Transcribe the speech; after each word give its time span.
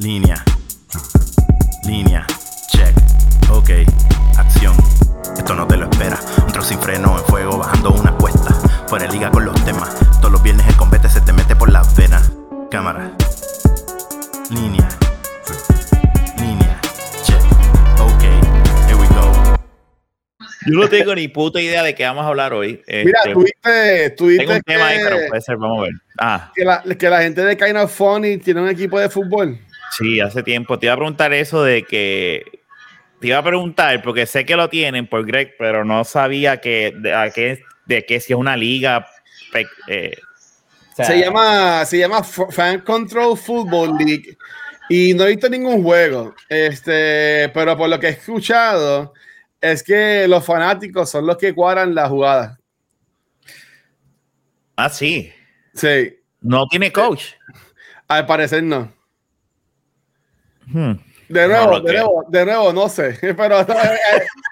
Línea. 0.00 0.42
Línea. 1.84 2.26
Check. 2.68 2.96
Ok. 3.50 3.68
Acción. 4.38 4.74
Esto 5.36 5.54
no 5.54 5.66
te 5.66 5.76
lo 5.76 5.90
espera. 5.90 6.18
Un 6.46 6.50
trozo 6.50 6.70
sin 6.70 6.78
freno 6.78 7.18
en 7.18 7.24
fuego 7.26 7.58
bajando 7.58 7.90
una 7.90 8.12
cuesta. 8.12 8.54
Fuera 8.88 9.06
de 9.06 9.12
liga 9.12 9.30
con 9.30 9.44
los 9.44 9.62
temas. 9.66 9.94
Todos 10.20 10.32
los 10.32 10.42
viernes 10.42 10.66
el 10.68 10.76
combate 10.76 11.06
se 11.10 11.20
te 11.20 11.34
mete 11.34 11.54
por 11.54 11.70
las 11.70 11.94
venas. 11.94 12.32
Cámara. 12.70 13.12
Línea. 14.48 14.88
Línea. 16.38 16.80
Check. 17.22 17.42
Ok. 18.00 18.22
Here 18.86 18.94
we 18.94 19.06
go. 19.08 19.58
Yo 20.64 20.80
no 20.80 20.88
tengo 20.88 21.14
ni 21.14 21.28
puta 21.28 21.60
idea 21.60 21.82
de 21.82 21.94
qué 21.94 22.04
vamos 22.04 22.24
a 22.24 22.28
hablar 22.28 22.54
hoy. 22.54 22.82
Mira, 22.88 23.18
Este, 23.18 23.32
tuviste, 23.34 24.10
tuviste 24.16 24.44
tengo 24.46 24.56
un 24.56 24.62
tema 24.62 24.86
ahí, 24.86 24.96
que, 24.96 25.04
pero 25.04 25.28
puede 25.28 25.42
ser, 25.42 25.58
vamos 25.58 25.80
a 25.80 25.82
ver. 25.82 25.92
Ah, 26.18 26.52
que, 26.54 26.64
la, 26.64 26.82
que 26.82 27.10
la 27.10 27.20
gente 27.20 27.44
de 27.44 27.54
Kind 27.58 27.76
of 27.76 27.94
Funny 27.94 28.38
tiene 28.38 28.62
un 28.62 28.68
equipo 28.70 28.98
de 28.98 29.10
fútbol. 29.10 29.58
Sí, 29.96 30.20
hace 30.20 30.42
tiempo. 30.42 30.78
Te 30.78 30.86
iba 30.86 30.94
a 30.94 30.96
preguntar 30.98 31.32
eso 31.32 31.62
de 31.62 31.84
que. 31.84 32.60
Te 33.20 33.26
iba 33.28 33.38
a 33.38 33.42
preguntar, 33.44 34.02
porque 34.02 34.24
sé 34.26 34.46
que 34.46 34.56
lo 34.56 34.68
tienen 34.70 35.06
por 35.06 35.26
Greg, 35.26 35.54
pero 35.58 35.84
no 35.84 36.04
sabía 36.04 36.58
que, 36.60 36.94
de, 36.96 37.12
a 37.14 37.30
qué, 37.30 37.62
de 37.84 38.06
qué 38.06 38.18
si 38.18 38.32
es 38.32 38.38
una 38.38 38.56
liga. 38.56 39.06
eh, 39.88 40.16
o 40.92 40.96
sea, 40.96 41.04
Se 41.04 41.18
llama, 41.20 41.84
se 41.84 41.98
llama 41.98 42.22
Fan 42.24 42.80
Control 42.80 43.36
Football 43.36 43.98
League 43.98 44.38
y 44.88 45.12
no 45.12 45.24
he 45.24 45.28
visto 45.30 45.50
ningún 45.50 45.82
juego. 45.82 46.34
Este, 46.48 47.50
pero 47.52 47.76
por 47.76 47.90
lo 47.90 48.00
que 48.00 48.06
he 48.06 48.10
escuchado, 48.10 49.12
es 49.60 49.82
que 49.82 50.26
los 50.26 50.44
fanáticos 50.44 51.10
son 51.10 51.26
los 51.26 51.36
que 51.36 51.54
cuadran 51.54 51.94
la 51.94 52.08
jugada. 52.08 52.58
Ah, 54.76 54.88
sí. 54.88 55.30
Sí, 55.74 56.16
No 56.40 56.66
tiene 56.68 56.90
coach. 56.90 57.34
al 58.08 58.24
parecer 58.26 58.62
no. 58.62 58.92
Hmm. 60.72 60.92
De 61.28 61.46
nuevo, 61.46 61.78
No 61.78 61.80
de 61.80 61.92
nuevo, 61.92 62.24
de 62.28 62.44
nuevo, 62.44 62.72
no 62.72 62.88
sé. 62.88 63.16
Pero 63.36 63.60
eh, 63.60 63.66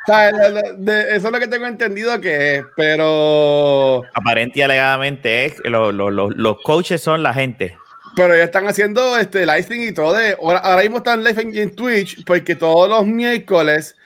eh, 0.08 1.06
eso 1.10 1.26
es 1.26 1.32
lo 1.32 1.38
que 1.40 1.48
tengo 1.48 1.66
entendido 1.66 2.20
que 2.20 2.56
es, 2.56 2.64
pero, 2.76 4.02
Aparente 4.14 4.60
y 4.60 4.62
alegadamente 4.62 5.44
es 5.46 5.60
que 5.60 5.68
lo- 5.70 5.90
lo- 5.92 6.10
lo- 6.10 6.30
los 6.30 6.60
coaches 6.62 7.02
son 7.02 7.22
la 7.22 7.34
gente. 7.34 7.76
pero 8.16 8.36
ya 8.36 8.44
están 8.44 8.66
haciendo 8.68 9.16
este 9.18 9.44
live 9.44 9.66
y 9.70 9.92
todo. 9.92 10.12
De, 10.14 10.36
ahora, 10.40 10.58
ahora 10.60 10.82
mismo 10.82 10.98
están 10.98 11.22
live 11.24 11.42
en, 11.42 11.56
en 11.56 11.74
Twitch 11.76 12.24
porque 12.24 12.54
todos 12.56 12.88
los 12.88 13.06
miércoles 13.06 13.96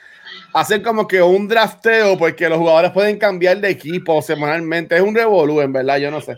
hacen 0.55 0.83
como 0.83 1.07
que 1.07 1.23
un 1.23 1.49
drafteo 1.49 2.19
porque 2.19 2.49
los 2.49 2.59
jugadores 2.59 2.91
pueden 2.91 3.19
cambiar 3.19 3.59
de 3.59 3.71
equipo 3.71 4.21
semanalmente. 4.23 4.97
Es 4.97 5.03
un 5.03 5.15
revolú, 5.15 5.61
en 5.61 5.73
verdad, 5.73 5.99
yo 5.99 6.11
no 6.11 6.21
sé. 6.21 6.37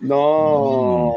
No. 0.00 1.14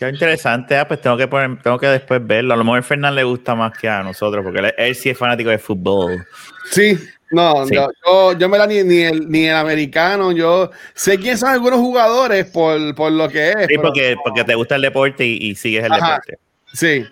Qué 0.00 0.08
interesante, 0.08 0.76
ah, 0.76 0.88
pues 0.88 1.00
tengo 1.02 1.16
que 1.18 1.28
poner, 1.28 1.62
tengo 1.62 1.78
que 1.78 1.86
después 1.86 2.26
verlo. 2.26 2.54
A 2.54 2.56
lo 2.56 2.64
mejor 2.64 2.82
Fernán 2.82 3.14
le 3.14 3.22
gusta 3.22 3.54
más 3.54 3.76
que 3.78 3.86
a 3.88 4.02
nosotros, 4.02 4.42
porque 4.42 4.58
él, 4.60 4.74
él 4.78 4.94
sí 4.94 5.10
es 5.10 5.18
fanático 5.18 5.50
de 5.50 5.58
fútbol. 5.58 6.26
Sí, 6.70 6.98
no, 7.30 7.66
Sí. 7.66 7.74
Yo, 7.74 7.88
yo, 8.06 8.32
yo 8.38 8.48
me 8.48 8.56
la 8.56 8.66
ni, 8.66 8.82
ni, 8.82 9.02
el, 9.02 9.28
ni 9.30 9.46
el 9.46 9.54
americano, 9.54 10.32
yo 10.32 10.70
sé 10.94 11.18
quién 11.18 11.36
son 11.36 11.50
algunos 11.50 11.80
jugadores 11.80 12.46
por, 12.46 12.94
por 12.94 13.12
lo 13.12 13.28
que 13.28 13.50
es. 13.50 13.66
Sí, 13.68 13.76
porque, 13.76 14.14
no- 14.16 14.22
porque 14.24 14.42
te 14.42 14.54
gusta 14.54 14.76
el 14.76 14.82
deporte 14.82 15.26
y, 15.26 15.36
y 15.50 15.54
sigues 15.54 15.84
el 15.84 15.92
Ajá. 15.92 16.06
deporte. 16.14 16.38
Sí. 16.72 17.04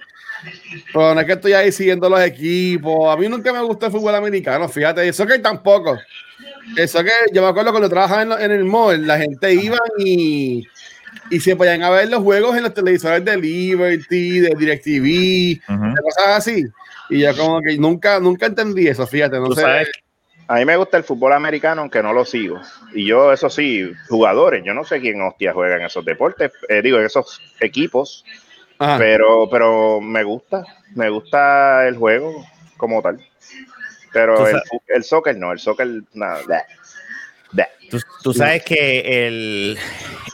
Pero 0.93 1.15
no 1.15 1.21
es 1.21 1.27
que 1.27 1.33
estoy 1.35 1.53
ahí 1.53 1.71
siguiendo 1.71 2.09
los 2.09 2.21
equipos. 2.23 3.13
A 3.13 3.17
mí 3.19 3.29
nunca 3.29 3.53
me 3.53 3.61
gusta 3.61 3.87
el 3.87 3.93
fútbol 3.93 4.15
americano, 4.15 4.69
fíjate. 4.69 5.07
Eso 5.07 5.27
que 5.27 5.39
tampoco. 5.41 5.99
Eso 6.77 7.03
que 7.05 7.11
yo 7.35 7.43
me 7.43 7.49
acuerdo 7.49 7.71
cuando 7.71 7.89
trabajaba 7.89 8.23
en, 8.23 8.33
en 8.33 8.51
el 8.53 8.65
mall, 8.65 9.07
la 9.07 9.19
gente 9.19 9.53
iba 9.53 9.79
y, 9.99 10.65
y 11.31 11.41
se 11.41 11.57
podían 11.57 11.83
a 11.83 11.91
ver 11.91 12.09
los 12.09 12.23
juegos 12.23 12.57
en 12.57 12.63
los 12.63 12.75
televisores 12.75 13.25
de 13.25 13.37
Liberty, 13.37 14.41
de 14.41 14.55
DirecTV, 14.57 15.61
de 15.69 16.03
cosas 16.03 16.29
así. 16.29 16.65
Y 17.11 17.21
yo 17.21 17.37
como 17.37 17.61
que 17.63 17.77
nunca, 17.79 18.21
nunca 18.21 18.47
entendí 18.47 18.87
eso, 18.87 19.07
fíjate. 19.07 19.39
No 19.39 19.53
sé. 19.53 19.63
sabes, 19.63 19.91
A 20.47 20.57
mí 20.57 20.65
me 20.65 20.77
gusta 20.77 20.97
el 20.97 21.05
fútbol 21.05 21.33
americano, 21.33 21.83
aunque 21.83 22.03
no 22.03 22.13
lo 22.13 22.25
sigo. 22.25 22.61
Y 22.95 23.07
yo, 23.07 23.33
eso 23.33 23.49
sí, 23.51 23.91
jugadores, 24.09 24.63
yo 24.65 24.75
no 24.75 24.85
sé 24.85 25.01
quién 25.01 25.21
hostia 25.23 25.53
juega 25.53 25.77
en 25.77 25.83
esos 25.87 26.05
deportes, 26.05 26.53
eh, 26.69 26.83
digo, 26.83 26.99
en 26.99 27.07
esos 27.07 27.41
equipos, 27.61 28.25
Ajá. 28.79 28.99
pero, 28.99 29.49
pero 29.51 30.01
me 30.01 30.23
gusta, 30.25 30.65
me 30.95 31.09
gusta 31.11 31.87
el 31.89 31.97
juego 31.97 32.45
como 32.77 33.03
tal. 33.03 33.19
Pero 34.13 34.49
el, 34.49 34.61
el 34.89 35.05
soccer 35.05 35.37
no, 35.37 35.53
el 35.53 35.59
soccer, 35.59 35.87
nada. 36.15 36.67
Tú, 37.91 37.99
tú 38.23 38.33
sabes 38.35 38.63
que 38.65 39.27
el, 39.27 39.79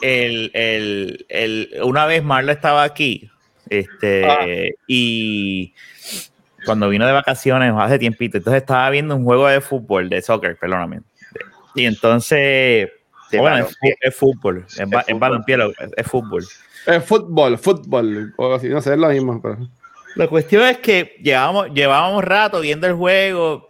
el, 0.02 0.50
el, 0.54 1.26
el- 1.28 1.70
una 1.84 2.06
vez 2.06 2.22
Marlo 2.25 2.50
estaba 2.52 2.82
aquí, 2.82 3.30
este, 3.70 4.25
Ah. 4.26 4.47
y 4.88 5.72
cuando 6.64 6.88
vino 6.88 7.06
de 7.06 7.12
vacaciones 7.12 7.72
hace 7.76 7.98
tiempito, 7.98 8.38
entonces 8.38 8.62
estaba 8.62 8.88
viendo 8.91 9.14
un 9.16 9.24
juego 9.24 9.47
de 9.48 9.60
fútbol, 9.60 10.08
de 10.08 10.20
soccer, 10.22 10.56
perdóname. 10.56 11.00
Y 11.74 11.86
entonces, 11.86 12.88
Sí, 13.30 13.38
bueno, 13.38 13.66
es, 14.00 14.14
fútbol, 14.16 14.64
es, 14.69 14.76
ba- 14.88 15.00
es 15.00 15.06
fútbol. 15.06 15.19
balompié, 15.20 15.56
lo- 15.56 15.70
es- 15.70 15.91
es 15.97 16.06
fútbol. 16.06 16.44
Es 16.86 17.04
fútbol, 17.04 17.58
fútbol. 17.58 18.34
O 18.36 18.54
así, 18.54 18.69
no 18.69 18.80
sé, 18.82 18.92
es 18.92 18.98
lo 18.98 19.08
mismo. 19.08 19.41
Pero... 19.42 19.58
La 20.16 20.28
cuestión 20.28 20.62
es 20.64 20.78
que 20.78 21.16
llevábamos, 21.22 21.70
llevábamos 21.72 22.22
rato 22.22 22.60
viendo 22.60 22.86
el 22.86 22.92
juego 22.92 23.69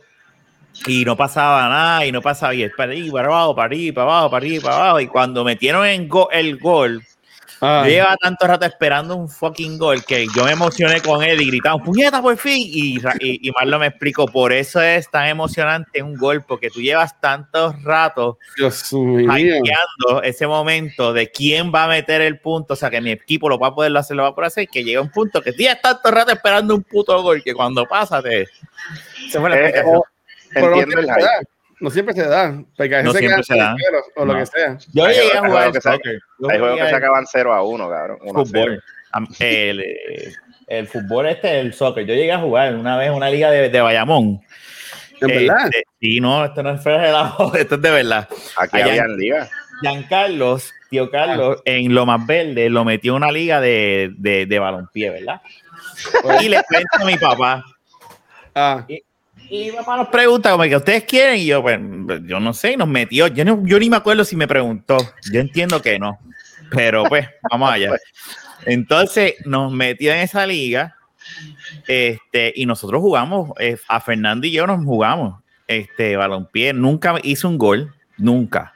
y 0.87 1.05
no 1.05 1.17
pasaba 1.17 1.69
nada 1.69 2.07
y 2.07 2.13
no 2.13 2.21
pasaba 2.21 2.55
y 2.55 2.63
es 2.63 2.73
para 2.77 2.93
arriba, 2.93 3.13
para 3.23 3.29
abajo, 3.29 3.55
para 3.55 3.67
arriba, 3.67 3.95
para 3.95 4.07
abajo, 4.11 4.31
para 4.31 4.45
arriba, 4.45 4.63
para 4.63 4.77
abajo. 4.77 5.01
Y 5.01 5.07
cuando 5.07 5.45
metieron 5.45 5.87
en 5.87 6.09
go- 6.09 6.31
el 6.31 6.59
gol, 6.59 7.03
Ah, 7.61 7.83
yo 7.85 7.91
llevaba 7.93 8.17
tanto 8.17 8.47
rato 8.47 8.67
esperando 8.67 9.17
un 9.17 9.27
fucking 9.27 9.79
gol 9.79 10.05
que 10.05 10.27
yo 10.37 10.45
me 10.45 10.51
emocioné 10.51 11.01
con 11.01 11.23
él 11.23 11.41
y 11.41 11.47
gritaba, 11.47 11.79
puñeta 11.83 12.21
por 12.21 12.37
fin. 12.37 12.61
Y, 12.61 12.97
y, 13.21 13.49
y 13.49 13.51
Marlo 13.53 13.79
me 13.79 13.87
explicó, 13.87 14.27
por 14.27 14.53
eso 14.53 14.83
es 14.83 15.09
tan 15.11 15.29
emocionante 15.29 16.03
un 16.03 16.15
gol, 16.15 16.45
porque 16.47 16.69
tú 16.69 16.83
llevas 16.83 17.19
tantos 17.21 17.81
ratos 17.83 18.37
hypeando 19.39 20.23
ese 20.23 20.47
momento 20.47 21.15
de 21.15 21.31
quién 21.31 21.73
va 21.73 21.85
a 21.85 21.89
meter 21.89 22.21
el 22.21 22.39
punto, 22.39 22.75
o 22.75 22.77
sea, 22.77 22.91
que 22.91 23.01
mi 23.01 23.13
equipo 23.13 23.49
lo 23.49 23.59
va 23.59 23.69
a 23.69 23.75
poder 23.75 23.97
hacer, 23.97 24.17
lo 24.17 24.25
va 24.25 24.31
a 24.31 24.35
poder 24.35 24.49
hacer, 24.49 24.69
que 24.69 24.85
llega 24.85 25.01
un 25.01 25.11
punto 25.11 25.41
que 25.41 25.53
tienes 25.53 25.81
tanto 25.81 26.11
rato 26.11 26.33
esperando 26.33 26.75
un 26.75 26.83
puto 26.83 27.23
gol 27.23 27.43
que 27.43 27.55
cuando 27.55 27.87
pasa 27.87 28.21
te... 28.21 28.47
Se 29.31 29.41
fue 29.41 29.49
la 29.49 29.57
Eh, 29.57 29.61
explicación. 29.69 30.03
Pero 30.55 30.71
no 30.71 30.77
el 30.77 30.85
siempre 30.85 31.03
se 31.07 31.13
hype. 31.13 31.23
da. 31.23 31.31
No 31.81 31.91
siempre 31.91 32.15
se 32.15 32.27
da. 32.27 32.65
Porque 32.77 32.95
a 32.95 32.99
veces 32.99 33.05
No 33.05 33.13
se 33.13 33.19
siempre 33.19 33.29
quedan 33.29 33.45
se 33.45 33.57
da. 33.57 33.75
terceros 33.77 34.05
O 34.17 34.25
lo 34.25 34.35
que 34.37 34.47
sea. 34.47 34.79
Yo 34.93 35.05
hay 35.05 35.15
llegué 35.15 35.27
a 35.37 35.41
juegos 35.41 35.49
jugar 35.49 35.65
Hay 36.53 36.59
juegos 36.59 36.81
que 36.81 36.89
se 36.89 36.95
acaban 36.95 37.25
0 37.27 37.55
a 37.55 37.63
1, 37.63 37.89
cabrón. 37.91 38.19
1 38.23 38.41
a 38.41 38.45
0. 38.47 38.47
fútbol. 38.47 38.83
El, 39.41 39.85
el 40.69 40.87
fútbol 40.87 41.27
este, 41.27 41.61
el 41.61 41.75
soccer. 41.75 42.07
Yo 42.07 42.15
llegué 42.15 42.33
a 42.33 42.39
jugar 42.39 42.75
una 42.75 42.97
vez 42.97 43.09
en 43.09 43.15
una 43.15 43.29
liga 43.31 43.51
de, 43.51 43.69
de 43.69 43.81
Bayamón. 43.81 44.41
¿En 45.21 45.29
verdad? 45.29 45.67
Este, 45.67 45.85
sí, 46.01 46.21
no, 46.21 46.45
esto 46.45 46.63
no 46.63 46.71
es 46.75 46.83
fuera 46.83 47.03
de 47.03 47.13
la 47.13 47.35
esto 47.59 47.75
es 47.77 47.83
de 47.83 47.91
verdad. 47.91 48.29
Aquí 48.57 48.77
Allá- 48.81 48.87
habían 48.91 49.17
ligas. 49.17 49.51
Giancarlos, 49.83 50.73
tío 50.89 51.11
Carlos, 51.11 51.61
en 51.65 51.93
lo 51.95 52.07
más 52.07 52.25
verde 52.27 52.71
lo 52.71 52.85
metió 52.85 53.13
en 53.13 53.17
una 53.17 53.33
liga 53.33 53.61
de, 53.61 54.13
de, 54.17 54.47
de 54.47 54.59
balompié, 54.61 55.11
¿verdad? 55.11 55.41
Y 56.43 56.49
le 56.49 56.63
cuento 56.63 56.89
a 57.01 57.05
mi 57.05 57.17
papá. 57.17 57.65
Ah, 58.55 58.85
Y 58.89 59.03
mi 59.51 59.71
papá 59.73 59.97
nos 59.97 60.09
pregunta, 60.09 60.51
como 60.51 60.65
que 60.65 60.77
ustedes 60.77 61.05
quieren, 61.05 61.37
y 61.39 61.47
yo, 61.47 61.63
pues, 61.63 61.79
yo 62.25 62.41
no 62.41 62.53
sé, 62.55 62.73
y 62.73 62.77
nos 62.77 62.89
metió. 62.89 63.27
Yo, 63.29 63.45
no- 63.45 63.63
yo 63.65 63.79
ni 63.79 63.89
me 63.91 63.97
acuerdo 63.97 64.25
si 64.25 64.37
me 64.37 64.49
preguntó. 64.49 64.97
Yo 65.33 65.41
entiendo 65.41 65.81
que 65.83 65.99
no. 65.99 66.19
Pero 66.71 67.05
pues, 67.05 67.29
vamos 67.51 67.71
allá. 67.71 67.93
Entonces, 68.67 69.35
nos 69.45 69.71
metió 69.73 70.13
en 70.13 70.21
esa 70.21 70.47
liga. 70.47 70.97
Este, 71.87 72.53
y 72.57 72.67
nosotros 72.67 73.01
jugamos, 73.01 73.51
eh, 73.59 73.77
a 73.89 74.01
Fernando 74.01 74.47
y 74.47 74.53
yo 74.53 74.67
nos 74.67 74.85
jugamos 74.85 75.41
este 75.67 76.17
balompié. 76.17 76.73
Nunca 76.73 77.15
hizo 77.23 77.49
un 77.49 77.59
gol, 77.59 77.95
nunca. 78.19 78.75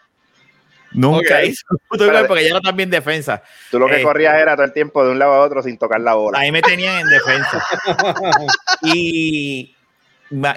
Nunca 0.93 1.38
Ok. 1.38 1.44
hizo 1.48 1.66
un 1.70 1.78
puto 1.88 2.10
gol 2.10 2.26
porque 2.26 2.44
ya 2.44 2.50
era 2.50 2.60
también 2.60 2.88
defensa. 2.88 3.43
Tú 3.70 3.78
lo 3.78 3.87
que 3.88 4.00
Eh, 4.00 4.02
corrías 4.02 4.40
era 4.40 4.54
todo 4.56 4.64
el 4.64 4.72
tiempo 4.72 5.04
de 5.04 5.10
un 5.10 5.19
lado 5.19 5.34
a 5.34 5.40
otro 5.40 5.62
sin 5.62 5.76
tocar 5.76 6.00
la 6.00 6.14
bola. 6.14 6.38
Ahí 6.38 6.50
me 6.50 6.62
tenían 6.62 7.00
en 7.00 7.08
defensa. 7.08 7.62
y, 8.82 9.75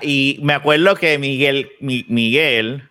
y 0.02 0.40
me 0.42 0.54
acuerdo 0.54 0.96
que 0.96 1.18
Miguel, 1.18 1.72
Mi- 1.80 2.06
Miguel 2.08 2.84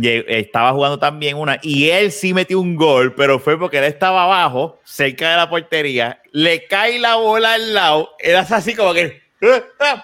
estaba 0.00 0.72
jugando 0.72 0.98
también 0.98 1.36
una 1.36 1.58
y 1.62 1.88
él 1.90 2.12
sí 2.12 2.32
metió 2.34 2.60
un 2.60 2.76
gol, 2.76 3.14
pero 3.14 3.38
fue 3.38 3.58
porque 3.58 3.78
él 3.78 3.84
estaba 3.84 4.24
abajo, 4.24 4.78
cerca 4.84 5.30
de 5.30 5.36
la 5.36 5.50
portería, 5.50 6.20
le 6.30 6.66
cae 6.66 6.98
la 6.98 7.16
bola 7.16 7.54
al 7.54 7.74
lado, 7.74 8.10
era 8.18 8.40
así 8.40 8.74
como 8.74 8.92
que 8.94 9.20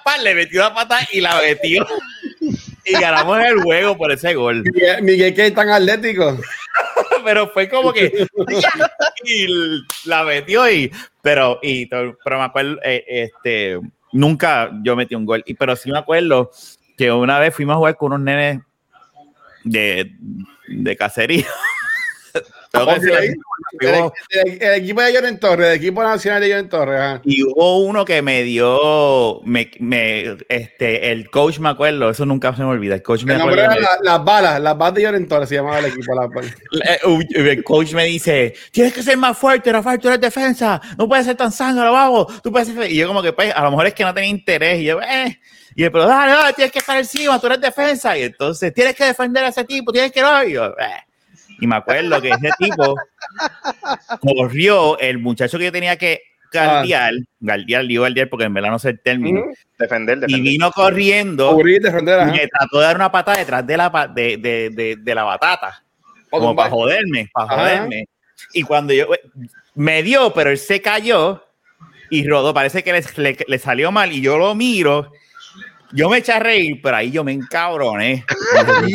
pa, 0.04 0.18
le 0.18 0.34
metió 0.34 0.60
la 0.62 0.74
pata 0.74 0.98
y 1.12 1.20
la 1.20 1.40
metió. 1.40 1.86
Y 2.86 2.92
ganamos 2.92 3.38
el 3.42 3.62
juego 3.62 3.96
por 3.96 4.12
ese 4.12 4.34
gol. 4.34 4.62
Miguel, 4.62 5.02
Miguel 5.02 5.34
que 5.34 5.46
es 5.46 5.54
tan 5.54 5.70
atlético. 5.70 6.38
pero 7.24 7.48
fue 7.48 7.68
como 7.68 7.92
que 7.92 8.26
y 9.24 9.46
la 10.04 10.24
metió 10.24 10.68
y 10.70 10.92
pero 11.22 11.58
y 11.62 11.86
pero 11.86 12.14
me 12.38 12.44
acuerdo 12.44 12.78
eh, 12.84 13.04
este 13.06 13.78
nunca 14.14 14.70
yo 14.82 14.96
metí 14.96 15.14
un 15.14 15.26
gol. 15.26 15.42
Y 15.44 15.54
pero 15.54 15.76
sí 15.76 15.90
me 15.90 15.98
acuerdo 15.98 16.50
que 16.96 17.12
una 17.12 17.38
vez 17.38 17.54
fuimos 17.54 17.74
a 17.74 17.78
jugar 17.78 17.96
con 17.96 18.12
unos 18.12 18.20
nenes 18.24 18.62
de, 19.64 20.16
de 20.68 20.96
cacería 20.96 21.46
el, 23.88 24.82
equipo 24.82 25.02
de 25.02 25.14
Jonen 25.14 25.38
Torres, 25.38 25.68
el 25.68 25.76
equipo 25.76 26.02
nacional 26.02 26.40
de 26.40 26.50
Jonen 26.50 26.68
Torres. 26.68 27.20
Y 27.24 27.42
hubo 27.42 27.78
uno 27.80 28.04
que 28.04 28.22
me 28.22 28.42
dio, 28.42 29.40
me, 29.44 29.70
me, 29.78 30.36
este, 30.48 31.12
el 31.12 31.30
coach 31.30 31.58
me 31.58 31.68
acuerdo, 31.68 32.10
eso 32.10 32.26
nunca 32.26 32.54
se 32.54 32.62
me 32.62 32.68
olvida. 32.68 32.94
El 32.94 33.02
coach 33.02 33.24
me 33.24 33.34
acuerdo. 33.34 33.62
las 34.02 34.24
balas, 34.24 34.60
las 34.60 34.76
balas 34.76 34.94
de 34.94 35.04
Jonen 35.04 35.28
Torres 35.28 35.48
se 35.48 35.56
llamaba 35.56 35.78
el 35.78 35.86
equipo. 35.86 36.12
el 37.34 37.64
coach 37.64 37.92
me 37.92 38.04
dice: 38.04 38.54
Tienes 38.70 38.92
que 38.92 39.02
ser 39.02 39.16
más 39.16 39.36
fuerte, 39.36 39.72
Rafael, 39.72 39.98
tú 39.98 40.08
eres 40.08 40.20
defensa, 40.20 40.80
no 40.98 41.08
puedes 41.08 41.26
ser 41.26 41.36
tan 41.36 41.52
sangre, 41.52 41.88
vamos, 41.88 42.42
tú 42.42 42.50
puedes 42.50 42.68
ser. 42.68 42.90
Y 42.90 42.96
yo, 42.96 43.06
como 43.08 43.22
que, 43.22 43.32
pues, 43.32 43.54
a 43.54 43.62
lo 43.62 43.70
mejor 43.70 43.86
es 43.86 43.94
que 43.94 44.04
no 44.04 44.14
tenía 44.14 44.30
interés. 44.30 44.80
Y 44.80 44.84
yo, 44.84 45.00
eh. 45.00 45.38
Y 45.76 45.82
él, 45.82 45.90
pero 45.90 46.06
dale, 46.06 46.32
dale, 46.32 46.52
tienes 46.52 46.72
que 46.72 46.78
estar 46.78 46.96
encima, 46.96 47.40
tú 47.40 47.46
eres 47.46 47.60
defensa. 47.60 48.16
Y 48.16 48.22
entonces 48.22 48.72
tienes 48.72 48.94
que 48.94 49.04
defender 49.04 49.44
a 49.44 49.48
ese 49.48 49.64
tipo, 49.64 49.92
tienes 49.92 50.12
que 50.12 50.22
no. 50.22 50.44
Y 50.44 50.52
yo, 50.52 50.66
eh. 50.66 51.04
Y 51.60 51.66
me 51.66 51.76
acuerdo 51.76 52.20
que 52.20 52.30
ese 52.30 52.50
tipo 52.58 52.96
corrió, 54.20 54.98
el 54.98 55.18
muchacho 55.18 55.58
que 55.58 55.64
yo 55.64 55.72
tenía 55.72 55.96
que 55.96 56.22
guardiar, 56.52 57.14
ah. 57.14 57.26
guardiar, 57.40 57.86
digo 57.86 58.02
guardiar 58.02 58.28
porque 58.28 58.44
en 58.44 58.54
verdad 58.54 58.70
no 58.70 58.78
sé 58.78 58.90
el 58.90 59.00
término. 59.00 59.42
Defender, 59.78 60.20
defender. 60.20 60.30
Y 60.30 60.42
vino 60.42 60.70
corriendo 60.70 61.58
y 61.60 61.64
me 61.64 62.48
trató 62.48 62.78
de 62.78 62.84
dar 62.84 62.96
una 62.96 63.10
patada 63.10 63.38
detrás 63.38 63.66
de 63.66 63.76
la, 63.76 64.10
de, 64.14 64.36
de, 64.36 64.96
de, 65.00 65.14
la 65.14 65.24
batata. 65.24 65.82
Como 66.30 66.54
para 66.54 66.70
joderme, 66.70 67.28
para 67.32 67.56
joderme. 67.56 68.08
Y 68.52 68.62
cuando 68.62 68.92
yo 68.92 69.06
me 69.74 70.02
dio, 70.02 70.32
pero 70.32 70.50
él 70.50 70.58
se 70.58 70.80
cayó 70.80 71.44
y 72.10 72.26
rodó. 72.26 72.52
Parece 72.54 72.82
que 72.82 72.92
le, 72.92 73.36
le 73.46 73.58
salió 73.58 73.92
mal 73.92 74.12
y 74.12 74.20
yo 74.20 74.38
lo 74.38 74.54
miro 74.54 75.12
yo 75.92 76.08
me 76.08 76.18
eché 76.18 76.32
a 76.32 76.38
reír, 76.38 76.80
pero 76.82 76.96
ahí 76.96 77.10
yo 77.10 77.24
me 77.24 77.32
encabroné. 77.32 78.24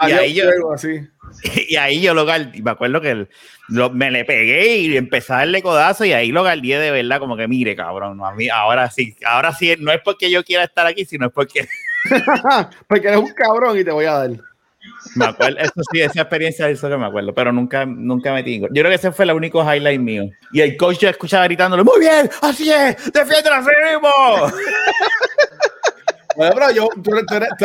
y, 0.00 0.12
ahí 0.12 0.34
yo, 0.34 0.44
y 1.68 1.76
ahí 1.76 2.00
yo 2.00 2.14
lo 2.14 2.24
guardé. 2.24 2.62
Me 2.62 2.70
acuerdo 2.70 3.00
que 3.00 3.28
me 3.68 4.10
le 4.10 4.24
pegué 4.24 4.76
y 4.78 4.96
empecé 4.96 5.32
a 5.32 5.36
darle 5.38 5.62
codazo 5.62 6.04
y 6.04 6.12
ahí 6.12 6.32
lo 6.32 6.42
guardé 6.42 6.78
de 6.78 6.90
verdad, 6.90 7.18
como 7.18 7.36
que 7.36 7.48
mire, 7.48 7.76
cabrón, 7.76 8.20
a 8.24 8.32
mí, 8.32 8.48
ahora 8.48 8.90
sí, 8.90 9.16
ahora 9.24 9.52
sí, 9.52 9.74
no 9.78 9.92
es 9.92 10.00
porque 10.02 10.30
yo 10.30 10.44
quiera 10.44 10.64
estar 10.64 10.86
aquí, 10.86 11.04
sino 11.04 11.26
es 11.26 11.32
porque. 11.32 11.68
porque 12.86 13.08
eres 13.08 13.20
un 13.20 13.32
cabrón 13.32 13.78
y 13.78 13.84
te 13.84 13.90
voy 13.90 14.06
a 14.06 14.12
dar. 14.12 14.30
Me 15.14 15.26
acuerdo, 15.26 15.58
eso 15.58 15.82
sí, 15.92 16.00
esa 16.00 16.22
experiencia, 16.22 16.68
eso 16.68 16.88
que 16.88 16.96
me 16.96 17.06
acuerdo, 17.06 17.34
pero 17.34 17.52
nunca, 17.52 17.84
nunca 17.84 18.32
me 18.32 18.42
tingo. 18.42 18.68
Yo 18.68 18.82
creo 18.82 18.90
que 18.90 18.94
ese 18.94 19.12
fue 19.12 19.24
el 19.24 19.32
único 19.32 19.62
highlight 19.62 20.00
mío. 20.00 20.24
Y 20.52 20.60
el 20.60 20.76
coach 20.76 20.98
yo 20.98 21.08
escuchaba 21.08 21.44
gritándole, 21.44 21.82
muy 21.82 22.00
bien, 22.00 22.30
así 22.42 22.70
es, 22.70 23.12
defiende 23.12 23.50
la 23.50 23.60
mismo. 23.60 24.08
Bueno, 26.38 26.54
pero 26.54 26.70
yo, 26.70 26.88
tú, 27.02 27.10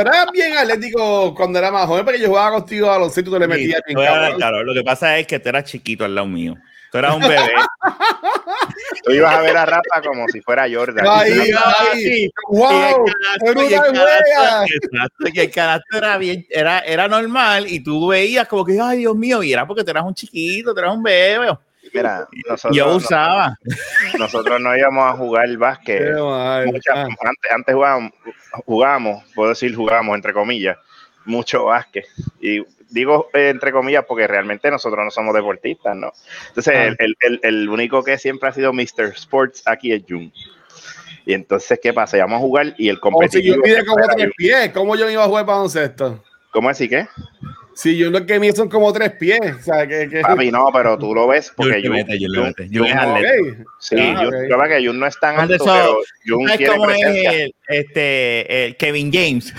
eras, 0.01 0.25
bien 0.33 0.57
atlético 0.57 1.35
cuando 1.35 1.59
era 1.59 1.69
más 1.69 1.85
joven, 1.85 2.03
porque 2.03 2.19
yo 2.19 2.29
jugaba 2.29 2.57
contigo 2.57 2.89
a 2.91 2.97
los 2.97 3.13
sitios, 3.13 3.31
tú 3.31 3.39
le 3.39 3.47
metías 3.47 3.79
bien 3.85 3.99
claro, 4.35 4.63
lo 4.63 4.73
que 4.73 4.81
pasa 4.81 5.15
es 5.19 5.27
que 5.27 5.37
tú 5.37 5.49
eras 5.49 5.65
chiquito 5.65 6.03
al 6.03 6.15
lado 6.15 6.25
mío. 6.25 6.57
Tú 6.91 6.97
eras 6.97 7.15
un 7.15 7.21
bebé. 7.21 7.53
Tú 9.03 9.11
ibas 9.11 9.33
a 9.33 9.41
ver 9.41 9.57
a 9.57 9.65
Rafa 9.65 10.01
como 10.03 10.27
si 10.29 10.41
fuera 10.41 10.65
Jordan. 10.71 11.05
Ay, 11.07 11.51
ay, 11.91 12.31
wow, 12.47 13.05
y 15.33 15.39
el 15.39 15.51
canasto 15.51 15.97
era 15.97 16.17
bien, 16.17 16.45
era, 16.49 16.79
era 16.79 17.07
normal 17.07 17.65
y 17.67 17.81
tú 17.81 18.07
veías 18.07 18.47
como 18.47 18.63
que, 18.63 18.79
ay, 18.79 18.99
Dios 18.99 19.15
mío, 19.15 19.43
y 19.43 19.51
era 19.51 19.67
porque 19.67 19.83
tú 19.83 19.91
eras 19.91 20.03
un 20.03 20.13
chiquito, 20.13 20.73
tú 20.73 20.79
eras 20.79 20.93
un 20.93 21.03
bebé. 21.03 21.57
Mira, 21.93 22.27
nosotros, 22.47 22.77
yo 22.77 22.95
usaba. 22.95 23.57
Nosotros 24.17 24.59
no 24.61 24.75
íbamos 24.75 25.03
a 25.03 25.17
jugar 25.17 25.45
el 25.45 25.57
básquet. 25.57 26.15
antes, 26.15 27.51
antes 27.51 27.75
jugábamos, 27.75 28.11
jugábamos, 28.65 29.23
puedo 29.35 29.49
decir 29.49 29.75
jugábamos 29.75 30.15
entre 30.15 30.33
comillas, 30.33 30.77
mucho 31.25 31.65
básquet. 31.65 32.05
Y 32.39 32.63
digo 32.89 33.29
eh, 33.33 33.49
entre 33.49 33.71
comillas 33.71 34.05
porque 34.07 34.27
realmente 34.27 34.69
nosotros 34.71 35.03
no 35.03 35.11
somos 35.11 35.33
deportistas, 35.33 35.95
¿no? 35.95 36.13
Entonces, 36.49 36.73
ah. 36.75 36.95
el, 36.99 37.15
el, 37.19 37.39
el, 37.43 37.69
único 37.69 38.03
que 38.03 38.17
siempre 38.17 38.49
ha 38.49 38.53
sido 38.53 38.71
Mr. 38.71 39.13
Sports 39.15 39.63
aquí 39.65 39.91
es 39.91 40.03
Jun. 40.07 40.31
Y 41.25 41.33
entonces, 41.33 41.79
¿qué 41.81 41.93
pasa? 41.93 42.17
Íbamos 42.17 42.37
a 42.37 42.39
jugar 42.39 42.75
y 42.77 42.89
el 42.89 42.99
competitivo... 42.99 43.57
Oh, 43.61 43.65
si 43.65 43.75
yo 43.75 43.85
como 43.85 44.07
tres 44.07 44.31
pies, 44.35 44.71
¿cómo 44.73 44.95
yo 44.95 45.09
iba 45.09 45.23
a 45.23 45.27
jugar 45.27 45.45
baloncesto? 45.45 46.21
¿Cómo 46.51 46.69
así 46.69 46.89
qué? 46.89 47.07
Si 47.75 47.97
yo 47.97 48.09
lo 48.09 48.25
que 48.25 48.39
mí 48.39 48.51
son 48.51 48.69
como 48.69 48.93
tres 48.93 49.11
pies. 49.13 49.39
O 49.41 49.63
sea, 49.63 49.87
que, 49.87 50.07
que... 50.09 50.21
Papi, 50.21 50.51
no, 50.51 50.67
pero 50.71 50.97
tú 50.97 51.13
lo 51.13 51.27
ves 51.27 51.51
porque 51.55 51.81
Jun, 51.81 52.05
Jun, 52.07 52.53
Jun, 52.71 52.85
es 52.85 52.95
atleta. 52.95 53.63
Sí, 53.79 53.95
ah, 53.99 54.23
yo 54.23 54.29
creo 54.29 54.63
que 54.69 54.85
Jun 54.85 54.99
no 54.99 55.07
es 55.07 55.19
tan 55.19 55.39
alto, 55.39 55.63
pero 55.63 55.97
Jun 56.27 56.45
quiere 56.45 56.67
como 56.67 56.89
es 56.89 57.51
este, 57.67 58.65
el 58.65 58.77
Kevin 58.77 59.11
James. 59.11 59.53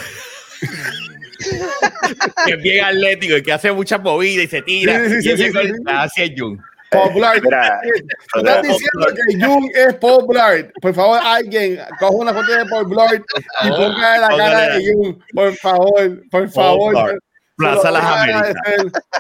que 2.47 2.53
es 2.53 2.63
bien 2.63 2.85
atlético 2.85 3.37
y 3.37 3.43
que 3.43 3.53
hace 3.53 3.73
mucha 3.73 3.99
movida 3.99 4.43
y 4.43 4.47
se 4.47 4.63
tira. 4.63 5.09
Sí, 5.09 5.23
sí, 5.23 5.33
y 5.33 5.37
sí, 5.37 5.51
sí, 5.51 5.73
hacia 5.87 6.35
Jung. 6.37 6.59
Popular. 6.91 7.37
estás 7.37 8.63
diciendo 8.63 9.07
que 9.15 9.45
Jung 9.45 9.71
es 9.75 9.95
popular. 9.95 10.73
Por 10.81 10.95
favor, 10.95 11.21
alguien 11.23 11.81
coja 11.99 12.13
una 12.13 12.33
foto 12.33 12.53
de 12.53 12.65
popular 12.67 13.23
y 13.65 13.69
ponga 13.69 14.19
la 14.19 14.29
cara 14.29 14.79
de 14.79 14.93
Jung. 14.93 15.17
Por 15.35 15.55
favor, 15.57 16.23
por 16.31 16.49
favor. 16.51 17.19
Plaza 17.57 17.91
Las 17.91 18.05
Américas. 18.05 18.55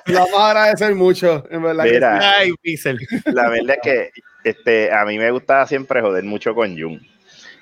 La 0.06 0.20
vamos 0.20 0.40
a 0.40 0.50
agradecer 0.50 0.94
mucho, 0.94 1.44
en 1.50 1.62
verdad. 1.62 1.84
Mira, 1.84 2.32
Ay, 2.38 2.52
la 3.26 3.48
verdad 3.48 3.76
es 3.76 3.82
que 3.82 4.10
este, 4.44 4.92
a 4.92 5.04
mí 5.04 5.18
me 5.18 5.30
gusta 5.30 5.66
siempre 5.66 6.00
joder 6.00 6.24
mucho 6.24 6.54
con 6.54 6.78
Jung. 6.78 7.00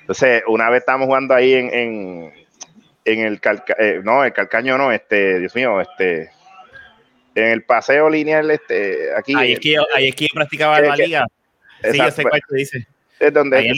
Entonces, 0.01 0.43
una 0.49 0.69
vez 0.71 0.81
estábamos 0.81 1.07
jugando 1.07 1.35
ahí 1.35 1.55
en, 1.55 1.73
en 1.73 2.33
en 3.05 3.21
el 3.21 3.41
calca, 3.41 3.75
eh, 3.79 4.01
no, 4.03 4.25
el 4.25 4.33
calcaño 4.33 4.79
no, 4.79 4.93
este, 4.93 5.41
Dios 5.41 5.55
mío, 5.55 5.81
este, 5.81 6.31
en 7.35 7.45
el 7.45 7.65
paseo 7.65 8.09
lineal, 8.09 8.51
este, 8.51 9.15
aquí. 9.17 9.35
Ahí 9.37 9.53
es 9.53 9.61
que 9.61 9.73
yo, 9.73 9.83
ahí 9.95 10.09
es 10.09 10.15
que 10.15 10.25
yo 10.25 10.35
practicaba 10.35 10.81
la 10.81 10.97
liga. 10.97 11.27
sí, 11.83 11.99
yo 11.99 12.11
sé 12.11 12.23
cuál 12.23 12.41
te 12.49 12.57
dice. 12.57 12.87
Es 13.19 13.33
donde. 13.33 13.75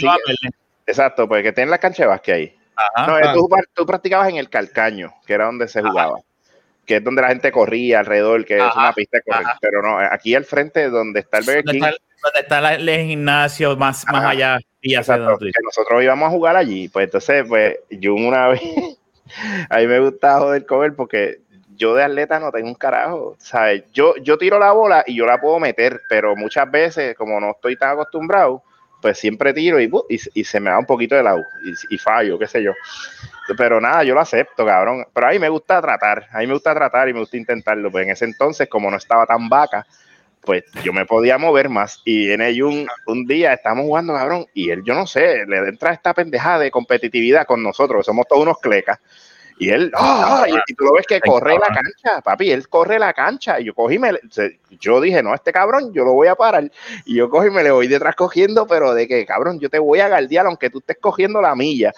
exacto, 0.87 1.29
pues 1.29 1.43
que 1.43 1.53
tiene 1.53 1.71
la 1.71 1.79
cancha 1.79 2.05
de 2.05 2.09
básquet 2.09 2.35
ahí. 2.35 2.57
no, 3.07 3.33
Tú, 3.35 3.49
tú, 3.73 3.87
practicabas 3.87 4.29
en 4.29 4.37
el 4.37 4.49
calcaño, 4.49 5.15
que 5.27 5.33
era 5.33 5.47
donde 5.47 5.69
se 5.69 5.83
jugaba. 5.83 6.19
Que 6.87 6.97
es 6.97 7.05
donde 7.05 7.23
la 7.23 7.29
gente 7.29 7.51
corría 7.51 8.01
alrededor, 8.01 8.45
que 8.45 8.57
es 8.57 8.77
una 8.77 8.93
pista 8.93 9.19
de 9.19 9.23
correr. 9.23 9.47
Pero 9.61 9.83
no, 9.83 9.99
aquí 9.99 10.35
al 10.35 10.45
frente, 10.45 10.89
donde 10.91 11.21
está 11.21 11.39
el 11.39 11.45
Burger 11.45 11.65
King. 11.65 11.81
Donde 11.81 12.41
está, 12.41 12.75
el 12.75 13.07
gimnasio 13.07 13.77
más, 13.77 14.05
más 14.11 14.25
allá. 14.25 14.59
Y 14.81 14.95
exacto, 14.95 15.39
que 15.39 15.51
nosotros 15.63 16.03
íbamos 16.03 16.29
a 16.29 16.31
jugar 16.31 16.57
allí. 16.57 16.89
Pues 16.89 17.05
entonces, 17.05 17.45
pues, 17.49 17.79
yo 17.91 18.15
una 18.15 18.49
vez 18.49 18.61
a 19.71 19.79
mí 19.79 19.87
me 19.87 20.01
gusta 20.01 20.39
joder 20.39 20.67
con 20.67 20.95
porque 20.95 21.41
yo 21.77 21.95
de 21.95 22.05
atleta 22.05 22.39
no 22.39 22.53
tengo 22.53 22.69
un 22.69 22.75
carajo, 22.75 23.37
¿sabes? 23.39 23.85
Yo, 23.93 24.15
yo 24.17 24.39
tiro 24.39 24.59
la 24.59 24.73
bola 24.73 25.05
y 25.07 25.17
yo 25.17 25.27
la 25.27 25.41
puedo 25.41 25.59
meter, 25.59 26.01
pero 26.09 26.37
muchas 26.37 26.71
veces, 26.71 27.17
como 27.17 27.41
no 27.41 27.51
estoy 27.51 27.77
tan 27.77 27.91
acostumbrado, 27.91 28.63
pues 29.05 29.19
siempre 29.19 29.53
tiro 29.53 29.79
y, 29.79 29.91
y, 30.09 30.45
se 30.45 30.61
me 30.61 30.71
da 30.71 30.79
un 30.79 30.87
poquito 30.87 31.15
de 31.15 31.23
lado 31.23 31.45
y, 31.63 31.95
y, 31.95 31.99
fallo, 31.99 32.39
qué 32.39 32.47
sé 32.47 32.63
yo. 32.63 32.73
Pero 33.55 33.79
nada, 33.79 34.03
yo 34.03 34.15
lo 34.15 34.21
acepto, 34.21 34.65
cabrón. 34.65 35.05
Pero 35.13 35.27
a 35.27 35.31
mí 35.31 35.39
me 35.39 35.51
gusta 35.51 35.83
tratar, 35.83 36.27
a 36.33 36.39
mí 36.39 36.47
me 36.47 36.55
gusta 36.55 36.75
tratar 36.75 37.07
y 37.11 37.13
me 37.13 37.19
gusta 37.19 37.37
intentarlo. 37.37 37.91
Pues 37.91 38.07
en 38.07 38.13
ese 38.13 38.25
entonces, 38.25 38.67
como 38.67 38.91
no 38.91 38.97
estaba 38.97 39.27
tan 39.27 39.51
vaca, 39.51 39.87
pues 40.41 40.65
yo 40.83 40.95
me 40.95 41.05
podía 41.05 41.37
mover 41.37 41.69
más. 41.69 42.01
Y 42.07 42.29
viene 42.29 42.63
un, 42.63 42.89
un 43.05 43.27
día, 43.27 43.53
estamos 43.53 43.85
jugando, 43.85 44.15
cabrón, 44.15 44.47
y 44.55 44.71
él, 44.71 44.83
yo 44.87 44.95
no 44.95 45.07
sé, 45.07 45.45
le 45.47 45.59
entra 45.59 45.93
esta 45.93 46.15
pendejada 46.15 46.61
de 46.61 46.71
competitividad 46.71 47.45
con 47.45 47.63
nosotros, 47.63 48.07
somos 48.07 48.27
todos 48.27 48.41
unos 48.41 48.59
clecas. 48.59 49.01
Y 49.57 49.71
él, 49.71 49.93
ah, 49.95 50.47
y, 50.49 50.75
tú 50.75 50.85
lo 50.85 50.95
ves 50.95 51.07
que 51.07 51.21
corre 51.21 51.55
la 51.55 51.67
cancha, 51.67 52.21
papi, 52.23 52.51
él 52.51 52.69
corre 52.69 52.99
la 52.99 53.13
cancha. 53.13 53.61
Y 53.61 53.65
yo 53.65 53.75
cogí, 53.75 53.99
me, 53.99 54.11
yo 54.81 55.01
dije, 55.01 55.23
no, 55.23 55.33
este 55.33 55.53
cabrón, 55.53 55.93
yo 55.93 56.05
lo 56.05 56.13
voy 56.13 56.27
a 56.27 56.35
parar. 56.35 56.71
Y 57.05 57.15
yo 57.17 57.31
cogí, 57.31 57.51
me 57.51 57.63
le 57.63 57.71
voy 57.71 57.87
detrás 57.87 58.17
cogiendo, 58.17 58.67
pero 58.67 58.95
de 58.95 59.07
que, 59.07 59.25
cabrón, 59.25 59.61
yo 59.61 59.71
te 59.71 59.79
voy 59.79 60.01
a 60.01 60.09
galdear 60.09 60.47
aunque 60.47 60.71
tú 60.71 60.79
estés 60.79 60.99
cogiendo 61.01 61.41
la 61.41 61.55
milla. 61.55 61.93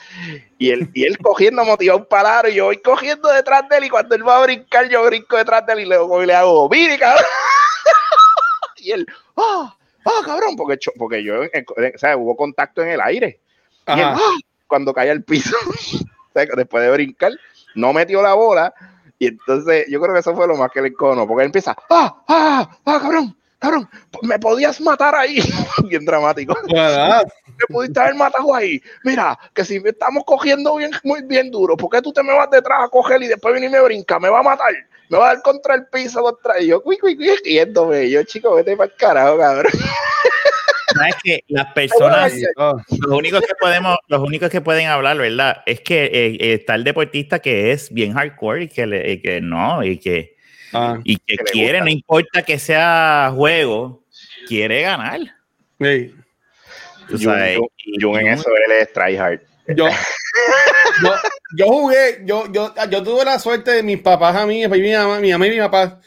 Y 0.59 0.71
él, 0.71 0.91
y 0.93 1.05
él 1.05 1.17
cogiendo 1.19 1.65
motivado 1.65 2.01
un 2.01 2.07
palaro, 2.07 2.49
y 2.49 2.55
yo 2.55 2.67
voy 2.67 2.79
cogiendo 2.79 3.31
detrás 3.31 3.67
de 3.71 3.79
él, 3.79 3.85
y 3.85 3.89
cuando 3.89 4.15
él 4.15 4.29
va 4.29 4.39
a 4.39 4.43
brincar, 4.43 4.89
yo 4.89 5.05
brinco 5.07 5.37
detrás 5.37 5.65
de 5.67 5.73
él 5.73 5.81
y 5.81 5.87
le, 5.87 5.97
y 5.97 6.27
le 6.27 6.35
hago, 6.35 6.69
mire, 6.69 6.99
cabrón. 6.99 7.25
y 8.77 8.91
él, 8.91 9.07
ah, 9.37 9.75
ah, 10.05 10.23
cabrón, 10.25 10.57
porque, 10.57 10.79
porque 10.99 11.23
yo, 11.23 11.41
o 11.41 11.99
sea, 11.99 12.19
hubo 12.19 12.37
contacto 12.37 12.83
en 12.83 12.91
el 12.91 13.01
aire. 13.01 13.41
Y 13.89 13.93
él, 13.93 14.03
ah, 14.03 14.19
cuando 14.67 14.93
cae 14.93 15.11
al 15.11 15.23
piso, 15.23 15.57
después 16.57 16.85
de 16.85 16.91
brincar, 16.91 17.33
no 17.75 17.93
metió 17.93 18.23
la 18.23 18.35
bola. 18.35 18.75
Y 19.19 19.29
entonces 19.29 19.87
yo 19.89 20.01
creo 20.01 20.13
que 20.13 20.21
eso 20.21 20.35
fue 20.35 20.47
lo 20.47 20.57
más 20.57 20.71
que 20.71 20.83
le 20.83 20.93
cono, 20.93 21.27
porque 21.27 21.43
él 21.43 21.47
empieza, 21.47 21.75
ah, 21.91 22.23
ah, 22.29 22.71
ah, 22.85 22.99
cabrón, 23.01 23.35
cabrón, 23.59 23.89
me 24.23 24.39
podías 24.39 24.81
matar 24.81 25.15
ahí. 25.15 25.39
bien 25.89 26.05
dramático. 26.05 26.55
Me 26.69 27.75
pudiste 27.75 27.99
haber 27.99 28.15
matado 28.15 28.55
ahí. 28.55 28.83
Mira, 29.05 29.39
que 29.55 29.65
si 29.65 29.81
estamos 29.85 30.25
cogiendo 30.27 30.77
bien, 30.77 30.91
muy 31.03 31.23
bien 31.23 31.51
duro, 31.51 31.77
¿por 31.77 31.89
qué 31.91 32.03
tú 32.03 32.13
te 32.13 32.23
me 32.23 32.35
vas 32.35 32.51
detrás 32.51 32.85
a 32.85 32.89
coger 32.89 33.23
y 33.23 33.29
después 33.29 33.55
viene 33.55 33.69
y 33.69 33.71
me 33.71 33.81
brinca? 33.81 34.19
Me 34.21 34.29
va 34.29 34.41
a 34.41 34.43
matar 34.43 34.75
me 35.09 35.19
va 35.19 35.31
a 35.31 35.35
dar 35.35 35.43
contra 35.43 35.75
el 35.75 35.87
piso, 35.87 36.23
contra 36.23 36.61
y 36.61 36.69
yo, 36.69 36.83
cuy, 36.83 36.99
riéndome. 37.45 38.11
Yo, 38.11 38.23
chico, 38.25 38.55
vete 38.55 38.77
para 38.77 38.91
el 38.91 38.97
carajo, 38.97 39.39
cabrón. 39.39 39.73
es 41.05 41.17
que 41.23 41.45
las 41.49 41.73
personas, 41.73 42.33
los 42.57 43.19
únicos 43.19 43.41
que 43.41 43.55
podemos, 43.61 43.97
los 44.09 44.21
únicos 44.21 44.51
que 44.51 44.61
pueden 44.61 44.87
hablar, 44.87 45.19
¿verdad? 45.19 45.63
Es 45.67 45.81
que 45.81 46.05
eh, 46.13 46.55
está 46.55 46.75
el 46.75 46.85
deportista 46.85 47.41
que 47.41 47.73
es 47.73 47.93
bien 47.93 48.15
hardcore 48.15 48.65
y 48.65 48.69
que, 48.69 48.87
le, 48.87 49.21
que 49.21 49.41
no, 49.41 49.83
y 49.85 49.99
que 49.99 50.37
Ah. 50.73 51.01
y 51.05 51.17
que, 51.19 51.37
quiere, 51.37 51.81
no 51.81 51.89
importa 51.89 52.43
que 52.43 52.59
sea 52.59 53.33
juego, 53.35 54.05
quiere 54.47 54.83
ganar. 54.83 55.21
Sí. 55.81 56.15
Jun, 57.09 58.19
en 58.21 58.27
eso 58.29 58.51
él 58.51 58.73
es 58.81 58.93
tryhard. 58.93 59.41
Yo, 59.77 59.89
yo, 61.57 61.67
jugué, 61.67 62.21
yo, 62.25 62.51
yo, 62.53 62.73
yo 62.89 63.03
tuve 63.03 63.25
la 63.25 63.39
suerte 63.39 63.73
de 63.73 63.83
mis 63.83 64.01
papás 64.01 64.37
a 64.37 64.47
mí, 64.47 64.67
mi 64.69 64.93
mamá, 64.93 65.19
mi 65.19 65.33
mamá 65.33 65.47
y 65.49 65.51
mi 65.51 65.59
papá, 65.59 66.01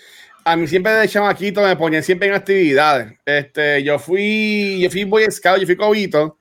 a 0.43 0.55
mí 0.55 0.67
siempre 0.67 0.91
de 0.93 1.07
chamaquito 1.07 1.61
me 1.61 1.75
ponían 1.75 2.03
siempre 2.03 2.27
en 2.27 2.33
actividades. 2.33 3.13
Este, 3.25 3.83
yo 3.83 3.99
fui, 3.99 4.79
yo 4.81 4.89
fui 4.89 5.03
Boy 5.03 5.25
Scout, 5.29 5.59
yo 5.59 5.65
fui 5.65 5.75
cobito. 5.75 6.37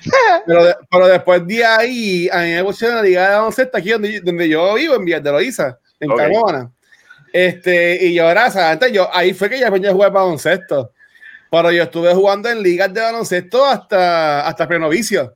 pero, 0.46 0.76
pero 0.90 1.08
después 1.08 1.46
de 1.46 1.64
ahí, 1.64 2.28
a 2.30 2.42
mí 2.42 2.52
me 2.52 2.64
pusieron 2.64 2.96
la 2.96 3.02
liga 3.02 3.28
de 3.28 3.36
baloncesto 3.36 3.78
aquí 3.78 3.90
donde, 3.90 4.20
donde 4.20 4.48
yo 4.48 4.74
vivo, 4.74 4.94
en 4.94 5.04
Villas 5.04 5.22
de 5.22 5.32
Loíza, 5.32 5.78
en 6.00 6.10
okay. 6.10 6.32
Este, 7.32 8.06
y 8.06 8.14
yo 8.14 8.26
antes 8.28 8.92
yo, 8.92 9.08
ahí 9.12 9.34
fue 9.34 9.50
que 9.50 9.58
ya 9.58 9.68
aprendí 9.68 9.88
a 9.88 9.92
jugar 9.92 10.12
baloncesto. 10.12 10.92
Pero 11.50 11.70
yo 11.72 11.84
estuve 11.84 12.12
jugando 12.14 12.48
en 12.50 12.62
ligas 12.62 12.92
de 12.92 13.00
baloncesto 13.00 13.64
hasta, 13.64 14.46
hasta 14.46 14.68
prenovicio. 14.68 15.34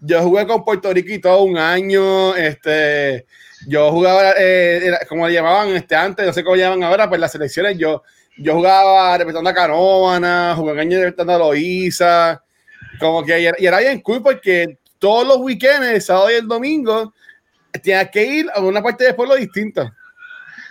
Yo, 0.00 0.22
jugué, 0.22 0.46
con 0.46 0.64
Puerto 0.64 0.92
Rico 0.92 1.12
y 1.12 1.18
todo 1.18 1.42
un 1.42 1.58
año. 1.58 2.34
Este, 2.36 3.26
yo 3.66 3.90
jugaba, 3.90 4.34
eh, 4.38 4.92
como 5.08 5.26
le 5.26 5.34
llamaban 5.34 5.68
este, 5.70 5.94
antes, 5.94 6.26
no 6.26 6.32
sé 6.32 6.42
cómo 6.44 6.56
llaman 6.56 6.82
ahora, 6.82 7.08
pues 7.08 7.20
las 7.20 7.32
selecciones. 7.32 7.76
Yo, 7.78 8.02
yo 8.38 8.54
jugaba 8.54 9.18
representando 9.18 9.50
a 9.50 9.54
Canóvana, 9.54 10.54
jugué 10.56 10.80
año 10.80 10.98
representando 10.98 11.34
a 11.34 11.38
Loíza. 11.38 12.42
Como 12.98 13.24
que 13.24 13.52
y 13.58 13.66
era 13.66 13.78
bien 13.78 14.00
cool 14.00 14.22
porque 14.22 14.78
todos 14.98 15.26
los 15.26 15.38
weekends, 15.38 15.86
el 15.86 16.02
sábado 16.02 16.30
y 16.30 16.34
el 16.34 16.46
domingo, 16.46 17.12
tenías 17.82 18.10
que 18.10 18.24
ir 18.24 18.46
a 18.54 18.60
una 18.60 18.82
parte 18.82 19.04
del 19.04 19.14
pueblo 19.14 19.36
distinta. 19.36 19.94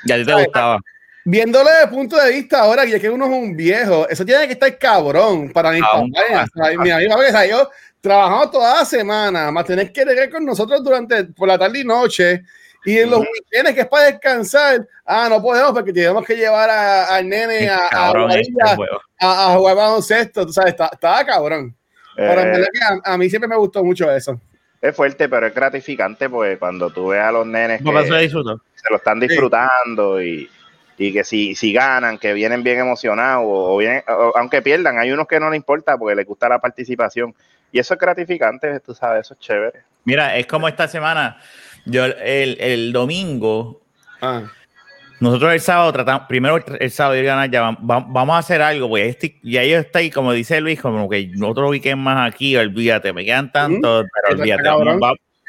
Ya 0.05 0.23
te 0.23 0.33
gustaba. 0.33 0.79
Viéndole 1.25 1.69
desde 1.69 1.83
el 1.83 1.89
punto 1.89 2.17
de 2.17 2.31
vista 2.31 2.61
ahora, 2.61 2.85
ya 2.85 2.99
que 2.99 3.09
uno 3.09 3.25
es 3.25 3.31
un 3.31 3.55
viejo, 3.55 4.07
eso 4.09 4.25
tiene 4.25 4.47
que 4.47 4.53
estar 4.53 4.77
cabrón 4.77 5.51
para 5.51 5.71
mi 5.71 5.81
papá. 5.81 6.03
Mi 6.81 6.89
amigo, 6.89 7.15
yo 7.47 7.69
trabajamos 8.01 8.51
toda 8.51 8.79
la 8.79 8.85
semana, 8.85 9.51
más 9.51 9.65
tener 9.65 9.91
que 9.91 10.05
llegar 10.05 10.29
con 10.29 10.45
nosotros 10.45 10.83
durante 10.83 11.25
por 11.25 11.47
la 11.47 11.57
tarde 11.57 11.79
y 11.79 11.83
noche. 11.83 12.43
Y 12.85 12.97
en 12.97 13.09
los 13.09 13.19
weekends 13.19 13.73
que 13.73 13.81
es 13.81 13.87
para 13.87 14.05
descansar, 14.05 14.87
ah, 15.05 15.27
no 15.29 15.41
podemos 15.41 15.73
porque 15.73 15.91
tenemos 15.91 16.25
que 16.25 16.35
llevar 16.35 16.69
al 16.69 17.27
nene 17.27 17.69
a, 17.69 18.13
este 18.29 18.53
a, 19.19 19.51
a, 19.51 19.57
jugar 19.57 19.75
baloncesto, 19.75 20.45
tú 20.45 20.53
sabes, 20.53 20.73
estaba 20.73 21.25
cabrón. 21.25 21.75
Pero 22.15 22.41
en 22.41 22.63
eh. 22.63 22.67
a, 23.03 23.17
mí 23.17 23.29
siempre 23.29 23.47
me 23.47 23.55
gustó 23.55 23.83
mucho 23.83 24.11
eso. 24.11 24.39
Es 24.81 24.95
fuerte, 24.95 25.27
pero 25.27 25.47
es 25.47 25.53
gratificante 25.53 26.29
porque 26.29 26.57
cuando 26.57 26.89
tú 26.89 27.09
ves 27.09 27.21
a 27.21 27.31
los 27.31 27.45
nenes 27.45 27.81
que 27.81 28.29
se, 28.29 28.89
lo 28.89 28.95
están 28.95 29.19
disfrutando 29.19 30.21
y, 30.21 30.49
y, 30.97 31.13
que 31.13 31.23
si, 31.23 31.55
si 31.55 31.73
ganan, 31.73 32.17
que 32.17 32.33
vienen 32.33 32.63
bien 32.63 32.79
emocionados 32.79 33.43
o, 33.45 33.77
bien, 33.77 34.03
aunque 34.35 34.61
pierdan, 34.61 34.99
hay 34.99 35.11
unos 35.11 35.27
que 35.27 35.39
no 35.39 35.49
les 35.49 35.57
importa 35.57 35.97
porque 35.97 36.15
les 36.15 36.25
gusta 36.25 36.47
la 36.47 36.59
participación. 36.59 37.35
Y 37.71 37.79
eso 37.79 37.93
es 37.93 37.99
gratificante, 37.99 38.79
tú 38.79 38.95
sabes, 38.95 39.27
eso 39.27 39.33
es 39.33 39.39
chévere. 39.39 39.83
Mira, 40.05 40.35
es 40.37 40.47
como 40.47 40.67
esta 40.67 40.87
semana, 40.87 41.39
yo 41.89 42.05
el, 42.05 42.57
el 42.59 42.93
domingo, 42.93 43.81
ah. 44.21 44.43
nosotros 45.19 45.53
el 45.53 45.61
sábado 45.61 45.91
tratamos, 45.91 46.27
primero 46.27 46.63
el 46.79 46.91
sábado 46.91 47.17
ir 47.17 47.25
ganar, 47.25 47.49
ya 47.49 47.75
vamos, 47.79 48.35
a 48.35 48.37
hacer 48.37 48.61
algo, 48.61 48.89
pues 48.89 49.07
este, 49.07 49.39
y 49.43 49.57
ahí 49.57 49.71
está 49.71 49.99
ahí, 49.99 50.09
como 50.09 50.31
dice 50.31 50.61
Luis, 50.61 50.81
como 50.81 51.09
que 51.09 51.31
otro 51.43 51.69
weekend 51.69 52.01
más 52.01 52.31
aquí, 52.31 52.55
olvídate, 52.55 53.13
me 53.13 53.25
quedan 53.25 53.51
tantos, 53.51 54.05
pero 54.13 54.39
olvídate, 54.39 54.69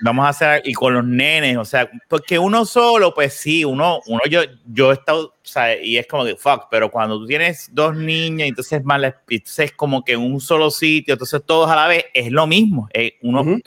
vamos, 0.03 0.25
a 0.25 0.29
hacer, 0.31 0.63
y 0.65 0.73
con 0.73 0.95
los 0.95 1.05
nenes, 1.05 1.59
o 1.59 1.65
sea, 1.65 1.91
porque 2.09 2.39
uno 2.39 2.65
solo, 2.65 3.13
pues 3.13 3.35
sí, 3.35 3.67
uno, 3.67 4.01
uno 4.07 4.21
yo, 4.31 4.41
yo 4.67 4.91
he 4.91 4.95
estado, 4.95 5.27
o 5.27 5.35
sea, 5.43 5.79
y 5.79 5.99
es 5.99 6.07
como 6.07 6.25
que 6.25 6.37
fuck, 6.37 6.69
pero 6.71 6.91
cuando 6.91 7.19
tú 7.19 7.27
tienes 7.27 7.69
dos 7.73 7.95
niñas, 7.95 8.49
entonces 8.49 8.83
entonces 9.29 9.73
como 9.73 10.03
que 10.03 10.13
en 10.13 10.21
un 10.21 10.41
solo 10.41 10.71
sitio, 10.71 11.13
entonces 11.13 11.43
todos 11.45 11.71
a 11.71 11.77
la 11.77 11.87
vez, 11.87 12.07
es 12.15 12.33
lo 12.33 12.47
mismo, 12.47 12.89
es 12.95 13.13
uno, 13.21 13.59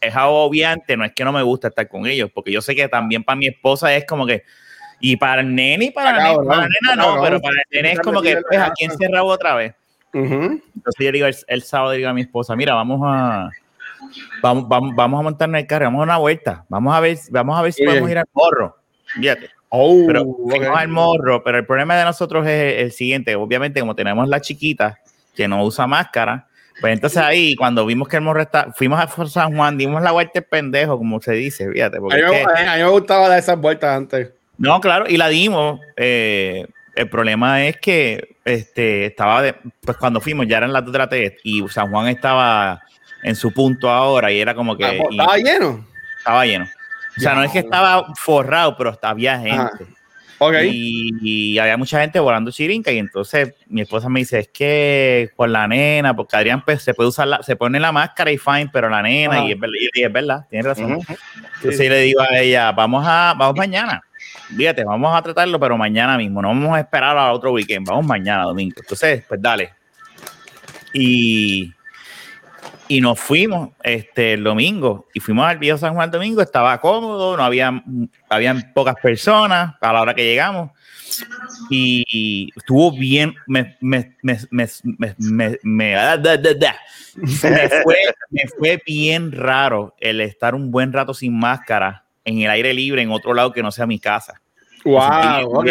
es 0.00 0.14
obviante, 0.16 0.96
no 0.96 1.04
es 1.04 1.12
que 1.12 1.24
no 1.24 1.32
me 1.32 1.42
gusta 1.42 1.68
estar 1.68 1.88
con 1.88 2.06
ellos, 2.06 2.30
porque 2.32 2.52
yo 2.52 2.60
sé 2.60 2.74
que 2.74 2.88
también 2.88 3.22
para 3.24 3.36
mi 3.36 3.46
esposa 3.46 3.94
es 3.94 4.04
como 4.04 4.26
que, 4.26 4.44
y 5.00 5.16
para 5.16 5.42
el 5.42 5.54
nene 5.54 5.86
y 5.86 5.90
para, 5.90 6.12
la, 6.12 6.34
nena 6.34 6.96
no, 6.96 7.22
pero 7.22 7.40
para 7.40 7.56
el 7.56 7.64
nene 7.70 7.92
es 7.92 8.00
como 8.00 8.22
que, 8.22 8.38
pues, 8.48 8.60
aquí 8.60 8.84
encerrado 8.84 9.26
otra 9.26 9.54
vez. 9.54 9.74
Entonces 10.12 10.94
yo 10.98 11.12
digo 11.12 11.26
el, 11.26 11.62
sábado, 11.62 11.92
digo 11.92 12.08
a 12.08 12.14
mi 12.14 12.22
esposa, 12.22 12.56
mira, 12.56 12.74
vamos 12.74 13.00
a, 13.04 13.50
vamos, 14.40 14.66
vamos, 14.66 14.94
vamos 14.94 15.20
a 15.20 15.22
montarnos 15.22 15.60
el 15.60 15.66
carro, 15.66 15.86
vamos 15.86 16.00
a 16.00 16.04
una 16.04 16.16
vuelta, 16.16 16.64
vamos 16.68 16.94
a 16.94 17.00
ver, 17.00 17.18
vamos 17.30 17.58
a 17.58 17.62
ver 17.62 17.72
si 17.72 17.84
podemos 17.84 18.10
ir 18.10 18.18
al 18.18 18.26
morro. 18.32 18.76
Fíjate. 19.14 19.50
Oh, 19.68 20.04
pero 20.06 20.24
al 20.74 20.88
morro, 20.88 21.42
pero 21.42 21.58
el 21.58 21.66
problema 21.66 21.96
de 21.96 22.04
nosotros 22.04 22.46
es 22.46 22.82
el 22.82 22.92
siguiente, 22.92 23.34
obviamente 23.34 23.80
como 23.80 23.94
tenemos 23.94 24.28
la 24.28 24.40
chiquita 24.40 25.00
que 25.34 25.48
no 25.48 25.62
usa 25.64 25.86
máscara, 25.86 26.46
pues 26.80 26.92
entonces 26.92 27.18
ahí, 27.18 27.56
cuando 27.56 27.86
vimos 27.86 28.08
que 28.08 28.16
el 28.16 28.22
morro 28.22 28.42
está, 28.42 28.72
fuimos 28.72 29.00
a 29.00 29.26
San 29.28 29.56
Juan, 29.56 29.78
dimos 29.78 30.02
la 30.02 30.12
vuelta 30.12 30.40
el 30.40 30.44
pendejo, 30.44 30.98
como 30.98 31.20
se 31.20 31.32
dice, 31.32 31.70
fíjate. 31.70 31.98
Porque 31.98 32.24
a, 32.24 32.30
mí, 32.30 32.36
a, 32.36 32.76
mí, 32.76 32.82
me 32.82 32.88
gustaba 32.88 33.28
dar 33.28 33.38
esas 33.38 33.58
vueltas 33.58 33.96
antes. 33.96 34.30
No, 34.58 34.80
claro, 34.80 35.06
y 35.08 35.16
la 35.16 35.28
dimos. 35.28 35.80
Eh, 35.96 36.66
el 36.94 37.08
problema 37.08 37.64
es 37.66 37.76
que 37.78 38.36
este, 38.44 39.06
estaba, 39.06 39.42
de, 39.42 39.54
pues 39.82 39.96
cuando 39.96 40.20
fuimos 40.20 40.46
ya 40.46 40.58
eran 40.58 40.72
las 40.72 40.84
2 40.84 40.92
de 40.92 40.98
la 40.98 41.08
tarde 41.08 41.36
y 41.44 41.66
San 41.68 41.90
Juan 41.90 42.08
estaba 42.08 42.82
en 43.22 43.36
su 43.36 43.52
punto 43.52 43.90
ahora 43.90 44.30
y 44.30 44.40
era 44.40 44.54
como 44.54 44.76
que... 44.76 44.84
Ah, 44.84 44.92
pues, 44.98 45.10
¿Estaba 45.10 45.36
lleno? 45.36 45.86
Estaba 46.18 46.46
lleno. 46.46 46.66
O 47.16 47.20
sea, 47.20 47.34
no 47.34 47.42
es 47.42 47.50
que 47.50 47.60
estaba 47.60 48.12
forrado, 48.14 48.76
pero 48.76 48.98
había 49.02 49.38
gente. 49.38 49.86
Y, 50.40 51.58
había 51.58 51.76
mucha 51.76 52.00
gente 52.00 52.20
volando 52.20 52.50
chirinca 52.50 52.92
y 52.92 52.98
entonces 52.98 53.54
mi 53.66 53.80
esposa 53.80 54.08
me 54.08 54.20
dice, 54.20 54.40
es 54.40 54.48
que 54.48 55.30
con 55.34 55.52
la 55.52 55.66
nena, 55.66 56.14
porque 56.14 56.36
Adrián 56.36 56.62
pues, 56.64 56.82
se 56.82 56.94
puede 56.94 57.08
usar, 57.08 57.28
la, 57.28 57.42
se 57.42 57.56
pone 57.56 57.80
la 57.80 57.92
máscara 57.92 58.30
y 58.30 58.38
fine, 58.38 58.68
pero 58.72 58.88
la 58.88 59.02
nena, 59.02 59.44
y 59.46 59.52
es, 59.52 59.58
y 59.94 60.02
es, 60.02 60.12
verdad, 60.12 60.46
tiene 60.50 60.68
razón. 60.68 61.00
Entonces 61.56 61.88
le 61.88 62.00
digo 62.00 62.20
a 62.20 62.38
ella, 62.38 62.72
vamos 62.72 63.04
a, 63.06 63.34
vamos 63.36 63.56
mañana. 63.56 64.02
Fíjate, 64.54 64.84
vamos 64.84 65.16
a 65.16 65.22
tratarlo, 65.22 65.58
pero 65.58 65.76
mañana 65.76 66.16
mismo, 66.16 66.40
no 66.42 66.48
vamos 66.48 66.76
a 66.76 66.80
esperar 66.80 67.16
a 67.16 67.32
otro 67.32 67.52
weekend, 67.52 67.86
vamos 67.86 68.06
mañana, 68.06 68.44
domingo. 68.44 68.74
Entonces, 68.78 69.24
pues 69.26 69.40
dale. 69.40 69.72
Y, 70.92 71.72
y 72.88 73.00
nos 73.00 73.18
fuimos 73.18 73.70
este, 73.82 74.34
el 74.34 74.44
domingo 74.44 75.06
y 75.12 75.20
fuimos 75.20 75.46
al 75.46 75.58
viejo 75.58 75.78
San 75.78 75.94
Juan 75.94 76.06
el 76.06 76.12
domingo, 76.12 76.42
estaba 76.42 76.80
cómodo, 76.80 77.36
no 77.36 77.42
había 77.42 77.82
habían 78.28 78.72
pocas 78.72 78.96
personas 79.02 79.74
a 79.80 79.92
la 79.92 80.02
hora 80.02 80.14
que 80.14 80.24
llegamos 80.24 80.70
y 81.70 82.50
estuvo 82.56 82.92
bien, 82.92 83.34
me, 83.46 83.76
me, 83.80 84.16
me, 84.22 84.38
me, 84.50 84.68
me, 85.62 85.96
fue, 87.82 87.96
me 88.30 88.42
fue 88.58 88.82
bien 88.84 89.32
raro 89.32 89.94
el 89.98 90.20
estar 90.20 90.54
un 90.54 90.70
buen 90.70 90.92
rato 90.92 91.14
sin 91.14 91.38
máscara 91.38 92.04
en 92.24 92.40
el 92.40 92.50
aire 92.50 92.74
libre 92.74 93.02
en 93.02 93.10
otro 93.10 93.34
lado 93.34 93.52
que 93.52 93.62
no 93.62 93.70
sea 93.70 93.86
mi 93.86 93.98
casa. 93.98 94.40
Wow, 94.84 95.64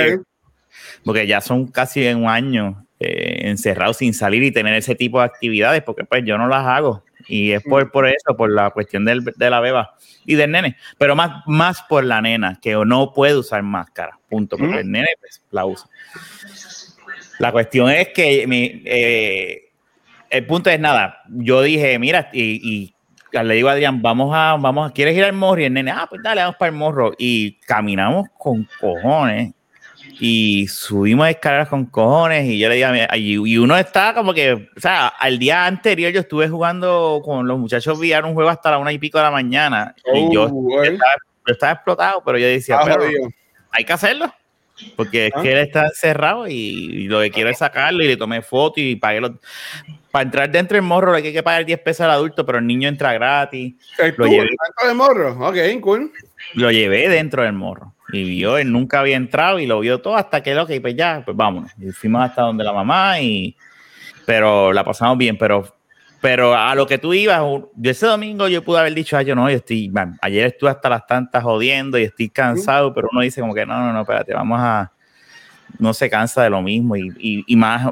Porque 1.03 1.27
ya 1.27 1.41
son 1.41 1.67
casi 1.67 2.05
un 2.07 2.27
año 2.27 2.85
eh, 2.99 3.49
encerrado 3.49 3.93
sin 3.93 4.13
salir 4.13 4.43
y 4.43 4.51
tener 4.51 4.73
ese 4.75 4.95
tipo 4.95 5.19
de 5.19 5.25
actividades, 5.25 5.83
porque 5.83 6.03
pues 6.03 6.23
yo 6.25 6.37
no 6.37 6.47
las 6.47 6.65
hago. 6.65 7.03
Y 7.27 7.51
es 7.51 7.63
por, 7.63 7.91
por 7.91 8.07
eso, 8.07 8.35
por 8.37 8.51
la 8.51 8.69
cuestión 8.71 9.05
del, 9.05 9.23
de 9.23 9.49
la 9.49 9.59
beba 9.59 9.95
y 10.25 10.35
del 10.35 10.51
nene, 10.51 10.77
pero 10.97 11.15
más, 11.15 11.43
más 11.45 11.81
por 11.83 12.03
la 12.03 12.21
nena, 12.21 12.59
que 12.61 12.73
no 12.85 13.13
puede 13.13 13.37
usar 13.37 13.63
máscara, 13.63 14.19
punto, 14.29 14.57
porque 14.57 14.79
el 14.79 14.91
nene 14.91 15.07
pues, 15.19 15.41
la 15.51 15.65
usa. 15.65 15.89
La 17.39 17.51
cuestión 17.51 17.89
es 17.89 18.09
que 18.09 18.47
mi, 18.47 18.81
eh, 18.85 19.69
el 20.29 20.45
punto 20.45 20.69
es 20.69 20.79
nada, 20.79 21.21
yo 21.29 21.61
dije, 21.61 21.97
mira, 21.99 22.29
y, 22.33 22.93
le 23.31 23.53
digo 23.55 23.67
a 23.67 23.73
Adrián, 23.73 24.01
vamos 24.01 24.31
a, 24.33 24.55
vamos 24.57 24.89
a, 24.89 24.93
¿quieres 24.93 25.17
ir 25.17 25.25
al 25.25 25.33
morro? 25.33 25.61
Y 25.61 25.65
el 25.65 25.73
nene, 25.73 25.91
ah, 25.91 26.07
pues 26.09 26.21
dale, 26.23 26.41
vamos 26.41 26.55
para 26.55 26.69
el 26.69 26.77
morro. 26.77 27.11
Y 27.17 27.59
caminamos 27.61 28.27
con 28.37 28.65
cojones 28.79 29.54
y 30.19 30.67
subimos 30.67 31.27
escaleras 31.27 31.67
con 31.67 31.85
cojones 31.85 32.45
y 32.45 32.57
yo 32.57 32.69
le 32.69 32.75
dije, 32.75 33.07
y 33.17 33.57
uno 33.57 33.77
está 33.77 34.13
como 34.13 34.33
que, 34.33 34.53
o 34.53 34.79
sea, 34.79 35.07
al 35.07 35.37
día 35.37 35.65
anterior 35.65 36.11
yo 36.11 36.21
estuve 36.21 36.47
jugando 36.47 37.21
con 37.23 37.47
los 37.47 37.59
muchachos 37.59 37.97
VR 37.99 38.25
un 38.25 38.33
juego 38.33 38.49
hasta 38.49 38.71
la 38.71 38.77
una 38.77 38.93
y 38.93 38.97
pico 38.97 39.17
de 39.17 39.25
la 39.25 39.31
mañana 39.31 39.93
y 40.13 40.33
yo, 40.33 40.45
oh, 40.45 40.83
estaba, 41.45 41.73
explotado, 41.73 42.23
pero 42.25 42.37
yo 42.37 42.47
decía, 42.47 42.79
ah, 42.79 42.85
pero 42.85 43.03
hay 43.71 43.83
que 43.83 43.93
hacerlo. 43.93 44.33
Porque 44.97 45.27
es 45.27 45.33
ah. 45.35 45.41
que 45.41 45.53
él 45.53 45.59
está 45.59 45.85
encerrado 45.85 46.47
y, 46.47 47.07
lo 47.07 47.21
que 47.21 47.31
quiero 47.31 47.49
es 47.49 47.57
sacarlo 47.57 48.03
y 48.03 48.07
le 48.07 48.17
tomé 48.17 48.41
foto 48.41 48.81
y 48.81 48.95
pagué 48.95 49.21
los... 49.21 49.31
Para 50.11 50.23
entrar 50.23 50.49
dentro 50.49 50.75
del 50.75 50.81
morro 50.81 51.13
hay 51.13 51.33
que 51.33 51.43
pagar 51.43 51.65
10 51.65 51.79
pesos 51.79 52.01
al 52.01 52.11
adulto, 52.11 52.45
pero 52.45 52.59
el 52.59 52.67
niño 52.67 52.87
entra 52.87 53.13
gratis. 53.13 53.75
Lo 54.17 54.27
llevé, 54.27 54.47
dentro 54.47 54.87
del 54.87 54.95
morro? 54.95 55.47
Ok, 55.47 55.57
cool. 55.81 56.11
Lo 56.53 56.71
llevé 56.71 57.09
dentro 57.09 57.43
del 57.43 57.53
morro. 57.53 57.94
Y 58.15 58.23
vio, 58.23 58.57
él 58.57 58.71
nunca 58.71 58.99
había 58.99 59.15
entrado 59.15 59.59
y 59.59 59.65
lo 59.65 59.79
vio 59.79 60.01
todo 60.01 60.15
hasta 60.15 60.41
que, 60.41 60.57
ok, 60.57 60.71
pues 60.81 60.95
ya, 60.95 61.21
pues 61.23 61.35
vámonos. 61.35 61.71
Y 61.79 61.91
fuimos 61.91 62.23
hasta 62.23 62.41
donde 62.41 62.63
la 62.63 62.73
mamá 62.73 63.19
y... 63.19 63.55
Pero 64.25 64.73
la 64.73 64.83
pasamos 64.83 65.17
bien, 65.19 65.37
pero 65.37 65.63
Pero 66.19 66.55
a 66.55 66.73
lo 66.73 66.87
que 66.87 66.97
tú 66.97 67.13
ibas, 67.13 67.41
yo 67.75 67.91
ese 67.91 68.07
domingo 68.07 68.47
yo 68.47 68.63
pude 68.63 68.79
haber 68.79 68.95
dicho, 68.95 69.15
ay, 69.15 69.25
yo 69.25 69.35
no, 69.35 69.49
yo 69.49 69.57
estoy, 69.57 69.91
ayer 70.21 70.47
estuve 70.47 70.71
hasta 70.71 70.89
las 70.89 71.05
tantas 71.05 71.43
jodiendo 71.43 71.99
y 71.99 72.03
estoy 72.03 72.29
cansado, 72.29 72.93
pero 72.93 73.09
uno 73.11 73.21
dice 73.21 73.41
como 73.41 73.53
que 73.53 73.65
no, 73.65 73.79
no, 73.79 73.93
no, 73.93 74.01
espérate, 74.01 74.33
vamos 74.33 74.59
a, 74.59 74.91
no 75.79 75.93
se 75.93 76.09
cansa 76.09 76.43
de 76.43 76.49
lo 76.49 76.61
mismo 76.61 76.95
y, 76.95 77.13
y, 77.45 77.55
más 77.55 77.91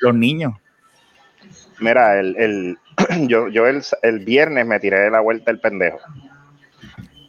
los, 0.00 0.14
niños. 0.14 0.54
Mira, 1.80 2.20
el, 2.20 2.36
el 2.36 2.78
yo, 3.28 3.48
yo 3.48 3.66
el, 3.66 3.82
el, 4.02 4.18
viernes 4.20 4.66
me 4.66 4.78
tiré 4.80 5.00
de 5.00 5.10
la 5.10 5.20
vuelta 5.20 5.50
el 5.50 5.60
pendejo. 5.60 5.98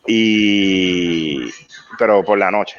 Y, 0.07 1.49
pero 1.97 2.23
por 2.23 2.37
la 2.37 2.51
noche. 2.51 2.77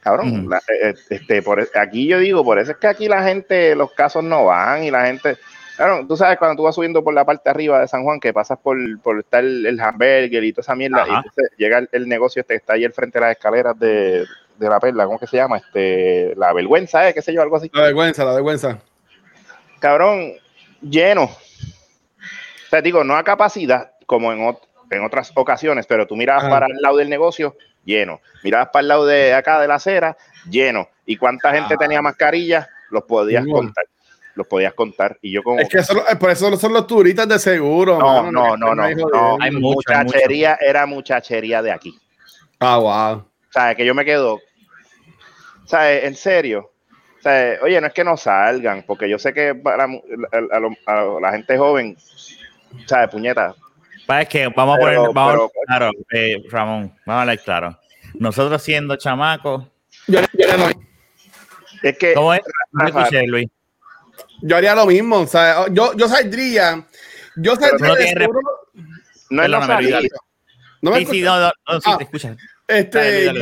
Cabrón, 0.00 0.48
eh, 0.52 0.90
eh, 0.90 0.94
este, 1.10 1.42
por, 1.42 1.60
e, 1.60 1.66
aquí 1.74 2.06
yo 2.06 2.20
digo, 2.20 2.44
por 2.44 2.60
eso 2.60 2.72
es 2.72 2.76
que 2.78 2.86
aquí 2.86 3.08
la 3.08 3.24
gente, 3.24 3.74
los 3.74 3.90
casos 3.90 4.22
no 4.22 4.44
van 4.44 4.84
y 4.84 4.90
la 4.92 5.06
gente, 5.06 5.36
claro, 5.76 6.06
tú 6.06 6.16
sabes 6.16 6.38
cuando 6.38 6.56
tú 6.56 6.62
vas 6.62 6.76
subiendo 6.76 7.02
por 7.02 7.12
la 7.12 7.24
parte 7.24 7.50
arriba 7.50 7.80
de 7.80 7.88
San 7.88 8.04
Juan, 8.04 8.20
que 8.20 8.32
pasas 8.32 8.56
por, 8.58 8.78
por 9.00 9.18
estar 9.18 9.42
el, 9.42 9.66
el 9.66 9.80
hamburger 9.80 10.44
y 10.44 10.52
toda 10.52 10.62
esa 10.62 10.76
mierda, 10.76 11.04
y 11.08 11.12
entonces 11.12 11.50
llega 11.56 11.82
el, 11.90 12.08
negocio 12.08 12.40
este 12.40 12.54
que 12.54 12.58
está 12.58 12.74
ahí 12.74 12.84
al 12.84 12.92
frente 12.92 13.18
de 13.18 13.24
las 13.24 13.32
escaleras 13.32 13.76
de, 13.80 14.24
de 14.58 14.68
la 14.68 14.78
perla, 14.78 15.06
¿cómo 15.06 15.18
que 15.18 15.26
se 15.26 15.38
llama? 15.38 15.58
Este, 15.58 16.34
la 16.36 16.52
vergüenza, 16.52 17.08
¿eh? 17.08 17.14
¿Qué 17.14 17.22
sé 17.22 17.32
yo? 17.32 17.42
Algo 17.42 17.56
así. 17.56 17.68
La 17.72 17.82
vergüenza, 17.82 18.24
la 18.24 18.34
vergüenza. 18.34 18.78
Cabrón, 19.80 20.34
lleno. 20.80 21.24
O 21.24 22.68
sea, 22.70 22.80
digo, 22.80 23.04
no 23.04 23.16
a 23.16 23.24
capacidad, 23.24 23.92
como 24.06 24.32
en, 24.32 24.56
en 24.90 25.04
otras 25.04 25.32
ocasiones, 25.34 25.86
pero 25.86 26.06
tú 26.06 26.16
mirabas 26.16 26.48
para 26.48 26.66
el 26.66 26.80
lado 26.80 26.96
del 26.96 27.08
negocio, 27.08 27.56
lleno. 27.86 28.20
Mirabas 28.42 28.68
para 28.70 28.80
el 28.82 28.88
lado 28.88 29.06
de 29.06 29.32
acá 29.32 29.58
de 29.60 29.68
la 29.68 29.76
acera, 29.76 30.14
lleno. 30.50 30.90
¿Y 31.06 31.16
cuánta 31.16 31.52
gente 31.52 31.74
ah. 31.74 31.78
tenía 31.78 32.02
mascarillas? 32.02 32.68
Los 32.90 33.04
podías 33.04 33.46
contar. 33.46 33.86
Los 34.34 34.46
podías 34.46 34.74
contar. 34.74 35.16
Y 35.22 35.32
yo 35.32 35.42
como... 35.42 35.60
Es 35.60 35.68
que 35.68 35.80
por 36.16 36.30
eso 36.30 36.54
son 36.58 36.74
los 36.74 36.86
turistas 36.86 37.26
de 37.26 37.38
seguro. 37.38 37.98
No, 37.98 38.30
no, 38.30 38.56
no, 38.56 38.74
no. 38.74 38.94
no, 38.94 39.38
Hay 39.40 39.52
muchachería, 39.52 40.58
era 40.60 40.84
muchachería 40.84 41.62
de 41.62 41.72
aquí. 41.72 41.98
Ah, 42.58 42.76
wow. 42.76 43.18
O 43.18 43.52
sea, 43.52 43.74
que 43.74 43.86
yo 43.86 43.94
me 43.94 44.04
quedo, 44.04 44.40
¿sabes? 45.64 46.04
En 46.04 46.14
serio. 46.14 46.70
oye, 47.62 47.80
no 47.80 47.86
es 47.86 47.94
que 47.94 48.04
no 48.04 48.16
salgan, 48.16 48.84
porque 48.86 49.08
yo 49.08 49.18
sé 49.18 49.32
que 49.32 49.54
para 49.54 49.86
la 49.86 51.32
gente 51.32 51.56
joven, 51.56 51.96
¿sabes? 52.86 53.08
Puñeta. 53.08 53.54
Es 54.08 54.28
que 54.28 54.48
vamos 54.48 54.76
a 54.76 54.80
poner, 54.80 54.98
vamos 55.12 55.50
claro, 55.66 55.90
eh, 56.12 56.42
Ramón, 56.50 56.94
vamos 57.04 57.18
a 57.18 57.20
hablar 57.22 57.38
claro. 57.40 57.78
Nosotros 58.14 58.62
siendo 58.62 58.96
chamacos. 58.96 59.64
Yo, 60.06 60.20
yo 60.20 60.46
es 61.82 61.98
que. 61.98 62.14
¿Cómo 62.14 62.32
es? 62.34 62.40
No 62.72 62.86
escuché, 62.86 63.26
Luis. 63.26 63.48
Yo 64.42 64.56
haría 64.56 64.74
lo 64.74 64.86
mismo. 64.86 65.18
O 65.20 65.26
sea, 65.26 65.66
yo, 65.70 65.94
yo 65.94 66.08
saldría. 66.08 66.86
Yo 67.36 67.56
saldría. 67.56 67.88
No, 67.88 67.94
de 67.94 68.26
no 69.30 69.42
es 69.42 69.48
la 69.48 70.02
No 70.82 70.90
me 70.90 70.98
sí, 70.98 71.06
sí, 71.06 71.22
no, 71.22 71.40
no, 71.40 71.52
no, 71.68 71.80
sí, 71.80 71.90
ah, 71.92 71.98
te 71.98 72.04
escuchas. 72.04 72.36
Este, 72.68 73.32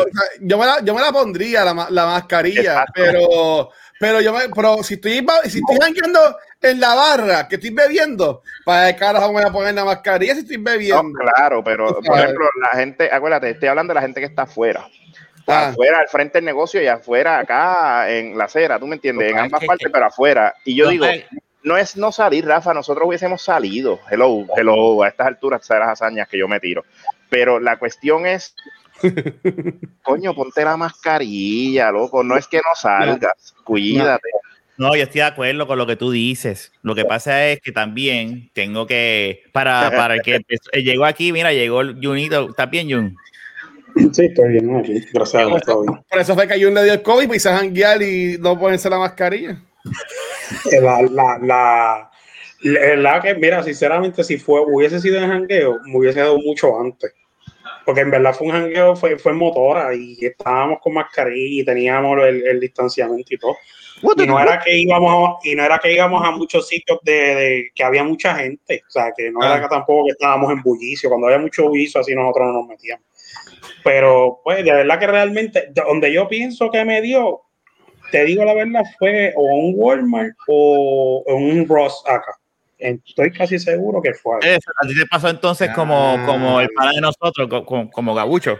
Yo, 0.41 0.59
me 0.59 0.67
la, 0.67 0.81
yo 0.83 0.95
me 0.95 1.01
la 1.01 1.13
pondría 1.13 1.65
la, 1.65 1.87
la 1.91 2.07
mascarilla, 2.07 2.85
pero 2.95 3.71
pero 3.99 4.21
yo 4.21 4.33
me, 4.35 4.49
pero 4.55 4.83
si 4.83 4.95
estoy 4.95 5.25
si 5.45 5.59
estoy 5.59 5.79
jangueando 5.81 6.37
en 6.65 6.81
la 6.81 6.95
barra 6.95 7.49
que 7.49 7.57
estoy 7.57 7.71
bebiendo, 7.71 8.43
para 8.65 8.93
qué 8.93 8.99
carajo 8.99 9.29
me 9.29 9.41
voy 9.41 9.51
a 9.51 9.53
poner 9.53 9.75
la 9.75 9.85
mascarilla 9.85 10.35
si 10.35 10.41
estoy 10.41 10.57
bebiendo. 10.57 11.19
claro, 11.19 11.63
pero 11.63 12.01
por 12.01 12.19
ejemplo, 12.19 12.47
la 12.61 12.79
gente, 12.79 13.11
acuérdate, 13.13 13.51
estoy 13.51 13.69
hablando 13.69 13.93
de 13.93 13.97
la 13.97 14.03
gente 14.03 14.21
que 14.21 14.27
está 14.27 14.43
afuera. 14.43 14.89
Ah. 15.47 15.69
Afuera, 15.69 15.99
al 15.99 16.09
frente 16.09 16.39
del 16.39 16.47
negocio 16.47 16.83
y 16.83 16.87
afuera, 16.87 17.39
acá 17.39 18.11
en 18.11 18.37
la 18.37 18.45
acera, 18.45 18.79
tú 18.79 18.87
me 18.87 18.95
entiendes, 18.95 19.31
en 19.31 19.39
ambas 19.39 19.65
partes, 19.65 19.91
pero 19.93 20.07
afuera. 20.07 20.55
Y 20.65 20.75
yo 20.75 20.89
digo, 20.89 21.05
no 21.63 21.77
es 21.77 21.97
no 21.97 22.13
salir, 22.13 22.47
Rafa, 22.47 22.73
nosotros 22.73 23.07
hubiésemos 23.07 23.43
salido. 23.43 24.01
Hello, 24.11 24.47
hello, 24.57 25.03
a 25.03 25.09
estas 25.09 25.27
alturas, 25.27 25.67
sabes 25.67 25.83
las 25.83 26.01
hazañas 26.01 26.29
que 26.29 26.39
yo 26.39 26.49
me 26.49 26.61
tiro. 26.61 26.85
Pero 27.29 27.61
la 27.61 27.79
cuestión 27.79 28.27
es 28.27 28.55
Coño, 30.03 30.35
ponte 30.35 30.65
la 30.65 30.77
mascarilla, 30.77 31.91
loco. 31.91 32.23
No 32.23 32.37
es 32.37 32.47
que 32.49 32.59
no 32.59 32.75
salgas, 32.75 33.55
cuídate. 33.65 34.29
No, 34.77 34.97
yo 34.97 35.05
estoy 35.05 35.21
de 35.21 35.27
acuerdo 35.27 35.67
con 35.67 35.79
lo 35.79 35.87
que 35.87 35.97
tú 35.97 36.11
dices. 36.11 36.73
Lo 36.83 36.95
que 36.95 37.05
pasa 37.05 37.47
es 37.49 37.61
que 37.61 37.71
también 37.71 38.51
tengo 38.53 38.87
que, 38.87 39.45
para, 39.53 39.91
para 39.91 40.15
el 40.15 40.23
que 40.23 40.41
llegó 40.83 41.05
aquí, 41.05 41.33
mira, 41.33 41.53
llegó 41.53 41.83
el 41.83 41.99
Junito. 42.03 42.51
¿Estás 42.51 42.71
bien, 42.71 42.91
Jun? 42.91 43.17
Sí, 44.13 44.27
estoy 44.27 44.53
bien 44.53 44.77
aquí. 44.77 45.01
Gracias 45.13 45.47
Por 45.65 46.21
eso 46.21 46.35
fue 46.35 46.49
que 46.49 46.63
Jun 46.63 46.75
le 46.75 46.85
dio 46.85 46.95
el 46.95 47.03
COVID 47.03 47.33
y 47.33 47.39
se 47.39 47.51
janguear 47.51 48.03
y 48.03 48.37
no 48.39 48.59
ponerse 48.59 48.91
la 48.91 48.99
mascarilla. 48.99 49.63
Eh, 50.73 50.81
la, 50.81 51.03
la, 51.03 51.39
la, 51.41 52.11
la, 52.97 53.21
que, 53.21 53.35
mira, 53.35 53.63
sinceramente, 53.63 54.25
si 54.25 54.39
fue, 54.39 54.61
hubiese 54.67 55.01
sido 55.01 55.19
en 55.19 55.29
jangueo, 55.29 55.79
me 55.85 55.99
hubiese 55.99 56.21
dado 56.21 56.39
mucho 56.39 56.81
antes 56.81 57.13
porque 57.85 58.01
en 58.01 58.11
verdad 58.11 58.35
fue 58.35 58.47
un 58.49 58.53
jangueo, 58.53 58.97
fue, 58.97 59.19
fue 59.19 59.33
en 59.33 59.39
motora 59.39 59.95
y 59.95 60.17
estábamos 60.21 60.79
con 60.81 60.95
mascarilla 60.95 61.63
y 61.63 61.65
teníamos 61.65 62.19
el, 62.23 62.61
distanciamiento 62.61 63.35
y 63.35 63.39
todo. 63.39 63.57
Y 64.17 64.27
no 64.27 64.41
era 64.41 64.61
que 64.61 64.77
íbamos 64.77 65.29
a, 65.29 65.49
y 65.49 65.55
no 65.55 65.65
era 65.65 65.79
que 65.79 65.93
íbamos 65.93 66.23
a 66.25 66.31
muchos 66.31 66.69
sitios 66.69 66.99
de, 67.03 67.71
que 67.75 67.85
había 67.85 68.05
mucha 68.05 68.35
gente, 68.37 68.83
o 68.87 68.91
sea, 68.91 69.13
que 69.17 69.31
no 69.31 69.43
era 69.43 69.55
ah. 69.55 69.63
que 69.63 69.69
tampoco 69.69 70.07
que 70.07 70.13
estábamos 70.13 70.53
en 70.53 70.63
bullicio, 70.63 71.09
cuando 71.09 71.27
había 71.27 71.39
mucho 71.39 71.69
bullicio 71.69 72.01
así 72.01 72.15
nosotros 72.15 72.47
no 72.49 72.53
nos 72.61 72.69
metíamos. 72.69 73.07
Pero 73.83 74.41
pues 74.43 74.65
de 74.65 74.73
verdad 74.73 74.99
que 74.99 75.07
realmente 75.07 75.69
donde 75.73 76.13
yo 76.13 76.29
pienso 76.29 76.71
que 76.71 76.85
me 76.85 77.01
dio, 77.03 77.43
te 78.11 78.25
digo 78.25 78.45
la 78.45 78.55
verdad, 78.55 78.83
fue 78.99 79.33
o 79.37 79.43
un 79.43 79.75
Walmart 79.77 80.35
o 80.49 81.23
un 81.27 81.67
Ross 81.69 82.03
acá 82.07 82.35
estoy 82.85 83.33
casi 83.33 83.59
seguro 83.59 84.03
que 84.03 84.13
fue. 84.15 84.37
a 84.37 84.87
ti 84.87 84.95
te 84.95 85.07
pasó 85.11 85.29
entonces 85.29 85.71
como, 85.75 86.19
como 86.27 86.61
el 86.61 86.69
padre 86.71 86.97
de 86.97 87.01
nosotros, 87.01 87.65
como, 87.65 87.91
como 87.91 88.15
Gabucho, 88.15 88.59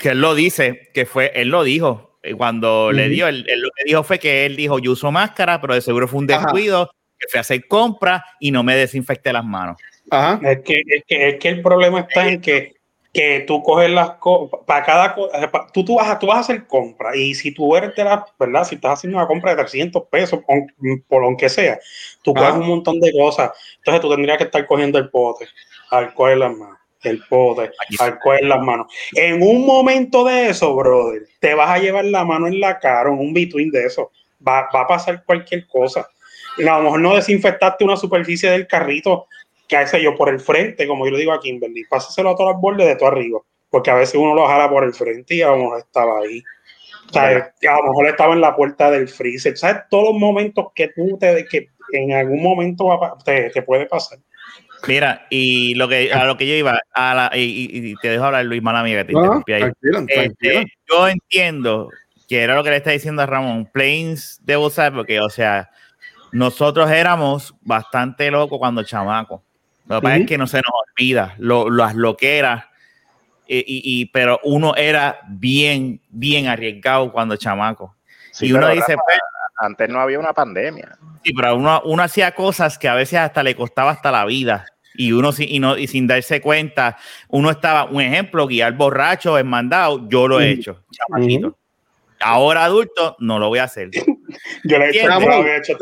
que 0.00 0.10
él 0.10 0.20
lo 0.20 0.34
dice, 0.34 0.90
que 0.92 1.06
fue, 1.06 1.32
él 1.34 1.48
lo 1.48 1.64
dijo, 1.64 2.18
eh, 2.22 2.34
cuando 2.34 2.92
le 2.92 3.08
dio, 3.08 3.28
él, 3.28 3.44
lo 3.56 3.70
que 3.70 3.84
dijo 3.84 4.02
fue 4.02 4.18
que 4.18 4.44
él 4.46 4.56
dijo, 4.56 4.78
yo 4.78 4.92
uso 4.92 5.10
máscara, 5.10 5.60
pero 5.60 5.74
de 5.74 5.80
seguro 5.80 6.06
fue 6.06 6.18
un 6.20 6.26
descuido, 6.26 6.90
que 7.18 7.28
fui 7.28 7.38
a 7.38 7.40
hacer 7.40 7.66
compras 7.66 8.22
y 8.38 8.50
no 8.50 8.62
me 8.62 8.76
desinfecté 8.76 9.32
las 9.32 9.44
manos. 9.44 9.76
Ajá. 10.10 10.40
Es, 10.42 10.60
que, 10.60 10.82
es, 10.86 11.04
que, 11.06 11.28
es 11.28 11.38
que 11.38 11.48
el 11.48 11.62
problema 11.62 12.00
está 12.00 12.28
en 12.28 12.40
que 12.40 12.79
que 13.12 13.40
tú 13.46 13.62
coges 13.62 13.90
las 13.90 14.10
cosas, 14.12 14.60
para 14.66 14.84
cada 14.84 15.14
cosa, 15.14 15.50
tú, 15.72 15.84
tú, 15.84 15.96
vas 15.96 16.08
a, 16.08 16.18
tú 16.18 16.28
vas 16.28 16.36
a 16.36 16.40
hacer 16.40 16.66
compra 16.66 17.16
y 17.16 17.34
si 17.34 17.52
tú 17.52 17.74
eres 17.74 17.94
de 17.96 18.04
la, 18.04 18.24
¿verdad? 18.38 18.64
Si 18.64 18.76
estás 18.76 18.92
haciendo 18.92 19.18
una 19.18 19.26
compra 19.26 19.50
de 19.50 19.62
300 19.62 20.04
pesos, 20.08 20.40
por, 21.08 21.22
lo 21.22 21.36
que 21.36 21.48
sea, 21.48 21.80
tú 22.22 22.32
coges 22.32 22.54
un 22.54 22.68
montón 22.68 23.00
de 23.00 23.12
cosas, 23.12 23.50
entonces 23.78 24.00
tú 24.00 24.10
tendrías 24.10 24.38
que 24.38 24.44
estar 24.44 24.64
cogiendo 24.66 24.98
el 24.98 25.10
pote, 25.10 25.48
alcohol 25.90 26.30
en 26.30 26.38
las 26.38 26.56
manos, 26.56 26.78
el 27.02 27.22
pote, 27.28 27.72
alcohol 27.98 28.38
en 28.40 28.48
las 28.48 28.60
manos. 28.60 28.86
En 29.14 29.42
un 29.42 29.66
momento 29.66 30.24
de 30.24 30.50
eso, 30.50 30.74
brother, 30.76 31.26
te 31.40 31.54
vas 31.54 31.70
a 31.70 31.78
llevar 31.78 32.04
la 32.04 32.24
mano 32.24 32.46
en 32.46 32.60
la 32.60 32.78
cara, 32.78 33.10
en 33.10 33.18
un 33.18 33.34
between 33.34 33.70
de 33.72 33.86
eso, 33.86 34.12
va, 34.46 34.68
va 34.72 34.82
a 34.82 34.86
pasar 34.86 35.24
cualquier 35.24 35.66
cosa. 35.66 36.08
A 36.58 36.62
lo 36.62 36.82
mejor 36.82 37.00
no 37.00 37.16
desinfectaste 37.16 37.84
una 37.84 37.96
superficie 37.96 38.50
del 38.50 38.66
carrito 38.66 39.26
que 39.70 39.86
sé 39.86 40.02
yo, 40.02 40.16
por 40.16 40.28
el 40.28 40.40
frente, 40.40 40.86
como 40.86 41.06
yo 41.06 41.12
le 41.12 41.18
digo 41.18 41.32
a 41.32 41.40
Kimberly, 41.40 41.84
pásaselo 41.84 42.30
a 42.30 42.36
todos 42.36 42.52
los 42.52 42.60
bordes 42.60 42.88
de 42.88 42.96
todo 42.96 43.08
arriba, 43.08 43.40
porque 43.70 43.90
a 43.90 43.94
veces 43.94 44.16
uno 44.16 44.34
lo 44.34 44.46
jala 44.46 44.68
por 44.68 44.84
el 44.84 44.92
frente 44.92 45.36
y 45.36 45.42
a 45.42 45.48
lo 45.48 45.58
mejor 45.58 45.78
estaba 45.78 46.18
ahí. 46.18 46.42
O 47.08 47.12
sea, 47.12 47.28
a 47.28 47.76
lo 47.76 47.88
mejor 47.88 48.06
estaba 48.06 48.34
en 48.34 48.40
la 48.40 48.54
puerta 48.54 48.90
del 48.90 49.08
freezer. 49.08 49.56
¿Sabes? 49.56 49.82
Todos 49.88 50.12
los 50.12 50.20
momentos 50.20 50.66
que 50.74 50.88
tú 50.88 51.16
te, 51.18 51.44
que 51.46 51.68
en 51.92 52.12
algún 52.12 52.42
momento 52.42 52.86
te, 53.24 53.50
te 53.50 53.62
puede 53.62 53.86
pasar. 53.86 54.18
Mira, 54.86 55.26
y 55.30 55.74
lo 55.74 55.88
que 55.88 56.12
a 56.12 56.24
lo 56.24 56.36
que 56.36 56.46
yo 56.46 56.54
iba, 56.54 56.78
a 56.94 57.14
la, 57.14 57.30
y, 57.34 57.94
te 57.96 58.08
dejo 58.08 58.24
hablar, 58.24 58.44
Luis, 58.44 58.62
mala 58.62 58.80
amiga, 58.80 59.00
que 59.00 59.12
te 59.12 59.12
interrumpí 59.12 59.52
ahí. 59.52 59.70
Este, 60.08 60.66
yo 60.90 61.08
entiendo 61.08 61.90
que 62.28 62.42
era 62.42 62.54
lo 62.54 62.64
que 62.64 62.70
le 62.70 62.76
está 62.76 62.90
diciendo 62.90 63.22
a 63.22 63.26
Ramón, 63.26 63.66
Planes 63.66 64.40
debo 64.42 64.70
saber, 64.70 64.92
porque, 64.94 65.20
o 65.20 65.28
sea, 65.28 65.70
nosotros 66.32 66.90
éramos 66.90 67.54
bastante 67.60 68.30
locos 68.30 68.58
cuando 68.58 68.82
chamacos. 68.82 69.42
Lo 69.90 70.00
que 70.00 70.04
pasa 70.04 70.16
es 70.18 70.26
que 70.26 70.38
no 70.38 70.46
se 70.46 70.58
nos 70.58 70.70
olvida 70.86 71.34
lo, 71.38 71.68
las 71.68 71.96
loqueras, 71.96 72.64
y, 73.48 73.64
y, 73.66 74.06
pero 74.06 74.38
uno 74.44 74.76
era 74.76 75.18
bien, 75.28 76.00
bien 76.08 76.46
arriesgado 76.46 77.10
cuando 77.10 77.34
chamaco. 77.34 77.96
y 78.40 78.52
uno 78.52 78.68
dice, 78.68 78.94
pues, 78.94 79.18
antes 79.56 79.88
no 79.88 79.98
había 79.98 80.20
una 80.20 80.32
pandemia. 80.32 80.96
Sí, 81.24 81.32
pero 81.32 81.56
uno, 81.56 81.82
uno 81.84 82.04
hacía 82.04 82.32
cosas 82.36 82.78
que 82.78 82.86
a 82.86 82.94
veces 82.94 83.18
hasta 83.18 83.42
le 83.42 83.56
costaba 83.56 83.90
hasta 83.90 84.12
la 84.12 84.24
vida. 84.26 84.64
Y 84.94 85.10
uno 85.10 85.30
y, 85.36 85.58
no, 85.58 85.76
y 85.76 85.88
sin 85.88 86.06
darse 86.06 86.40
cuenta, 86.40 86.96
uno 87.26 87.50
estaba, 87.50 87.86
un 87.86 88.00
ejemplo, 88.00 88.46
guiar 88.46 88.74
borracho 88.74 89.36
en 89.40 89.48
mandado, 89.48 90.08
yo 90.08 90.28
lo 90.28 90.40
he 90.40 90.50
hecho, 90.50 90.84
chamaquito. 90.92 91.58
Ahora 92.20 92.64
adulto, 92.64 93.16
no 93.18 93.40
lo 93.40 93.48
voy 93.48 93.58
a 93.58 93.64
hacer. 93.64 93.90
yo 94.64 94.78
lo 94.78 94.84
he 94.84 94.90
hecho, 94.90 95.08
lo 95.08 95.46
he 95.46 95.56
hecho 95.56 95.76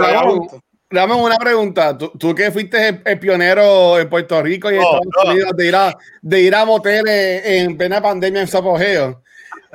Dame 0.91 1.15
una 1.15 1.37
pregunta. 1.37 1.97
¿Tú, 1.97 2.35
que 2.35 2.51
fuiste 2.51 3.03
el, 3.05 3.19
pionero 3.19 3.99
en 3.99 4.09
Puerto 4.09 4.43
Rico 4.43 4.71
y 4.71 4.77
en 4.77 4.81
Estados 4.81 5.07
Unidos 5.27 5.53
de 5.55 5.67
ir, 5.67 5.77
a, 5.77 5.97
de 6.23 6.41
ir 6.41 6.55
a 6.55 6.65
moteles 6.65 7.43
en 7.45 7.77
plena 7.77 8.01
pandemia 8.01 8.41
en 8.41 8.49
su 8.49 8.57
apogeo, 8.57 9.23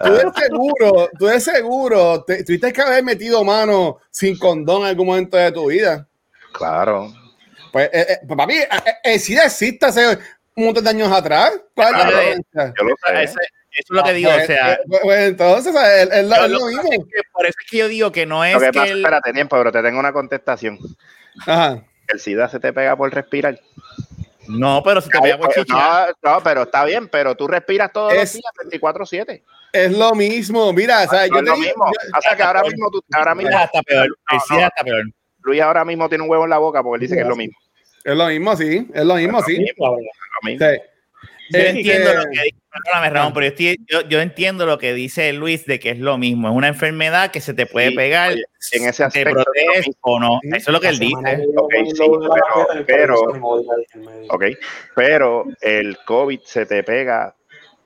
¿tú 0.04 0.08
eres 0.08 0.32
ah. 0.36 0.42
seguro, 0.42 1.10
tú 1.20 1.30
eres 1.30 1.44
seguro, 1.44 2.24
tuviste 2.24 2.74
que 2.74 2.82
haber 2.82 3.04
metido 3.04 3.44
mano 3.44 4.00
sin 4.10 4.38
condón 4.40 4.82
en 4.82 4.88
algún 4.88 5.08
momento 5.08 5.38
de 5.38 5.52
tu 5.52 5.68
vida? 5.68 6.08
Claro. 6.52 7.14
Pues, 7.72 7.90
eh, 7.94 8.06
eh, 8.10 8.20
pues, 8.28 8.38
papi, 8.38 8.54
eh, 8.54 8.68
eh, 8.72 8.94
el 9.04 9.20
SIDA 9.20 9.46
existe 9.46 9.86
hace 9.86 10.18
un 10.56 10.66
montón 10.66 10.84
de 10.84 10.90
años 10.90 11.12
atrás. 11.12 11.52
¿Cuál 11.76 11.94
es 11.96 12.40
la? 12.54 12.74
Yo 12.76 12.84
lo 12.84 12.96
sé. 13.06 13.24
Ese- 13.24 13.38
es 13.76 13.86
lo 13.90 14.04
que 14.04 14.14
digo, 14.14 14.30
o 14.30 14.34
Pues, 14.34 14.48
sea, 14.48 14.74
eh, 14.74 14.80
pues, 15.02 15.20
entonces, 15.30 15.74
es, 15.76 16.10
es 16.12 16.26
lo, 16.28 16.48
mismo. 16.68 16.82
pasa 16.82 16.90
es 16.96 17.00
que 17.06 17.22
por 17.32 17.46
eso 17.46 17.56
es 17.64 17.70
que 17.72 17.78
yo 17.78 17.88
digo 17.88 18.12
que 18.12 18.26
no 18.26 18.44
es 18.46 18.54
Lo 18.54 18.60
que 18.60 18.68
espérate, 18.68 19.34
tiempo, 19.34 19.58
pero 19.58 19.72
te 19.72 19.82
tengo 19.82 20.00
una 20.00 20.14
contestación. 20.14 20.78
Ajá. 21.46 21.84
El 22.08 22.20
SIDA 22.20 22.50
se 22.50 22.60
te 22.60 22.72
pega 22.74 22.96
por 22.96 23.14
respirar. 23.14 23.60
no, 24.48 24.82
pero 24.84 25.00
si 25.02 25.10
te 25.10 25.20
pega 25.22 25.38
por 25.38 25.54
chichar, 25.54 26.14
no, 26.22 26.34
no, 26.34 26.44
pero 26.44 26.64
está 26.64 26.84
bien, 26.86 27.08
pero 27.08 27.36
tú 27.36 27.48
respiras 27.48 27.92
todos 27.94 28.14
los 28.14 28.24
Es- 28.24 28.34
días 28.34 28.52
24-7. 28.82 29.42
Es 29.72 29.92
lo 29.98 30.14
mismo. 30.14 30.72
Mira, 30.74 31.04
o 31.04 31.10
sea, 31.10 31.22
No 31.28 31.34
yo 31.34 31.38
es 31.40 31.44
te 31.46 31.50
lo 31.50 31.56
digo- 31.56 31.58
mismo. 31.68 31.86
yo- 31.88 32.18
O 32.18 32.22
sea 32.22 32.36
que 32.36 32.44
ahora 32.44 32.62
mismo, 32.62 32.90
tú, 32.92 33.02
ahora 33.14 33.34
mismo 33.34 33.58
está 33.60 33.82
peor, 33.82 34.06
el 34.32 34.40
SIDA 34.42 34.68
está 34.68 34.84
peor. 34.84 35.04
Luis 35.42 35.62
ahora 35.62 35.84
mismo 35.84 36.08
tiene 36.10 36.24
un 36.24 36.30
huevo 36.30 36.44
en 36.44 36.50
la 36.52 36.58
boca 36.60 36.84
porque 36.84 36.96
él 36.98 37.02
dice 37.02 37.16
que 37.16 37.22
es 37.22 37.28
lo 37.28 37.36
mismo. 37.36 37.58
es 38.04 38.16
lo 38.16 38.28
mismo, 38.28 38.56
sí. 38.56 38.88
Es 38.94 39.06
lo 39.06 39.16
mismo, 39.16 39.42
sí. 39.44 39.66
Lo 39.78 39.96
mismo. 40.44 40.68
Sí. 40.68 40.78
Yo 41.50 41.60
entiendo 41.60 42.14
lo 42.14 42.24
que 42.24 42.30
dice, 42.44 42.56
perdóname, 42.72 43.10
Ramón, 43.10 43.34
pero 43.34 43.46
yo, 43.46 43.50
estoy- 43.52 43.78
yo, 43.88 44.02
yo 44.08 44.22
entiendo 44.22 44.66
lo 44.66 44.78
que 44.78 44.94
dice 44.94 45.32
Luis 45.34 45.66
de 45.66 45.80
que 45.80 45.92
es 45.92 46.00
lo 46.00 46.18
mismo, 46.18 46.50
es 46.50 46.56
una 46.56 46.70
enfermedad 46.70 47.32
que 47.32 47.42
se 47.42 47.54
te 47.54 47.66
puede 47.66 47.90
Sí, 47.90 47.96
pegar, 47.96 48.32
oye, 48.32 48.44
en 48.72 48.84
ese 48.90 48.98
te 48.98 49.04
aspecto 49.04 49.44
proteges 49.44 49.88
mismo. 49.88 49.94
o 50.02 50.20
no. 50.20 50.40
Eso 50.44 50.56
es 50.58 50.68
lo 50.70 50.80
que 50.80 50.88
él 50.88 51.00
dice. 51.00 51.14
Ok, 51.58 51.74
sí, 51.86 51.94
pero- 51.98 52.86
pero- 52.88 53.16
profesor 53.16 53.40
me 53.40 53.46
odia 53.46 53.72
ahí 53.78 53.86
en 53.94 54.06
medio. 54.06 54.28
Ok, 54.34 54.44
pero 54.96 55.46
el 55.62 55.98
COVID 56.06 56.40
se 56.46 56.66
te 56.66 56.82
pega 56.84 57.36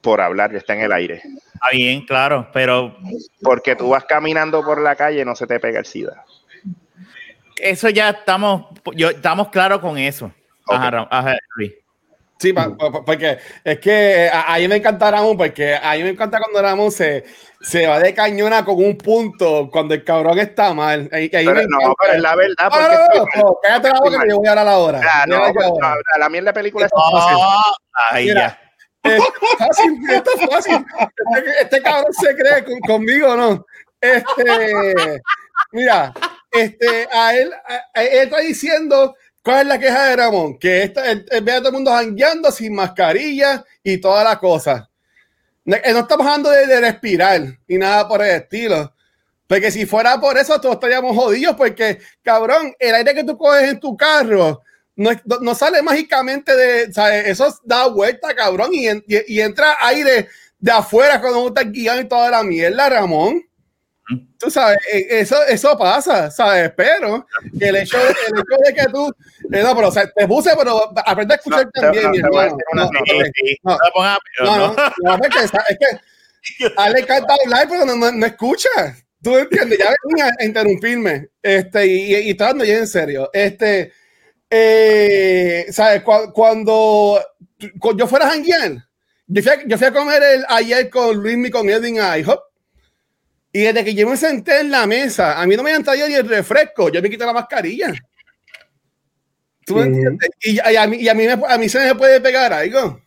por 0.01 0.21
hablar, 0.21 0.55
está 0.55 0.73
en 0.75 0.81
el 0.81 0.91
aire. 0.93 1.15
Está 1.53 1.69
bien, 1.71 2.05
claro, 2.05 2.47
pero 2.53 2.95
Porque 3.41 3.75
tú 3.75 3.89
vas 3.89 4.05
caminando 4.05 4.63
por 4.63 4.79
la 4.81 4.95
calle, 4.95 5.25
no 5.25 5.35
se 5.35 5.47
te 5.47 5.59
pega 5.59 5.79
el 5.79 5.85
SIDA. 5.85 6.23
eso 7.59 7.89
ya 7.89 8.09
estamos, 8.11 8.67
yo, 8.95 9.09
estamos 9.09 9.49
claros 9.49 9.79
con 9.79 9.97
eso. 9.97 10.31
Ajá, 10.67 11.35
Luis. 11.55 11.73
Sí, 12.39 12.53
pa- 12.53 12.75
pa- 12.77 12.91
pa- 12.91 13.03
porque 13.03 13.39
es 13.63 13.79
que 13.79 14.29
a, 14.31 14.53
a 14.53 14.57
mí 14.59 14.67
me 14.67 14.75
encanta 14.75 15.09
Ramón, 15.09 15.35
porque 15.37 15.75
a 15.75 15.93
mí 15.95 16.03
me 16.03 16.09
encanta 16.09 16.39
cuando 16.39 16.61
Ramón 16.61 16.91
se, 16.91 17.23
se 17.61 17.87
va 17.87 17.99
de 17.99 18.13
cañona 18.13 18.63
con 18.63 18.75
un 18.75 18.95
punto 18.97 19.69
cuando 19.71 19.93
el 19.95 20.03
cabrón 20.03 20.37
está 20.37 20.73
mal. 20.73 21.09
Y- 21.13 21.33
y 21.33 21.35
ahí 21.35 21.45
Pero, 21.45 21.61
no, 21.67 21.95
pero 21.99 22.13
es 22.13 22.21
la 22.21 22.35
verdad. 22.35 22.55
No, 22.65 22.69
Porque 22.69 23.37
no, 23.39 23.43
no, 23.43 23.57
cállate 23.63 23.89
la 23.89 23.99
boca 23.99 24.21
que 24.21 24.29
yo 24.29 24.37
voy 24.37 24.47
a 24.47 24.49
hablar 24.51 24.67
ahora. 24.67 25.01
Ah, 25.03 25.25
no, 25.27 25.39
pues, 25.51 25.65
ahora. 25.65 25.95
no, 25.95 26.19
la 26.19 26.29
mierda 26.29 26.49
de 26.51 26.53
película 26.53 26.85
es 26.85 26.91
Oh, 26.93 27.61
ahí 28.11 28.25
Mira. 28.27 28.59
ya. 29.03 29.11
Es 29.11 29.23
fácil, 29.57 29.97
esto 30.09 30.31
es 30.35 30.49
fácil. 30.49 30.85
Este, 31.35 31.61
este 31.61 31.81
cabrón 31.81 32.13
se 32.13 32.35
cree 32.35 32.63
con- 32.65 32.79
conmigo, 32.81 33.35
¿no? 33.35 33.65
Este, 33.99 35.21
mira, 35.71 36.13
este, 36.51 37.07
a 37.11 37.35
él, 37.35 37.51
a- 37.53 37.99
a- 37.99 38.03
él 38.03 38.23
está 38.25 38.39
diciendo 38.39 39.15
cuál 39.47 39.61
es 39.61 39.67
la 39.67 39.79
queja 39.79 40.09
de 40.09 40.15
Ramón, 40.17 40.59
que 40.59 40.83
esta, 40.83 41.09
él, 41.09 41.25
él 41.31 41.41
ve 41.41 41.53
a 41.53 41.59
todo 41.59 41.69
el 41.69 41.75
mundo 41.75 41.91
jangueando 41.91 42.51
sin 42.51 42.75
mascarilla 42.75 43.63
y 43.81 43.97
toda 43.97 44.21
la 44.21 44.37
cosa. 44.37 44.89
No, 45.63 45.77
estamos 45.77 46.27
hablando 46.27 46.49
de, 46.49 46.67
de 46.67 46.81
respirar 46.81 47.41
y 47.65 47.77
nada 47.77 48.05
por 48.09 48.21
el 48.21 48.41
estilo. 48.41 48.93
Porque 49.47 49.71
si 49.71 49.85
fuera 49.85 50.19
por 50.19 50.37
eso, 50.37 50.59
todos 50.59 50.75
estaríamos 50.75 51.15
jodidos, 51.15 51.55
porque, 51.55 51.99
cabrón, 52.21 52.75
el 52.77 52.95
aire 52.95 53.13
que 53.13 53.23
tú 53.23 53.37
coges 53.37 53.69
en 53.69 53.79
tu 53.79 53.95
carro 53.95 54.61
no, 54.97 55.55
sale 55.55 55.81
mágicamente 55.81 56.53
de, 56.53 56.91
¿sabes? 56.91 57.27
Eso 57.27 57.57
da 57.63 57.87
vuelta, 57.87 58.35
cabrón, 58.35 58.71
y 58.73 59.39
entra 59.39 59.77
aire 59.79 60.27
de 60.59 60.71
afuera 60.73 61.21
cuando 61.21 61.39
uno 61.39 61.47
está 61.47 61.63
guiando 61.63 62.01
y 62.01 62.07
toda 62.09 62.29
la 62.31 62.43
mierda, 62.43 62.89
Ramón. 62.89 63.46
Tú 64.39 64.49
sabes, 64.49 64.77
eh, 64.93 65.05
eso, 65.09 65.35
eso 65.47 65.77
pasa, 65.77 66.31
¿sabes? 66.31 66.71
Pero 66.77 67.27
el 67.59 67.75
hecho, 67.75 67.97
de- 67.97 68.03
el 68.05 68.39
hecho 68.39 68.63
de 68.65 68.73
que 68.73 68.85
tú, 68.91 69.13
eh, 69.51 69.61
no, 69.63 69.75
pero 69.75 69.89
o 69.89 69.91
sea, 69.91 70.09
te 70.09 70.27
puse, 70.27 70.51
pero 70.57 70.91
aprende 71.05 71.33
a 71.33 71.37
escuchar 71.37 71.65
No, 71.65 71.81
también, 71.81 72.03
no, 72.05 72.09
una 72.11 72.47
No, 72.47 72.55
no, 72.73 72.83
no. 72.83 72.89
no 73.63 73.71
lo 73.73 73.91
pongas, 73.93 74.17
pero 74.37 74.49
no, 74.49 74.57
no. 74.57 74.73
no, 75.03 75.17
no, 75.17 75.23
es 75.25 75.77
que, 75.77 76.69
a 76.77 76.87
él 76.87 76.93
le 76.93 76.99
encanta 77.01 77.35
hablar, 77.43 77.67
pero 77.69 77.85
no, 77.85 77.95
no, 77.97 78.11
no 78.11 78.25
escucha. 78.25 78.69
¿Tú 79.21 79.35
entiendes? 79.37 79.79
Ya 79.79 79.93
venía 80.05 80.31
a 80.39 80.43
interrumpirme. 80.45 81.27
Este, 81.41 81.85
y, 81.87 82.15
y, 82.15 82.29
y 82.29 82.37
ya 82.37 82.49
en 82.51 82.87
serio. 82.87 83.29
Este, 83.33 83.91
eh, 84.49 85.65
¿sabes? 85.71 86.01
Cu- 86.03 86.31
Cuando, 86.33 87.19
cu- 87.79 87.97
yo 87.97 88.07
fuera 88.07 88.27
a 88.27 88.31
janguear, 88.31 88.77
yo 89.27 89.41
fui 89.41 89.51
a, 89.51 89.67
yo 89.67 89.77
fui 89.77 89.87
a 89.87 89.91
comer 89.91 90.23
el, 90.23 90.45
ayer 90.47 90.89
con 90.89 91.17
Luis 91.17 91.37
y 91.47 91.51
con 91.51 91.69
Edwin 91.69 91.99
a 91.99 92.17
IHOP. 92.17 92.39
Y 93.57 93.61
desde 93.61 93.83
que 93.83 93.95
yo 93.95 94.07
me 94.07 94.15
senté 94.17 94.59
en 94.59 94.69
la 94.69 94.85
mesa, 94.85 95.41
a 95.41 95.47
mí 95.47 95.55
no 95.55 95.63
me 95.63 95.73
han 95.73 95.83
traído 95.83 96.07
ni 96.07 96.13
el 96.13 96.29
refresco, 96.29 96.89
yo 96.89 97.01
me 97.01 97.09
quité 97.09 97.25
la 97.25 97.33
mascarilla. 97.33 97.91
¿Tú 99.65 99.77
me 99.77 99.81
entiendes? 99.85 100.29
Y, 100.43 100.57
y 100.57 100.75
a 100.75 100.85
mí, 100.85 100.97
y 100.97 101.09
a, 101.09 101.15
mí 101.15 101.25
me- 101.25 101.41
a 101.47 101.57
mí 101.57 101.67
se 101.67 101.79
me 101.79 101.95
puede 101.95 102.21
pegar 102.21 102.53
algo. 102.53 103.01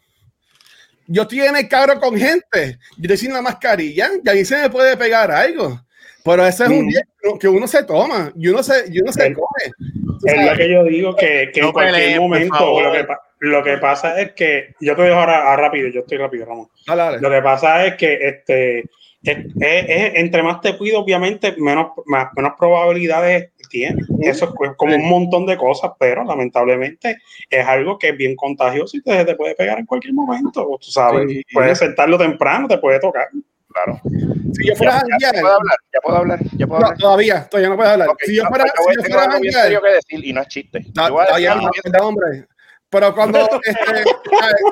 Yo 1.07 1.23
estoy 1.23 1.43
en 1.43 1.55
el 1.57 1.69
carro 1.69 2.01
con 2.01 2.17
gente, 2.19 2.79
yo 2.97 3.03
estoy 3.03 3.17
sin 3.17 3.33
la 3.33 3.43
mascarilla, 3.43 4.11
y 4.25 4.29
a 4.29 4.33
mí 4.35 4.45
se 4.45 4.61
me 4.61 4.71
puede 4.71 4.97
pegar 4.97 5.31
algo. 5.31 5.81
Pero 6.25 6.45
ese 6.45 6.65
es 6.65 6.71
un 6.71 6.89
día 6.89 7.03
que 7.39 7.47
uno 7.49 7.69
se 7.69 7.85
toma 7.85 8.33
y 8.37 8.49
uno 8.49 8.61
se, 8.65 8.87
y 8.91 9.01
uno 9.01 9.13
se 9.13 9.29
El- 9.29 9.35
come. 9.35 9.47
Es 10.27 10.33
sabes. 10.35 10.51
lo 10.51 10.57
que 10.57 10.69
yo 10.69 10.83
digo 10.83 11.15
que, 11.15 11.51
que 11.55 11.61
No 11.61 11.69
en 11.69 11.73
cualquier 11.73 12.19
momento 12.21 12.81
lo 12.83 12.93
que, 12.93 13.05
pa- 13.05 13.21
lo 13.39 13.63
que 13.63 13.79
pasa 13.79 14.21
es 14.21 14.33
que 14.33 14.75
yo 14.81 14.97
te 14.97 15.03
dejo 15.03 15.15
ahora 15.21 15.53
a 15.53 15.57
rápido, 15.57 15.89
yo 15.91 16.01
estoy 16.01 16.19
rápido, 16.19 16.45
Ramón. 16.47 16.69
Dale, 16.89 17.03
dale. 17.03 17.21
Lo 17.21 17.31
que 17.31 17.41
pasa 17.41 17.87
es 17.87 17.95
que 17.95 18.19
este 18.27 18.85
es, 19.23 19.37
es- 19.61 19.87
es- 19.89 20.13
entre 20.17 20.43
más 20.43 20.61
te 20.61 20.77
cuido, 20.77 21.01
obviamente, 21.01 21.55
menos, 21.59 21.89
más, 22.07 22.29
menos 22.37 22.53
probabilidades 22.59 23.51
tienes. 23.69 24.05
Eso 24.21 24.47
es 24.65 24.73
como 24.77 24.95
un 24.97 25.09
montón 25.09 25.47
de 25.47 25.57
cosas, 25.57 25.93
pero 25.99 26.25
lamentablemente 26.25 27.19
es 27.49 27.67
algo 27.67 27.99
que 27.99 28.09
es 28.09 28.17
bien 28.17 28.35
contagioso 28.35 28.97
y 28.97 29.03
te, 29.03 29.25
te 29.25 29.35
puede 29.37 29.55
pegar 29.55 29.79
en 29.79 29.87
cualquier 29.87 30.13
momento. 30.15 30.67
Tú 30.81 30.91
sabes, 30.91 31.29
Sí. 31.31 31.43
puedes 31.53 31.79
sentarlo 31.79 32.19
temprano, 32.19 32.67
te 32.67 32.79
puede 32.79 32.99
tocar. 32.99 33.29
Claro. 33.73 34.01
Si 34.53 34.67
yo 34.67 34.75
fuera 34.75 34.97
a 34.97 35.03
Ya, 35.21 35.29
janguear, 35.29 35.41
puedo 35.43 35.55
hablar, 35.57 35.77
ya 35.93 36.01
puedo 36.01 36.17
hablar, 36.19 36.39
ya 36.57 36.67
puedo 36.67 36.81
no, 36.81 36.87
hablar. 36.87 36.99
todavía, 36.99 37.49
todavía 37.49 37.69
no 37.69 37.77
puedo 37.77 37.91
hablar. 37.91 38.09
Ok, 38.09 38.23
si 38.25 38.35
yo 38.35 38.43
no, 38.43 38.49
fuera, 38.49 38.65
pues, 38.65 38.75
yo 38.77 38.83
voy- 38.83 38.93
si 38.95 38.97
yo 38.97 39.03
tengo 39.05 39.19
fuera 39.21 39.33
algo 39.37 39.53
serio 39.63 39.81
que 39.83 39.89
decir 39.93 40.25
y 40.27 40.33
no 40.33 40.41
es 40.43 40.49
chiste. 40.49 40.81
No, 40.97 41.07
Yo 41.07 41.13
voy 41.15 41.23
a 41.23 41.37
decir 41.55 41.93
no, 41.93 42.09
hombre. 42.09 42.47
Pero 42.89 43.15
cuando 43.15 43.39
este, 43.65 44.03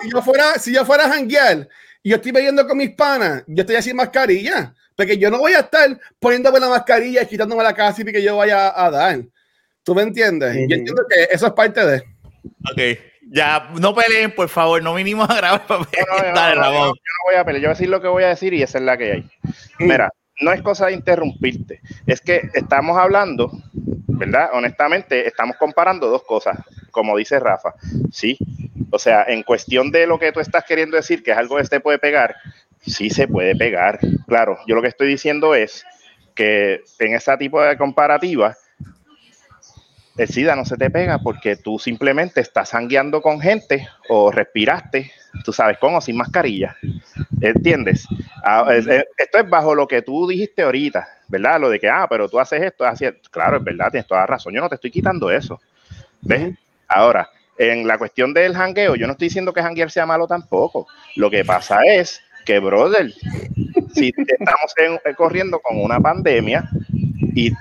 si 0.03 0.11
yo 0.11 0.23
fuera, 0.23 0.55
si 0.59 0.75
yo 0.75 0.85
fuera 0.85 1.05
a 1.05 1.09
janguear 1.11 1.69
y 2.03 2.11
yo 2.11 2.17
estoy 2.17 2.33
bebiendo 2.33 2.67
con 2.67 2.79
mis 2.79 2.91
panas, 2.91 3.45
yo 3.47 3.63
estoy 3.63 3.77
así 3.77 3.91
sin 3.91 3.97
mascarilla. 3.97 4.75
Porque 4.97 5.17
yo 5.17 5.31
no 5.31 5.39
voy 5.39 5.53
a 5.53 5.61
estar 5.61 5.99
poniéndome 6.19 6.59
la 6.59 6.69
mascarilla 6.69 7.23
y 7.23 7.27
quitándome 7.27 7.63
la 7.63 7.73
casi 7.73 8.05
que 8.05 8.21
yo 8.23 8.37
vaya 8.37 8.73
a 8.75 8.91
dar. 8.91 9.21
¿Tú 9.85 9.95
me 9.95 10.03
entiendes? 10.03 10.55
Yo 10.69 10.75
entiendo 10.75 11.03
que 11.09 11.29
eso 11.31 11.47
es 11.47 11.53
parte 11.53 11.87
de. 11.87 11.99
Ok, 12.71 12.99
ya, 13.31 13.71
no 13.79 13.95
peleen, 13.95 14.35
por 14.35 14.49
favor, 14.49 14.83
no 14.83 14.95
vinimos 14.95 15.31
a 15.31 15.37
grabar 15.37 15.67
para 15.67 15.81
No, 15.81 15.87
no, 15.87 16.29
no, 16.29 16.35
Dale, 16.35 16.57
no, 16.57 16.63
Ramón. 16.63 16.89
yo, 16.89 16.95
yo 16.95 17.13
no 17.15 17.31
voy 17.31 17.35
a 17.37 17.45
pelear, 17.45 17.63
yo 17.63 17.69
voy 17.69 17.71
a 17.71 17.75
decir 17.75 17.89
lo 17.89 18.01
que 18.01 18.09
voy 18.09 18.25
a 18.25 18.29
decir 18.29 18.55
y 18.55 18.63
esa 18.63 18.79
es 18.79 18.85
la 18.85 18.97
que 18.97 19.13
hay. 19.13 19.31
Mira, 19.79 20.11
no 20.41 20.53
es 20.53 20.63
cosa 20.63 20.87
de 20.87 20.93
interrumpirte, 20.93 21.81
es 22.07 22.21
que 22.21 22.51
estamos 22.55 22.97
hablando, 22.97 23.51
¿verdad? 24.07 24.51
Honestamente, 24.53 25.27
estamos 25.27 25.57
comparando 25.57 26.09
dos 26.09 26.25
cosas, 26.25 26.59
como 26.91 27.17
dice 27.17 27.39
Rafa, 27.39 27.75
¿sí? 28.13 28.39
O 28.91 28.99
sea, 28.99 29.25
en 29.29 29.43
cuestión 29.43 29.91
de 29.91 30.07
lo 30.07 30.19
que 30.19 30.33
tú 30.33 30.41
estás 30.41 30.65
queriendo 30.65 30.97
decir, 30.97 31.23
que 31.23 31.33
es 31.33 31.37
algo 31.37 31.57
que 31.57 31.65
se 31.65 31.81
puede 31.81 31.99
pegar, 31.99 32.37
sí 32.81 33.11
se 33.11 33.29
puede 33.29 33.55
pegar, 33.57 33.99
claro. 34.27 34.59
Yo 34.67 34.75
lo 34.75 34.83
que 34.83 34.89
estoy 34.89 35.09
diciendo 35.09 35.55
es 35.55 35.85
que 36.35 36.83
en 36.99 37.15
ese 37.15 37.37
tipo 37.37 37.61
de 37.61 37.77
comparativa, 37.77 38.57
el 40.19 40.29
SIDA 40.29 40.57
no 40.57 40.65
se 40.65 40.77
te 40.77 40.91
pega 40.91 41.19
porque 41.19 41.57
tú 41.57 41.79
simplemente 41.79 42.41
estás 42.41 42.71
sangueando 42.71 43.23
con 43.23 43.41
gente 43.41 43.89
o 44.09 44.31
respiraste, 44.31 45.11
tú 45.45 45.53
sabes, 45.53 45.79
con 45.79 45.95
o 45.95 46.01
sin 46.01 46.17
mascarilla. 46.17 46.77
¿Entiendes? 47.41 48.07
Ah, 48.43 48.67
es- 48.75 48.87
esto 49.17 49.39
es 49.39 49.49
bajo 49.49 49.75
lo 49.75 49.87
que 49.87 50.03
tú 50.03 50.27
dijiste 50.29 50.63
ahorita, 50.63 51.09
¿verdad? 51.29 51.61
Lo 51.61 51.71
de 51.71 51.79
que, 51.81 51.89
ah, 51.89 52.07
pero 52.09 52.29
tú 52.29 52.39
haces 52.41 52.63
esto, 52.63 52.85
así. 52.85 53.07
Claro, 53.31 53.59
es 53.59 53.65
verdad, 53.65 53.91
tienes 53.91 54.07
toda 54.07 54.21
la 54.23 54.27
razón. 54.27 54.53
Yo 54.55 54.61
no 54.61 54.69
te 54.69 54.75
estoy 54.75 54.91
quitando 54.91 55.31
eso. 55.31 55.61
¿Ves? 56.21 56.55
Ahora, 56.89 57.29
en 57.57 57.87
la 57.87 57.97
cuestión 57.99 58.35
del 58.35 58.55
jangueo, 58.55 58.97
yo 58.97 59.07
no 59.07 59.13
estoy 59.13 59.29
diciendo 59.29 59.53
que 59.53 59.63
janguear 59.63 59.91
sea 59.91 60.07
malo 60.07 60.27
tampoco. 60.27 60.87
Lo 61.17 61.31
que 61.31 61.45
pasa 61.45 61.81
es 61.87 62.21
que, 62.45 62.59
brother, 62.59 63.13
si 63.95 64.13
estamos 64.17 64.73
en- 64.79 64.95
eh, 65.05 65.15
corriendo 65.17 65.61
con 65.61 65.81
una 65.81 66.01
pandemia 66.01 66.69
y 67.35 67.53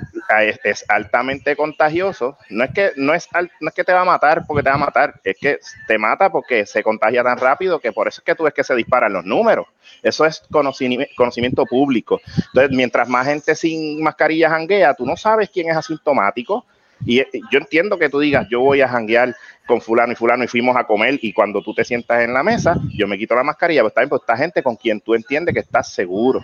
es, 0.44 0.60
es 0.64 0.86
altamente 0.90 1.56
contagioso, 1.56 2.38
no 2.50 2.64
es 2.64 2.72
que 2.72 2.92
no 2.96 3.14
es 3.14 3.28
no 3.60 3.70
es 3.70 3.74
que 3.74 3.84
te 3.84 3.94
va 3.94 4.02
a 4.02 4.06
matar 4.06 4.44
porque 4.48 4.64
te 4.64 4.70
va 4.70 4.76
a 4.76 4.80
matar, 4.80 5.20
es 5.24 5.38
que 5.40 5.60
te 5.88 5.98
mata 5.98 6.30
porque 6.32 6.66
se 6.66 6.84
contagia 6.84 7.24
tan 7.24 7.38
rápido 7.38 7.80
que 7.80 7.92
por 7.92 8.08
eso 8.08 8.22
es 8.22 8.26
que 8.26 8.36
tú 8.36 8.44
ves 8.44 8.54
que 8.54 8.64
se 8.64 8.76
disparan 8.76 9.14
los 9.14 9.26
números. 9.26 9.68
Eso 10.04 10.26
es 10.26 10.44
conocimiento, 10.52 11.08
conocimiento 11.16 11.66
público. 11.66 12.20
Entonces, 12.48 12.76
mientras 12.76 13.08
más 13.10 13.26
gente 13.26 13.56
sin 13.56 14.02
mascarilla 14.04 14.50
janguea, 14.50 14.94
tú 14.94 15.06
no 15.06 15.16
sabes 15.18 15.50
quién 15.50 15.70
es 15.70 15.78
asintomático. 15.78 16.66
Y 17.06 17.20
eh, 17.20 17.28
yo 17.52 17.60
entiendo 17.60 17.98
que 17.98 18.10
tú 18.10 18.20
digas, 18.20 18.48
yo 18.50 18.62
voy 18.62 18.82
a 18.82 18.88
janguear 18.88 19.36
con 19.68 19.82
fulano 19.82 20.14
y 20.14 20.16
fulano 20.16 20.44
y 20.44 20.48
fuimos 20.48 20.76
a 20.76 20.86
comer 20.86 21.20
y 21.22 21.32
cuando 21.32 21.62
tú 21.62 21.74
te 21.74 21.84
sientas 21.84 22.22
en 22.22 22.34
la 22.34 22.42
mesa, 22.44 22.76
yo 22.96 23.08
me 23.08 23.18
quito 23.18 23.36
la 23.36 23.44
mascarilla, 23.44 23.82
pero 23.82 23.90
está 23.90 24.02
bien, 24.02 24.10
pues 24.10 24.22
esta 24.22 24.38
gente 24.38 24.64
con 24.64 24.76
quien 24.76 25.00
tú 25.02 25.14
entiendes 25.14 25.54
que 25.54 25.60
estás 25.60 25.94
seguro. 25.94 26.42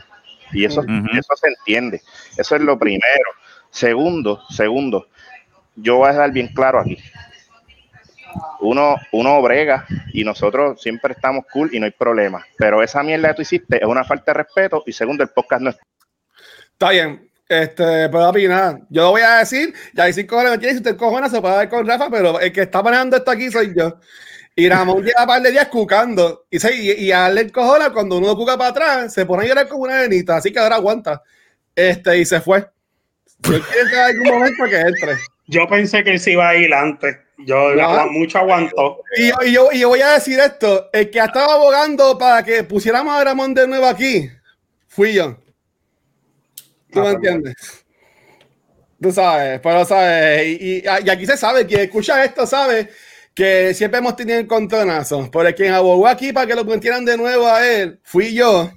Y 0.51 0.65
eso, 0.65 0.81
eso 0.81 1.35
se 1.35 1.47
entiende. 1.47 2.01
Eso 2.37 2.55
es 2.55 2.61
lo 2.61 2.77
primero. 2.77 3.31
Segundo, 3.73 4.39
segundo, 4.51 5.07
yo 5.75 5.97
voy 5.97 6.09
a 6.09 6.13
dar 6.13 6.31
bien 6.31 6.47
claro 6.53 6.79
aquí. 6.79 6.95
uno, 8.59 8.97
uno 9.11 9.41
brega 9.41 9.87
y 10.13 10.23
nosotros 10.23 10.79
siempre 10.79 11.13
estamos 11.13 11.45
cool 11.51 11.71
y 11.73 11.79
no 11.79 11.87
hay 11.87 11.91
problema. 11.91 12.45
Pero 12.55 12.83
esa 12.83 13.01
mierda 13.01 13.29
que 13.29 13.33
tú 13.33 13.41
hiciste 13.41 13.77
es 13.77 13.85
una 13.85 14.03
falta 14.03 14.31
de 14.31 14.43
respeto 14.43 14.83
y 14.85 14.93
segundo, 14.93 15.23
el 15.23 15.29
podcast 15.29 15.61
no 15.63 15.69
es. 15.71 15.77
Está 16.71 16.91
bien. 16.91 17.27
Este, 17.49 18.09
pero 18.09 18.29
opinar. 18.29 18.79
Yo 18.89 19.01
lo 19.01 19.09
voy 19.09 19.21
a 19.21 19.37
decir, 19.37 19.73
ya 19.93 20.03
hay 20.03 20.13
cinco 20.13 20.37
horas, 20.37 20.59
si 20.61 20.75
usted 20.75 20.95
cojona 20.95 21.27
se 21.27 21.41
puede 21.41 21.55
dar 21.55 21.69
con 21.69 21.87
Rafa, 21.87 22.11
pero 22.11 22.39
el 22.39 22.53
que 22.53 22.61
está 22.61 22.83
manejando 22.83 23.17
esto 23.17 23.31
aquí 23.31 23.49
soy 23.49 23.73
yo. 23.75 23.97
Y 24.55 24.69
Ramón 24.69 25.03
lleva 25.03 25.21
un 25.21 25.27
par 25.27 25.41
de 25.41 25.49
días 25.49 25.67
cucando. 25.67 26.45
Y, 26.51 26.59
se, 26.59 26.75
y, 26.75 26.91
y 26.91 27.09
darle 27.09 27.41
el 27.41 27.51
cuando 27.51 28.19
uno 28.19 28.35
cuca 28.35 28.55
para 28.55 28.69
atrás, 28.69 29.13
se 29.13 29.25
pone 29.25 29.45
a 29.45 29.47
llorar 29.47 29.67
como 29.67 29.85
una 29.85 30.01
venita. 30.01 30.37
Así 30.37 30.53
que 30.53 30.59
ahora 30.59 30.75
aguanta. 30.75 31.23
Este, 31.75 32.19
y 32.19 32.25
se 32.25 32.39
fue. 32.39 32.72
Yo 33.43 33.61
quiero 33.61 33.89
que 33.89 33.95
algún 33.99 34.27
momento 34.27 34.63
que 34.69 34.79
entre. 34.79 35.17
Yo 35.47 35.67
pensé 35.67 36.03
que 36.03 36.11
él 36.11 36.19
se 36.19 36.31
iba 36.31 36.47
a 36.49 36.55
ir 36.55 36.73
antes. 36.73 37.17
Yo 37.39 37.73
No. 37.75 38.07
mucho 38.07 38.37
aguantó. 38.37 39.01
Y 39.17 39.29
yo, 39.29 39.35
y, 39.45 39.51
yo, 39.51 39.69
y 39.71 39.79
yo 39.79 39.89
voy 39.89 40.01
a 40.01 40.13
decir 40.13 40.39
esto: 40.39 40.89
el 40.93 41.09
que 41.09 41.19
estaba 41.19 41.53
abogando 41.55 42.17
para 42.17 42.43
que 42.43 42.63
pusiéramos 42.63 43.13
a 43.13 43.23
Ramón 43.23 43.53
de 43.53 43.67
nuevo 43.67 43.85
aquí, 43.87 44.29
fui 44.87 45.13
yo. 45.13 45.37
¿Tú 46.91 46.99
Ah, 46.99 47.03
me 47.03 47.03
pues, 47.03 47.15
entiendes? 47.15 47.55
Tú 49.01 49.11
sabes, 49.11 49.59
pero 49.61 49.83
sabes, 49.83 50.45
y, 50.47 50.77
y- 50.77 50.83
y 51.05 51.09
aquí 51.09 51.25
se 51.25 51.35
sabe, 51.35 51.65
quien 51.65 51.81
escucha 51.81 52.23
esto 52.23 52.45
sabe 52.45 52.89
que 53.35 53.73
siempre 53.73 53.97
hemos 53.99 54.15
tenido 54.15 54.39
encontronazos. 54.39 55.27
Por 55.29 55.45
el 55.45 55.55
quien 55.55 55.73
abogó 55.73 56.07
aquí 56.07 56.31
para 56.31 56.47
que 56.47 56.55
lo 56.55 56.65
pusieran 56.65 57.03
de 57.03 57.17
nuevo 57.17 57.47
a 57.47 57.65
él, 57.67 57.99
fui 58.03 58.33
yo. 58.33 58.71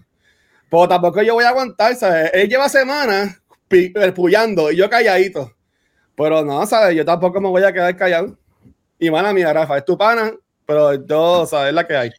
Pero 0.69 0.89
tampoco 0.89 1.23
yo 1.23 1.35
voy 1.35 1.45
a 1.45 1.51
aguantar, 1.51 1.95
¿sabes? 1.95 2.31
Él 2.33 2.49
lleva 2.49 2.69
semanas 2.69 3.41
pullando 4.15 4.71
y 4.71 4.77
yo 4.77 4.89
calladito. 4.89 5.53
Pero 6.17 6.45
no, 6.45 6.65
¿sabes? 6.67 6.97
Yo 6.97 7.05
tampoco 7.05 7.41
me 7.41 7.49
voy 7.49 7.63
a 7.63 7.73
quedar 7.73 7.97
callado. 7.97 8.39
Y 8.99 9.11
mala 9.11 9.33
mía, 9.33 9.53
Rafa, 9.53 9.79
es 9.79 9.85
tu 9.85 9.99
pana, 9.99 10.33
pero 10.65 10.95
yo, 11.07 11.45
¿sabes? 11.47 11.69
Es 11.69 11.75
la 11.75 11.87
que 11.87 11.97
hay. 11.97 12.11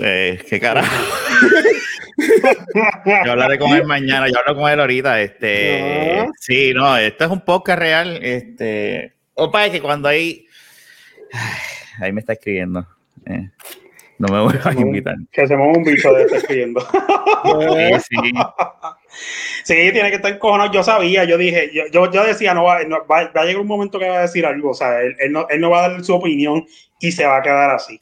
Eh, 0.00 0.42
qué 0.48 0.58
carajo. 0.58 0.90
Yo 3.24 3.32
hablaré 3.32 3.58
con 3.58 3.70
él 3.72 3.84
mañana, 3.84 4.26
yo 4.28 4.38
hablo 4.38 4.60
con 4.60 4.70
él 4.70 4.80
ahorita. 4.80 5.20
Este, 5.20 6.24
No. 6.24 6.32
sí, 6.40 6.72
no, 6.74 6.96
esto 6.96 7.24
es 7.24 7.30
un 7.30 7.42
podcast 7.42 7.78
real. 7.78 8.18
Este, 8.22 9.14
opa, 9.34 9.66
es 9.66 9.72
que 9.72 9.82
cuando 9.82 10.08
hay, 10.08 10.46
Ay, 11.32 11.40
ahí 12.00 12.12
me 12.12 12.20
está 12.20 12.32
escribiendo. 12.34 12.86
Eh, 13.26 13.50
no 14.18 14.28
me 14.28 14.40
voy 14.40 14.54
a 14.62 14.72
invitar. 14.72 15.16
Que 15.30 15.46
se 15.46 15.56
mueva 15.56 15.76
un 15.76 15.84
bicho 15.84 16.12
de 16.12 16.22
estar 16.22 16.38
escribiendo. 16.38 16.80
Sí, 17.44 18.00
sí. 18.10 18.32
Sí, 19.64 19.74
tiene 19.74 20.10
que 20.10 20.16
estar 20.16 20.32
encojonado. 20.32 20.72
Yo 20.72 20.82
sabía, 20.82 21.24
yo 21.24 21.38
dije, 21.38 21.70
yo, 21.72 22.10
yo, 22.10 22.24
decía, 22.24 22.54
no 22.54 22.64
va, 22.64 22.78
va, 23.10 23.30
va 23.36 23.40
a 23.42 23.44
llegar 23.44 23.60
un 23.60 23.66
momento 23.66 23.98
que 23.98 24.08
va 24.08 24.18
a 24.18 24.22
decir 24.22 24.46
algo, 24.46 24.70
o 24.70 24.74
sea, 24.74 25.00
él, 25.00 25.16
él 25.18 25.32
no, 25.32 25.46
él 25.48 25.60
no 25.60 25.70
va 25.70 25.84
a 25.84 25.88
dar 25.90 26.04
su 26.04 26.14
opinión 26.14 26.66
y 27.00 27.12
se 27.12 27.26
va 27.26 27.38
a 27.38 27.42
quedar 27.42 27.70
así. 27.70 27.98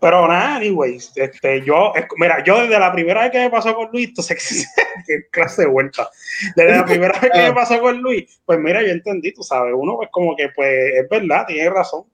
Pero 0.00 0.28
nada, 0.28 0.56
anyways, 0.56 1.12
este, 1.16 1.62
yo, 1.64 1.92
mira, 2.16 2.42
yo 2.44 2.60
desde 2.60 2.78
la 2.78 2.92
primera 2.92 3.22
vez 3.22 3.32
que 3.32 3.38
me 3.38 3.50
pasó 3.50 3.74
con 3.74 3.88
Luis, 3.92 4.08
entonces, 4.08 4.66
qué 5.06 5.28
clase 5.30 5.62
de 5.62 5.68
vuelta. 5.68 6.08
Desde 6.54 6.76
la 6.76 6.84
primera 6.84 7.18
vez 7.18 7.30
que 7.32 7.42
me 7.42 7.52
pasó 7.52 7.80
con 7.80 8.00
Luis, 8.00 8.40
pues 8.44 8.58
mira, 8.60 8.82
yo 8.82 8.88
entendí, 8.88 9.32
tú 9.32 9.42
sabes, 9.42 9.74
uno 9.76 9.96
pues 9.96 10.08
como 10.12 10.36
que, 10.36 10.50
pues, 10.50 11.02
es 11.02 11.08
verdad, 11.08 11.46
tiene 11.46 11.70
razón. 11.70 12.04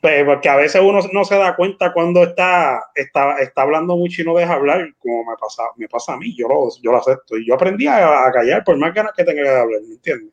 Pues, 0.00 0.24
porque 0.24 0.48
a 0.48 0.54
veces 0.56 0.80
uno 0.80 1.00
no 1.12 1.24
se 1.24 1.34
da 1.36 1.56
cuenta 1.56 1.92
cuando 1.92 2.22
está, 2.22 2.80
está, 2.94 3.38
está 3.40 3.62
hablando 3.62 3.96
mucho 3.96 4.22
y 4.22 4.24
no 4.24 4.36
deja 4.36 4.54
hablar, 4.54 4.86
como 5.00 5.24
me 5.24 5.36
pasa, 5.36 5.64
me 5.76 5.88
pasa 5.88 6.12
a 6.12 6.16
mí, 6.18 6.32
yo 6.36 6.46
lo, 6.46 6.68
yo 6.80 6.92
lo 6.92 6.98
acepto. 6.98 7.36
Y 7.36 7.46
yo 7.48 7.54
aprendí 7.54 7.88
a, 7.88 8.26
a 8.26 8.30
callar 8.30 8.62
por 8.62 8.76
más 8.76 8.94
ganas 8.94 9.12
que 9.16 9.24
tenga 9.24 9.42
de 9.42 9.58
hablar, 9.60 9.80
¿me 9.82 9.94
entiendes? 9.94 10.32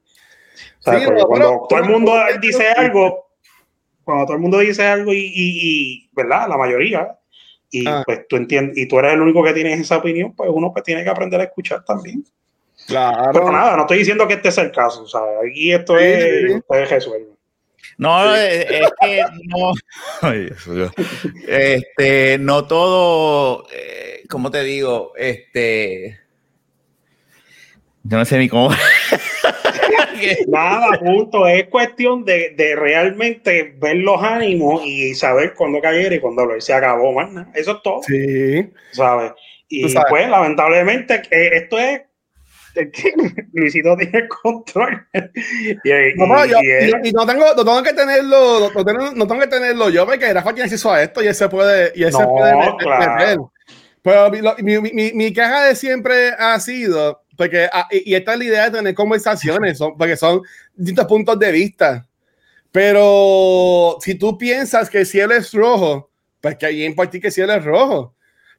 O 0.80 0.84
sea, 0.84 1.00
Sí, 1.00 1.06
porque 1.06 1.16
pero- 1.24 1.28
cuando 1.28 1.48
pero- 1.48 1.68
todo 1.68 1.80
el 1.80 1.90
mundo 1.90 2.12
pero- 2.28 2.40
dice 2.40 2.68
algo, 2.70 3.26
cuando 4.04 4.26
todo 4.26 4.36
el 4.36 4.42
mundo 4.42 4.60
dice 4.60 4.84
algo 4.86 5.12
y, 5.12 5.18
y- 5.18 5.32
y, 5.34 6.10
¿verdad? 6.14 6.48
La 6.48 6.58
mayoría, 6.58 7.18
y 7.72 7.88
Ah. 7.88 8.04
pues 8.06 8.28
tú 8.28 8.36
entiendes, 8.36 8.78
y 8.78 8.88
tú 8.88 9.00
eres 9.00 9.14
el 9.14 9.22
único 9.22 9.44
que 9.44 9.54
tienes 9.54 9.80
esa 9.80 9.98
opinión, 9.98 10.34
pues 10.36 10.48
uno 10.54 10.72
pues 10.72 10.84
tiene 10.84 11.04
que 11.04 11.10
aprender 11.10 11.42
a 11.42 11.46
escuchar 11.46 11.84
también. 11.84 12.24
Claro. 12.88 13.32
Pero 13.34 13.52
nada, 13.52 13.76
no 13.76 13.82
estoy 13.82 13.98
diciendo 13.98 14.28
que 14.28 14.36
este 14.36 14.52
sea 14.52 14.64
el 14.66 14.72
caso, 14.72 15.02
o 15.04 15.08
sea, 15.08 15.22
aquí 15.44 15.72
esto 15.72 15.98
Sí, 15.98 16.04
es, 16.04 16.24
sí, 16.24 16.48
sí. 16.50 16.54
ustedes 16.54 16.90
resuelven. 16.92 17.35
No, 17.98 18.36
es, 18.36 18.66
es 18.70 18.90
que 19.02 19.22
no. 19.48 19.72
Ay, 20.22 20.46
Dios 20.46 20.68
mío. 20.68 20.92
Este, 21.48 22.38
no 22.40 22.66
todo, 22.68 23.68
eh, 23.74 24.24
¿cómo 24.30 24.52
te 24.52 24.64
digo? 24.64 25.14
Este. 25.18 26.20
Yo 28.04 28.18
no 28.18 28.26
sé 28.26 28.38
ni 28.38 28.50
cómo. 28.50 28.70
Nada, 30.48 31.00
punto. 31.00 31.48
Es 31.48 31.68
cuestión 31.68 32.24
de, 32.26 32.52
de 32.56 32.76
realmente 32.76 33.76
ver 33.78 33.98
los 33.98 34.22
ánimos 34.22 34.82
y 34.86 35.14
saber 35.16 35.54
cuándo 35.54 35.82
caer 35.82 36.14
y 36.14 36.20
cuándo 36.20 36.44
hablar. 36.44 36.62
Se 36.62 36.74
acabó, 36.74 37.22
nada. 37.24 37.50
Eso 37.54 37.72
es 37.74 37.82
todo, 37.84 38.02
Sí. 38.04 38.70
¿sabes? 38.92 39.32
Y 39.68 39.90
sabes. 39.90 40.08
pues, 40.10 40.30
lamentablemente, 40.30 41.16
eh, 41.32 41.50
esto 41.54 41.80
es. 41.80 42.02
Luisito 43.54 43.96
tiene 43.98 44.20
el 44.20 44.28
control. 44.28 45.08
y, 45.14 45.74
No, 46.18 46.26
pero 46.28 46.46
y- 46.46 46.50
yo- 46.92 46.98
y 47.04 47.12
no 47.12 47.26
tengo, 47.26 47.46
no 47.56 47.64
tengo 47.66 47.84
que 47.84 47.94
tenerlo, 47.94 48.60
no, 48.60 48.70
no 48.72 48.86
tengo, 48.86 49.12
no 49.12 49.28
tengo 49.28 49.42
que 49.42 49.48
tenerlo 49.48 49.90
yo, 49.90 50.06
porque 50.06 50.34
Rafa 50.34 50.54
tiene 50.54 50.64
acceso 50.66 50.92
a 50.92 51.02
esto 51.04 51.24
y 51.24 51.28
él 51.28 51.36
se 51.36 51.48
puede, 51.50 51.92
y 51.96 52.04
él 52.04 52.12
se 52.12 52.26
puede 52.26 52.56
meter. 52.56 52.76
claro. 52.80 53.16
meter. 53.16 53.38
Pero 54.02 54.30
mi, 54.30 54.42
lo- 54.42 54.56
mi, 54.60 54.92
mi, 54.94 55.14
mi 55.14 55.34
queja 55.34 55.66
de 55.66 55.76
siempre 55.76 56.30
ha 56.38 56.60
sido, 56.60 57.24
porque, 57.38 57.68
ah, 57.72 57.88
y, 57.92 58.14
esta 58.14 58.34
es 58.34 58.40
la 58.40 58.46
idea 58.46 58.70
de 58.70 58.78
tener 58.78 58.94
conversaciones, 58.94 59.78
son, 59.78 59.98
porque 59.98 60.16
son 60.16 60.42
distintos 60.76 61.06
puntos 61.08 61.40
de 61.40 61.52
vista. 61.52 62.06
Pero 62.72 63.98
si 64.02 64.16
tú 64.16 64.38
piensas 64.38 64.90
que 64.90 65.00
el 65.00 65.06
cielo 65.06 65.34
es 65.34 65.52
rojo, 65.54 66.12
pues 66.42 66.56
que 66.58 66.66
ahí 66.66 66.84
en 66.84 66.94
partir 66.94 67.22
que 67.22 67.28
el 67.28 67.34
cielo 67.34 67.54
es 67.54 67.64
rojo. 67.64 68.14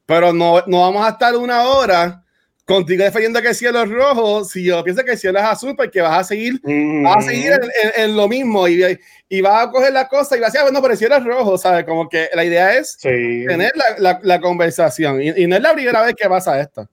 Pero 0.06 0.32
no, 0.32 0.62
no 0.66 0.80
vamos 0.80 1.06
a 1.06 1.10
estar 1.10 1.36
una 1.36 1.64
hora 1.64 2.24
contigo 2.66 3.04
defendiendo 3.04 3.40
que 3.40 3.48
el 3.48 3.54
cielo 3.54 3.80
es 3.82 3.88
rojo 3.88 4.44
si 4.44 4.64
yo 4.64 4.82
pienso 4.82 5.04
que 5.04 5.12
el 5.12 5.18
cielo 5.18 5.38
es 5.38 5.44
azul, 5.44 5.74
porque 5.76 6.00
vas 6.00 6.18
a 6.20 6.24
seguir 6.24 6.60
Mm, 6.64 7.04
vas 7.04 7.18
a 7.18 7.28
seguir 7.30 7.52
en, 7.52 7.62
en- 7.62 8.10
en 8.10 8.16
lo 8.16 8.26
mismo 8.28 8.66
y, 8.68 8.82
y 9.28 9.40
vas 9.40 9.66
a 9.66 9.70
coger 9.70 9.92
la 9.92 10.08
cosa 10.08 10.36
y 10.36 10.40
vas 10.40 10.48
a 10.48 10.50
decir, 10.50 10.60
ah, 10.60 10.64
bueno, 10.64 10.82
pero 10.82 10.92
el 10.92 10.98
cielo 10.98 11.16
es 11.16 11.24
rojo, 11.24 11.56
¿sabes? 11.56 11.84
Como 11.84 12.08
que 12.08 12.28
la 12.34 12.44
idea 12.44 12.76
es 12.76 12.96
sí. 12.98 13.44
tener 13.46 13.72
la, 13.76 13.84
la- 13.98 14.20
la 14.22 14.40
conversación 14.40 15.22
y, 15.22 15.28
y 15.30 15.46
no 15.46 15.56
es 15.56 15.62
la 15.62 15.72
primera 15.74 16.02
vez 16.02 16.14
que 16.14 16.28
pasa 16.28 16.60
esto. 16.60 16.88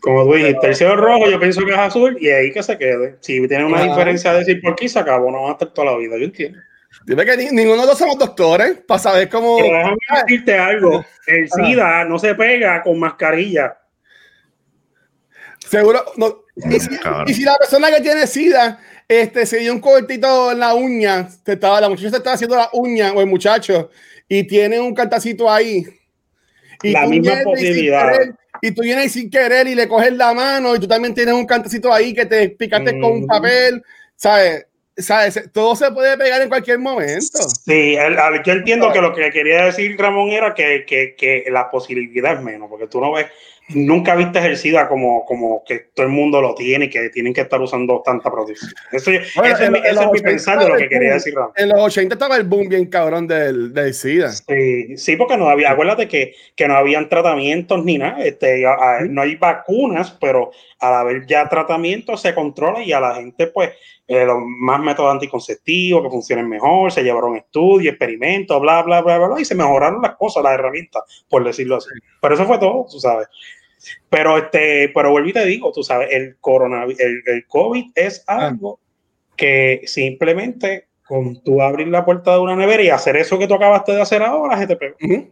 Como 0.00 0.24
tú 0.24 0.34
dijiste, 0.34 0.66
el 0.68 0.74
cielo 0.76 0.94
es 0.94 1.00
rojo, 1.00 1.28
yo 1.30 1.40
pienso 1.40 1.64
que 1.66 1.72
es 1.72 1.78
azul 1.78 2.16
y 2.20 2.30
ahí 2.30 2.52
que 2.52 2.62
se 2.62 2.78
quede. 2.78 3.16
Si 3.20 3.46
tiene 3.48 3.64
una 3.64 3.78
Ajá. 3.78 3.86
diferencia 3.86 4.32
de 4.32 4.38
decir 4.38 4.60
por 4.62 4.76
qué 4.76 4.88
se 4.88 4.98
acabó, 4.98 5.30
no 5.30 5.42
va 5.42 5.48
a 5.50 5.52
estar 5.52 5.68
toda 5.74 5.90
la 5.92 5.98
vida, 5.98 6.16
yo 6.16 6.24
entiendo. 6.24 6.58
Dime 7.04 7.24
que 7.26 7.36
ni- 7.36 7.50
ninguno 7.50 7.72
de 7.82 7.86
nosotros 7.88 7.98
somos 7.98 8.18
doctores 8.18 8.78
para 8.86 8.98
saber 9.00 9.28
cómo... 9.28 9.56
Pero 9.58 9.76
déjame 9.76 9.96
decirte 10.26 10.56
algo, 10.56 11.04
el 11.26 11.44
Ajá. 11.52 11.66
SIDA 11.66 12.04
no 12.04 12.18
se 12.18 12.34
pega 12.34 12.82
con 12.82 12.98
mascarilla. 12.98 13.76
Seguro... 15.70 16.04
No, 16.16 16.42
y, 16.56 16.80
si, 16.80 16.88
Cabrón. 16.98 17.24
y 17.28 17.34
si 17.34 17.42
la 17.42 17.56
persona 17.56 17.90
que 17.90 18.00
tiene 18.00 18.26
SIDA 18.26 18.80
este, 19.06 19.46
se 19.46 19.58
dio 19.58 19.72
un 19.72 19.80
cortito 19.80 20.52
en 20.52 20.58
la 20.58 20.74
uña, 20.74 21.28
te 21.44 21.52
estaba, 21.52 21.80
la 21.80 21.88
muchacha 21.88 22.10
se 22.10 22.16
estaba 22.16 22.34
haciendo 22.34 22.56
la 22.56 22.68
uña 22.72 23.12
o 23.12 23.20
el 23.20 23.26
muchacho 23.26 23.90
y 24.28 24.44
tiene 24.46 24.80
un 24.80 24.94
cantacito 24.94 25.50
ahí. 25.50 25.84
Y 26.82 26.92
La 26.92 27.04
tú 27.04 27.10
misma 27.10 27.34
vienes 27.34 27.38
y 27.38 27.44
sin 27.44 27.54
posibilidad. 27.54 28.12
querer- 28.12 28.34
y 28.60 28.70
tú 28.72 28.82
vienes 28.82 29.12
sin 29.12 29.30
querer 29.30 29.66
y 29.68 29.74
le 29.74 29.86
coges 29.88 30.12
la 30.12 30.32
mano 30.34 30.74
y 30.74 30.80
tú 30.80 30.88
también 30.88 31.14
tienes 31.14 31.32
un 31.34 31.46
cantacito 31.46 31.92
ahí 31.92 32.12
que 32.12 32.26
te 32.26 32.48
picaste 32.50 32.98
con 33.00 33.12
un 33.12 33.18
Ujú. 33.18 33.26
papel, 33.26 33.82
¿sabes? 34.16 34.66
¿Sabes? 34.96 35.48
Todo 35.52 35.76
se 35.76 35.92
puede 35.92 36.18
pegar 36.18 36.42
en 36.42 36.48
cualquier 36.48 36.78
momento. 36.80 37.38
Sí, 37.64 37.94
el- 37.94 38.18
al- 38.18 38.42
yo 38.42 38.52
entiendo 38.52 38.92
que 38.92 39.00
lo 39.00 39.14
que 39.14 39.30
quería 39.30 39.66
decir 39.66 39.96
Ramón 39.96 40.30
era 40.30 40.54
que, 40.54 40.84
que, 40.86 41.14
que 41.16 41.44
la 41.50 41.70
posibilidad 41.70 42.34
es 42.34 42.42
menos, 42.42 42.68
porque 42.68 42.88
tú 42.88 43.00
no 43.00 43.12
ves, 43.12 43.26
nunca 43.70 44.14
viste 44.14 44.38
el 44.38 44.56
SIDA 44.56 44.88
como, 44.88 45.24
como 45.24 45.62
que 45.66 45.78
todo 45.94 46.06
el 46.06 46.12
mundo 46.12 46.40
lo 46.40 46.54
tiene 46.54 46.86
y 46.86 46.90
que 46.90 47.10
tienen 47.10 47.32
que 47.34 47.42
estar 47.42 47.60
usando 47.60 48.02
tanta 48.04 48.30
protección. 48.30 48.72
Eso, 48.92 49.10
Bueno, 49.36 49.54
eso 49.54 49.54
es, 49.54 49.60
en- 49.60 49.72
mi- 49.72 49.78
en 49.78 49.84
ese 49.86 49.94
los 49.94 50.04
es 50.04 50.10
mi 50.10 50.18
80 50.18 50.28
pensar 50.30 50.58
de 50.58 50.68
lo 50.68 50.76
que 50.76 50.88
quería 50.88 51.12
decir 51.14 51.34
Ramón. 51.34 51.52
En 51.56 51.68
los 51.68 51.80
80 51.80 52.14
estaba 52.14 52.36
el 52.36 52.44
boom 52.44 52.68
bien 52.68 52.86
cabrón 52.86 53.26
del, 53.26 53.72
del 53.74 53.92
SIDA. 53.94 54.30
Sí, 54.30 54.96
sí, 54.96 55.16
porque 55.16 55.36
no 55.36 55.48
había, 55.48 55.70
acuérdate 55.72 56.08
que, 56.08 56.34
que 56.56 56.66
no 56.68 56.74
habían 56.76 57.08
tratamientos 57.08 57.84
ni 57.84 57.98
nada, 57.98 58.24
este, 58.24 58.64
a- 58.66 58.74
a- 58.98 59.00
no 59.02 59.22
hay 59.22 59.36
vacunas, 59.36 60.16
pero 60.20 60.50
al 60.80 60.94
haber 60.94 61.26
ya 61.26 61.48
tratamientos 61.48 62.20
se 62.22 62.34
controla 62.34 62.82
y 62.82 62.92
a 62.92 63.00
la 63.00 63.16
gente, 63.16 63.48
pues, 63.48 63.70
eh, 64.06 64.24
los 64.24 64.38
más 64.42 64.80
métodos 64.80 65.12
anticonceptivos 65.12 66.02
que 66.02 66.08
funcionen 66.08 66.48
mejor, 66.48 66.90
se 66.90 67.02
llevaron 67.02 67.36
estudios, 67.36 67.92
experimentos, 67.92 68.58
bla, 68.58 68.82
bla, 68.82 69.02
bla, 69.02 69.18
bla, 69.18 69.28
bla, 69.28 69.40
y 69.40 69.44
se 69.44 69.54
mejoraron 69.54 70.00
las 70.00 70.16
cosas, 70.16 70.42
las 70.42 70.54
herramientas, 70.54 71.02
por 71.28 71.44
decirlo 71.44 71.76
así. 71.76 71.90
Pero 72.22 72.34
eso 72.34 72.46
fue 72.46 72.58
todo, 72.58 72.86
tú 72.90 72.98
sabes. 72.98 73.28
Pero, 74.10 74.38
este, 74.38 74.90
pero 74.94 75.10
vuelvo 75.10 75.28
y 75.28 75.32
te 75.32 75.44
digo, 75.46 75.72
tú 75.72 75.82
sabes, 75.82 76.08
el 76.10 76.36
coronavirus, 76.40 77.00
el, 77.00 77.22
el 77.26 77.46
COVID 77.46 77.92
es 77.94 78.24
algo 78.26 78.80
que 79.36 79.82
simplemente 79.86 80.88
con 81.06 81.42
tú 81.42 81.62
abrir 81.62 81.88
la 81.88 82.04
puerta 82.04 82.32
de 82.32 82.40
una 82.40 82.56
nevera 82.56 82.82
y 82.82 82.90
hacer 82.90 83.16
eso 83.16 83.38
que 83.38 83.46
tú 83.46 83.54
acabaste 83.54 83.92
de 83.92 84.02
hacer 84.02 84.22
ahora, 84.22 84.58
se 84.58 84.66
te 84.66 84.76
pegó. 84.76 84.96
Ujú. 85.02 85.30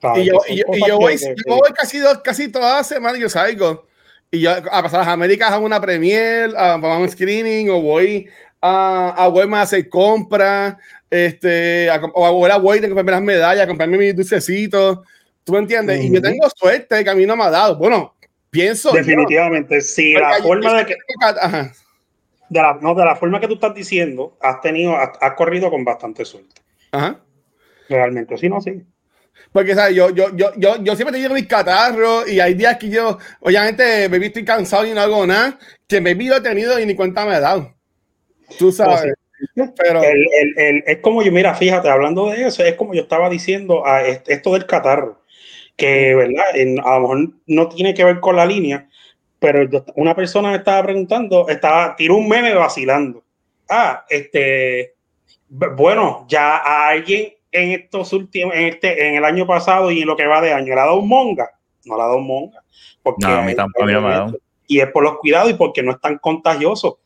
¿Sabes? 0.00 0.22
Y 0.22 0.26
yo, 0.28 0.34
y 0.48 0.56
yo- 0.56 0.64
y 0.72 0.88
yo 0.88 0.98
voy, 0.98 1.16
que- 1.16 1.34
yo 1.46 1.56
voy 1.56 1.72
casi, 1.74 1.98
dos- 1.98 2.18
casi 2.18 2.48
todas 2.50 2.76
las 2.78 2.86
semanas, 2.86 3.18
yo 3.20 3.28
salgo. 3.28 3.86
Y 4.30 4.40
yo 4.40 4.50
a 4.52 4.82
pasar 4.82 5.00
las 5.00 5.08
Américas 5.08 5.50
a 5.50 5.58
una 5.58 5.80
premier, 5.80 6.50
a, 6.56 6.74
a 6.74 6.98
un 6.98 7.08
screening, 7.08 7.68
o 7.70 7.80
voy 7.82 8.28
a, 8.60 9.10
a 9.10 9.28
Walmart 9.28 9.60
a 9.60 9.62
hacer 9.64 9.88
compras, 9.88 10.76
este, 11.10 11.90
a, 11.90 11.96
o 12.14 12.24
a 12.26 12.30
volver 12.30 12.52
a 12.52 12.56
Walmart 12.58 12.84
a 12.84 12.88
comprarme 12.94 13.12
las 13.12 13.22
medallas, 13.22 13.64
a 13.64 13.66
comprarme 13.66 13.98
mis 13.98 14.14
dulcecitos. 14.14 15.00
¿Tú 15.44 15.52
me 15.52 15.58
entiendes? 15.58 16.04
Y 16.04 16.12
yo 16.12 16.20
tengo 16.20 16.48
suerte 16.54 17.02
que 17.02 17.10
a 17.10 17.14
mí 17.14 17.26
no 17.26 17.36
me 17.36 17.44
ha 17.44 17.50
dado. 17.50 17.76
Bueno, 17.76 18.14
pienso. 18.50 18.92
Definitivamente, 18.92 19.80
sí. 19.80 20.12
La 20.12 20.38
forma 20.42 20.78
de 20.78 20.86
que. 20.86 20.96
De 22.48 22.60
la, 22.60 22.78
no, 22.80 22.94
de 22.94 23.04
la 23.04 23.14
forma 23.14 23.40
que 23.40 23.46
tú 23.46 23.54
estás 23.54 23.74
diciendo, 23.74 24.36
has 24.40 24.60
tenido, 24.60 24.96
has, 24.96 25.10
has 25.20 25.34
corrido 25.34 25.70
con 25.70 25.84
bastante 25.84 26.24
suerte. 26.24 26.60
Ajá. 26.90 27.20
Realmente, 27.88 28.36
sí, 28.36 28.48
no, 28.48 28.60
sí. 28.60 28.82
Porque, 29.52 29.74
¿sabes? 29.74 29.96
Yo, 29.96 30.10
yo, 30.10 30.34
yo, 30.36 30.52
yo, 30.56 30.82
yo 30.82 30.96
siempre 30.96 31.16
he 31.16 31.20
tenido 31.20 31.34
mis 31.34 31.46
catarros 31.46 32.28
y 32.28 32.40
hay 32.40 32.54
días 32.54 32.76
que 32.76 32.88
yo, 32.88 33.18
obviamente, 33.40 34.08
me 34.08 34.16
he 34.16 34.20
visto 34.20 34.40
cansado 34.44 34.86
y 34.86 34.92
no 34.92 35.00
hago 35.00 35.26
nada, 35.26 35.58
que 35.88 36.00
me 36.00 36.12
he 36.12 36.40
tenido 36.40 36.78
y 36.78 36.86
ni 36.86 36.94
cuenta 36.94 37.24
me 37.24 37.36
he 37.36 37.40
dado. 37.40 37.72
Tú 38.58 38.70
sabes. 38.70 39.14
Pero 39.54 40.02
el, 40.02 40.26
el, 40.40 40.58
el, 40.58 40.84
es 40.86 40.98
como 40.98 41.22
yo, 41.22 41.32
mira, 41.32 41.54
fíjate, 41.54 41.88
hablando 41.88 42.28
de 42.30 42.46
eso, 42.46 42.62
es 42.62 42.74
como 42.74 42.94
yo 42.94 43.02
estaba 43.02 43.30
diciendo 43.30 43.86
a 43.86 44.02
esto 44.02 44.52
del 44.52 44.66
catarro, 44.66 45.22
que, 45.80 46.14
¿verdad? 46.14 46.44
En, 46.54 46.78
a 46.80 46.98
lo 46.98 47.00
mejor 47.00 47.28
no 47.46 47.68
tiene 47.68 47.94
que 47.94 48.04
ver 48.04 48.20
con 48.20 48.36
la 48.36 48.44
línea, 48.44 48.86
pero 49.38 49.68
una 49.96 50.14
persona 50.14 50.50
me 50.50 50.58
estaba 50.58 50.82
preguntando, 50.82 51.48
estaba, 51.48 51.96
tiró 51.96 52.16
un 52.16 52.28
meme 52.28 52.54
vacilando. 52.54 53.24
Ah, 53.68 54.04
este, 54.10 54.94
bueno, 55.48 56.26
ya 56.28 56.58
a 56.58 56.88
alguien 56.90 57.32
en 57.50 57.70
estos 57.70 58.12
últimos, 58.12 58.54
en 58.54 58.66
este, 58.66 59.08
en 59.08 59.14
el 59.16 59.24
año 59.24 59.46
pasado 59.46 59.90
y 59.90 60.02
en 60.02 60.06
lo 60.06 60.16
que 60.16 60.26
va 60.26 60.42
de 60.42 60.52
año, 60.52 60.74
¿le 60.74 60.80
ha 60.80 60.84
dado 60.84 60.98
un 60.98 61.08
monga? 61.08 61.50
No 61.86 61.96
le 61.96 62.02
ha 62.02 62.06
dado 62.06 62.18
un 62.18 62.26
monga. 62.26 62.62
Porque 63.02 63.26
no, 63.26 63.34
a 63.34 63.42
mí 63.42 63.54
tampoco 63.54 63.86
me 63.86 63.94
ha 63.94 64.00
dado. 64.00 64.36
Y 64.66 64.80
es 64.80 64.88
por 64.88 65.02
los 65.02 65.16
cuidados 65.18 65.50
y 65.50 65.54
porque 65.54 65.82
no 65.82 65.92
es 65.92 66.00
tan 66.00 66.18
contagioso. 66.18 67.00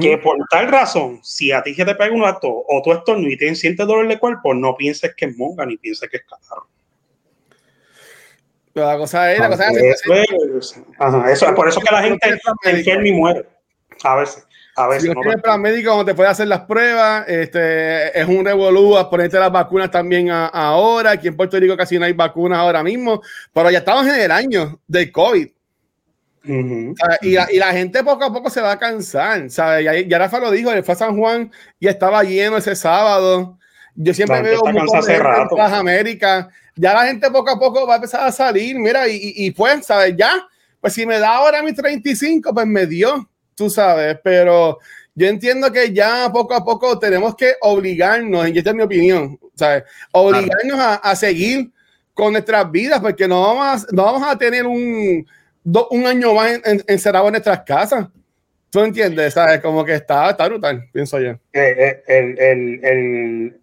Que 0.00 0.18
por 0.18 0.36
tal 0.48 0.68
razón, 0.68 1.18
si 1.24 1.50
a 1.50 1.64
ti 1.64 1.74
se 1.74 1.84
te 1.84 1.96
pega 1.96 2.14
un 2.14 2.22
acto 2.22 2.48
o 2.48 2.80
tú 2.80 2.92
estornudas 2.92 3.32
y 3.32 3.36
te 3.36 3.52
sientes 3.56 3.84
dolor 3.88 4.06
de 4.06 4.20
cuerpo, 4.20 4.54
no 4.54 4.76
pienses 4.76 5.16
que 5.16 5.24
es 5.24 5.36
monga 5.36 5.66
ni 5.66 5.78
pienses 5.78 6.08
que 6.08 6.18
es 6.18 6.22
catarro. 6.22 6.68
La 8.74 8.96
cosa 8.96 9.32
es, 9.32 9.40
la 9.40 9.48
cosa 9.48 9.68
es, 9.68 10.02
es, 10.04 10.82
ajá, 10.98 11.32
eso, 11.32 11.54
por 11.54 11.68
eso 11.68 11.80
que 11.80 11.92
la 11.92 12.02
gente 12.02 12.38
enferma 12.64 13.08
y 13.08 13.12
muere. 13.12 13.46
A 14.04 14.16
veces. 14.16 14.46
A 14.76 14.86
veces, 14.86 15.02
si 15.02 15.08
no 15.08 15.20
tienes 15.20 15.42
plan 15.42 15.60
médico 15.60 15.90
donde 15.90 16.12
te 16.12 16.16
puede 16.16 16.30
hacer 16.30 16.46
las 16.46 16.60
pruebas, 16.60 17.28
este, 17.28 18.18
es 18.18 18.26
un 18.28 18.44
revolú 18.44 18.96
a 18.96 19.10
ponerte 19.10 19.38
las 19.38 19.50
vacunas 19.50 19.90
también 19.90 20.30
a, 20.30 20.46
ahora. 20.46 21.12
Aquí 21.12 21.28
en 21.28 21.36
Puerto 21.36 21.58
Rico 21.58 21.76
casi 21.76 21.98
no 21.98 22.04
hay 22.04 22.12
vacunas 22.12 22.58
ahora 22.58 22.82
mismo, 22.82 23.20
pero 23.52 23.70
ya 23.70 23.78
estamos 23.78 24.06
en 24.06 24.20
el 24.20 24.30
año 24.30 24.80
del 24.86 25.10
COVID. 25.10 25.48
Uh 26.42 26.48
-huh. 26.48 26.94
y, 27.20 27.32
la, 27.32 27.52
y, 27.52 27.58
la, 27.58 27.72
gente 27.72 28.02
poco 28.02 28.24
a 28.24 28.32
poco 28.32 28.48
se 28.48 28.62
va 28.62 28.72
a 28.72 28.78
cansar, 28.78 29.50
¿sabes? 29.50 29.84
Ya, 29.84 30.00
ya 30.00 30.18
Rafa 30.18 30.38
lo 30.38 30.50
dijo, 30.50 30.72
él 30.72 30.82
fue 30.82 30.94
a 30.94 30.96
San 30.96 31.18
Juan 31.18 31.52
y 31.78 31.88
estaba 31.88 32.22
lleno 32.22 32.56
ese 32.56 32.74
sábado. 32.74 33.58
Yo 33.94 34.14
siempre 34.14 34.42
veo 34.42 34.60
muchas 34.64 35.08
en 35.08 35.60
América. 35.60 36.48
Ya 36.76 36.94
la 36.94 37.06
gente 37.06 37.30
poco 37.30 37.50
a 37.50 37.58
poco 37.58 37.86
va 37.86 37.94
a 37.94 37.96
empezar 37.96 38.26
a 38.26 38.32
salir, 38.32 38.78
mira, 38.78 39.06
y, 39.08 39.32
y, 39.36 39.50
pues, 39.50 39.86
¿sabes? 39.86 40.14
Ya, 40.16 40.32
pues 40.80 40.94
si 40.94 41.04
me 41.04 41.18
da 41.18 41.36
ahora 41.36 41.62
mis 41.62 41.74
35, 41.74 42.54
pues 42.54 42.66
me 42.66 42.86
dio 42.86 43.28
tú 43.60 43.68
sabes, 43.68 44.18
pero 44.24 44.78
yo 45.14 45.26
entiendo 45.26 45.70
que 45.70 45.92
ya 45.92 46.30
poco 46.32 46.54
a 46.54 46.64
poco 46.64 46.98
tenemos 46.98 47.36
que 47.36 47.52
obligarnos, 47.60 48.48
y 48.48 48.56
esta 48.56 48.70
es 48.70 48.76
mi 48.76 48.82
opinión, 48.82 49.38
¿sabes? 49.54 49.84
Obligarnos 50.12 50.80
a, 50.80 50.94
a, 50.94 51.14
seguir 51.14 51.70
con 52.14 52.32
nuestras 52.32 52.70
vidas, 52.70 53.00
porque 53.00 53.28
no 53.28 53.42
vamos 53.42 53.84
a, 53.84 53.86
no 53.92 54.04
vamos 54.04 54.22
a 54.26 54.38
tener 54.38 54.66
un, 54.66 55.26
do, 55.62 55.88
un 55.90 56.06
año 56.06 56.32
más 56.32 56.52
en, 56.52 56.62
en, 56.64 56.84
encerrado 56.86 57.26
en 57.26 57.32
nuestras 57.32 57.60
casas. 57.64 58.08
¿Tú 58.70 58.80
entiendes? 58.80 59.34
¿Sabes? 59.34 59.60
Como 59.60 59.84
que 59.84 59.94
está, 59.94 60.30
está 60.30 60.48
brutal, 60.48 60.88
pienso 60.90 61.20
yo. 61.20 61.38
El, 61.52 61.98
el, 62.06 62.38
el, 62.38 62.80
el, 62.82 63.59